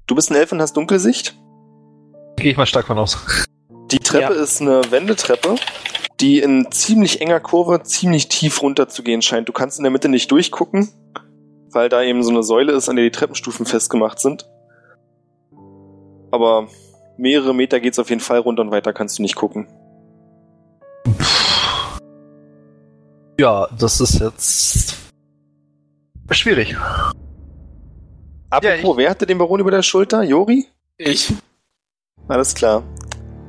Du 0.05 0.15
bist 0.15 0.31
ein 0.31 0.35
Elf 0.35 0.51
und 0.51 0.61
hast 0.61 0.73
Dunkelsicht. 0.75 1.33
Gehe 2.39 2.51
ich 2.51 2.57
mal 2.57 2.65
stark 2.65 2.87
von 2.87 2.97
aus. 2.97 3.17
Die 3.91 3.99
Treppe 3.99 4.33
Ja. 4.35 4.41
ist 4.41 4.61
eine 4.61 4.81
Wendetreppe, 4.91 5.55
die 6.19 6.39
in 6.39 6.71
ziemlich 6.71 7.21
enger 7.21 7.39
Kurve 7.39 7.83
ziemlich 7.83 8.29
tief 8.29 8.61
runter 8.61 8.87
zu 8.87 9.03
gehen 9.03 9.21
scheint. 9.21 9.49
Du 9.49 9.53
kannst 9.53 9.77
in 9.77 9.83
der 9.83 9.91
Mitte 9.91 10.09
nicht 10.09 10.31
durchgucken, 10.31 10.89
weil 11.71 11.89
da 11.89 12.01
eben 12.01 12.23
so 12.23 12.29
eine 12.29 12.43
Säule 12.43 12.71
ist, 12.71 12.87
an 12.87 12.95
der 12.95 13.05
die 13.05 13.11
Treppenstufen 13.11 13.65
festgemacht 13.65 14.19
sind. 14.19 14.47
Aber 16.31 16.67
mehrere 17.17 17.53
Meter 17.53 17.79
geht's 17.79 17.99
auf 17.99 18.09
jeden 18.09 18.21
Fall 18.21 18.39
runter 18.39 18.61
und 18.61 18.71
weiter 18.71 18.93
kannst 18.93 19.17
du 19.17 19.21
nicht 19.23 19.35
gucken. 19.35 19.67
Ja, 23.39 23.67
das 23.77 23.99
ist 24.01 24.19
jetzt 24.19 24.95
schwierig. 26.31 26.75
Apropos, 28.49 28.97
wer 28.97 29.09
hatte 29.09 29.25
den 29.25 29.37
Baron 29.37 29.59
über 29.59 29.71
der 29.71 29.81
Schulter? 29.81 30.23
Jori? 30.23 30.67
Ich. 30.97 31.33
Alles 32.29 32.53
klar. 32.53 32.83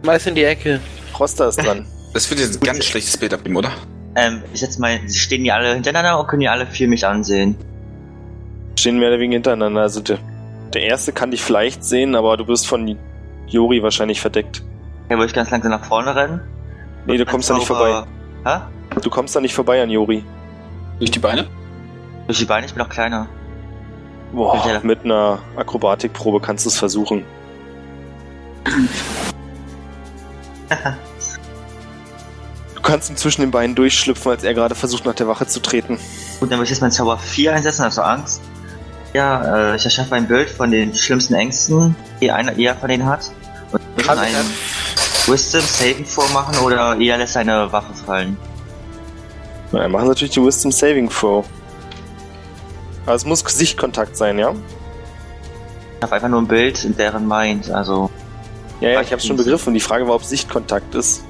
Meist 0.02 0.26
in 0.26 0.34
die 0.34 0.44
Ecke. 0.44 0.80
Roster 1.18 1.48
ist 1.48 1.64
dran. 1.64 1.86
Das 2.12 2.28
wird 2.28 2.40
jetzt 2.40 2.60
ein 2.60 2.66
ganz 2.66 2.84
schlechtes 2.84 3.16
Bild 3.16 3.32
abgeben, 3.32 3.54
oder? 3.54 3.70
Ähm, 4.16 4.42
ich 4.52 4.60
jetzt 4.60 4.80
mal, 4.80 4.98
stehen 5.08 5.44
die 5.44 5.52
alle 5.52 5.74
hintereinander 5.74 6.18
und 6.18 6.26
können 6.26 6.40
die 6.40 6.48
alle 6.48 6.66
vier 6.66 6.88
mich 6.88 7.06
ansehen? 7.06 7.54
Stehen 8.76 8.98
mehr 8.98 9.10
oder 9.10 9.20
weniger 9.20 9.36
hintereinander. 9.36 9.82
Also 9.82 10.00
der, 10.00 10.18
der 10.74 10.82
erste 10.82 11.12
kann 11.12 11.30
dich 11.30 11.40
vielleicht 11.40 11.84
sehen, 11.84 12.16
aber 12.16 12.36
du 12.36 12.48
wirst 12.48 12.66
von 12.66 12.98
Jori 13.46 13.80
wahrscheinlich 13.84 14.20
verdeckt. 14.20 14.64
Ja, 15.08 15.18
wo 15.18 15.22
ich 15.22 15.32
ganz 15.32 15.50
langsam 15.50 15.70
nach 15.70 15.84
vorne 15.84 16.16
rennen? 16.16 16.40
Nee, 17.06 17.16
du 17.16 17.24
kommst 17.24 17.48
da 17.48 17.54
nicht 17.54 17.68
vorbei. 17.68 18.02
Hä? 18.44 18.58
Du 19.00 19.08
kommst 19.08 19.36
da 19.36 19.40
nicht 19.40 19.54
vorbei 19.54 19.80
an 19.80 19.90
Jori. 19.90 20.24
Durch 20.98 21.12
die 21.12 21.20
Beine? 21.20 21.46
Durch 22.26 22.38
die 22.38 22.44
Beine, 22.44 22.66
ich 22.66 22.74
bin 22.74 22.82
noch 22.82 22.90
kleiner. 22.90 23.28
Boah, 24.32 24.80
mit 24.82 25.04
einer 25.04 25.38
Akrobatikprobe 25.54 26.40
kannst 26.40 26.64
du 26.64 26.70
es 26.70 26.76
versuchen. 26.76 27.24
Du 32.74 32.82
kannst 32.82 33.10
ihm 33.10 33.16
zwischen 33.16 33.42
den 33.42 33.50
Beinen 33.50 33.74
durchschlüpfen, 33.74 34.32
als 34.32 34.42
er 34.42 34.54
gerade 34.54 34.74
versucht, 34.74 35.04
nach 35.04 35.14
der 35.14 35.28
Wache 35.28 35.46
zu 35.46 35.60
treten. 35.60 35.98
Gut, 36.40 36.50
dann 36.50 36.58
würde 36.58 36.64
ich 36.64 36.70
jetzt 36.70 36.80
meinen 36.80 36.92
Zauber 36.92 37.18
4 37.18 37.54
einsetzen, 37.54 37.82
also 37.82 38.02
Angst. 38.02 38.40
Ja, 39.12 39.72
äh, 39.72 39.76
ich 39.76 39.84
erschaffe 39.84 40.14
ein 40.14 40.26
Bild 40.26 40.48
von 40.48 40.70
den 40.70 40.94
schlimmsten 40.94 41.34
Ängsten, 41.34 41.96
die 42.20 42.30
einer 42.30 42.56
eher 42.56 42.76
von 42.76 42.88
denen 42.88 43.06
hat. 43.06 43.32
Und 43.72 43.80
kann 43.96 44.16
Kann 44.16 44.18
einen 44.18 44.46
Wisdom 45.26 45.60
Saving 45.60 46.04
vormachen 46.04 46.58
oder 46.58 46.96
eher 46.98 47.18
lässt 47.18 47.34
seine 47.34 47.70
Waffe 47.72 47.92
fallen. 47.94 48.36
Na, 49.72 49.86
machen 49.88 50.08
natürlich 50.08 50.34
die 50.34 50.44
Wisdom 50.44 50.72
Saving 50.72 51.08
Throw. 51.08 51.44
Aber 53.06 53.14
es 53.14 53.24
muss 53.24 53.44
Gesichtkontakt 53.44 54.16
sein, 54.16 54.38
ja? 54.38 54.52
Ich 55.96 56.02
habe 56.02 56.14
einfach 56.14 56.28
nur 56.28 56.40
ein 56.40 56.48
Bild 56.48 56.84
in 56.84 56.96
deren 56.96 57.28
Mind, 57.28 57.70
also 57.70 58.10
Ja, 58.80 58.90
ja, 58.90 59.00
ich 59.02 59.12
hab's 59.12 59.26
schon 59.26 59.36
begriffen. 59.36 59.74
Die 59.74 59.80
Frage 59.80 60.06
war, 60.08 60.14
ob 60.14 60.24
Sichtkontakt 60.24 60.94
ist. 60.94 61.22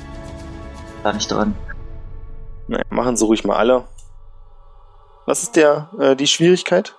da 1.02 1.12
nicht 1.12 1.30
drin. 1.30 1.54
Naja, 2.68 2.84
machen 2.90 3.16
sie 3.16 3.24
ruhig 3.24 3.44
mal 3.44 3.56
alle. 3.56 3.84
Was 5.26 5.42
ist 5.42 5.56
der, 5.56 5.90
äh, 5.98 6.14
die 6.16 6.26
Schwierigkeit? 6.26 6.94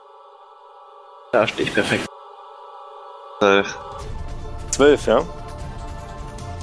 Da 1.31 1.47
stehe 1.47 1.67
ich 1.67 1.73
perfekt. 1.73 2.05
12. 3.39 3.77
Zwölf, 4.71 5.05
ja? 5.07 5.21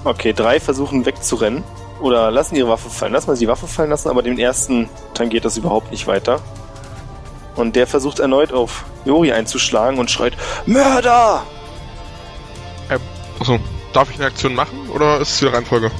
Okay, 0.04 0.32
drei 0.32 0.60
versuchen 0.60 1.06
wegzurennen. 1.06 1.64
Oder 2.00 2.30
lassen 2.30 2.54
ihre 2.54 2.68
Waffe 2.68 2.90
fallen. 2.90 3.12
Lass 3.12 3.26
mal 3.26 3.34
sie 3.36 3.46
die 3.46 3.50
Waffe 3.50 3.66
fallen 3.66 3.90
lassen, 3.90 4.08
aber 4.08 4.22
dem 4.22 4.38
ersten 4.38 4.88
tangiert 5.14 5.44
das 5.44 5.56
überhaupt 5.56 5.90
nicht 5.90 6.06
weiter. 6.06 6.40
Und 7.56 7.74
der 7.74 7.86
versucht 7.88 8.20
erneut 8.20 8.52
auf 8.52 8.84
Jori 9.04 9.32
einzuschlagen 9.32 9.98
und 9.98 10.10
schreit 10.10 10.34
Mörder! 10.66 11.42
Achso, 13.40 13.58
darf 13.98 14.10
ich 14.10 14.16
eine 14.18 14.26
Aktion 14.26 14.54
machen 14.54 14.88
oder 14.90 15.18
ist 15.20 15.30
es 15.32 15.40
wieder 15.42 15.52
Reihenfolge? 15.54 15.90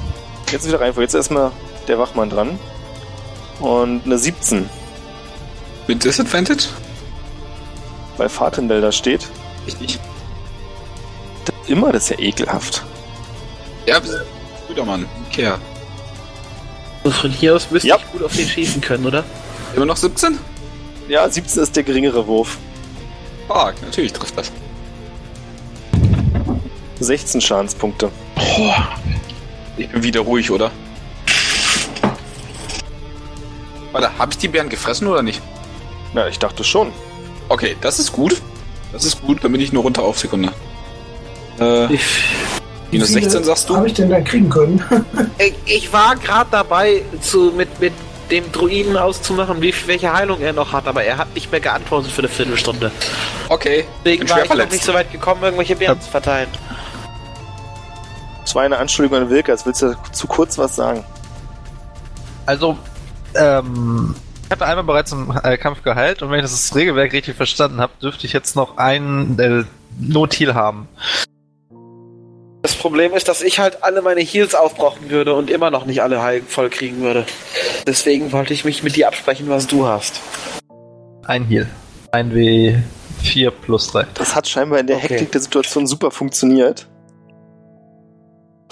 Jetzt 0.52 0.68
wieder 0.68 0.80
rein. 0.80 0.94
Jetzt 0.96 1.16
erstmal 1.16 1.50
der 1.88 1.98
Wachmann 1.98 2.30
dran. 2.30 2.56
Und 3.58 4.02
eine 4.04 4.16
17, 4.16 4.70
Mit 5.88 6.04
Disadvantage? 6.04 6.68
weil 8.16 8.28
Fatendel 8.28 8.80
da 8.80 8.92
steht. 8.92 9.26
Richtig. 9.66 9.98
Immer, 11.66 11.90
das 11.90 12.04
ist 12.04 12.10
ja 12.10 12.18
ekelhaft. 12.20 12.84
Ja, 13.86 14.00
guter 14.68 14.84
Mann. 14.84 15.06
Kehr. 15.32 15.58
Und 17.02 17.12
von 17.12 17.30
hier 17.32 17.56
aus 17.56 17.68
müsste 17.72 17.88
Ja. 17.88 17.96
ich 17.96 18.12
gut 18.12 18.22
auf 18.22 18.36
den 18.36 18.46
schießen 18.48 18.80
können, 18.80 19.06
oder? 19.06 19.24
Immer 19.74 19.86
noch 19.86 19.96
17? 19.96 20.38
Ja, 21.08 21.28
17 21.28 21.64
ist 21.64 21.74
der 21.74 21.82
geringere 21.82 22.28
Wurf. 22.28 22.58
Ah, 23.48 23.72
natürlich 23.82 24.12
trifft 24.12 24.38
das. 24.38 24.52
16 27.00 27.40
Schadenspunkte. 27.40 28.10
Ich 29.76 29.88
bin 29.88 30.02
wieder 30.02 30.20
ruhig, 30.20 30.50
oder? 30.50 30.70
Warte, 33.92 34.10
habe 34.18 34.32
ich 34.32 34.38
die 34.38 34.48
Bären 34.48 34.68
gefressen 34.68 35.06
oder 35.06 35.22
nicht? 35.22 35.40
Na, 36.12 36.28
ich 36.28 36.38
dachte 36.38 36.64
schon. 36.64 36.92
Okay, 37.48 37.76
das 37.80 37.98
ist 37.98 38.12
gut. 38.12 38.40
Das 38.92 39.04
ist 39.04 39.22
gut, 39.22 39.42
dann 39.44 39.52
bin 39.52 39.60
ich 39.60 39.72
nur 39.72 39.82
runter 39.82 40.02
auf 40.02 40.18
Sekunde. 40.18 40.52
Äh, 41.60 41.92
Ich, 41.94 42.02
minus 42.90 43.08
16 43.08 43.44
sagst 43.44 43.68
Habe 43.70 43.80
du? 43.80 43.86
ich 43.86 43.94
denn 43.94 44.10
da 44.10 44.20
kriegen 44.20 44.48
können? 44.48 44.82
ich, 45.38 45.54
ich 45.66 45.92
war 45.92 46.16
gerade 46.16 46.48
dabei, 46.50 47.02
zu, 47.20 47.52
mit, 47.56 47.80
mit 47.80 47.92
dem 48.30 48.50
Druiden 48.52 48.96
auszumachen, 48.96 49.60
wie, 49.62 49.74
welche 49.86 50.12
Heilung 50.12 50.40
er 50.40 50.52
noch 50.52 50.72
hat, 50.72 50.86
aber 50.86 51.02
er 51.02 51.16
hat 51.18 51.34
nicht 51.34 51.50
mehr 51.50 51.60
geantwortet 51.60 52.12
für 52.12 52.20
eine 52.20 52.28
Viertelstunde. 52.28 52.90
Okay, 53.48 53.84
Deswegen 54.04 54.26
bin 54.26 54.30
war 54.30 54.42
ich 54.44 54.48
noch 54.50 54.70
nicht 54.70 54.84
so 54.84 54.92
weit 54.92 55.10
gekommen, 55.12 55.42
irgendwelche 55.42 55.76
Bären 55.76 56.00
zu 56.00 56.10
verteilen. 56.10 56.48
Das 58.48 58.54
war 58.54 58.62
eine 58.62 58.78
Anschuldigung 58.78 59.18
an 59.18 59.28
Wilke, 59.28 59.52
als 59.52 59.66
willst 59.66 59.82
du 59.82 59.94
zu 60.10 60.26
kurz 60.26 60.56
was 60.56 60.74
sagen. 60.74 61.04
Also, 62.46 62.78
ähm, 63.34 64.14
ich 64.42 64.50
hatte 64.50 64.64
einmal 64.64 64.84
bereits 64.84 65.12
im 65.12 65.38
äh, 65.42 65.58
Kampf 65.58 65.82
geheilt 65.82 66.22
und 66.22 66.30
wenn 66.30 66.42
ich 66.42 66.50
das 66.50 66.74
Regelwerk 66.74 67.12
richtig 67.12 67.36
verstanden 67.36 67.78
habe, 67.78 67.92
dürfte 68.00 68.24
ich 68.24 68.32
jetzt 68.32 68.56
noch 68.56 68.78
einen 68.78 69.38
äh, 69.38 69.64
Not-Heal 70.00 70.54
haben. 70.54 70.88
Das 72.62 72.74
Problem 72.74 73.12
ist, 73.12 73.28
dass 73.28 73.42
ich 73.42 73.58
halt 73.58 73.84
alle 73.84 74.00
meine 74.00 74.22
Heals 74.22 74.54
aufbrauchen 74.54 75.10
würde 75.10 75.34
und 75.34 75.50
immer 75.50 75.70
noch 75.70 75.84
nicht 75.84 76.00
alle 76.00 76.22
Heil 76.22 76.40
voll 76.40 76.70
kriegen 76.70 77.02
würde. 77.02 77.26
Deswegen 77.86 78.32
wollte 78.32 78.54
ich 78.54 78.64
mich 78.64 78.82
mit 78.82 78.96
dir 78.96 79.08
absprechen, 79.08 79.50
was 79.50 79.66
du 79.66 79.86
hast. 79.86 80.22
Ein 81.26 81.44
Heal. 81.44 81.68
Ein 82.12 82.32
W4 82.32 83.50
plus 83.50 83.88
3. 83.88 84.06
Das 84.14 84.34
hat 84.34 84.48
scheinbar 84.48 84.78
in 84.78 84.86
der 84.86 84.96
Okay. 84.96 85.08
Hektik 85.10 85.32
der 85.32 85.42
Situation 85.42 85.86
super 85.86 86.10
funktioniert. 86.10 86.87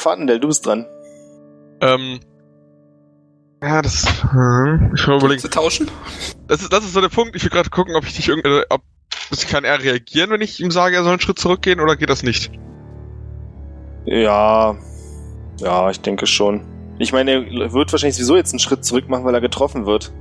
Fatendel, 0.07 0.39
du 0.39 0.47
bist 0.47 0.65
dran. 0.65 0.87
Ähm. 1.81 2.21
Ja, 3.61 3.83
das. 3.83 4.07
Hm, 4.23 4.93
ich 4.95 5.05
will 5.05 5.15
mal 5.15 5.19
überlegen. 5.19 5.41
Zu 5.41 5.51
tauschen? 5.51 5.91
Das 6.47 6.63
ist, 6.63 6.73
das 6.73 6.85
ist 6.85 6.93
so 6.93 7.01
der 7.01 7.09
Punkt. 7.09 7.35
Ich 7.35 7.43
will 7.43 7.51
gerade 7.51 7.71
gucken, 7.71 7.97
ob 7.97 8.05
ich 8.07 8.15
dich 8.15 8.29
irgendwie. 8.29 8.63
Ob, 8.71 8.83
kann 9.51 9.65
er 9.65 9.83
reagieren, 9.83 10.31
wenn 10.31 10.41
ich 10.43 10.61
ihm 10.61 10.71
sage, 10.71 10.95
er 10.95 11.03
soll 11.03 11.11
einen 11.11 11.21
Schritt 11.21 11.41
zurückgehen, 11.41 11.81
oder 11.81 11.97
geht 11.97 12.09
das 12.09 12.23
nicht? 12.23 12.53
Ja, 14.05 14.77
ja, 15.59 15.91
ich 15.91 16.01
denke 16.01 16.29
schon. 16.29 16.63
Ich 17.01 17.13
meine, 17.13 17.33
er 17.33 17.73
wird 17.73 17.93
wahrscheinlich 17.93 18.15
sowieso 18.15 18.37
jetzt 18.37 18.53
einen 18.53 18.61
Schritt 18.61 18.85
zurück 18.85 19.09
machen, 19.09 19.25
weil 19.25 19.35
er 19.35 19.41
getroffen 19.41 19.87
wird. 19.87 20.13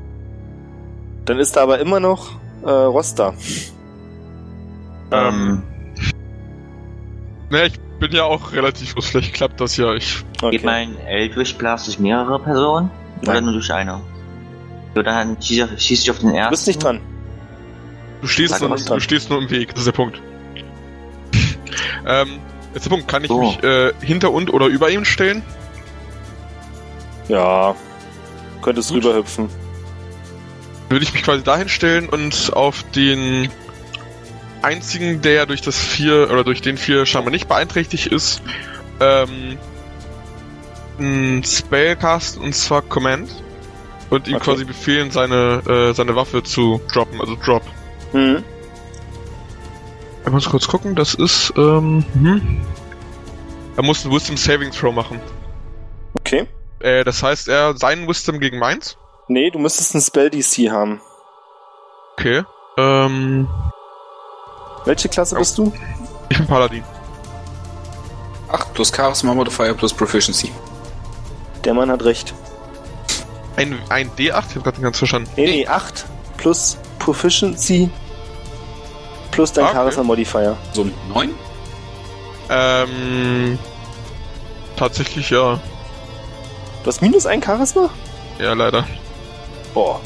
Dann 1.25 1.37
ist 1.37 1.55
da 1.55 1.61
aber 1.61 1.77
immer 1.77 1.99
noch 1.99 2.31
äh, 2.63 2.71
Roster. 2.71 3.35
Ähm, 5.11 5.61
Naja, 7.51 7.65
ich 7.67 7.84
bin 7.99 8.11
ja 8.11 8.23
auch 8.23 8.51
relativ 8.53 8.93
groß. 8.95 9.07
Vielleicht 9.07 9.33
klappt 9.33 9.59
das 9.61 9.77
ja. 9.77 9.93
Ich. 9.93 10.23
Okay. 10.41 10.51
Geht 10.51 10.65
mein 10.65 10.97
Eldritch 10.99 11.55
Blast 11.55 11.87
durch 11.87 11.99
mehrere 11.99 12.39
Personen? 12.39 12.91
Oder 13.21 13.33
Nein. 13.35 13.43
nur 13.45 13.53
durch 13.53 13.71
eine? 13.73 14.01
So, 14.93 15.01
dann 15.01 15.41
schieße 15.41 15.77
schieß 15.79 16.01
ich 16.03 16.11
auf 16.11 16.19
den 16.19 16.29
Du 16.29 16.35
ersten. 16.35 16.51
bist 16.51 16.67
nicht 16.67 16.83
dran. 16.83 17.01
Du 18.21 18.27
stehst, 18.27 18.59
nur, 18.61 18.75
du 18.75 18.99
stehst 18.99 19.29
nur 19.29 19.39
im 19.41 19.49
Weg. 19.49 19.69
Das 19.69 19.79
ist 19.79 19.85
der 19.85 19.91
Punkt. 19.91 20.21
ähm, 22.07 22.39
jetzt 22.73 22.85
der 22.85 22.89
Punkt. 22.89 23.07
Kann 23.07 23.23
ich 23.23 23.27
So. 23.29 23.39
mich 23.41 23.61
äh, 23.63 23.91
hinter 24.01 24.31
und 24.31 24.51
oder 24.53 24.67
über 24.67 24.89
ihm 24.89 25.05
stellen? 25.05 25.43
Ja. 27.27 27.75
Könntest 28.61 28.89
Gut. 28.89 29.03
rüberhüpfen. 29.03 29.49
Würde 30.89 31.03
ich 31.03 31.13
mich 31.13 31.23
quasi 31.23 31.43
dahin 31.43 31.67
stellen 31.69 32.07
und 32.09 32.51
auf 32.53 32.83
den 32.95 33.49
einzigen, 34.65 35.21
der 35.21 35.45
durch 35.45 35.61
das 35.61 35.77
vier 35.77 36.29
oder 36.31 36.43
durch 36.43 36.61
den 36.61 36.77
vier 36.77 37.05
scheinbar 37.05 37.31
nicht 37.31 37.47
beeinträchtigt 37.47 38.07
ist, 38.07 38.41
ähm, 38.99 39.57
ein 40.99 41.43
Spell 41.45 41.95
casten 41.95 42.41
und 42.41 42.55
zwar 42.55 42.81
Command 42.81 43.29
und 44.09 44.27
ihm 44.27 44.35
Okay. 44.35 44.45
quasi 44.45 44.65
befehlen, 44.65 45.11
seine 45.11 45.61
äh, 45.67 45.93
seine 45.93 46.15
Waffe 46.15 46.43
zu 46.43 46.81
droppen, 46.91 47.21
also 47.21 47.35
Drop. 47.35 47.63
Hm. 48.11 48.43
Ich 50.25 50.31
muss 50.31 50.49
kurz 50.49 50.67
gucken, 50.67 50.95
das 50.95 51.13
ist 51.13 51.53
ähm, 51.57 52.03
hm. 52.13 52.61
er 53.77 53.83
muss 53.83 54.03
einen 54.03 54.13
Wisdom 54.13 54.37
Saving 54.37 54.71
Throw 54.71 54.93
machen. 54.93 55.19
Okay. 56.19 56.47
Äh, 56.79 57.03
das 57.03 57.21
heißt, 57.21 57.47
er 57.49 57.77
seinen 57.77 58.07
Wisdom 58.07 58.39
gegen 58.39 58.57
meins. 58.57 58.97
Nee, 59.27 59.51
du 59.51 59.59
müsstest 59.59 59.93
einen 59.93 60.01
Spell 60.01 60.29
DC 60.29 60.71
haben. 60.71 61.01
Okay. 62.17 62.43
Ähm, 62.77 63.47
Welche 64.85 65.09
Klasse 65.09 65.35
Oh. 65.35 65.39
bist 65.39 65.57
du? 65.57 65.73
ich 66.29 66.37
bin 66.37 66.47
Paladin. 66.47 66.83
8 68.51 68.73
plus 68.73 68.91
Charisma 68.95 69.33
Modifier 69.33 69.73
plus 69.73 69.93
Proficiency. 69.93 70.51
Der 71.63 71.73
Mann 71.73 71.89
hat 71.89 72.03
recht. 72.03 72.33
Ein, 73.57 73.79
ein 73.89 74.09
D8? 74.11 74.43
Ich 74.49 74.55
hab 74.55 74.63
grad 74.63 74.73
nicht 74.75 74.83
ganz 74.83 74.97
verstanden. 74.97 75.29
Nee, 75.35 75.45
nee, 75.47 75.67
8 75.67 76.05
plus 76.37 76.77
Proficiency 76.99 77.89
plus 79.31 79.51
dein 79.51 79.65
Ah, 79.65 79.67
okay. 79.69 79.77
Charisma 79.77 80.03
Modifier. 80.03 80.57
So 80.73 80.83
ein 80.83 80.93
9? 81.13 81.33
Ähm. 82.49 83.57
Tatsächlich 84.75 85.29
ja. 85.29 85.59
Du 86.83 86.87
hast 86.87 87.01
minus 87.01 87.25
ein 87.25 87.41
Charisma? 87.41 87.89
Ja, 88.39 88.53
leider. 88.53 88.85
Boah, 89.73 89.99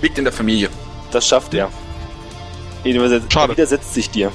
Liegt 0.00 0.16
in 0.18 0.24
der 0.24 0.32
Familie. 0.32 0.70
das 1.10 1.26
schafft 1.26 1.52
er. 1.54 1.68
Widersetzt- 2.84 3.32
Schade. 3.32 3.52
Er 3.52 3.56
widersetzt 3.56 3.94
sich 3.94 4.10
dir. 4.10 4.30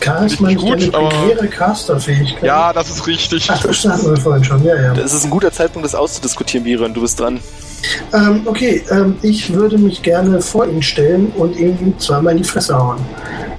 Charisma 0.00 0.48
Nicht 0.48 0.60
gut, 0.60 0.80
eine 0.82 0.94
aber- 0.94 1.08
primäre 1.08 1.48
Casterfähigkeit. 1.48 2.42
Ja, 2.44 2.72
das 2.72 2.88
ist 2.88 3.06
richtig. 3.06 3.48
Ach, 3.50 3.60
das 3.62 3.84
hatten 3.84 4.08
wir 4.08 4.16
vorhin 4.16 4.44
schon, 4.44 4.64
ja, 4.64 4.74
ja. 4.80 4.94
Das 4.94 5.12
ist 5.12 5.24
ein 5.24 5.30
guter 5.30 5.50
Zeitpunkt, 5.52 5.84
das 5.84 5.94
auszudiskutieren, 5.94 6.64
Birion. 6.64 6.94
Du 6.94 7.00
bist 7.00 7.18
dran. 7.18 7.40
Ähm, 8.12 8.42
okay, 8.44 8.82
ähm, 8.90 9.16
ich 9.22 9.52
würde 9.52 9.76
mich 9.76 10.02
gerne 10.02 10.40
vor 10.40 10.66
ihn 10.66 10.82
stellen 10.82 11.32
und 11.36 11.56
ihm 11.56 11.94
zweimal 11.98 12.32
in 12.36 12.42
die 12.42 12.48
Fresse 12.48 12.76
hauen. 12.76 12.98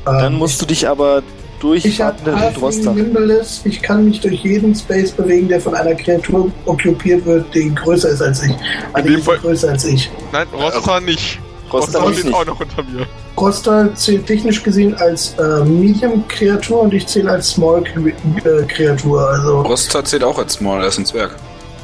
Ähm, 0.07 0.19
Dann 0.19 0.33
musst 0.35 0.61
du 0.61 0.65
dich 0.65 0.87
aber 0.87 1.23
durch 1.59 1.83
Ich 1.83 1.99
habe 2.01 2.17
Fahrtende 2.19 2.47
und 2.47 2.61
Roster. 2.61 2.93
Nimbleness. 2.93 3.61
Ich 3.65 3.81
kann 3.81 4.05
mich 4.05 4.21
durch 4.21 4.41
jeden 4.41 4.73
Space 4.73 5.11
bewegen, 5.11 5.49
der 5.49 5.59
von 5.59 5.75
einer 5.75 5.93
Kreatur 5.93 6.49
okkupiert 6.65 7.25
wird, 7.25 7.53
die 7.53 7.73
größer 7.75 8.09
ist 8.09 8.21
als 8.21 8.43
ich. 8.43 8.51
Also 8.93 9.07
dem 9.07 9.13
die 9.15 9.19
ist 9.19 9.25
Fall- 9.25 9.37
größer 9.39 9.69
als 9.69 9.83
ich. 9.83 10.09
Nein, 10.31 10.47
Rosta 10.53 10.99
nicht. 11.01 11.39
Nicht. 11.71 12.19
steht 12.19 12.33
auch 12.33 12.45
noch 12.45 12.59
unter 12.59 12.83
mir. 12.83 13.05
Roster 13.37 13.93
zählt 13.95 14.25
technisch 14.27 14.61
gesehen 14.63 14.95
als 14.95 15.33
äh, 15.39 15.63
Medium-Kreatur 15.63 16.81
und 16.81 16.93
ich 16.93 17.07
zähle 17.07 17.31
als 17.31 17.49
Small-Kreatur. 17.51 19.29
Also, 19.29 19.61
Rosta 19.61 20.03
zählt 20.03 20.23
auch 20.23 20.37
als 20.37 20.53
Small, 20.53 20.81
er 20.81 20.87
ist 20.87 20.97
ein 20.99 21.05
Zwerg. 21.05 21.31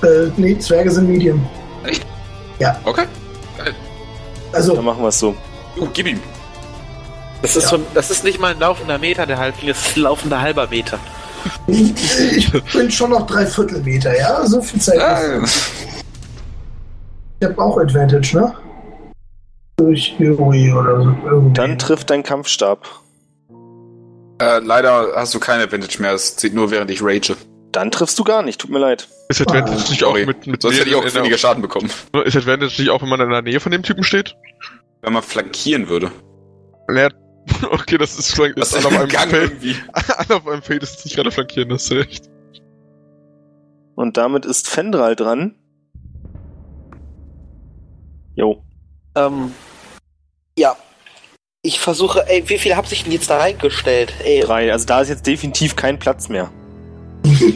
äh, 0.03 0.29
nee, 0.37 0.57
Zwerge 0.59 0.91
sind 0.91 1.07
Medium. 1.09 1.45
Okay. 2.83 3.05
Also, 4.51 4.75
Dann 4.75 4.85
machen 4.85 5.01
wir 5.01 5.09
es 5.09 5.19
so. 5.19 5.35
Uh, 5.77 5.87
gib 5.93 6.07
ihm. 6.07 6.19
Das 7.41 7.55
ist, 7.57 7.67
so, 7.67 7.75
ein- 7.75 7.85
das 7.93 8.09
ist 8.09 8.23
nicht 8.23 8.39
mal 8.39 8.51
ein 8.53 8.59
laufender 8.59 8.97
Meter, 8.97 9.25
der 9.25 9.37
Halbling, 9.37 9.67
das 9.67 9.85
ist 9.87 9.97
ein 9.97 10.03
laufender 10.03 10.39
halber 10.41 10.67
Meter. 10.67 10.97
ich 11.67 12.51
bin 12.73 12.89
schon 12.89 13.11
noch 13.11 13.27
drei 13.27 13.45
Viertelmeter, 13.45 14.17
ja? 14.17 14.45
So 14.47 14.61
viel 14.61 14.79
Zeit. 14.81 14.99
Ah, 14.99 15.43
Ich 17.39 17.47
habe 17.47 17.61
auch 17.61 17.77
Advantage, 17.77 18.37
ne? 18.37 18.53
Durch 19.77 20.15
Yuri 20.19 20.71
oder 20.73 21.01
so. 21.03 21.15
Irgendwie. 21.25 21.53
Dann 21.53 21.77
trifft 21.77 22.09
dein 22.09 22.23
Kampfstab. 22.23 22.85
äh, 24.41 24.59
leider 24.59 25.13
hast 25.15 25.33
du 25.33 25.39
kein 25.39 25.59
Advantage 25.61 26.01
mehr, 26.01 26.13
es 26.13 26.35
zählt 26.37 26.53
nur 26.53 26.71
während 26.71 26.89
ich 26.91 27.01
rage. 27.03 27.35
Dann 27.71 27.91
triffst 27.91 28.17
du 28.17 28.23
gar 28.23 28.41
nicht. 28.41 28.61
Tut 28.61 28.69
mir 28.71 28.79
leid. 28.79 29.09
Ist 29.27 29.41
Advantage 29.41 29.73
Ah, 29.85 29.89
nicht 29.89 30.03
auch 30.05 30.09
Sorry. 30.11 30.25
mit, 30.25 30.47
mit 30.47 30.61
Sonst 30.61 30.79
hätte 30.79 30.89
ich 30.89 30.95
auch 30.95 31.03
weniger 31.15 31.37
Schaden 31.37 31.61
bekommen. 31.61 31.89
Ist 32.23 32.37
Advantage 32.37 32.81
nicht 32.81 32.89
auch, 32.89 33.01
wenn 33.01 33.09
man 33.09 33.19
in 33.19 33.29
der 33.29 33.41
Nähe 33.41 33.59
von 33.59 33.71
dem 33.73 33.83
Typen 33.83 34.03
steht? 34.05 34.35
Wenn 35.01 35.11
man 35.13 35.23
flankieren 35.23 35.89
würde. 35.89 36.09
Ja, 36.95 37.09
okay, 37.71 37.97
das 37.97 38.17
ist 38.17 38.33
vielleicht 38.33 38.57
Das 38.57 38.71
ist 38.73 38.85
auf 38.85 38.97
einem 38.97 39.09
Gang 39.09 39.29
Feld. 39.29 39.51
irgendwie. 39.51 39.75
Alle 39.93 40.35
auf 40.37 40.47
einem 40.47 40.61
Feld 40.61 40.83
ist 40.83 41.03
nicht 41.03 41.15
gerade 41.17 41.31
flankieren, 41.31 41.67
das 41.69 41.83
ist 41.83 41.91
recht. 41.91 42.29
Und 43.95 44.15
damit 44.17 44.45
ist 44.45 44.69
Fendral 44.69 45.15
dran. 45.17 45.55
Jo. 48.35 48.61
Ähm, 49.15 49.53
ja. 50.57 50.75
Ich 51.61 51.79
versuche, 51.79 52.23
ey, 52.29 52.43
wie 52.47 52.59
viele 52.59 52.77
hab 52.77 52.91
ich 52.91 53.03
denn 53.03 53.11
jetzt 53.11 53.29
da 53.29 53.37
reingestellt? 53.39 54.13
Ey, 54.23 54.41
Drei. 54.41 54.71
Also 54.71 54.85
da 54.85 55.01
ist 55.01 55.09
jetzt 55.09 55.25
definitiv 55.25 55.75
kein 55.75 55.97
Platz 55.97 56.29
mehr. 56.29 56.51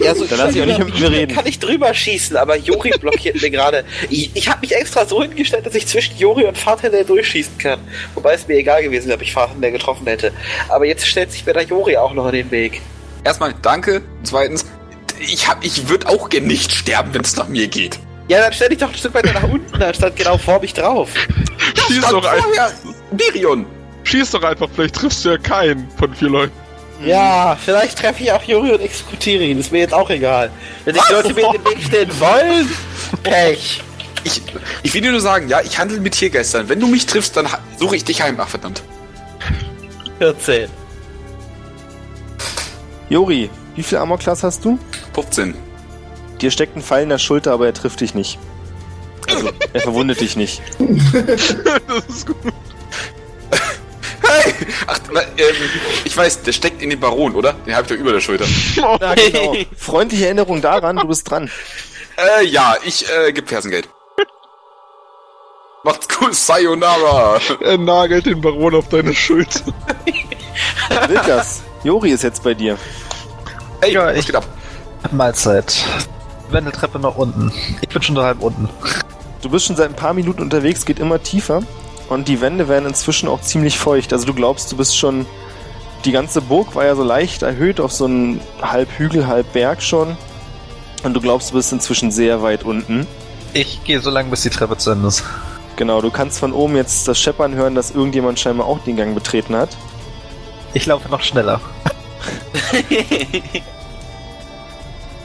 ja, 0.01 0.15
so 0.15 0.25
Dann 0.25 0.39
lass 0.39 0.55
ich 0.55 0.61
auch 0.63 0.65
nicht 0.65 0.79
mit 0.79 0.99
mir 0.99 1.11
reden. 1.11 1.35
Kann 1.35 1.45
ich 1.45 1.59
drüber 1.59 1.93
schießen, 1.93 2.35
aber 2.37 2.55
Jori 2.57 2.89
blockiert 2.99 3.39
mir 3.39 3.51
gerade. 3.51 3.85
Ich, 4.09 4.31
ich 4.35 4.49
habe 4.49 4.61
mich 4.61 4.75
extra 4.75 5.05
so 5.05 5.21
hingestellt, 5.21 5.63
dass 5.67 5.75
ich 5.75 5.85
zwischen 5.85 6.17
Jori 6.17 6.45
und 6.45 6.57
Fahrtender 6.57 7.03
durchschießen 7.03 7.59
kann. 7.59 7.79
Wobei 8.15 8.33
es 8.33 8.47
mir 8.47 8.55
egal 8.55 8.81
gewesen 8.81 9.09
wäre, 9.09 9.17
ob 9.17 9.21
ich 9.21 9.31
Fahrtender 9.31 9.69
getroffen 9.69 10.07
hätte. 10.07 10.31
Aber 10.69 10.85
jetzt 10.85 11.05
stellt 11.05 11.31
sich 11.31 11.45
mir 11.45 11.53
da 11.53 11.61
Jori 11.61 11.95
auch 11.97 12.13
noch 12.13 12.25
in 12.29 12.33
den 12.33 12.49
Weg. 12.51 12.81
Erstmal 13.23 13.53
danke. 13.61 14.01
Zweitens, 14.23 14.65
ich, 15.19 15.47
hab- 15.47 15.63
ich 15.63 15.87
würde 15.87 16.07
auch 16.09 16.29
gern 16.29 16.45
nicht 16.47 16.71
sterben, 16.73 17.13
wenn 17.13 17.21
es 17.21 17.35
nach 17.35 17.47
mir 17.47 17.67
geht. 17.67 17.99
Ja, 18.29 18.39
dann 18.41 18.53
stell 18.53 18.69
dich 18.69 18.77
doch 18.77 18.89
ein 18.89 18.95
Stück 18.95 19.13
weiter 19.13 19.33
nach 19.33 19.43
unten, 19.43 19.81
anstatt 19.81 20.15
genau 20.15 20.37
vor 20.37 20.59
mich 20.61 20.73
drauf. 20.73 21.09
Schieß 21.87 21.97
Stand 21.97 22.13
doch, 22.13 22.23
vorher 22.23 22.71
Birion. 23.11 23.65
schieß 24.03 24.31
doch 24.31 24.43
einfach, 24.43 24.69
vielleicht 24.73 24.95
triffst 24.95 25.25
du 25.25 25.29
ja 25.29 25.37
keinen 25.37 25.89
von 25.97 26.13
vier 26.13 26.29
Leuten. 26.29 26.53
Ja, 27.03 27.57
vielleicht 27.63 27.97
treffe 27.97 28.23
ich 28.23 28.31
auch 28.31 28.43
Juri 28.43 28.71
und 28.71 28.81
exekutiere 28.81 29.43
ihn. 29.43 29.59
Ist 29.59 29.71
mir 29.71 29.79
jetzt 29.79 29.93
auch 29.93 30.09
egal. 30.09 30.51
Wenn 30.85 30.93
sich 30.93 31.03
die 31.09 31.13
Leute 31.13 31.33
mir 31.33 31.45
in 31.47 31.51
den 31.53 31.65
Weg 31.65 31.83
stellen 31.83 32.19
wollen, 32.19 32.69
Pech. 33.23 33.81
Ich, 34.25 34.41
ich 34.83 34.93
will 34.93 35.01
dir 35.01 35.11
nur 35.11 35.21
sagen, 35.21 35.47
ja, 35.47 35.61
ich 35.61 35.79
handle 35.79 35.99
mit 36.01 36.13
Tiergeistern. 36.13 36.67
Wenn 36.67 36.79
du 36.79 36.87
mich 36.87 37.05
triffst, 37.05 37.37
dann 37.37 37.47
suche 37.77 37.95
ich 37.95 38.03
dich 38.03 38.21
heim. 38.21 38.35
Ach, 38.39 38.49
verdammt. 38.49 38.83
14. 40.19 40.69
Jori, 43.09 43.49
wie 43.75 43.83
viel 43.83 43.97
Armor-Class 43.97 44.43
hast 44.43 44.65
du? 44.65 44.77
15. 45.13 45.55
Dir 46.41 46.51
steckt 46.51 46.75
ein 46.75 46.81
Pfeil 46.81 47.03
in 47.03 47.09
der 47.09 47.17
Schulter, 47.17 47.51
aber 47.53 47.65
er 47.65 47.73
trifft 47.73 48.01
dich 48.01 48.13
nicht. 48.15 48.39
Also, 49.29 49.49
er 49.73 49.81
verwundet 49.81 50.21
dich 50.21 50.35
nicht. 50.35 50.61
das 50.79 52.05
ist 52.07 52.25
gut. 52.27 52.35
Hey! 54.21 54.53
Ach, 54.87 54.99
na, 55.11 55.21
ähm, 55.21 55.55
ich 56.05 56.15
weiß, 56.15 56.43
der 56.43 56.51
steckt 56.51 56.81
in 56.81 56.89
den 56.91 56.99
Baron, 56.99 57.35
oder? 57.35 57.53
Den 57.65 57.73
habe 57.75 57.83
ich 57.83 57.89
doch 57.91 57.99
über 57.99 58.11
der 58.13 58.19
Schulter. 58.21 58.45
Ja, 58.75 58.97
genau. 59.15 59.55
Freundliche 59.77 60.25
Erinnerung 60.25 60.61
daran, 60.61 60.97
du 60.97 61.07
bist 61.07 61.29
dran. 61.29 61.49
Äh, 62.17 62.45
ja, 62.45 62.75
ich, 62.83 63.05
äh, 63.09 63.31
gib 63.33 63.49
Fersengeld. 63.49 63.89
Macht's 65.83 66.07
gut, 66.09 66.35
Sayonara. 66.35 67.39
Er 67.61 67.77
nagelt 67.77 68.25
den 68.25 68.41
Baron 68.41 68.75
auf 68.75 68.89
deine 68.89 69.13
Schulter. 69.13 69.61
Wilkas, 71.07 71.61
Jori 71.83 72.11
ist 72.11 72.23
jetzt 72.23 72.43
bei 72.43 72.53
dir. 72.53 72.77
Hey, 73.81 73.93
Ja, 73.93 74.07
was 74.07 74.17
ich- 74.17 74.25
geht 74.25 74.35
ab? 74.35 74.45
Mahlzeit. 75.11 75.73
Wendeltreppe 76.51 76.99
nach 76.99 77.15
unten. 77.15 77.51
Ich 77.81 77.89
bin 77.89 78.01
schon 78.01 78.17
halb 78.17 78.41
unten. 78.41 78.69
Du 79.41 79.49
bist 79.49 79.65
schon 79.65 79.75
seit 79.75 79.89
ein 79.89 79.95
paar 79.95 80.13
Minuten 80.13 80.41
unterwegs, 80.41 80.85
geht 80.85 80.99
immer 80.99 81.21
tiefer. 81.21 81.61
Und 82.09 82.27
die 82.27 82.41
Wände 82.41 82.67
werden 82.67 82.87
inzwischen 82.87 83.29
auch 83.29 83.41
ziemlich 83.41 83.77
feucht. 83.77 84.11
Also 84.13 84.25
du 84.25 84.33
glaubst, 84.33 84.71
du 84.71 84.77
bist 84.77 84.97
schon. 84.97 85.25
Die 86.05 86.11
ganze 86.11 86.41
Burg 86.41 86.75
war 86.75 86.85
ja 86.85 86.95
so 86.95 87.03
leicht 87.03 87.41
erhöht 87.41 87.79
auf 87.79 87.91
so 87.91 88.05
einen 88.05 88.39
halb 88.61 88.89
Hügel, 88.97 89.27
halb 89.27 89.51
Berg 89.53 89.81
schon. 89.81 90.17
Und 91.03 91.13
du 91.13 91.21
glaubst, 91.21 91.51
du 91.51 91.55
bist 91.55 91.71
inzwischen 91.71 92.11
sehr 92.11 92.41
weit 92.41 92.63
unten. 92.63 93.05
Ich 93.53 93.83
gehe 93.83 93.99
so 93.99 94.09
lange, 94.09 94.29
bis 94.29 94.41
die 94.41 94.49
Treppe 94.49 94.77
zu 94.77 94.91
Ende 94.91 95.07
ist. 95.07 95.23
Genau, 95.75 96.01
du 96.01 96.11
kannst 96.11 96.39
von 96.39 96.51
oben 96.51 96.75
jetzt 96.75 97.07
das 97.07 97.19
Scheppern 97.19 97.55
hören, 97.55 97.75
dass 97.75 97.91
irgendjemand 97.91 98.39
scheinbar 98.39 98.67
auch 98.67 98.79
den 98.79 98.97
Gang 98.97 99.15
betreten 99.15 99.55
hat. 99.55 99.69
Ich 100.73 100.85
laufe 100.85 101.09
noch 101.09 101.21
schneller. 101.21 101.61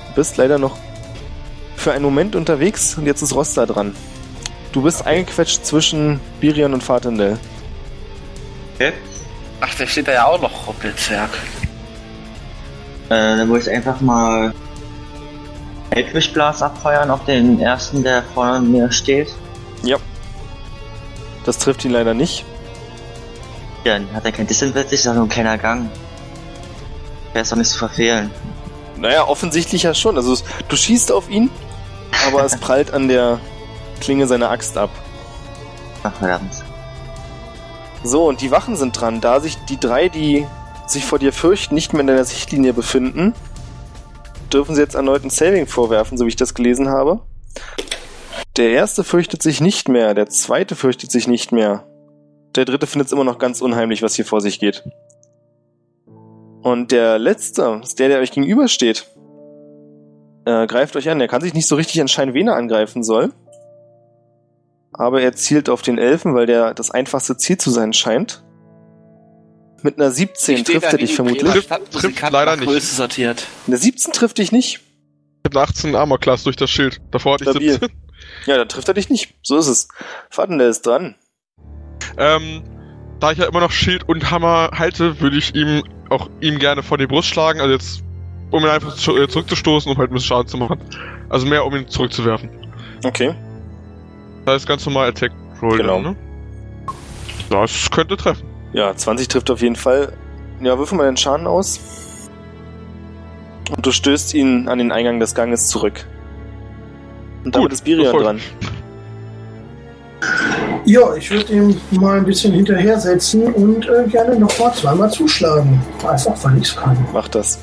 Du 0.08 0.14
bist 0.14 0.36
leider 0.36 0.58
noch 0.58 0.76
für 1.76 1.92
einen 1.92 2.04
Moment 2.04 2.36
unterwegs 2.36 2.96
und 2.96 3.06
jetzt 3.06 3.22
ist 3.22 3.34
Rosta 3.34 3.66
dran. 3.66 3.94
Du 4.72 4.82
bist 4.82 5.06
eingequetscht 5.06 5.64
zwischen 5.64 6.20
Birion 6.40 6.74
und 6.74 6.82
Fatendel. 6.82 7.38
Okay. 8.74 8.92
Ach, 9.60 9.74
der 9.74 9.86
steht 9.86 10.08
da 10.08 10.12
ja 10.12 10.26
auch 10.26 10.40
noch, 10.40 10.66
Ruppelzwerg. 10.66 11.30
Äh, 13.06 13.36
dann 13.36 13.48
würde 13.48 13.60
ich 13.60 13.70
einfach 13.70 14.00
mal 14.00 14.52
Eldwischblas 15.90 16.62
abfeuern 16.62 17.10
auf 17.10 17.24
den 17.24 17.60
ersten, 17.60 18.02
der 18.02 18.22
vor 18.34 18.58
mir 18.58 18.90
steht. 18.90 19.28
Das 21.44 21.58
trifft 21.58 21.84
ihn 21.84 21.90
leider 21.90 22.14
nicht. 22.14 22.44
Ja, 23.84 23.98
dann 23.98 24.10
hat 24.12 24.24
er 24.24 24.32
kein 24.32 24.46
Disadvantage, 24.46 24.94
ist 24.94 25.04
ja 25.04 25.12
nur 25.12 25.24
ein 25.24 25.28
kleiner 25.28 25.58
Gang. 25.58 25.90
Der 27.34 27.42
ist 27.42 27.52
doch 27.52 27.56
nicht 27.56 27.70
zu 27.70 27.78
verfehlen. 27.78 28.30
Naja, 29.04 29.28
offensichtlich 29.28 29.82
ja 29.82 29.92
schon. 29.92 30.16
Also 30.16 30.34
du 30.66 30.76
schießt 30.76 31.12
auf 31.12 31.28
ihn, 31.28 31.50
aber 32.26 32.42
es 32.42 32.56
prallt 32.60 32.94
an 32.94 33.06
der 33.06 33.38
Klinge 34.00 34.26
seiner 34.26 34.50
Axt 34.50 34.78
ab. 34.78 34.88
Ach, 36.02 36.14
verdammt. 36.14 36.64
So, 38.02 38.24
und 38.26 38.40
die 38.40 38.50
Wachen 38.50 38.76
sind 38.76 38.98
dran. 38.98 39.20
Da 39.20 39.40
sich 39.40 39.58
die 39.68 39.78
drei, 39.78 40.08
die 40.08 40.46
sich 40.86 41.04
vor 41.04 41.18
dir 41.18 41.34
fürchten, 41.34 41.74
nicht 41.74 41.92
mehr 41.92 42.00
in 42.00 42.06
deiner 42.06 42.24
Sichtlinie 42.24 42.72
befinden, 42.72 43.34
dürfen 44.50 44.74
sie 44.74 44.80
jetzt 44.80 44.94
erneut 44.94 45.22
ein 45.22 45.28
Saving 45.28 45.66
vorwerfen, 45.66 46.16
so 46.16 46.24
wie 46.24 46.30
ich 46.30 46.36
das 46.36 46.54
gelesen 46.54 46.88
habe. 46.88 47.20
Der 48.56 48.70
erste 48.70 49.04
fürchtet 49.04 49.42
sich 49.42 49.60
nicht 49.60 49.90
mehr, 49.90 50.14
der 50.14 50.30
zweite 50.30 50.76
fürchtet 50.76 51.10
sich 51.10 51.28
nicht 51.28 51.52
mehr. 51.52 51.84
Der 52.56 52.64
dritte 52.64 52.86
findet 52.86 53.08
es 53.08 53.12
immer 53.12 53.24
noch 53.24 53.38
ganz 53.38 53.60
unheimlich, 53.60 54.00
was 54.00 54.14
hier 54.14 54.24
vor 54.24 54.40
sich 54.40 54.60
geht. 54.60 54.82
Und 56.64 56.92
der 56.92 57.18
letzte, 57.18 57.80
ist 57.82 57.98
der, 57.98 58.08
der 58.08 58.20
euch 58.20 58.32
gegenübersteht, 58.32 59.06
äh, 60.46 60.66
greift 60.66 60.96
euch 60.96 61.08
an. 61.10 61.20
Er 61.20 61.28
kann 61.28 61.42
sich 61.42 61.52
nicht 61.54 61.68
so 61.68 61.76
richtig 61.76 61.98
entscheiden, 62.00 62.32
wen 62.34 62.48
er 62.48 62.56
angreifen 62.56 63.02
soll. 63.04 63.32
Aber 64.92 65.20
er 65.20 65.34
zielt 65.34 65.68
auf 65.68 65.82
den 65.82 65.98
Elfen, 65.98 66.34
weil 66.34 66.46
der 66.46 66.72
das 66.72 66.90
einfachste 66.90 67.36
Ziel 67.36 67.58
zu 67.58 67.70
sein 67.70 67.92
scheint. 67.92 68.42
Mit 69.82 69.98
einer 69.98 70.10
17 70.10 70.64
trifft 70.64 70.84
er 70.92 70.96
dich 70.98 71.14
vermutlich. 71.14 71.66
Trifft- 71.66 71.90
trifft 71.92 72.30
leider 72.30 72.56
nicht. 72.56 72.66
Größe 72.66 72.94
sortiert. 72.94 73.46
Eine 73.66 73.76
17 73.76 74.12
trifft 74.14 74.38
dich 74.38 74.50
nicht. 74.50 74.80
Ich 75.42 75.50
hab 75.50 75.54
eine 75.56 75.64
18 75.68 75.94
Armor-Class 75.94 76.44
durch 76.44 76.56
das 76.56 76.70
Schild. 76.70 77.00
Davor 77.10 77.34
hatte 77.34 77.44
ich 77.44 77.50
Stabil. 77.50 77.72
17. 77.72 77.90
Ja, 78.46 78.56
dann 78.56 78.68
trifft 78.70 78.88
er 78.88 78.94
dich 78.94 79.10
nicht. 79.10 79.34
So 79.42 79.58
ist 79.58 79.66
es. 79.66 79.88
Faden, 80.30 80.56
der 80.56 80.68
ist 80.70 80.86
dran. 80.86 81.16
Ähm, 82.16 82.62
da 83.20 83.32
ich 83.32 83.38
ja 83.38 83.44
immer 83.46 83.60
noch 83.60 83.70
Schild 83.72 84.08
und 84.08 84.30
Hammer 84.30 84.70
halte, 84.72 85.20
würde 85.20 85.36
ich 85.36 85.54
ihm 85.54 85.82
auch 86.10 86.28
ihm 86.40 86.58
gerne 86.58 86.82
vor 86.82 86.98
die 86.98 87.06
Brust 87.06 87.28
schlagen. 87.28 87.60
Also 87.60 87.72
jetzt, 87.72 88.02
um 88.50 88.62
ihn 88.62 88.68
einfach 88.68 88.94
äh, 88.94 89.28
zurückzustoßen, 89.28 89.90
um 89.90 89.98
halt 89.98 90.10
ein 90.10 90.14
bisschen 90.14 90.28
Schaden 90.28 90.48
zu 90.48 90.56
machen. 90.56 90.78
Also 91.28 91.46
mehr, 91.46 91.64
um 91.64 91.74
ihn 91.74 91.88
zurückzuwerfen. 91.88 92.50
Okay. 93.04 93.34
Das 94.44 94.56
ist 94.62 94.68
ganz 94.68 94.84
normal 94.86 95.08
Attack 95.08 95.32
Roll. 95.62 95.78
Genau. 95.78 96.02
Dann, 96.02 96.12
ne? 96.12 96.16
Das 97.50 97.90
könnte 97.90 98.16
treffen. 98.16 98.46
Ja, 98.72 98.94
20 98.94 99.28
trifft 99.28 99.50
auf 99.50 99.60
jeden 99.62 99.76
Fall. 99.76 100.12
ja, 100.60 100.76
würfel 100.78 100.98
mal 100.98 101.04
den 101.06 101.16
Schaden 101.16 101.46
aus. 101.46 101.80
Und 103.74 103.84
du 103.86 103.92
stößt 103.92 104.34
ihn 104.34 104.68
an 104.68 104.78
den 104.78 104.92
Eingang 104.92 105.20
des 105.20 105.34
Ganges 105.34 105.68
zurück. 105.68 106.04
Und 107.44 107.54
damit 107.54 107.70
Gut, 107.70 107.72
ist 107.72 107.84
Birion 107.84 108.06
Erfolg. 108.06 108.24
dran. 108.24 108.40
Ja, 110.86 111.14
ich 111.14 111.30
würde 111.30 111.52
ihm 111.52 111.80
mal 111.92 112.18
ein 112.18 112.24
bisschen 112.24 112.52
hinterher 112.52 112.98
setzen 113.00 113.52
und 113.54 113.86
äh, 113.88 114.04
gerne 114.08 114.38
noch 114.38 114.58
mal 114.58 114.72
zweimal 114.74 115.10
zuschlagen. 115.10 115.80
Einfach, 116.06 116.32
weil 116.42 116.58
ich 116.58 116.68
es 116.68 116.76
kann. 116.76 116.96
Mach 117.12 117.28
das. 117.28 117.58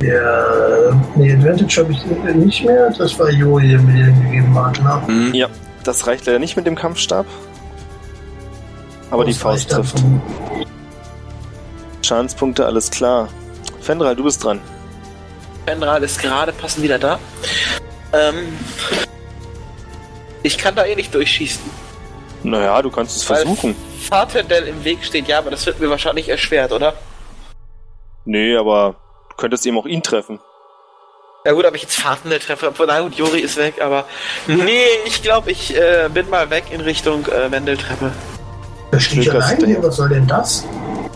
Der, 0.00 0.98
nee, 1.14 1.32
Advantage 1.34 1.80
habe 1.82 1.92
ich 1.92 2.04
nicht 2.34 2.64
mehr. 2.64 2.90
Das 2.96 3.18
war 3.18 3.30
Juri, 3.30 3.68
der 3.68 3.78
mir 3.80 4.04
den 4.06 4.22
gegeben 4.22 4.54
hat. 4.64 4.82
Ne? 4.82 5.02
Hm. 5.06 5.34
Ja, 5.34 5.48
das 5.84 6.06
reicht 6.06 6.24
leider 6.26 6.38
nicht 6.38 6.56
mit 6.56 6.66
dem 6.66 6.74
Kampfstab. 6.74 7.26
Aber 9.10 9.24
die 9.26 9.32
Das 9.32 9.40
Faust 9.42 9.56
reicht 9.56 9.72
dann 9.72 9.78
trifft. 9.82 9.98
vom- 10.00 10.22
Schadenspunkte, 12.02 12.64
alles 12.64 12.90
klar. 12.90 13.28
Fendral, 13.82 14.16
du 14.16 14.24
bist 14.24 14.42
dran. 14.42 14.60
Fendral 15.66 16.02
ist 16.02 16.20
gerade 16.20 16.52
passend 16.52 16.82
wieder 16.82 16.98
da. 16.98 17.18
Ähm, 18.12 18.34
ich 20.42 20.58
kann 20.58 20.74
da 20.74 20.84
eh 20.84 20.94
nicht 20.94 21.14
durchschießen. 21.14 21.62
Naja, 22.42 22.80
du 22.82 22.90
kannst 22.90 23.16
es 23.16 23.28
Weil 23.28 23.38
versuchen. 23.44 23.76
Fahrtendell 24.08 24.66
im 24.68 24.82
Weg 24.84 25.04
steht, 25.04 25.28
ja, 25.28 25.38
aber 25.38 25.50
das 25.50 25.66
wird 25.66 25.78
mir 25.80 25.90
wahrscheinlich 25.90 26.28
erschwert, 26.28 26.72
oder? 26.72 26.94
Nee, 28.24 28.56
aber 28.56 28.96
du 29.30 29.36
könntest 29.36 29.66
eben 29.66 29.78
auch 29.78 29.86
ihn 29.86 30.02
treffen. 30.02 30.40
Ja 31.44 31.52
gut, 31.52 31.64
ob 31.64 31.74
ich 31.74 31.82
jetzt 31.82 31.94
Fahrtendell 31.98 32.38
treffe, 32.38 32.72
na 32.86 33.00
gut, 33.00 33.14
Juri 33.14 33.40
ist 33.40 33.56
weg, 33.56 33.80
aber 33.80 34.04
nee, 34.46 34.84
ich 35.06 35.22
glaube, 35.22 35.50
ich 35.50 35.74
äh, 35.74 36.08
bin 36.12 36.28
mal 36.28 36.50
weg 36.50 36.64
in 36.70 36.80
Richtung 36.82 37.26
äh, 37.26 37.50
Wendeltreppe. 37.50 38.12
Da 38.90 39.00
stehe 39.00 39.22
ich 39.22 39.28
Glück 39.30 39.42
hast 39.42 39.48
allein 39.50 39.60
du 39.60 39.66
hier. 39.66 39.76
ja. 39.76 39.82
Was 39.82 39.96
soll 39.96 40.08
denn 40.10 40.26
das? 40.26 40.64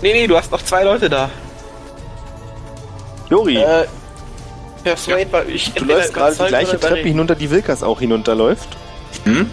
Nee, 0.00 0.12
nee, 0.12 0.26
du 0.26 0.36
hast 0.36 0.50
noch 0.50 0.62
zwei 0.62 0.84
Leute 0.84 1.10
da. 1.10 1.28
Jori, 3.30 3.56
Äh, 3.56 3.86
Persuade, 4.82 5.26
weil 5.30 5.50
ich 5.50 5.72
du 5.72 5.84
läufst 5.84 6.12
gerade 6.12 6.36
die 6.36 6.44
gleiche 6.46 6.78
Treppe 6.78 7.08
hinunter, 7.08 7.34
die 7.34 7.50
Wilkas 7.50 7.82
auch 7.82 8.00
hinunterläuft. 8.00 8.68
Hm? 9.24 9.50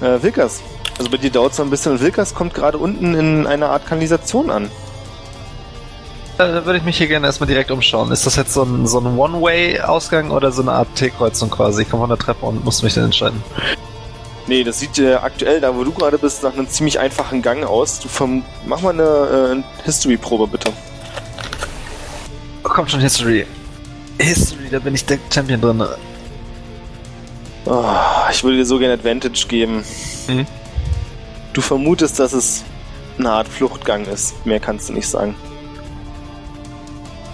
Äh, 0.00 0.22
Wilkas. 0.22 0.62
Also 0.98 1.10
bei 1.10 1.16
dir 1.16 1.30
dauert 1.30 1.52
es 1.52 1.58
noch 1.58 1.66
ein 1.66 1.70
bisschen 1.70 1.92
und 1.92 2.00
Wilkas 2.00 2.34
kommt 2.34 2.54
gerade 2.54 2.78
unten 2.78 3.14
in 3.14 3.46
einer 3.46 3.70
Art 3.70 3.86
Kanalisation 3.86 4.50
an. 4.50 4.64
Äh, 4.64 4.68
Da 6.38 6.64
würde 6.64 6.78
ich 6.78 6.84
mich 6.84 6.96
hier 6.98 7.08
gerne 7.08 7.26
erstmal 7.26 7.46
direkt 7.48 7.70
umschauen. 7.70 8.10
Ist 8.12 8.26
das 8.26 8.36
jetzt 8.36 8.52
so 8.52 8.62
ein, 8.62 8.86
so 8.86 9.00
ein 9.00 9.18
One-Way-Ausgang 9.18 10.30
oder 10.30 10.52
so 10.52 10.62
eine 10.62 10.72
Art 10.72 10.88
T-Kreuzung 10.94 11.50
quasi? 11.50 11.82
Ich 11.82 11.90
komme 11.90 12.02
von 12.02 12.10
der 12.10 12.18
Treppe 12.18 12.46
und 12.46 12.64
muss 12.64 12.82
mich 12.82 12.94
dann 12.94 13.04
entscheiden. 13.04 13.42
Nee, 14.48 14.64
das 14.64 14.80
sieht 14.80 14.98
äh, 14.98 15.14
aktuell, 15.14 15.60
da 15.60 15.74
wo 15.74 15.84
du 15.84 15.92
gerade 15.92 16.18
bist, 16.18 16.42
nach 16.42 16.52
einem 16.52 16.68
ziemlich 16.68 16.98
einfachen 16.98 17.42
Gang 17.42 17.64
aus. 17.64 18.00
Du 18.00 18.08
verm 18.08 18.42
mach 18.66 18.80
mal 18.80 18.92
eine 18.92 19.62
äh, 19.62 19.84
History-Probe 19.84 20.48
bitte. 20.48 20.72
Oh, 22.64 22.68
kommt 22.68 22.90
schon 22.90 23.00
History. 23.00 23.46
History, 24.18 24.68
da 24.70 24.78
bin 24.80 24.94
ich 24.94 25.04
der 25.04 25.18
Champion 25.32 25.60
drin. 25.60 25.84
Oh, 27.64 27.84
ich 28.30 28.42
würde 28.42 28.56
dir 28.56 28.66
so 28.66 28.78
gerne 28.78 28.94
Advantage 28.94 29.46
geben. 29.48 29.84
Mhm. 30.28 30.46
Du 31.52 31.60
vermutest, 31.60 32.18
dass 32.18 32.32
es 32.32 32.64
eine 33.18 33.30
Art 33.30 33.48
Fluchtgang 33.48 34.04
ist. 34.06 34.44
Mehr 34.46 34.58
kannst 34.58 34.88
du 34.88 34.92
nicht 34.92 35.08
sagen. 35.08 35.34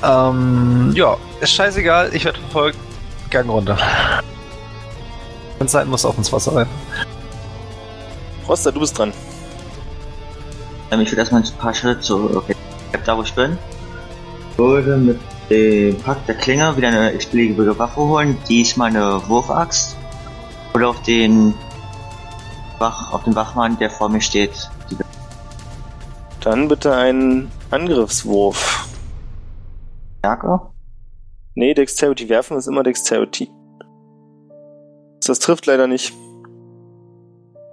Ähm, 0.02 0.92
ja, 0.94 1.16
ist 1.40 1.52
scheißegal, 1.52 2.14
ich 2.14 2.24
werde 2.24 2.38
verfolgt. 2.38 2.78
Gang 3.30 3.48
runter. 3.48 3.78
Wenn 5.58 5.68
sein 5.68 5.88
muss, 5.88 6.04
auf 6.04 6.16
ins 6.16 6.32
Wasser 6.32 6.54
rein. 6.54 6.66
Roster, 8.46 8.72
du 8.72 8.80
bist 8.80 8.96
dran. 8.98 9.12
Ähm, 10.90 11.00
ich 11.00 11.10
würde 11.10 11.20
erstmal 11.20 11.42
ein 11.42 11.58
paar 11.58 11.74
Schritte 11.74 12.00
zurück. 12.00 12.44
Da 13.04 13.16
wo 13.16 13.22
ich 13.22 13.34
bin. 13.34 13.58
Würde 14.56 14.96
mit 14.96 15.18
dem 15.50 15.96
Pack 15.96 16.26
der 16.26 16.34
Klinge 16.34 16.76
wieder 16.76 16.88
eine 16.88 17.12
x-beliebige 17.14 17.78
Waffe 17.78 18.00
holen. 18.00 18.36
Diesmal 18.48 18.90
eine 18.90 19.20
Wurfaxt. 19.28 19.96
Oder 20.78 20.90
auf 20.90 21.02
den 21.02 21.54
Wach, 22.78 23.12
auf 23.12 23.24
den 23.24 23.34
Wachmann, 23.34 23.76
der 23.80 23.90
vor 23.90 24.08
mir 24.08 24.20
steht. 24.20 24.70
Dann 26.40 26.68
bitte 26.68 26.94
einen 26.94 27.50
Angriffswurf. 27.72 28.86
Stärke. 30.20 30.60
Nee, 31.56 31.74
Dexterity 31.74 32.28
werfen 32.28 32.56
ist 32.56 32.68
immer 32.68 32.84
Dexterity. 32.84 33.50
Das 35.26 35.40
trifft 35.40 35.66
leider 35.66 35.88
nicht. 35.88 36.12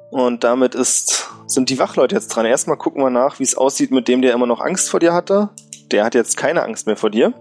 Und 0.10 0.44
damit 0.44 0.74
ist, 0.74 1.30
sind 1.46 1.70
die 1.70 1.78
Wachleute 1.78 2.16
jetzt 2.16 2.30
dran. 2.30 2.48
Erstmal 2.48 2.78
gucken 2.78 3.04
wir 3.04 3.12
nach, 3.12 3.38
wie 3.38 3.44
es 3.44 3.56
aussieht 3.56 3.92
mit 3.92 4.08
dem, 4.08 4.24
der 4.24 4.34
immer 4.34 4.48
noch 4.48 4.62
Angst 4.62 4.90
vor 4.90 5.00
dir 5.00 5.14
hatte. 5.14 5.52
Der 5.92 6.06
hat 6.06 6.16
jetzt 6.16 6.38
keine 6.38 6.64
Angst 6.64 6.88
mehr 6.88 6.98
vor 6.98 7.12
dir. 7.12 7.36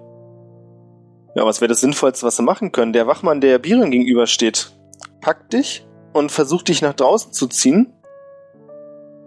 Ja, 1.35 1.47
was 1.47 1.63
wäre 1.63 1.71
das 1.71 1.81
Sinnvollste, 1.81 2.27
was 2.27 2.37
sie 2.37 2.43
machen 2.43 2.71
können? 2.71 2.93
Der 2.93 3.07
Wachmann, 3.07 3.41
der 3.41 3.59
Biren 3.59 3.91
gegenübersteht, 3.91 4.74
packt 5.25 5.55
dich 5.55 5.87
und 6.13 6.31
versucht 6.31 6.69
dich 6.69 6.83
nach 6.83 6.93
draußen 6.93 7.33
zu 7.33 7.47
ziehen. 7.47 7.95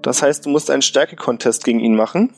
Das 0.04 0.22
heißt, 0.22 0.46
du 0.46 0.50
musst 0.50 0.70
einen 0.70 0.84
Stärke-Contest 0.84 1.64
gegen 1.64 1.80
ihn 1.80 1.96
machen. 1.96 2.36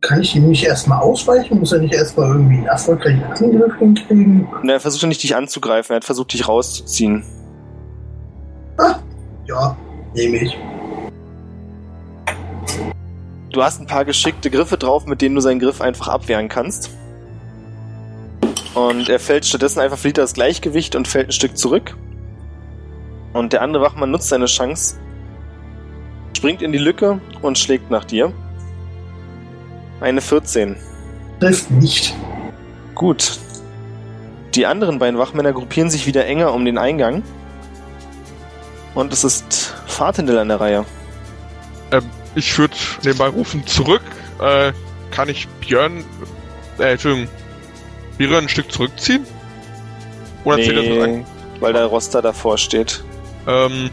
Kann 0.00 0.20
ich 0.20 0.34
ihm 0.34 0.48
nicht 0.48 0.64
erstmal 0.64 1.00
ausweichen? 1.00 1.60
Muss 1.60 1.70
er 1.70 1.78
nicht 1.78 1.94
erstmal 1.94 2.30
irgendwie 2.30 2.56
einen 2.56 2.66
erfolgreichen 2.66 3.22
Angriff 3.22 3.76
hinkriegen? 3.78 4.48
Und 4.60 4.68
er 4.68 4.80
versucht 4.80 5.02
ja 5.02 5.08
nicht, 5.08 5.22
dich 5.22 5.36
anzugreifen, 5.36 5.92
er 5.92 5.96
hat 5.96 6.04
versucht, 6.04 6.32
dich 6.32 6.48
rauszuziehen. 6.48 7.22
Ja, 9.46 9.76
nehme 10.14 10.38
ich. 10.38 10.58
Du 13.52 13.62
hast 13.62 13.80
ein 13.80 13.86
paar 13.86 14.04
geschickte 14.04 14.50
Griffe 14.50 14.78
drauf, 14.78 15.06
mit 15.06 15.22
denen 15.22 15.36
du 15.36 15.40
seinen 15.40 15.60
Griff 15.60 15.80
einfach 15.80 16.08
abwehren 16.08 16.48
kannst. 16.48 16.90
Und 18.74 19.08
er 19.08 19.18
fällt 19.18 19.46
stattdessen 19.46 19.80
einfach 19.80 19.98
verliert 19.98 20.18
er 20.18 20.24
das 20.24 20.34
Gleichgewicht 20.34 20.94
und 20.94 21.08
fällt 21.08 21.28
ein 21.28 21.32
Stück 21.32 21.56
zurück. 21.56 21.96
Und 23.32 23.52
der 23.52 23.62
andere 23.62 23.82
Wachmann 23.82 24.10
nutzt 24.10 24.28
seine 24.28 24.46
Chance, 24.46 24.96
springt 26.36 26.62
in 26.62 26.72
die 26.72 26.78
Lücke 26.78 27.20
und 27.42 27.58
schlägt 27.58 27.90
nach 27.90 28.04
dir. 28.04 28.32
Eine 30.00 30.20
14. 30.20 30.76
Trifft 31.40 31.70
nicht. 31.70 32.14
Gut. 32.94 33.38
Die 34.54 34.66
anderen 34.66 34.98
beiden 34.98 35.18
Wachmänner 35.18 35.52
gruppieren 35.52 35.90
sich 35.90 36.06
wieder 36.06 36.26
enger 36.26 36.52
um 36.52 36.64
den 36.64 36.78
Eingang. 36.78 37.22
Und 38.94 39.12
es 39.12 39.22
ist 39.22 39.74
Fahrtendel 39.86 40.38
an 40.38 40.48
der 40.48 40.60
Reihe. 40.60 40.84
Ich 42.34 42.58
würde 42.58 42.74
nebenbei 43.04 43.28
rufen, 43.28 43.66
zurück. 43.66 44.02
Äh, 44.40 44.72
kann 45.10 45.28
ich 45.28 45.48
Björn, 45.60 46.04
äh, 46.78 46.92
Entschuldigung, 46.92 47.28
Björn 48.28 48.44
ein 48.44 48.48
Stück 48.48 48.70
zurückziehen? 48.70 49.26
Oder 50.44 50.56
zählt 50.56 50.76
das 50.76 50.86
als 50.86 51.04
ein, 51.04 51.12
Nee, 51.20 51.24
weil 51.60 51.72
der 51.72 51.86
Roster 51.86 52.22
davor 52.22 52.58
steht. 52.58 53.02
ähm, 53.46 53.90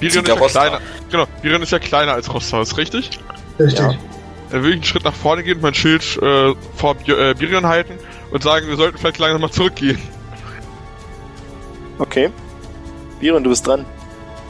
Zieht 0.00 0.14
ist 0.14 0.26
ja 0.28 0.34
Roster. 0.34 0.60
kleiner, 0.60 0.80
genau, 1.10 1.24
Björn 1.42 1.62
ist 1.62 1.72
ja 1.72 1.78
kleiner 1.78 2.12
als 2.12 2.32
Roster, 2.32 2.60
ist 2.60 2.76
richtig? 2.76 3.10
Richtig. 3.58 3.78
Ja. 3.80 3.94
Dann 4.50 4.60
würde 4.60 4.68
ich 4.70 4.74
einen 4.76 4.84
Schritt 4.84 5.04
nach 5.04 5.14
vorne 5.14 5.42
gehen, 5.42 5.58
mein 5.60 5.74
Schild 5.74 6.02
äh, 6.22 6.54
vor 6.76 6.94
Björ- 6.94 7.30
äh, 7.30 7.34
Birion 7.34 7.66
halten 7.66 7.94
und 8.30 8.42
sagen, 8.42 8.68
wir 8.68 8.76
sollten 8.76 8.98
vielleicht 8.98 9.18
langsam 9.18 9.40
mal 9.40 9.50
zurückgehen. 9.50 9.98
Okay. 11.98 12.30
Biron, 13.20 13.42
du 13.42 13.50
bist 13.50 13.66
dran. 13.66 13.84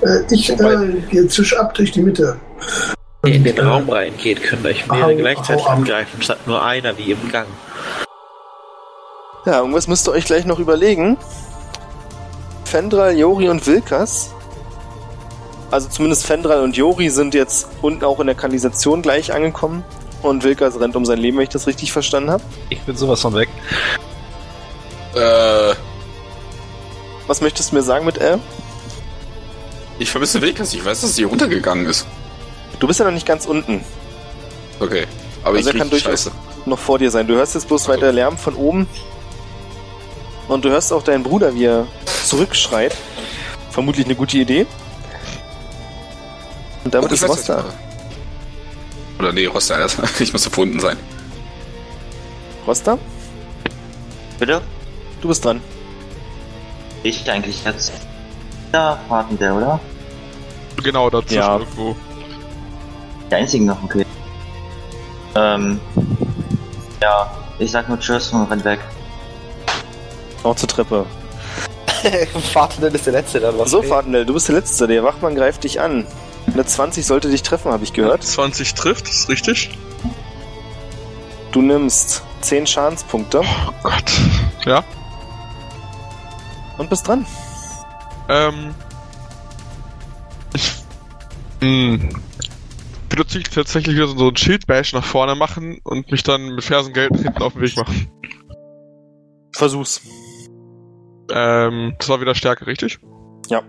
Äh, 0.03 0.21
ich 0.35 0.51
äh, 0.51 0.57
gehe 1.11 1.27
zisch 1.29 1.57
ab 1.57 1.75
durch 1.75 1.93
die 1.93 2.03
Mitte. 2.03 2.37
In 3.25 3.43
den 3.45 3.59
Raum 3.59 3.89
reingeht, 3.91 4.43
können 4.43 4.65
euch 4.67 4.87
mehrere 4.87 5.13
hau- 5.13 5.17
gleichzeitig 5.17 5.65
hau 5.65 5.71
angreifen, 5.71 6.23
statt 6.23 6.39
nur 6.47 6.65
einer 6.65 6.97
wie 6.99 7.11
im 7.13 7.31
Gang. 7.33 7.47
Ja, 9.45 9.59
irgendwas 9.61 9.89
müsst 9.89 10.07
ihr 10.09 10.13
euch 10.13 10.25
gleich 10.25 10.45
noch 10.45 10.59
überlegen. 10.59 11.17
Fendral, 12.65 13.17
Jori 13.17 13.49
und 13.49 13.67
Wilkas. 13.67 14.33
Also 15.71 15.89
zumindest 15.89 16.27
Fendral 16.27 16.63
und 16.63 16.77
Jori 16.77 17.09
sind 17.11 17.35
jetzt 17.35 17.69
unten 17.83 18.05
auch 18.05 18.21
in 18.21 18.27
der 18.27 18.37
Kanalisation 18.37 19.03
gleich 19.03 19.33
angekommen. 19.33 19.85
Und 20.23 20.43
Wilkas 20.45 20.79
rennt 20.81 20.97
um 20.97 21.05
sein 21.05 21.19
Leben, 21.19 21.37
wenn 21.37 21.45
ich 21.45 21.49
das 21.51 21.67
richtig 21.67 21.93
verstanden 21.93 22.31
habe. 22.31 22.43
Ich 22.71 22.81
bin 22.83 22.97
sowas 22.97 23.21
von 23.21 23.35
weg. 23.35 23.49
Äh, 25.15 25.75
Was 27.27 27.41
möchtest 27.41 27.71
du 27.73 27.77
mir 27.77 27.83
sagen 27.83 28.05
mit 28.05 28.19
L? 28.19 28.39
ich 29.99 30.11
vermisse 30.11 30.43
Wilkas. 30.43 30.75
Ich 30.75 30.85
weiß, 30.85 31.01
dass 31.01 31.17
sie 31.17 31.23
runtergegangen 31.25 31.87
ist. 31.87 32.07
Du 32.79 32.87
bist 32.87 33.01
ja 33.01 33.07
noch 33.07 33.13
nicht 33.13 33.27
ganz 33.27 33.47
unten. 33.47 33.83
Okay. 34.81 35.07
Aber 35.43 35.57
Also 35.57 35.69
ich 35.71 35.75
er 35.75 35.79
kann 35.81 35.91
durchaus 35.91 36.25
Scheiße. 36.25 36.33
noch 36.67 36.79
vor 36.79 36.99
dir 36.99 37.11
sein. 37.11 37.27
Du 37.27 37.35
hörst 37.35 37.55
jetzt 37.55 37.69
bloß 37.69 37.89
Also. 37.89 37.93
weiter 38.01 38.13
Lärm 38.13 38.37
von 38.37 38.55
oben. 38.55 38.87
Und 40.49 40.65
du 40.65 40.69
hörst 40.71 40.93
auch 40.93 41.03
deinen 41.03 41.23
Bruder, 41.23 41.55
wie 41.55 41.65
er 41.65 41.87
zurückschreit. 42.25 42.95
Vermutlich 43.71 44.07
eine 44.07 44.15
gute 44.15 44.39
Idee. 44.39 44.67
Und 46.85 46.95
damit 46.95 47.11
Oh, 47.11 47.15
ist 47.15 47.29
Rosta. 47.29 47.65
Oder 49.19 49.33
nee, 49.33 49.47
Roster, 49.47 49.79
das- 49.79 49.97
ich 50.21 50.33
muss 50.33 50.43
verbunden 50.43 50.79
sein. 50.81 50.97
Rosta, 52.67 52.99
Bitte? 54.39 54.61
du 55.21 55.29
bist 55.29 55.45
dran. 55.45 55.61
Ich 57.03 57.29
eigentlich 57.31 57.65
jetzt. 57.65 57.93
Da, 58.73 58.99
warten 59.09 59.39
der, 59.39 59.55
oder? 59.55 59.81
Genau, 60.83 61.09
dazwischen 61.09 61.37
Ja. 61.39 61.59
irgendwo. 61.59 61.97
Die 63.31 63.35
einzigen 63.35 63.67
noch, 63.67 63.83
okay. 63.83 64.07
Ähm, 65.35 65.81
ja, 67.03 67.31
ich 67.59 67.71
sag 67.71 67.89
nur 67.89 67.99
Tschüss 67.99 68.33
und 68.33 68.51
renn 68.51 68.65
weg. 68.65 68.81
Auch 70.43 70.55
zur 70.57 70.69
Treppe. 70.69 71.05
Fahrtenden 72.53 72.95
ist 72.95 73.07
der 73.07 73.15
Letzte 73.15 73.41
dann, 73.41 73.59
was? 73.59 73.71
So, 73.71 73.83
Fahrtendell, 73.83 74.25
du 74.25 74.35
bist 74.35 74.49
der 74.49 74.55
Letzte. 74.57 74.87
Der 74.87 75.03
Wachmann 75.03 75.35
greift 75.35 75.65
dich 75.65 75.81
an. 75.81 76.07
Eine 76.47 76.65
20 76.65 77.05
sollte 77.05 77.29
dich 77.29 77.43
treffen, 77.43 77.73
habe 77.73 77.83
ich 77.85 77.93
gehört. 77.93 78.23
20 78.23 78.75
trifft, 78.75 79.09
ist 79.09 79.29
richtig. 79.29 79.71
Du 81.51 81.63
nimmst 81.63 82.23
10 82.43 82.67
Schadenspunkte 82.67 83.41
Oh 83.41 83.73
Gott. 83.83 84.05
Ja. 84.65 84.85
und 86.79 86.89
bist 86.91 87.09
dran. 87.09 87.27
Ähm. 88.29 88.75
Ich. 90.55 90.75
Hm. 93.13 93.25
Ich 93.35 93.51
tatsächlich 93.51 93.97
wieder 93.97 94.09
so 94.09 94.29
ein 94.29 94.37
Schildbash 94.37 94.93
nach 94.93 95.05
vorne 95.05 95.35
machen 95.35 95.81
und 95.85 96.11
mich 96.11 96.23
dann 96.23 96.55
mit 96.55 96.65
Fersengeld 96.65 97.15
hinten 97.17 97.43
auf 97.43 97.55
den 97.55 97.63
Weg 97.63 97.77
machen. 97.77 98.11
Versuch's. 99.53 100.01
Ähm, 101.33 101.95
das 101.99 102.09
war 102.09 102.21
wieder 102.21 102.35
Stärke, 102.35 102.67
richtig? 102.67 102.99
Ja. 103.49 103.63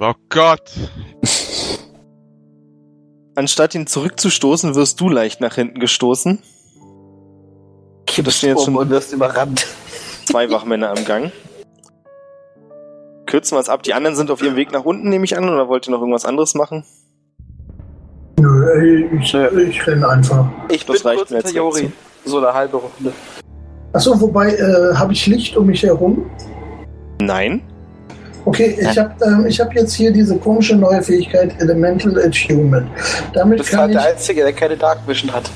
Oh 0.00 0.14
Gott. 0.28 0.70
Anstatt 3.34 3.74
ihn 3.74 3.86
zurückzustoßen, 3.86 4.74
wirst 4.74 5.00
du 5.00 5.08
leicht 5.08 5.40
nach 5.40 5.54
hinten 5.54 5.80
gestoßen. 5.80 6.42
Kippst 8.06 8.38
stehen 8.38 8.50
jetzt 8.50 8.58
um 8.60 8.74
schon- 8.74 8.76
und 8.76 8.90
wirst 8.90 9.12
überrannt. 9.12 9.66
Zwei 10.26 10.50
Wachmänner 10.50 10.90
am 10.90 11.04
Gang. 11.04 11.32
Kürzen 13.26 13.56
wir 13.56 13.60
es 13.60 13.68
ab. 13.68 13.82
Die 13.82 13.94
anderen 13.94 14.14
sind 14.14 14.30
auf 14.30 14.42
ihrem 14.42 14.56
Weg 14.56 14.72
nach 14.72 14.84
unten, 14.84 15.08
nehme 15.08 15.24
ich 15.24 15.36
an, 15.36 15.48
oder 15.48 15.68
wollt 15.68 15.88
ihr 15.88 15.90
noch 15.90 16.00
irgendwas 16.00 16.24
anderes 16.24 16.54
machen? 16.54 16.84
Nö, 18.40 18.70
ey, 18.74 19.08
ich, 19.18 19.34
ich 19.34 19.86
renne 19.86 20.08
einfach. 20.08 20.46
Ich 20.70 20.84
Das 20.84 21.02
bin 21.02 21.06
reicht 21.06 21.18
kurz 21.18 21.30
mir 21.30 21.36
hinter 21.36 21.48
jetzt 21.48 21.56
Jori. 21.56 21.92
So 22.24 22.38
eine 22.38 22.52
halbe 22.52 22.76
Runde. 22.78 23.12
Achso, 23.92 24.20
wobei, 24.20 24.54
äh, 24.54 24.94
habe 24.94 25.12
ich 25.12 25.26
Licht 25.26 25.56
um 25.56 25.66
mich 25.66 25.82
herum? 25.82 26.28
Nein. 27.20 27.62
Okay, 28.46 28.76
ich 28.78 28.98
habe 28.98 29.14
ähm, 29.24 29.46
ich 29.46 29.58
hab 29.58 29.72
jetzt 29.74 29.94
hier 29.94 30.12
diese 30.12 30.36
komische 30.36 30.76
neue 30.76 31.00
Fähigkeit 31.00 31.58
Elemental 31.62 32.18
Attunement. 32.22 32.86
Damit 33.32 33.60
Das 33.60 33.68
kann 33.70 33.80
war 33.80 33.88
ich, 33.88 33.96
der 33.96 34.04
Einzige, 34.04 34.42
der 34.42 34.52
keine 34.52 34.76
Dark 34.76 34.98
Vision 35.06 35.32
hat. 35.32 35.50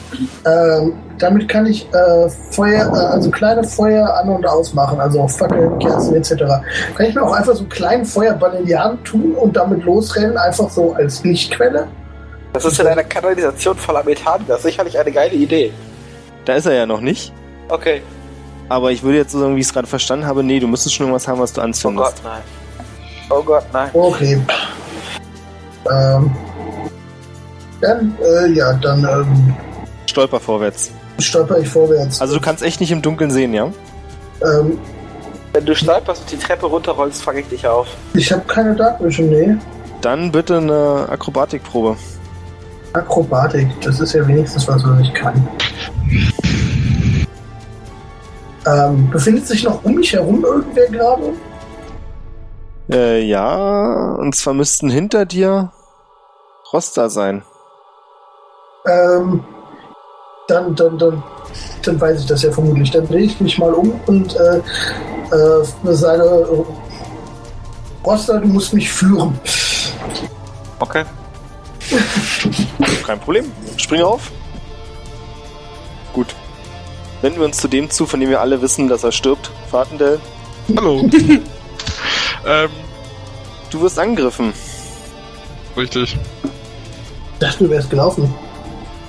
ähm, 0.46 0.94
damit 1.18 1.48
kann 1.48 1.66
ich 1.66 1.86
äh, 1.92 2.30
Feuer, 2.50 2.86
äh, 2.86 3.14
also 3.14 3.30
kleine 3.30 3.62
Feuer 3.62 4.08
an 4.14 4.30
und 4.30 4.46
ausmachen, 4.46 4.98
also 5.00 5.20
auch 5.20 5.30
Fackeln, 5.30 5.78
Kerzen 5.80 6.14
etc. 6.14 6.36
Kann 6.96 7.06
ich 7.06 7.14
mir 7.14 7.22
auch 7.22 7.32
einfach 7.34 7.52
so 7.54 7.60
einen 7.60 7.68
kleinen 7.68 8.04
Feuerball 8.06 8.54
in 8.54 8.64
die 8.64 8.76
Hand 8.76 9.04
tun 9.04 9.34
und 9.34 9.54
damit 9.54 9.84
losrennen, 9.84 10.38
einfach 10.38 10.70
so 10.70 10.94
als 10.94 11.22
Lichtquelle? 11.24 11.88
Das 12.64 12.72
ist 12.72 12.80
in 12.80 12.86
einer 12.88 13.04
Kanalisation 13.04 13.76
voller 13.76 14.02
Methan. 14.02 14.44
Das 14.48 14.58
ist 14.58 14.62
sicherlich 14.64 14.98
eine 14.98 15.12
geile 15.12 15.34
Idee. 15.34 15.72
Da 16.44 16.54
ist 16.54 16.66
er 16.66 16.72
ja 16.72 16.86
noch 16.86 17.00
nicht. 17.00 17.32
Okay. 17.68 18.02
Aber 18.68 18.90
ich 18.90 19.02
würde 19.02 19.18
jetzt 19.18 19.30
so 19.32 19.38
sagen, 19.38 19.54
wie 19.54 19.60
ich 19.60 19.66
es 19.66 19.72
gerade 19.72 19.86
verstanden 19.86 20.26
habe, 20.26 20.42
nee, 20.42 20.58
du 20.58 20.66
müsstest 20.66 20.96
schon 20.96 21.06
irgendwas 21.06 21.28
haben, 21.28 21.38
was 21.40 21.52
du 21.52 21.60
Oh 21.60 21.64
anzündest. 21.64 22.16
Gott, 22.16 22.24
nein. 22.24 22.42
Oh 23.30 23.42
Gott, 23.42 23.64
nein. 23.72 23.90
Okay. 23.92 24.40
Ähm, 25.90 26.30
dann, 27.80 28.16
äh, 28.20 28.48
ja, 28.48 28.72
dann 28.74 29.04
ähm, 29.04 29.54
Stolper 30.10 30.40
vorwärts. 30.40 30.90
stolper 31.20 31.58
ich 31.58 31.68
vorwärts. 31.68 32.20
Also 32.20 32.34
du 32.34 32.40
kannst 32.40 32.62
echt 32.64 32.80
nicht 32.80 32.90
im 32.90 33.02
Dunkeln 33.02 33.30
sehen, 33.30 33.54
ja? 33.54 33.70
Ähm, 34.42 34.78
Wenn 35.52 35.64
du 35.64 35.76
stolperst 35.76 36.22
und 36.22 36.32
die 36.32 36.38
Treppe 36.38 36.66
runterrollst, 36.66 37.22
fange 37.22 37.40
ich 37.40 37.48
dich 37.48 37.66
auf. 37.66 37.86
ich 38.14 38.32
habe 38.32 38.42
keine 38.48 38.74
Dark 38.74 39.02
Vision, 39.02 39.30
nee. 39.30 39.56
Dann 40.00 40.32
bitte 40.32 40.56
eine 40.58 41.06
Akrobatikprobe. 41.08 41.96
Akrobatik, 42.92 43.68
das 43.82 44.00
ist 44.00 44.14
ja 44.14 44.26
wenigstens 44.26 44.66
was, 44.66 44.84
was 44.84 45.00
ich 45.00 45.14
kann. 45.14 45.46
Ähm, 48.66 49.10
befindet 49.10 49.46
sich 49.46 49.64
noch 49.64 49.82
um 49.84 49.94
mich 49.94 50.12
herum 50.12 50.44
irgendwer 50.44 50.88
gerade? 50.88 51.32
Äh, 52.90 53.22
ja, 53.24 54.14
und 54.18 54.34
zwar 54.34 54.54
müssten 54.54 54.90
hinter 54.90 55.26
dir 55.26 55.72
Roster 56.72 57.08
sein. 57.08 57.42
Ähm, 58.86 59.44
dann, 60.48 60.74
dann, 60.74 60.98
dann, 60.98 61.22
dann 61.82 62.00
weiß 62.00 62.20
ich 62.20 62.26
das 62.26 62.42
ja 62.42 62.50
vermutlich. 62.50 62.90
Dann 62.90 63.06
drehe 63.06 63.24
ich 63.24 63.40
mich 63.40 63.58
mal 63.58 63.72
um 63.72 64.00
und 64.06 64.34
äh, 64.36 64.58
äh, 64.58 65.92
sage, 65.94 66.22
äh, 66.22 68.06
Roster, 68.06 68.40
du 68.40 68.48
musst 68.48 68.72
mich 68.72 68.90
führen. 68.90 69.38
Okay. 70.80 71.04
Kein 73.06 73.20
Problem. 73.20 73.50
Spring 73.76 74.02
auf. 74.02 74.30
Gut. 76.12 76.34
Wenden 77.22 77.38
wir 77.38 77.46
uns 77.46 77.56
zu 77.58 77.68
dem 77.68 77.90
zu, 77.90 78.06
von 78.06 78.20
dem 78.20 78.30
wir 78.30 78.40
alle 78.40 78.62
wissen, 78.62 78.88
dass 78.88 79.04
er 79.04 79.12
stirbt. 79.12 79.50
Fahrtendell, 79.70 80.20
Hallo. 80.76 81.00
ähm, 82.46 82.70
du 83.70 83.80
wirst 83.80 83.98
angegriffen. 83.98 84.52
richtig. 85.76 86.16
Ich 87.32 87.38
dachte, 87.38 87.64
du 87.64 87.70
wärst 87.70 87.90
gelaufen. 87.90 88.34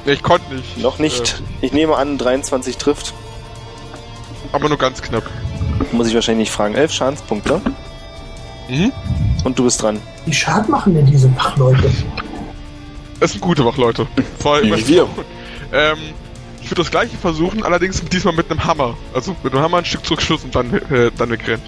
Ich 0.06 0.24
konnte 0.24 0.54
nicht. 0.54 0.78
Noch 0.78 1.00
nicht. 1.00 1.42
Ich 1.62 1.74
nehme 1.74 1.98
an, 1.98 2.18
23 2.18 2.78
trifft. 2.78 3.10
Äh, 3.10 4.56
aber 4.56 4.70
nur 4.70 4.78
ganz 4.78 5.02
knapp. 5.02 5.24
Muss 5.92 6.08
ich 6.08 6.16
wahrscheinlich 6.16 6.48
nicht 6.48 6.56
fragen. 6.56 6.76
11 6.76 6.92
Schadenspunkte. 6.94 7.62
Mhm. 8.70 8.92
Und 9.44 9.60
du 9.60 9.64
bist 9.66 9.82
dran. 9.82 10.00
Wie 10.26 10.34
Schaden 10.34 10.72
machen 10.72 10.94
denn 10.94 11.06
diese 11.06 11.36
Wachleute? 11.36 11.92
Es 13.20 13.32
sind 13.32 13.42
gute 13.42 13.66
Wachleute. 13.66 14.08
Vor 14.40 14.56
allem 14.56 14.76
Wie 14.76 14.88
wir. 14.88 15.08
Ähm, 15.74 15.98
ich 16.62 16.72
würde 16.72 16.82
das 16.82 16.92
gleiche 16.92 17.18
versuchen, 17.18 17.64
allerdings 17.64 18.02
diesmal 18.02 18.34
mit 18.34 18.50
einem 18.50 18.64
Hammer. 18.64 18.96
Also 19.14 19.36
mit 19.44 19.54
einem 19.54 19.64
Hammer 19.64 19.80
ein 19.80 19.86
Stück 19.86 20.06
zurückschlussen 20.06 20.48
und 20.48 20.56
dann, 20.56 20.74
äh, 20.74 21.12
dann 21.18 21.30
wegrennen. 21.30 21.62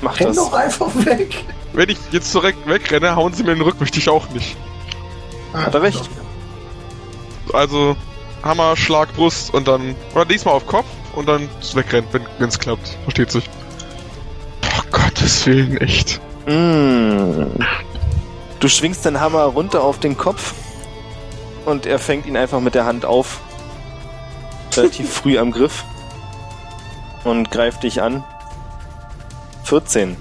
Mach 0.00 0.18
Renn 0.18 0.28
das. 0.28 0.36
doch 0.36 0.52
einfach 0.52 0.94
weg. 1.06 1.44
Wenn 1.72 1.88
ich 1.88 1.98
jetzt 2.12 2.32
direkt 2.34 2.66
wegrenne, 2.68 3.16
hauen 3.16 3.32
sie 3.32 3.42
mir 3.42 3.52
in 3.52 3.58
den 3.58 3.64
Rücken, 3.64 3.80
möchte 3.80 3.98
ich 3.98 4.08
auch 4.08 4.28
nicht. 4.30 4.56
Hat 5.52 5.74
er 5.74 5.82
recht. 5.82 6.08
Also 7.52 7.96
Hammer, 8.42 8.76
Schlag, 8.76 9.14
Brust 9.14 9.52
und 9.54 9.66
dann. 9.66 9.94
Oder 10.14 10.24
diesmal 10.24 10.54
auf 10.54 10.66
Kopf 10.66 10.86
und 11.14 11.26
dann 11.26 11.48
wegrennen, 11.74 12.08
wenn 12.38 12.48
es 12.48 12.58
klappt. 12.58 12.96
Versteht 13.04 13.30
sich. 13.30 13.48
Oh 14.64 14.82
Gottes 14.90 15.46
Willen, 15.46 15.76
echt. 15.78 16.20
Mm. 16.46 17.44
Du 18.60 18.68
schwingst 18.68 19.04
den 19.04 19.20
Hammer 19.20 19.44
runter 19.44 19.82
auf 19.82 19.98
den 20.00 20.16
Kopf 20.16 20.54
und 21.64 21.86
er 21.86 21.98
fängt 21.98 22.26
ihn 22.26 22.36
einfach 22.36 22.60
mit 22.60 22.74
der 22.74 22.84
Hand 22.84 23.04
auf. 23.04 23.40
Relativ 24.74 25.12
früh 25.12 25.38
am 25.38 25.50
Griff. 25.50 25.84
Und 27.24 27.50
greift 27.50 27.82
dich 27.82 28.02
an. 28.02 28.22
14. 29.64 30.16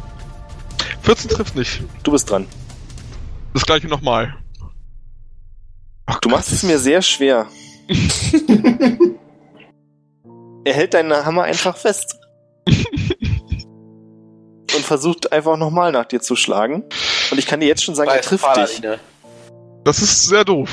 14 1.01 1.29
trifft 1.29 1.55
nicht. 1.55 1.83
Du 2.03 2.11
bist 2.11 2.29
dran. 2.29 2.47
Das 3.53 3.65
gleiche 3.65 3.87
nochmal. 3.87 4.35
Oh 6.09 6.15
Du 6.21 6.29
machst 6.29 6.51
es 6.51 6.63
mir 6.63 6.79
sehr 6.79 7.01
schwer. 7.01 7.47
er 10.65 10.73
hält 10.73 10.93
deinen 10.93 11.25
Hammer 11.25 11.43
einfach 11.43 11.75
fest. 11.75 12.17
und 12.67 14.85
versucht 14.85 15.31
einfach 15.31 15.57
nochmal 15.57 15.91
nach 15.91 16.05
dir 16.05 16.21
zu 16.21 16.35
schlagen. 16.35 16.83
Und 17.31 17.37
ich 17.37 17.45
kann 17.45 17.59
dir 17.59 17.67
jetzt 17.67 17.83
schon 17.83 17.95
sagen, 17.95 18.09
er 18.09 18.17
Weiß 18.17 18.25
trifft 18.25 18.55
dich. 18.55 18.81
Das 19.83 20.01
ist 20.01 20.27
sehr 20.27 20.45
doof. 20.45 20.69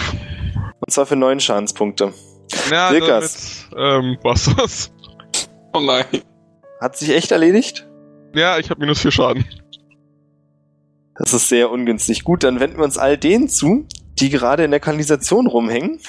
Und 0.80 0.90
zwar 0.92 1.06
für 1.06 1.16
neun 1.16 1.40
Schadenspunkte. 1.40 2.12
Ja, 2.70 2.90
Silkas. 2.90 3.66
damit, 3.70 4.04
ähm, 4.04 4.18
was 4.22 4.50
das? 4.56 4.92
Oh 5.72 5.80
nein. 5.80 6.04
Hat 6.80 6.96
sich 6.96 7.10
echt 7.10 7.30
erledigt? 7.30 7.86
Ja, 8.34 8.58
ich 8.58 8.70
habe 8.70 8.80
minus 8.80 9.00
4 9.00 9.10
Schaden. 9.10 9.44
Das 11.16 11.34
ist 11.34 11.48
sehr 11.48 11.70
ungünstig. 11.70 12.24
Gut, 12.24 12.42
dann 12.44 12.60
wenden 12.60 12.78
wir 12.78 12.84
uns 12.84 12.96
all 12.96 13.18
denen 13.18 13.48
zu, 13.48 13.86
die 14.18 14.30
gerade 14.30 14.64
in 14.64 14.70
der 14.70 14.80
Kanalisation 14.80 15.46
rumhängen. 15.46 16.00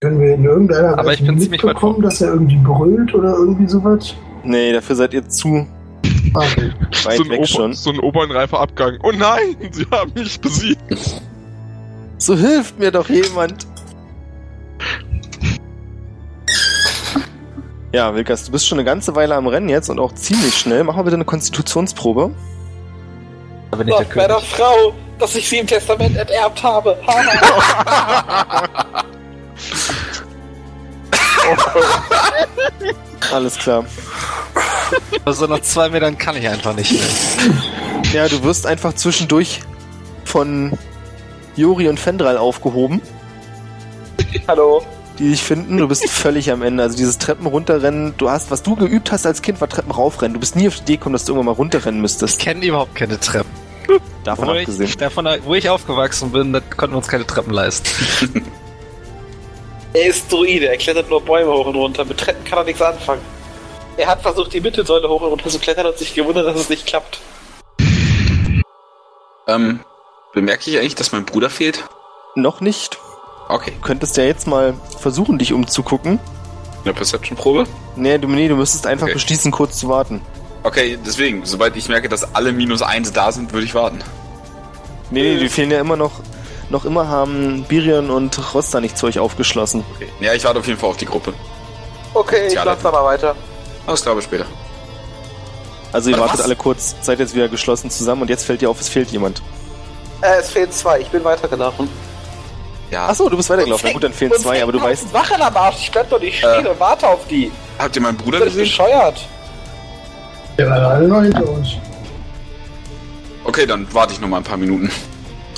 Können 0.00 0.20
wir 0.20 0.34
in 0.34 0.44
irgendeiner 0.44 0.98
Aber 0.98 1.12
ich 1.12 1.24
bin 1.24 1.38
ziemlich 1.40 1.62
weit 1.62 1.68
mitbekommen, 1.74 2.02
dass 2.02 2.20
er 2.20 2.28
irgendwie 2.28 2.56
brüllt 2.56 3.14
oder 3.14 3.34
irgendwie 3.34 3.68
sowas? 3.68 4.14
Nee, 4.44 4.72
dafür 4.72 4.94
seid 4.94 5.12
ihr 5.14 5.28
zu 5.28 5.66
Ah, 6.34 6.40
okay. 6.40 6.70
weit 7.04 7.16
so, 7.16 7.22
ein 7.24 7.30
weg 7.30 7.38
Ober 7.38 7.46
schon. 7.46 7.72
so 7.74 7.90
ein 7.90 7.98
obernreifer 7.98 8.60
Abgang. 8.60 8.98
Oh 9.02 9.12
nein, 9.12 9.56
sie 9.72 9.86
haben 9.90 10.12
mich 10.14 10.40
besiegt. 10.40 11.22
So 12.18 12.36
hilft 12.36 12.78
mir 12.78 12.90
doch 12.90 13.08
jemand. 13.08 13.66
Ja, 17.92 18.14
Wilkas, 18.14 18.44
du 18.44 18.52
bist 18.52 18.66
schon 18.66 18.78
eine 18.78 18.84
ganze 18.84 19.14
Weile 19.14 19.34
am 19.34 19.46
Rennen 19.46 19.68
jetzt 19.68 19.88
und 19.88 19.98
auch 19.98 20.14
ziemlich 20.14 20.56
schnell. 20.56 20.84
Mach 20.84 20.96
mal 20.96 21.02
bitte 21.02 21.16
eine 21.16 21.24
Konstitutionsprobe. 21.24 22.30
Ich 23.72 23.78
der 23.78 24.04
Gott 24.04 24.16
meiner. 24.16 24.40
Frau, 24.40 24.92
dass 25.18 25.34
ich 25.34 25.48
sie 25.48 25.58
im 25.58 25.66
Testament 25.66 26.16
enterbt 26.16 26.62
habe. 26.62 26.98
Alles 33.32 33.56
klar. 33.58 33.84
Bei 35.24 35.32
so 35.32 35.46
nach 35.46 35.60
zwei 35.60 35.88
Metern 35.88 36.16
kann 36.18 36.36
ich 36.36 36.46
einfach 36.48 36.74
nicht 36.74 36.92
mehr. 36.92 37.02
Ja, 38.12 38.28
du 38.28 38.42
wirst 38.44 38.66
einfach 38.66 38.92
zwischendurch 38.94 39.60
von 40.24 40.76
Jori 41.56 41.88
und 41.88 41.98
Fendral 41.98 42.36
aufgehoben, 42.38 43.00
Hallo. 44.48 44.82
die 45.18 45.30
dich 45.30 45.42
finden. 45.42 45.78
Du 45.78 45.88
bist 45.88 46.08
völlig 46.08 46.50
am 46.50 46.62
Ende. 46.62 46.82
Also 46.82 46.96
dieses 46.96 47.18
Treppen 47.18 47.46
runterrennen, 47.46 48.14
du 48.18 48.30
hast, 48.30 48.50
was 48.50 48.62
du 48.62 48.76
geübt 48.76 49.10
hast 49.12 49.26
als 49.26 49.42
Kind, 49.42 49.60
war 49.60 49.68
Treppen 49.68 49.90
raufrennen. 49.92 50.34
Du 50.34 50.40
bist 50.40 50.56
nie 50.56 50.68
auf 50.68 50.76
die 50.76 50.82
Idee 50.82 50.96
gekommen, 50.96 51.14
dass 51.14 51.24
du 51.24 51.32
irgendwann 51.32 51.46
mal 51.54 51.58
runterrennen 51.58 52.00
Ich 52.00 52.02
müsstest. 52.02 52.38
kenne 52.40 52.64
überhaupt 52.64 52.94
keine 52.94 53.18
Treppen. 53.18 53.50
Davon 54.24 54.48
Wo 54.48 54.52
abgesehen. 54.52 54.84
ich, 54.84 54.96
davon, 54.96 55.28
wo 55.44 55.54
ich 55.54 55.68
aufgewachsen 55.70 56.32
bin, 56.32 56.52
da 56.52 56.60
konnten 56.60 56.94
wir 56.94 56.98
uns 56.98 57.08
keine 57.08 57.26
Treppen 57.26 57.52
leisten. 57.52 58.44
Er 59.92 60.08
ist 60.08 60.30
Druide, 60.30 60.68
er 60.68 60.76
klettert 60.76 61.08
nur 61.08 61.22
Bäume 61.22 61.50
hoch 61.50 61.68
und 61.68 61.76
runter. 61.76 62.04
Mit 62.04 62.18
Treppen 62.18 62.44
kann 62.44 62.58
er 62.58 62.64
nichts 62.64 62.82
anfangen. 62.82 63.22
Er 63.96 64.06
hat 64.08 64.20
versucht, 64.20 64.52
die 64.52 64.60
Mittelsäule 64.60 65.08
hoch 65.08 65.22
und 65.22 65.28
runter 65.30 65.48
zu 65.48 65.58
klettern 65.58 65.86
und 65.86 65.96
sich 65.96 66.12
gewundert, 66.14 66.46
dass 66.46 66.60
es 66.60 66.68
nicht 66.68 66.84
klappt. 66.84 67.18
Ähm, 69.48 69.80
bemerke 70.36 70.70
ich 70.70 70.78
eigentlich, 70.78 70.94
dass 70.94 71.12
mein 71.12 71.24
Bruder 71.24 71.48
fehlt? 71.48 71.82
Noch 72.34 72.60
nicht. 72.60 72.98
Okay. 73.48 73.72
Du 73.80 73.86
könntest 73.86 74.18
ja 74.18 74.24
jetzt 74.24 74.46
mal 74.46 74.74
versuchen, 75.00 75.38
dich 75.38 75.54
umzugucken. 75.54 76.20
Eine 76.84 76.92
Perception-Probe? 76.92 77.64
Nee, 77.96 78.18
du, 78.18 78.28
nee, 78.28 78.46
du 78.46 78.54
müsstest 78.54 78.86
einfach 78.86 79.06
Okay. 79.06 79.14
beschließen, 79.14 79.50
kurz 79.50 79.78
zu 79.78 79.88
warten. 79.88 80.20
Okay, 80.62 80.98
deswegen, 81.04 81.46
sobald 81.46 81.74
ich 81.76 81.88
merke, 81.88 82.10
dass 82.10 82.34
alle 82.34 82.52
minus 82.52 82.82
eins 82.82 83.12
da 83.14 83.32
sind, 83.32 83.54
würde 83.54 83.64
ich 83.64 83.74
warten. 83.74 84.00
Nee, 85.10 85.22
nee, 85.22 85.38
die 85.38 85.48
fehlen 85.48 85.70
ja 85.70 85.80
immer 85.80 85.96
noch. 85.96 86.12
Noch 86.68 86.84
immer 86.84 87.08
haben 87.08 87.64
Birion 87.66 88.10
und 88.10 88.52
Rosta 88.52 88.80
nicht 88.80 88.98
zu 88.98 89.06
euch 89.06 89.18
aufgeschlossen. 89.18 89.84
Okay. 89.94 90.08
Ja, 90.20 90.34
ich 90.34 90.44
warte 90.44 90.58
auf 90.58 90.66
jeden 90.66 90.78
Fall 90.78 90.90
auf 90.90 90.96
die 90.98 91.06
Gruppe. 91.06 91.32
Okay, 92.12 92.48
ich 92.48 92.54
lasse 92.54 92.86
aber 92.86 93.04
weiter. 93.04 93.34
Alles 93.86 94.02
klar, 94.02 94.14
bis 94.16 94.24
später. 94.24 94.44
Also 95.92 96.10
ihr 96.10 96.16
Warte, 96.18 96.24
wartet 96.26 96.38
was? 96.40 96.44
alle 96.44 96.56
kurz, 96.56 96.94
seid 97.00 97.20
jetzt 97.20 97.34
wieder 97.34 97.48
geschlossen 97.48 97.88
zusammen 97.90 98.22
und 98.22 98.28
jetzt 98.28 98.44
fällt 98.44 98.60
dir 98.60 98.68
auf, 98.68 98.80
es 98.80 98.88
fehlt 98.88 99.10
jemand. 99.12 99.40
Äh, 100.22 100.38
es 100.40 100.50
fehlen 100.50 100.70
zwei, 100.70 101.00
ich 101.00 101.08
bin 101.08 101.22
weitergelaufen. 101.24 101.88
Ja. 102.90 103.08
Achso, 103.08 103.28
du 103.28 103.36
bist 103.36 103.50
weitergelaufen. 103.50 103.86
Na 103.88 103.92
gut, 103.92 104.04
dann 104.04 104.12
fehlen 104.12 104.32
Und 104.32 104.40
zwei, 104.40 104.62
aber 104.62 104.72
du 104.72 104.80
weißt. 104.80 105.12
Wachen 105.12 105.40
am 105.42 105.56
Arsch, 105.56 105.76
ich 105.82 105.90
bleib 105.90 106.08
doch 106.10 106.20
nicht 106.20 106.38
stehen 106.38 106.66
Äh. 106.66 106.68
und 106.68 106.80
warte 106.80 107.08
auf 107.08 107.26
die. 107.28 107.50
Habt 107.78 107.96
ihr 107.96 108.02
meinen 108.02 108.16
Bruder 108.16 108.38
Bin 108.38 108.48
ich 108.48 108.54
gesehen? 108.54 108.64
bescheuert? 108.64 109.26
Der 110.56 110.70
war 110.70 110.78
alle 110.92 111.08
noch 111.08 111.20
hinter 111.22 111.46
uns. 111.48 111.68
Okay, 113.44 113.66
dann 113.66 113.86
warte 113.92 114.14
ich 114.14 114.20
noch 114.20 114.28
mal 114.28 114.38
ein 114.38 114.42
paar 114.44 114.56
Minuten. 114.56 114.90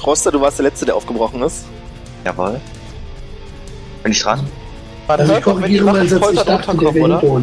Rosta, 0.05 0.31
du 0.31 0.41
warst 0.41 0.59
der 0.59 0.65
Letzte, 0.65 0.85
der 0.87 0.97
aufgebrochen 0.97 1.43
ist. 1.43 1.65
Jawohl. 2.25 2.61
Bin 4.03 4.13
ich 4.13 4.23
dran? 4.23 4.47
Man 5.07 5.21
Also 5.21 5.33
ich 5.33 5.45
hört 5.45 5.47
doch, 5.57 5.63
wenn 5.63 5.71
die 5.73 5.85
Wachen 5.85 6.09
der 6.09 6.19
runterkommen, 6.19 6.95
wäre 6.95 7.05
oder? 7.27 7.43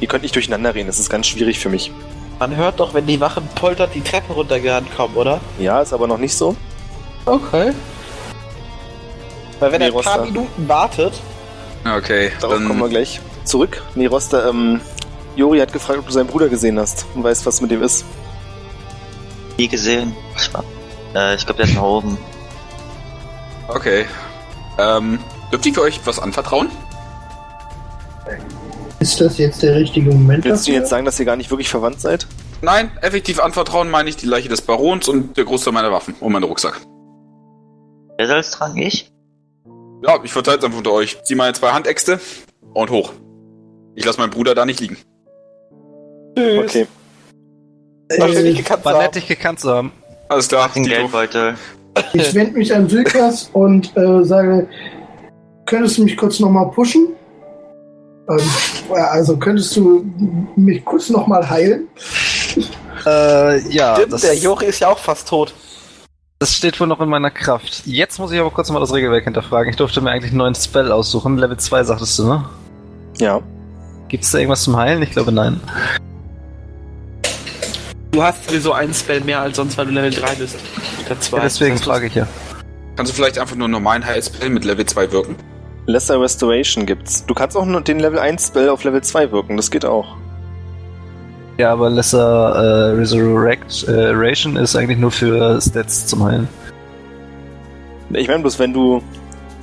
Ihr 0.00 0.08
könnt 0.08 0.22
nicht 0.22 0.34
durcheinander 0.34 0.74
reden, 0.74 0.86
das 0.86 0.98
ist 0.98 1.10
ganz 1.10 1.26
schwierig 1.26 1.58
für 1.58 1.68
mich. 1.68 1.92
Man 2.42 2.56
hört 2.56 2.80
doch, 2.80 2.92
wenn 2.92 3.06
die 3.06 3.20
Wachen 3.20 3.46
poltert 3.54 3.94
die 3.94 4.00
Treppe 4.00 4.32
runtergerannt 4.32 4.92
kommen, 4.96 5.14
oder? 5.14 5.40
Ja, 5.60 5.80
ist 5.80 5.92
aber 5.92 6.08
noch 6.08 6.18
nicht 6.18 6.36
so. 6.36 6.56
Okay. 7.24 7.72
Weil 9.60 9.70
wenn 9.70 9.78
Nee, 9.80 9.90
er 9.90 9.96
ein 9.96 10.02
paar. 10.02 10.24
Minuten 10.24 10.68
wartet, 10.68 11.12
Okay, 11.84 12.32
Darauf 12.40 12.56
dann... 12.56 12.66
kommen 12.66 12.80
wir 12.80 12.88
gleich 12.88 13.20
zurück. 13.44 13.80
Nee, 13.94 14.06
Rosta, 14.06 14.48
ähm, 14.48 14.80
Jori 15.36 15.60
hat 15.60 15.72
gefragt, 15.72 16.00
ob 16.00 16.06
du 16.06 16.12
seinen 16.12 16.26
Bruder 16.26 16.48
gesehen 16.48 16.80
hast 16.80 17.06
und 17.14 17.22
weißt, 17.22 17.46
was 17.46 17.60
mit 17.60 17.70
dem 17.70 17.80
ist. 17.80 18.04
Nie 19.56 19.68
gesehen. 19.68 20.16
Äh, 21.14 21.36
ich 21.36 21.46
glaube, 21.46 21.58
der 21.58 21.66
ist 21.66 21.76
nach 21.76 21.82
oben. 21.84 22.18
Okay. 23.68 24.06
Ähm, 24.80 25.20
dürfte 25.52 25.68
ich 25.68 25.78
euch 25.78 26.00
was 26.06 26.18
anvertrauen? 26.18 26.72
Ist 29.02 29.20
das 29.20 29.36
jetzt 29.36 29.64
der 29.64 29.74
richtige 29.74 30.10
Moment 30.10 30.44
Willst 30.44 30.64
du 30.68 30.70
dafür? 30.70 30.80
jetzt 30.80 30.90
sagen, 30.90 31.04
dass 31.04 31.18
ihr 31.18 31.26
gar 31.26 31.34
nicht 31.34 31.50
wirklich 31.50 31.68
verwandt 31.68 32.00
seid? 32.00 32.28
Nein, 32.60 32.92
effektiv 33.00 33.40
anvertrauen 33.40 33.90
meine 33.90 34.08
ich 34.08 34.14
die 34.16 34.26
Leiche 34.26 34.48
des 34.48 34.62
Barons 34.62 35.08
und 35.08 35.36
der 35.36 35.44
Großteil 35.44 35.72
meiner 35.72 35.90
Waffen 35.90 36.14
und 36.20 36.30
meinen 36.32 36.44
Rucksack. 36.44 36.80
Wer 38.16 38.28
soll 38.28 38.38
es 38.38 38.52
tragen? 38.52 38.78
Ich? 38.78 39.10
Ja, 40.06 40.20
ich 40.22 40.32
verteile 40.32 40.58
es 40.58 40.64
einfach 40.64 40.78
unter 40.78 40.92
euch. 40.92 41.20
Zieh 41.24 41.34
meine 41.34 41.52
zwei 41.52 41.72
Handäxte 41.72 42.20
und 42.74 42.90
hoch. 42.90 43.12
Ich 43.96 44.04
lasse 44.04 44.20
meinen 44.20 44.30
Bruder 44.30 44.54
da 44.54 44.64
nicht 44.64 44.78
liegen. 44.78 44.96
tschüss. 46.38 46.58
Okay. 46.62 46.86
Äh, 48.08 48.52
gekannt 48.52 48.84
War 48.84 48.98
nett, 49.02 49.16
dich 49.16 49.26
gekannt 49.26 49.58
zu 49.58 49.68
haben. 49.68 49.90
Alles 50.28 50.46
klar, 50.46 50.70
Den. 50.72 50.84
Geldbeutel. 50.84 51.56
ich 52.12 52.32
wende 52.34 52.56
mich 52.56 52.72
an 52.72 52.88
Wilkas 52.88 53.50
und 53.52 53.96
äh, 53.96 54.22
sage, 54.22 54.68
könntest 55.66 55.98
du 55.98 56.04
mich 56.04 56.16
kurz 56.16 56.38
nochmal 56.38 56.70
pushen? 56.70 57.16
Ähm, 58.28 58.40
also 58.94 59.36
könntest 59.36 59.74
du 59.76 60.04
mich 60.56 60.84
kurz 60.84 61.10
nochmal 61.10 61.48
heilen? 61.48 61.88
Äh, 63.04 63.58
ja, 63.68 63.96
Stimmt, 63.96 64.12
das, 64.12 64.20
der 64.22 64.36
Jori 64.36 64.66
ist 64.66 64.80
ja 64.80 64.88
auch 64.88 64.98
fast 64.98 65.28
tot. 65.28 65.54
das 66.38 66.54
steht 66.54 66.78
wohl 66.78 66.86
noch 66.86 67.00
in 67.00 67.08
meiner 67.08 67.30
Kraft. 67.30 67.82
Jetzt 67.84 68.18
muss 68.18 68.30
ich 68.30 68.38
aber 68.38 68.50
kurz 68.50 68.70
mal 68.70 68.80
das 68.80 68.92
Regelwerk 68.92 69.24
hinterfragen. 69.24 69.70
Ich 69.70 69.76
durfte 69.76 70.00
mir 70.00 70.10
eigentlich 70.10 70.30
einen 70.30 70.38
neuen 70.38 70.54
Spell 70.54 70.92
aussuchen. 70.92 71.36
Level 71.36 71.56
2 71.56 71.84
sagtest 71.84 72.18
du, 72.18 72.26
ne? 72.28 72.44
Ja. 73.18 73.40
Gibt 74.08 74.24
es 74.24 74.30
da 74.30 74.38
irgendwas 74.38 74.62
zum 74.62 74.76
Heilen? 74.76 75.02
Ich 75.02 75.10
glaube 75.10 75.32
nein. 75.32 75.60
Du 78.12 78.22
hast 78.22 78.46
sowieso 78.48 78.72
einen 78.72 78.92
Spell 78.92 79.20
mehr 79.22 79.40
als 79.40 79.56
sonst, 79.56 79.76
weil 79.78 79.86
du 79.86 79.92
Level 79.92 80.10
3 80.10 80.34
bist. 80.34 80.56
Der 81.08 81.18
2. 81.18 81.36
Ja, 81.38 81.42
deswegen 81.42 81.78
frage 81.78 82.06
ich 82.06 82.14
ja. 82.14 82.26
Kannst 82.94 83.10
du 83.10 83.16
vielleicht 83.16 83.38
einfach 83.38 83.56
nur 83.56 83.64
einen 83.64 83.72
normalen 83.72 84.04
Heilspell 84.04 84.50
mit 84.50 84.64
Level 84.64 84.84
2 84.84 85.10
wirken? 85.12 85.34
Lesser 85.86 86.20
Restoration 86.20 86.86
gibt's. 86.86 87.26
Du 87.26 87.34
kannst 87.34 87.56
auch 87.56 87.64
nur 87.64 87.80
den 87.80 87.98
Level 87.98 88.18
1 88.18 88.48
Spell 88.48 88.68
auf 88.68 88.84
Level 88.84 89.02
2 89.02 89.32
wirken, 89.32 89.56
das 89.56 89.70
geht 89.70 89.84
auch. 89.84 90.16
Ja, 91.58 91.72
aber 91.72 91.90
Lesser 91.90 92.54
äh, 92.54 92.96
Resurrection 92.96 94.56
ist 94.56 94.74
eigentlich 94.74 94.98
nur 94.98 95.10
für 95.10 95.60
Stats 95.60 96.06
zum 96.06 96.24
Heilen. 96.24 96.48
Ich 98.10 98.28
meine 98.28 98.40
bloß, 98.40 98.58
wenn 98.58 98.72
du. 98.72 99.02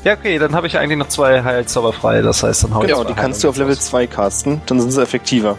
Ja, 0.03 0.13
okay, 0.13 0.37
dann 0.39 0.55
habe 0.55 0.67
ich 0.67 0.77
eigentlich 0.77 0.97
noch 0.97 1.09
zwei 1.09 1.43
Heilzauber 1.43 1.91
frei. 1.91 2.21
Das 2.21 2.41
heißt, 2.43 2.63
dann 2.63 2.73
hau 2.73 2.81
ich 2.83 2.87
Genau, 2.87 3.03
die 3.03 3.13
kannst 3.13 3.43
du 3.43 3.49
auf 3.49 3.55
Level 3.55 3.73
Heilungen 3.73 3.81
2 3.81 4.07
casten, 4.07 4.61
dann 4.65 4.79
sind 4.79 4.91
sie 4.91 5.01
effektiver. 5.01 5.57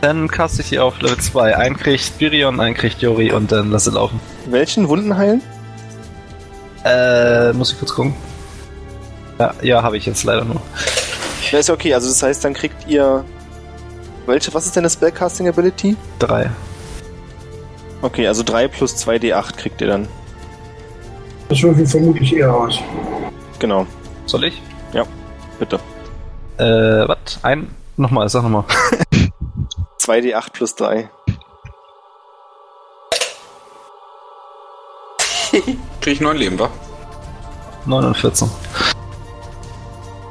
Dann 0.00 0.28
cast 0.28 0.58
ich 0.58 0.70
die 0.70 0.78
auf 0.78 1.00
Level 1.00 1.18
2. 1.18 1.56
Einen 1.56 1.76
kriegt 1.76 2.18
Birion, 2.18 2.60
einen 2.60 2.74
kriegt 2.74 3.02
Yori 3.02 3.30
und 3.32 3.52
dann 3.52 3.70
lasse 3.70 3.90
laufen. 3.90 4.20
Welchen 4.46 4.88
Wunden 4.88 5.16
heilen? 5.16 5.42
Äh, 6.84 7.52
muss 7.52 7.72
ich 7.72 7.78
kurz 7.78 7.94
gucken. 7.94 8.14
Ja, 9.38 9.54
ja 9.62 9.82
habe 9.82 9.96
ich 9.96 10.06
jetzt 10.06 10.24
leider 10.24 10.44
nur. 10.44 10.60
Ja, 11.50 11.58
ist 11.58 11.68
ja 11.68 11.74
okay, 11.74 11.92
also 11.94 12.08
das 12.08 12.22
heißt, 12.22 12.44
dann 12.44 12.54
kriegt 12.54 12.86
ihr. 12.88 13.24
Welche, 14.26 14.54
was 14.54 14.66
ist 14.66 14.76
deine 14.76 14.88
Spellcasting 14.88 15.48
Ability? 15.48 15.96
Drei. 16.18 16.50
Okay, 18.02 18.26
also 18.26 18.42
3 18.42 18.68
plus 18.68 18.94
2d8 18.96 19.56
kriegt 19.56 19.80
ihr 19.80 19.88
dann. 19.88 20.08
Das 21.48 21.62
würfel 21.62 21.86
vermutlich 21.86 22.34
eher 22.34 22.54
aus. 22.54 22.78
Genau, 23.58 23.86
Soll 24.26 24.44
ich? 24.44 24.62
bitte. 25.58 25.78
Äh, 26.58 27.06
was? 27.08 27.38
Ein? 27.42 27.74
Nochmal, 27.96 28.28
sag 28.28 28.42
nochmal. 28.42 28.64
2d8 30.00 30.52
plus 30.52 30.74
3. 30.74 31.08
Krieg 36.00 36.14
ich 36.14 36.20
neun 36.20 36.36
Leben, 36.36 36.58
wa? 36.58 36.70
9 37.84 38.04
und 38.06 38.16
14. 38.16 38.50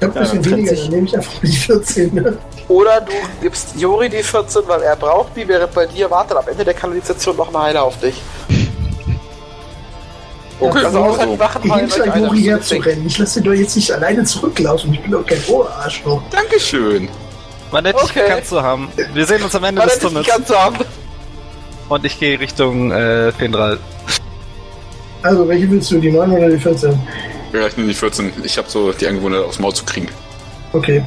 Ich 0.02 0.08
habe 0.08 0.20
ein 0.20 0.24
bisschen 0.24 0.46
weniger, 0.46 0.74
dann 0.76 0.90
nehme 0.90 1.06
ich 1.08 1.16
einfach 1.16 1.34
die 1.44 1.52
14. 1.56 2.16
Ne? 2.16 2.38
Oder 2.68 3.02
du 3.02 3.12
gibst 3.42 3.76
Jori 3.78 4.10
die 4.10 4.24
14, 4.24 4.64
weil 4.66 4.82
er 4.82 4.96
braucht 4.96 5.36
die, 5.38 5.48
während 5.48 5.72
bei 5.76 5.86
dir 5.86 6.10
wartet 6.10 6.38
am 6.38 6.48
Ende 6.48 6.66
der 6.66 6.74
Kanalisation 6.74 7.36
noch 7.38 7.54
ein 7.54 7.62
Heiler 7.62 7.84
auf 7.84 8.00
dich. 8.00 8.20
Okay, 10.60 10.86
Also 10.86 11.00
außer 11.00 11.24
so. 11.26 11.34
die 11.34 11.40
Wachen 11.40 11.62
Ich 11.64 11.70
Juri 11.70 12.46
das 12.46 12.62
ist 12.62 12.72
herzurennen. 12.72 13.06
Ich 13.06 13.18
lasse 13.20 13.42
doch 13.42 13.54
jetzt 13.54 13.76
nicht 13.76 13.92
alleine 13.92 14.24
zurücklaufen. 14.24 14.92
Ich 14.92 15.02
bin 15.02 15.12
doch 15.12 15.26
kein 15.26 15.44
Ohrarschloch. 15.48 16.22
Dankeschön. 16.32 17.08
War 17.70 17.82
nett, 17.84 17.96
dich 17.96 18.04
Okay. 18.04 18.22
gekannt 18.22 18.46
zu 18.48 18.62
haben. 18.62 18.88
Wir 19.14 19.26
sehen 19.28 19.44
uns 19.44 19.56
am 19.56 19.64
Ende 19.64 19.82
Weil 19.82 19.88
des 19.88 20.00
dich 20.00 20.08
Tunnels. 20.08 20.28
Und 21.90 22.06
ich 22.06 22.20
gehe 22.20 22.40
Richtung 22.40 22.92
äh, 22.92 23.32
Fendral. 23.34 23.78
Also, 25.22 25.48
welche 25.48 25.70
willst 25.70 25.92
du? 25.92 26.00
Die 26.00 26.12
9 26.12 26.32
oder 26.32 26.50
die 26.50 26.58
14? 26.58 27.00
Ja, 27.54 27.68
ich 27.68 27.76
nehme 27.78 27.90
die 27.90 27.94
14. 27.96 28.32
Ich 28.44 28.58
habe 28.58 28.70
so 28.70 28.92
die 28.94 29.08
Angewohnheit, 29.08 29.44
aufs 29.44 29.60
Maul 29.60 29.74
zu 29.74 29.84
kriegen. 29.86 30.08
Okay, 30.74 31.04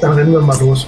dann 0.00 0.12
rennen 0.14 0.32
wir 0.32 0.40
mal 0.40 0.58
los. 0.58 0.86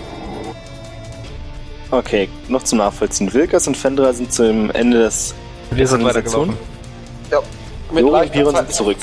Okay, 1.91 2.29
noch 2.49 2.63
zum 2.63 2.79
Nachvollziehen. 2.79 3.33
Wilkas 3.33 3.67
und 3.69 3.77
Fendra 3.77 4.13
sind 4.13 4.33
zum 4.33 4.71
Ende 4.71 4.99
des 5.01 5.35
Wir 5.71 5.87
sind 5.87 6.01
Kanalisation. 6.01 6.49
weitergelaufen. 7.31 7.55
Mit 7.93 8.01
Jori 8.03 8.23
und 8.23 8.33
Piron 8.33 8.57
sind 8.57 8.73
zurück. 8.73 8.97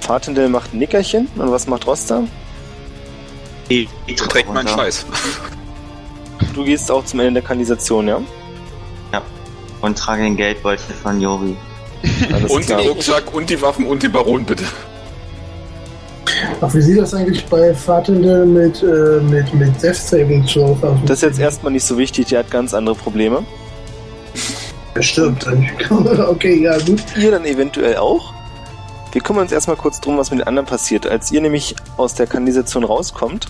Fatendel 0.00 0.48
macht 0.48 0.72
ein 0.72 0.78
Nickerchen 0.78 1.28
und 1.36 1.50
was 1.50 1.66
macht 1.66 1.86
Rosta? 1.86 2.22
Die, 3.68 3.88
die 4.08 4.14
Treppe 4.14 4.30
Trägt 4.32 4.54
meinen. 4.54 4.68
Scheiß. 4.68 5.04
Du 6.54 6.64
gehst 6.64 6.90
auch 6.90 7.04
zum 7.04 7.20
Ende 7.20 7.34
der 7.40 7.42
Kanalisation, 7.42 8.08
ja? 8.08 8.20
Und 9.82 9.98
trage 9.98 10.22
den 10.22 10.36
Geldbeutel 10.36 10.94
von 11.02 11.20
Jori. 11.20 11.54
Alles 12.32 12.50
Und 12.50 12.66
klar. 12.66 12.80
den 12.80 12.88
Rucksack 12.88 13.34
und 13.34 13.50
die 13.50 13.60
Waffen 13.60 13.86
und 13.86 14.02
den 14.02 14.12
Baron, 14.12 14.44
bitte. 14.44 14.64
Ach, 16.60 16.72
wie 16.74 16.80
sieht 16.80 16.98
das 16.98 17.14
eigentlich 17.14 17.44
bei 17.46 17.74
Fahrtende 17.74 18.44
mit, 18.44 18.82
äh, 18.82 19.20
mit, 19.22 19.52
mit 19.54 19.82
Death 19.82 19.96
Saving 19.96 20.44
Throws 20.46 20.82
aus? 20.82 20.98
Das 21.06 21.18
ist 21.18 21.22
jetzt 21.22 21.38
erstmal 21.38 21.72
nicht 21.72 21.84
so 21.84 21.96
wichtig, 21.96 22.28
der 22.28 22.40
hat 22.40 22.50
ganz 22.50 22.74
andere 22.74 22.94
Probleme. 22.94 23.44
Dann. 24.94 25.68
okay, 26.28 26.62
ja, 26.62 26.78
gut. 26.78 27.02
Ihr 27.18 27.30
dann 27.30 27.44
eventuell 27.44 27.96
auch. 27.96 28.32
Wir 29.12 29.20
kümmern 29.20 29.42
uns 29.42 29.52
erstmal 29.52 29.76
kurz 29.76 30.00
drum, 30.00 30.16
was 30.16 30.30
mit 30.30 30.40
den 30.40 30.46
anderen 30.46 30.66
passiert. 30.66 31.06
Als 31.06 31.30
ihr 31.30 31.40
nämlich 31.40 31.76
aus 31.96 32.14
der 32.14 32.26
Kanalisation 32.26 32.82
rauskommt, 32.84 33.46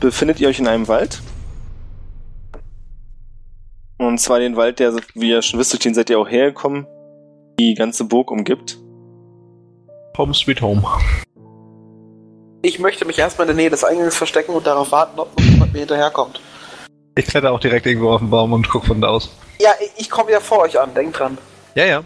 befindet 0.00 0.40
ihr 0.40 0.48
euch 0.48 0.58
in 0.58 0.66
einem 0.66 0.88
Wald. 0.88 1.22
Und 3.98 4.18
zwar 4.20 4.40
den 4.40 4.56
Wald, 4.56 4.80
der, 4.80 4.94
wie 5.14 5.30
ihr 5.30 5.42
schon 5.42 5.60
wisst, 5.60 5.72
durch 5.72 5.82
den 5.82 5.94
seid 5.94 6.10
ihr 6.10 6.18
auch 6.18 6.28
hergekommen, 6.28 6.86
die 7.58 7.74
ganze 7.74 8.04
Burg 8.04 8.30
umgibt. 8.30 8.78
Home 10.16 10.34
sweet 10.34 10.60
home. 10.60 10.82
Ich 12.62 12.78
möchte 12.78 13.04
mich 13.04 13.18
erstmal 13.18 13.48
in 13.48 13.56
der 13.56 13.62
Nähe 13.62 13.70
des 13.70 13.84
Eingangs 13.84 14.16
verstecken 14.16 14.52
und 14.52 14.66
darauf 14.66 14.92
warten, 14.92 15.18
ob 15.18 15.38
jemand 15.40 15.72
mir 15.72 15.80
hinterherkommt. 15.80 16.40
Ich 17.16 17.26
kletter 17.26 17.52
auch 17.52 17.60
direkt 17.60 17.86
irgendwo 17.86 18.10
auf 18.10 18.20
den 18.20 18.30
Baum 18.30 18.52
und 18.52 18.68
guck 18.68 18.86
von 18.86 19.00
da 19.00 19.08
aus. 19.08 19.30
Ja, 19.60 19.70
ich, 19.80 19.90
ich 19.96 20.10
komme 20.10 20.28
wieder 20.28 20.40
vor 20.40 20.60
euch 20.60 20.78
an, 20.78 20.94
denkt 20.94 21.18
dran. 21.18 21.38
Ja, 21.74 21.84
ja. 21.84 22.04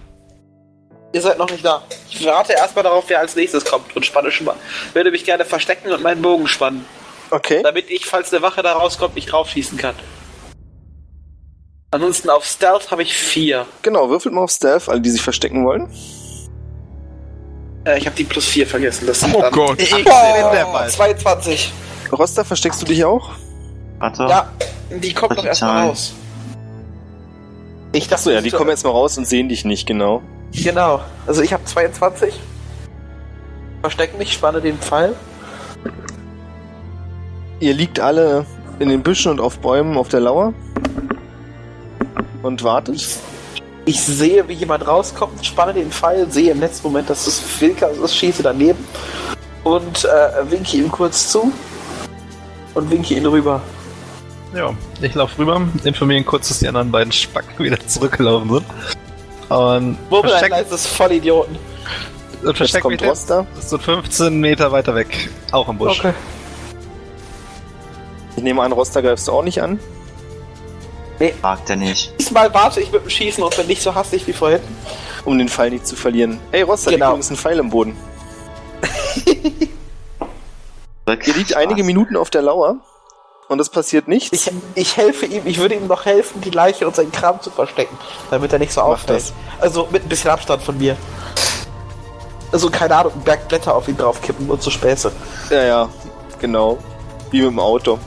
Ihr 1.12 1.22
seid 1.22 1.38
noch 1.38 1.50
nicht 1.50 1.64
da. 1.64 1.82
Ich 2.10 2.24
warte 2.26 2.52
erstmal 2.52 2.82
darauf, 2.82 3.04
wer 3.08 3.20
als 3.20 3.34
nächstes 3.34 3.64
kommt 3.64 3.94
und 3.96 4.04
spanne 4.04 4.30
schon 4.30 4.46
mal. 4.46 4.56
Würde 4.92 5.10
mich 5.10 5.24
gerne 5.24 5.44
verstecken 5.44 5.90
und 5.90 6.02
meinen 6.02 6.20
Bogen 6.20 6.46
spannen. 6.46 6.84
Okay. 7.30 7.62
Damit 7.62 7.90
ich, 7.90 8.04
falls 8.06 8.32
eine 8.32 8.42
Wache 8.42 8.62
da 8.62 8.72
rauskommt, 8.72 9.14
nicht 9.14 9.32
draufschießen 9.32 9.78
kann. 9.78 9.94
Ansonsten 11.90 12.28
auf 12.28 12.44
Stealth 12.44 12.90
habe 12.90 13.02
ich 13.02 13.14
vier. 13.14 13.66
Genau, 13.82 14.10
würfelt 14.10 14.34
mal 14.34 14.42
auf 14.42 14.50
Stealth, 14.50 14.88
alle, 14.88 15.00
die 15.00 15.08
sich 15.10 15.22
verstecken 15.22 15.64
wollen. 15.64 15.88
Äh, 17.86 17.98
ich 17.98 18.06
habe 18.06 18.14
die 18.14 18.24
plus 18.24 18.44
vier 18.46 18.66
vergessen. 18.66 19.06
Das 19.06 19.20
sind 19.20 19.34
Oh 19.34 19.40
dann 19.40 19.52
Gott. 19.52 19.80
Ich 19.80 19.94
Oh, 19.94 19.98
der 20.04 20.64
Ball. 20.70 20.88
22. 20.88 21.72
Roster, 22.12 22.44
versteckst 22.44 22.82
du 22.82 22.86
dich 22.86 23.04
auch? 23.04 23.30
Warte. 23.98 24.24
Ja, 24.24 24.50
die 24.90 25.14
kommt 25.14 25.38
doch 25.38 25.44
erstmal 25.44 25.88
raus. 25.88 26.12
Ich 27.92 28.04
dachte, 28.04 28.14
Achso, 28.16 28.30
ja, 28.30 28.40
die 28.42 28.50
kommen 28.50 28.68
jetzt 28.68 28.84
mal 28.84 28.90
raus 28.90 29.16
und 29.16 29.26
sehen 29.26 29.48
dich 29.48 29.64
nicht, 29.64 29.86
genau. 29.86 30.22
Genau. 30.52 31.00
Also 31.26 31.42
ich 31.42 31.54
habe 31.54 31.64
22. 31.64 32.38
Verstecken 33.80 34.18
mich, 34.18 34.32
spanne 34.34 34.60
den 34.60 34.76
Pfeil. 34.78 35.14
Ihr 37.60 37.72
liegt 37.72 37.98
alle 37.98 38.44
in 38.78 38.90
den 38.90 39.02
Büschen 39.02 39.32
und 39.32 39.40
auf 39.40 39.58
Bäumen 39.60 39.96
auf 39.96 40.08
der 40.08 40.20
Lauer 40.20 40.52
und 42.48 42.64
wartet. 42.64 43.06
Ich 43.84 44.00
sehe, 44.00 44.46
wie 44.48 44.54
jemand 44.54 44.86
rauskommt, 44.86 45.46
spanne 45.46 45.72
den 45.74 45.90
Pfeil, 45.90 46.30
sehe 46.30 46.50
im 46.50 46.60
letzten 46.60 46.88
Moment, 46.88 47.08
dass 47.08 47.26
es 47.26 47.42
Wilka 47.60 47.86
ist, 47.86 48.16
schieße 48.16 48.42
daneben 48.42 48.84
und 49.64 50.04
äh, 50.04 50.50
winke 50.50 50.76
ihm 50.76 50.90
kurz 50.90 51.30
zu 51.30 51.52
und 52.74 52.90
winke 52.90 53.14
ihn 53.14 53.24
rüber. 53.24 53.62
Ja, 54.54 54.74
ich 55.00 55.14
laufe 55.14 55.38
rüber, 55.38 55.62
informiere 55.84 56.18
ihn 56.20 56.26
kurz, 56.26 56.48
dass 56.48 56.58
die 56.58 56.68
anderen 56.68 56.90
beiden 56.90 57.12
Spacken 57.12 57.64
wieder 57.64 57.78
zurückgelaufen 57.86 58.50
sind. 58.50 58.64
Und 59.50 59.98
Wo 60.10 60.20
ein 60.20 60.28
versteck, 60.28 60.50
leises 60.50 60.86
Vollidioten. 60.86 61.56
und 62.42 62.56
versteck 62.56 62.84
mich 62.84 62.98
kommt 62.98 63.10
Roster. 63.10 63.46
jetzt 63.54 63.70
so 63.70 63.78
15 63.78 64.38
Meter 64.38 64.70
weiter 64.72 64.94
weg. 64.94 65.30
Auch 65.52 65.68
im 65.68 65.78
Busch. 65.78 65.98
Okay. 66.00 66.12
Ich 68.36 68.42
nehme 68.42 68.62
an, 68.62 68.72
Roster 68.72 69.02
greifst 69.02 69.28
du 69.28 69.32
auch 69.32 69.42
nicht 69.42 69.62
an. 69.62 69.80
Wagt 71.42 71.68
er 71.70 71.76
nicht. 71.76 72.12
Diesmal 72.28 72.52
warte 72.52 72.80
ich 72.82 72.92
mit 72.92 73.02
dem 73.04 73.08
Schießen 73.08 73.42
und 73.42 73.56
bin 73.56 73.66
nicht 73.68 73.80
so 73.80 73.94
hastig 73.94 74.26
wie 74.26 74.34
vorhin. 74.34 74.60
um 75.24 75.38
den 75.38 75.48
Pfeil 75.48 75.70
nicht 75.70 75.86
zu 75.86 75.96
verlieren. 75.96 76.38
Ey, 76.52 76.60
Roster, 76.60 76.90
Genau. 76.90 77.06
übrigens 77.08 77.30
ein 77.30 77.36
Pfeil 77.38 77.58
im 77.58 77.70
Boden. 77.70 77.96
Ihr 81.08 81.34
liegt 81.34 81.56
einige 81.56 81.84
Minuten 81.84 82.16
auf 82.16 82.28
der 82.28 82.42
Lauer 82.42 82.76
und 83.48 83.58
es 83.60 83.70
passiert 83.70 84.08
nichts. 84.08 84.30
Ich, 84.46 84.50
ich 84.74 84.96
helfe 84.98 85.24
ihm, 85.24 85.46
ich 85.46 85.56
würde 85.58 85.74
ihm 85.74 85.86
noch 85.86 86.04
helfen, 86.04 86.42
die 86.42 86.50
Leiche 86.50 86.86
und 86.86 86.94
seinen 86.94 87.12
Kram 87.12 87.40
zu 87.40 87.50
verstecken, 87.50 87.96
damit 88.30 88.52
er 88.52 88.58
nicht 88.58 88.72
so 88.72 88.82
auffällt. 88.82 89.32
Also 89.58 89.88
mit 89.90 90.02
ein 90.04 90.08
bisschen 90.10 90.30
Abstand 90.30 90.62
von 90.62 90.76
mir. 90.76 90.96
Also 92.52 92.68
keine 92.68 92.94
Ahnung, 92.94 93.12
einen 93.14 93.22
Berg 93.22 93.48
Blätter 93.48 93.74
auf 93.74 93.88
ihn 93.88 93.96
draufkippen 93.96 94.50
und 94.50 94.62
so 94.62 94.70
Späße. 94.70 95.10
Ja, 95.48 95.62
ja, 95.64 95.88
genau. 96.38 96.76
Wie 97.30 97.40
mit 97.40 97.50
dem 97.52 97.58
Auto. 97.58 97.98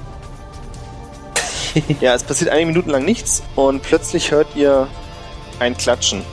ja, 2.01 2.13
es 2.13 2.23
passiert 2.23 2.49
einige 2.49 2.67
Minuten 2.67 2.89
lang 2.89 3.05
nichts 3.05 3.43
und 3.55 3.81
plötzlich 3.81 4.31
hört 4.31 4.55
ihr 4.55 4.87
ein 5.59 5.77
Klatschen. 5.77 6.23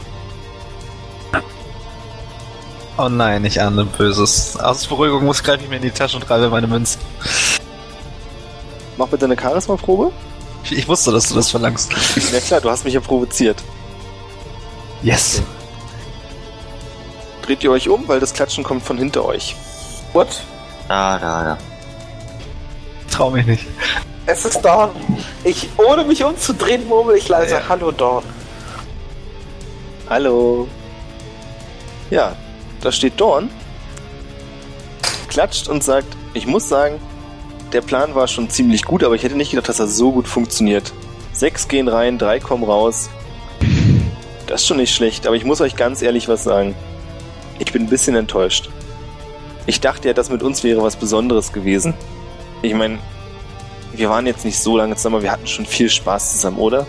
Oh 2.97 3.09
nein, 3.09 3.45
ich 3.45 3.63
ahne 3.63 3.85
Böses. 3.85 4.57
Aus 4.57 4.87
Beruhigung 4.87 5.25
muss 5.25 5.43
greife 5.45 5.63
ich 5.63 5.71
mir 5.71 5.77
in 5.77 5.83
die 5.83 5.93
Tasche 5.93 6.17
und 6.17 6.29
reibe 6.29 6.49
meine 6.51 6.67
Münzen. 6.67 7.01
Mach 8.97 9.07
bitte 9.07 9.27
eine 9.27 9.41
Charisma-Probe. 9.41 10.11
Ich, 10.65 10.73
ich 10.73 10.89
wusste, 10.89 11.13
dass 11.13 11.29
du 11.29 11.37
das 11.37 11.51
verlangst. 11.51 11.93
Ja 12.33 12.41
klar, 12.41 12.61
du 12.61 12.69
hast 12.69 12.85
mich 12.85 12.95
ja 12.95 13.01
provoziert. 13.01 13.63
Yes. 15.03 15.43
Dreht 17.43 17.63
ihr 17.63 17.71
euch 17.71 17.89
um, 17.89 18.09
weil 18.09 18.19
das 18.19 18.35
Klatschen 18.35 18.65
kommt 18.65 18.83
von 18.83 18.99
hinter 18.99 19.25
euch. 19.25 19.55
What? 20.13 20.43
Da, 20.89 21.19
da, 21.21 21.45
da. 21.45 21.59
Trau 23.13 23.31
mich 23.31 23.47
nicht. 23.47 23.67
Es 24.31 24.45
ist 24.45 24.61
Dawn. 24.61 24.91
Ich, 25.43 25.71
ohne 25.79 26.05
mich 26.05 26.23
umzudrehen, 26.23 26.87
murmel 26.87 27.17
ich 27.17 27.31
leise 27.31 27.55
Ja. 27.55 27.63
Hallo 27.67 27.91
Dawn. 27.91 28.23
Hallo. 30.11 30.69
Ja, 32.11 32.37
da 32.83 32.93
steht 32.93 33.19
Dorn, 33.19 33.49
klatscht 35.31 35.69
und 35.69 35.83
sagt, 35.83 36.09
ich 36.35 36.47
muss 36.47 36.69
sagen, 36.69 37.01
der 37.73 37.81
Plan 37.81 38.15
war 38.15 38.29
schon 38.29 38.51
ziemlich 38.51 38.85
gut, 38.85 39.03
aber 39.03 39.15
ich 39.15 39.23
hätte 39.23 39.35
nicht 39.35 39.53
gedacht, 39.53 39.71
dass 39.71 39.81
er 39.81 39.87
so 39.87 40.13
gut 40.13 40.29
funktioniert. 40.29 40.93
Sechs 41.33 41.67
gehen 41.67 41.89
rein, 41.89 42.19
drei 42.19 42.39
kommen 42.39 42.65
raus. 42.65 43.09
Das 44.47 44.61
ist 44.61 44.67
schon 44.67 44.77
nicht 44.77 44.95
schlecht, 44.95 45.27
aber 45.27 45.37
ich 45.37 45.47
muss 45.47 45.63
euch 45.63 45.75
ganz 45.75 46.03
ehrlich 46.03 46.29
was 46.29 46.45
sagen. 46.45 46.75
Ich 47.59 47.73
bin 47.73 47.85
ein 47.85 47.89
bisschen 47.89 48.15
enttäuscht. 48.15 48.69
Ich 49.65 49.81
dachte 49.81 50.09
ja, 50.09 50.13
das 50.13 50.29
mit 50.29 50.43
uns 50.43 50.65
wäre 50.65 50.83
was 50.83 50.97
Besonderes 50.97 51.55
gewesen. 51.55 51.95
Ich 52.61 52.75
meine, 52.75 52.99
wir 53.93 54.11
waren 54.11 54.27
jetzt 54.27 54.45
nicht 54.45 54.59
so 54.59 54.77
lange 54.77 54.97
zusammen, 54.97 55.17
aber 55.17 55.23
wir 55.25 55.33
hatten 55.33 55.47
schon 55.47 55.67
viel 55.67 55.89
Spaß 55.89 56.33
zusammen, 56.33 56.59
oder? 56.59 56.87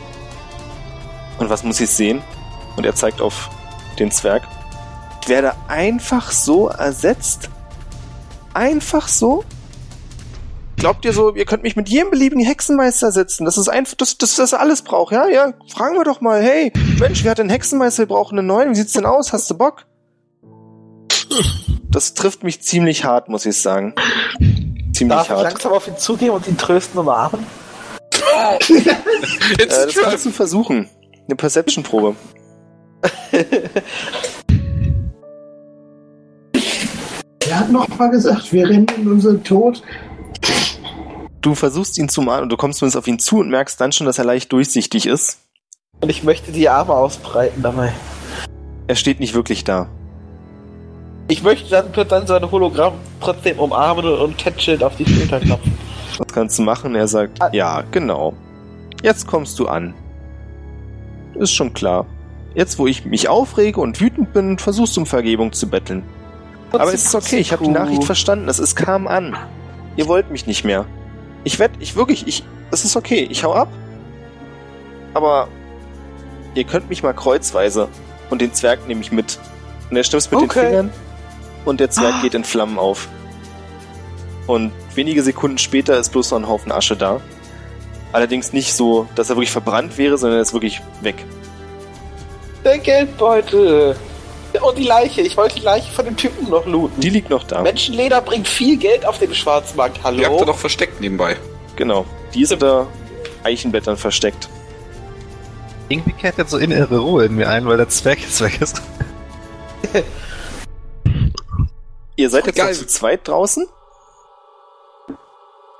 Und 1.38 1.50
was 1.50 1.64
muss 1.64 1.80
ich 1.80 1.90
sehen? 1.90 2.22
Und 2.76 2.86
er 2.86 2.96
zeigt 2.96 3.22
auf 3.22 3.50
den 3.98 4.12
Zwerg. 4.12 4.44
Ich 5.22 5.30
werde 5.30 5.54
einfach 5.68 6.32
so 6.32 6.68
ersetzt. 6.68 7.50
Einfach 8.54 9.08
so? 9.08 9.44
Glaubt 10.78 11.04
ihr 11.04 11.12
so, 11.12 11.36
ihr 11.36 11.46
könnt 11.46 11.64
mich 11.64 11.76
mit 11.76 11.90
jedem 11.90 12.10
beliebigen 12.10 12.44
Hexenmeister 12.44 13.08
ersetzen? 13.08 13.44
Das 13.44 13.58
ist 13.58 13.68
einfach, 13.68 13.96
das, 13.96 14.18
das, 14.18 14.36
das 14.36 14.54
alles 14.54 14.82
braucht, 14.82 15.12
ja? 15.12 15.28
Ja, 15.28 15.54
fragen 15.68 15.98
wir 15.98 16.06
doch 16.06 16.22
mal, 16.22 16.42
hey, 16.42 16.72
Mensch, 17.00 17.24
wer 17.24 17.32
hat 17.32 17.38
den 17.40 17.50
Hexenmeister? 17.50 18.04
Wir 18.04 18.08
brauchen 18.08 18.40
einen 18.40 18.48
neuen. 18.48 18.72
Wie 18.72 18.76
sieht's 18.76 18.94
denn 18.94 19.06
aus? 19.06 19.34
Hast 19.34 19.50
du 19.50 19.58
Bock? 19.58 19.86
Das 21.90 22.14
trifft 22.14 22.44
mich 22.44 22.62
ziemlich 22.62 23.04
hart, 23.04 23.28
muss 23.30 23.46
ich 23.46 23.62
sagen. 23.62 23.94
Ziemlich 25.00 25.16
Darf 25.16 25.28
ich 25.28 25.32
hart. 25.32 25.44
langsam 25.44 25.72
auf 25.72 25.88
ihn 25.88 25.98
zugehen 25.98 26.32
und 26.32 26.46
ihn 26.46 26.58
trösten 26.58 27.00
und 27.00 27.08
umarmen? 27.08 27.46
Äh, 28.12 29.66
das 29.66 29.96
kannst 29.96 30.26
du 30.26 30.30
versuchen. 30.32 30.90
Eine 31.26 31.38
Perception-Probe. 31.38 32.18
Er 37.48 37.60
hat 37.62 37.72
noch 37.72 37.88
mal 37.98 38.12
gesagt, 38.12 38.52
wir 38.54 38.68
rennen 38.70 38.86
in 38.98 39.12
unseren 39.12 39.44
Tod. 39.44 39.82
Du 41.42 41.56
versuchst 41.56 41.98
ihn 41.98 42.08
zu 42.10 42.22
malen 42.22 42.44
und 42.44 42.50
du 42.50 42.58
kommst 42.58 42.78
zumindest 42.80 42.98
auf 42.98 43.08
ihn 43.08 43.18
zu 43.18 43.38
und 43.40 43.50
merkst 43.50 43.82
dann 43.82 43.92
schon, 43.92 44.06
dass 44.06 44.20
er 44.20 44.26
leicht 44.26 44.52
durchsichtig 44.52 45.08
ist. 45.08 45.40
Und 46.02 46.10
ich 46.10 46.24
möchte 46.24 46.52
die 46.52 46.70
Arme 46.70 46.94
ausbreiten 46.94 47.64
dabei. 47.64 47.94
Er 48.88 48.96
steht 48.96 49.20
nicht 49.20 49.34
wirklich 49.34 49.64
da. 49.64 49.90
Ich 51.30 51.44
möchte 51.44 51.70
dann, 51.70 52.08
dann 52.08 52.26
sein 52.28 52.50
Hologramm 52.52 52.96
trotzdem 53.22 53.60
umarmen 53.60 54.06
und, 54.06 54.38
tätschelnd 54.40 54.84
auf 54.84 54.96
die 54.96 55.06
Schulter 55.06 55.40
klopfen. 55.40 55.78
Was 56.18 56.28
kannst 56.34 56.58
du 56.58 56.64
machen? 56.64 56.96
Er 56.96 57.08
sagt, 57.08 57.42
Ah. 57.42 57.50
ja, 57.54 57.84
genau. 57.92 58.34
Jetzt 59.04 59.28
kommst 59.28 59.58
du 59.60 59.68
an. 59.68 59.94
Ist 61.36 61.54
schon 61.54 61.72
klar. 61.74 62.06
Jetzt, 62.56 62.80
wo 62.80 62.88
ich 62.88 63.06
mich 63.06 63.30
aufrege 63.30 63.80
und 63.80 64.02
wütend 64.02 64.34
bin, 64.34 64.58
versuchst 64.58 64.98
du 64.98 65.02
um 65.02 65.06
Vergebung 65.06 65.54
zu 65.54 65.70
betteln. 65.70 66.04
Aber 66.72 66.92
es 66.92 67.06
ist 67.06 67.16
okay, 67.16 67.38
ich 67.38 67.52
habe 67.52 67.64
die 67.64 67.70
Nachricht 67.70 68.04
verstanden. 68.04 68.50
Es 68.50 68.58
ist 68.60 68.76
kam 68.76 69.08
an. 69.08 69.38
Ihr 69.98 70.08
wollt 70.08 70.32
mich 70.32 70.48
nicht 70.48 70.66
mehr. 70.66 70.86
Ich 71.44 71.60
werd, 71.60 71.72
ich 71.80 71.96
wirklich, 71.96 72.28
ich, 72.28 72.44
es 72.72 72.84
ist 72.86 72.96
okay. 72.98 73.28
Ich 73.30 73.44
hau 73.44 73.54
ab. 73.54 73.70
Aber 75.14 75.48
ihr 76.56 76.64
könnt 76.64 76.90
mich 76.90 77.04
mal 77.04 77.14
kreuzweise 77.14 77.88
und 78.32 78.42
den 78.42 78.52
Zwerg 78.54 78.88
nehme 78.88 79.02
ich 79.02 79.12
mit. 79.12 79.38
Und 79.90 79.96
er 79.98 80.04
stimmt 80.04 80.32
mit 80.32 80.42
Okay. 80.42 80.60
den 80.60 80.68
Fingern 80.70 80.92
und 81.66 81.80
der 81.80 81.90
Zwerg 81.90 82.16
Ah. 82.16 82.22
geht 82.22 82.34
in 82.34 82.44
Flammen 82.44 82.78
auf. 82.80 83.08
Und 84.48 84.72
wenige 84.96 85.22
Sekunden 85.24 85.58
später 85.58 85.98
ist 85.98 86.10
bloß 86.12 86.32
noch 86.32 86.40
ein 86.40 86.48
Haufen 86.48 86.72
Asche 86.72 86.96
da. 86.96 87.22
Allerdings 88.12 88.54
nicht 88.54 88.74
so, 88.74 89.08
dass 89.16 89.30
er 89.30 89.36
wirklich 89.36 89.52
verbrannt 89.52 89.98
wäre, 89.98 90.18
sondern 90.18 90.40
er 90.40 90.42
ist 90.42 90.54
wirklich 90.54 90.82
weg. 91.02 91.24
Der 92.66 92.80
Geldbeutel. 92.80 93.96
Und 94.62 94.78
die 94.80 94.84
Leiche. 94.86 95.22
Ich 95.22 95.38
wollte 95.38 95.56
die 95.56 95.62
Leiche 95.62 95.92
von 95.92 96.06
dem 96.06 96.18
Typen 96.18 96.50
noch 96.50 96.66
looten. 96.66 97.00
Die 97.00 97.10
liegt 97.12 97.30
noch 97.30 97.44
da. 97.44 97.62
Menschenleder 97.62 98.20
bringt 98.22 98.48
viel 98.48 98.78
Geld 98.78 99.06
auf 99.06 99.20
dem 99.20 99.32
Schwarzmarkt. 99.34 99.98
Die 99.98 100.02
habt 100.04 100.18
Hallo? 100.26 100.40
ihr 100.40 100.46
doch 100.48 100.58
versteckt 100.58 101.00
nebenbei. 101.00 101.38
Genau. 101.76 102.06
Die 102.34 102.42
ist 102.42 102.52
unter 102.52 102.88
Eichenblättern 103.44 103.96
versteckt. 103.96 104.50
Irgendwie 105.88 106.14
kehrt 106.14 106.40
jetzt 106.40 106.50
so 106.50 106.58
innere 106.58 106.98
Ruhe 106.98 107.26
in 107.26 107.36
mir 107.36 107.48
ein, 107.50 107.68
weil 107.68 107.78
der 107.78 107.90
Zwerg 107.90 108.20
jetzt 108.22 108.42
weg 108.42 108.60
ist. 108.60 108.82
Ihr 112.20 112.30
seid 112.30 112.48
jetzt 112.48 112.58
Geil. 112.58 112.74
noch 112.74 112.78
zu 112.78 112.86
zweit 112.86 113.26
draußen. 113.30 113.66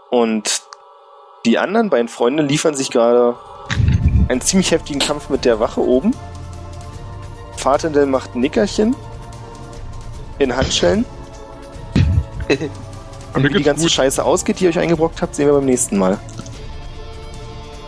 Und 0.10 0.62
die 1.46 1.58
anderen 1.58 1.90
beiden 1.90 2.08
Freunde 2.08 2.44
liefern 2.44 2.76
sich 2.76 2.92
gerade 2.92 3.36
einen 4.30 4.40
ziemlich 4.40 4.72
heftigen 4.72 5.02
Kampf 5.02 5.28
mit 5.28 5.44
der 5.44 5.60
Wache 5.60 5.82
oben. 5.82 6.16
Fatendel 7.58 8.06
macht 8.06 8.36
ein 8.36 8.40
Nickerchen 8.40 8.96
in 10.38 10.56
Handschellen. 10.56 11.04
Aber 13.34 13.44
Wie 13.44 13.50
die 13.50 13.62
ganze 13.62 13.84
gut. 13.84 13.92
Scheiße 13.92 14.24
ausgeht, 14.24 14.62
die 14.62 14.64
ihr 14.64 14.70
euch 14.70 14.80
eingebrockt 14.80 15.22
habt, 15.22 15.36
sehen 15.36 15.48
wir 15.48 15.56
beim 15.56 15.66
nächsten 15.66 15.98
Mal. 15.98 16.18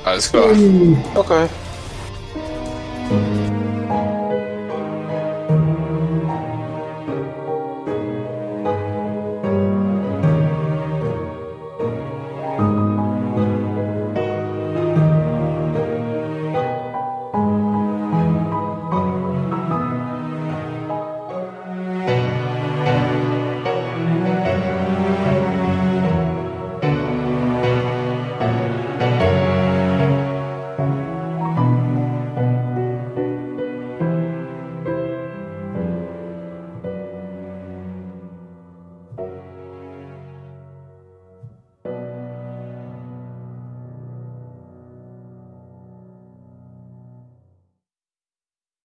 Alles 0.03 0.29
klar. 0.29 0.49
Okay. 1.15 1.47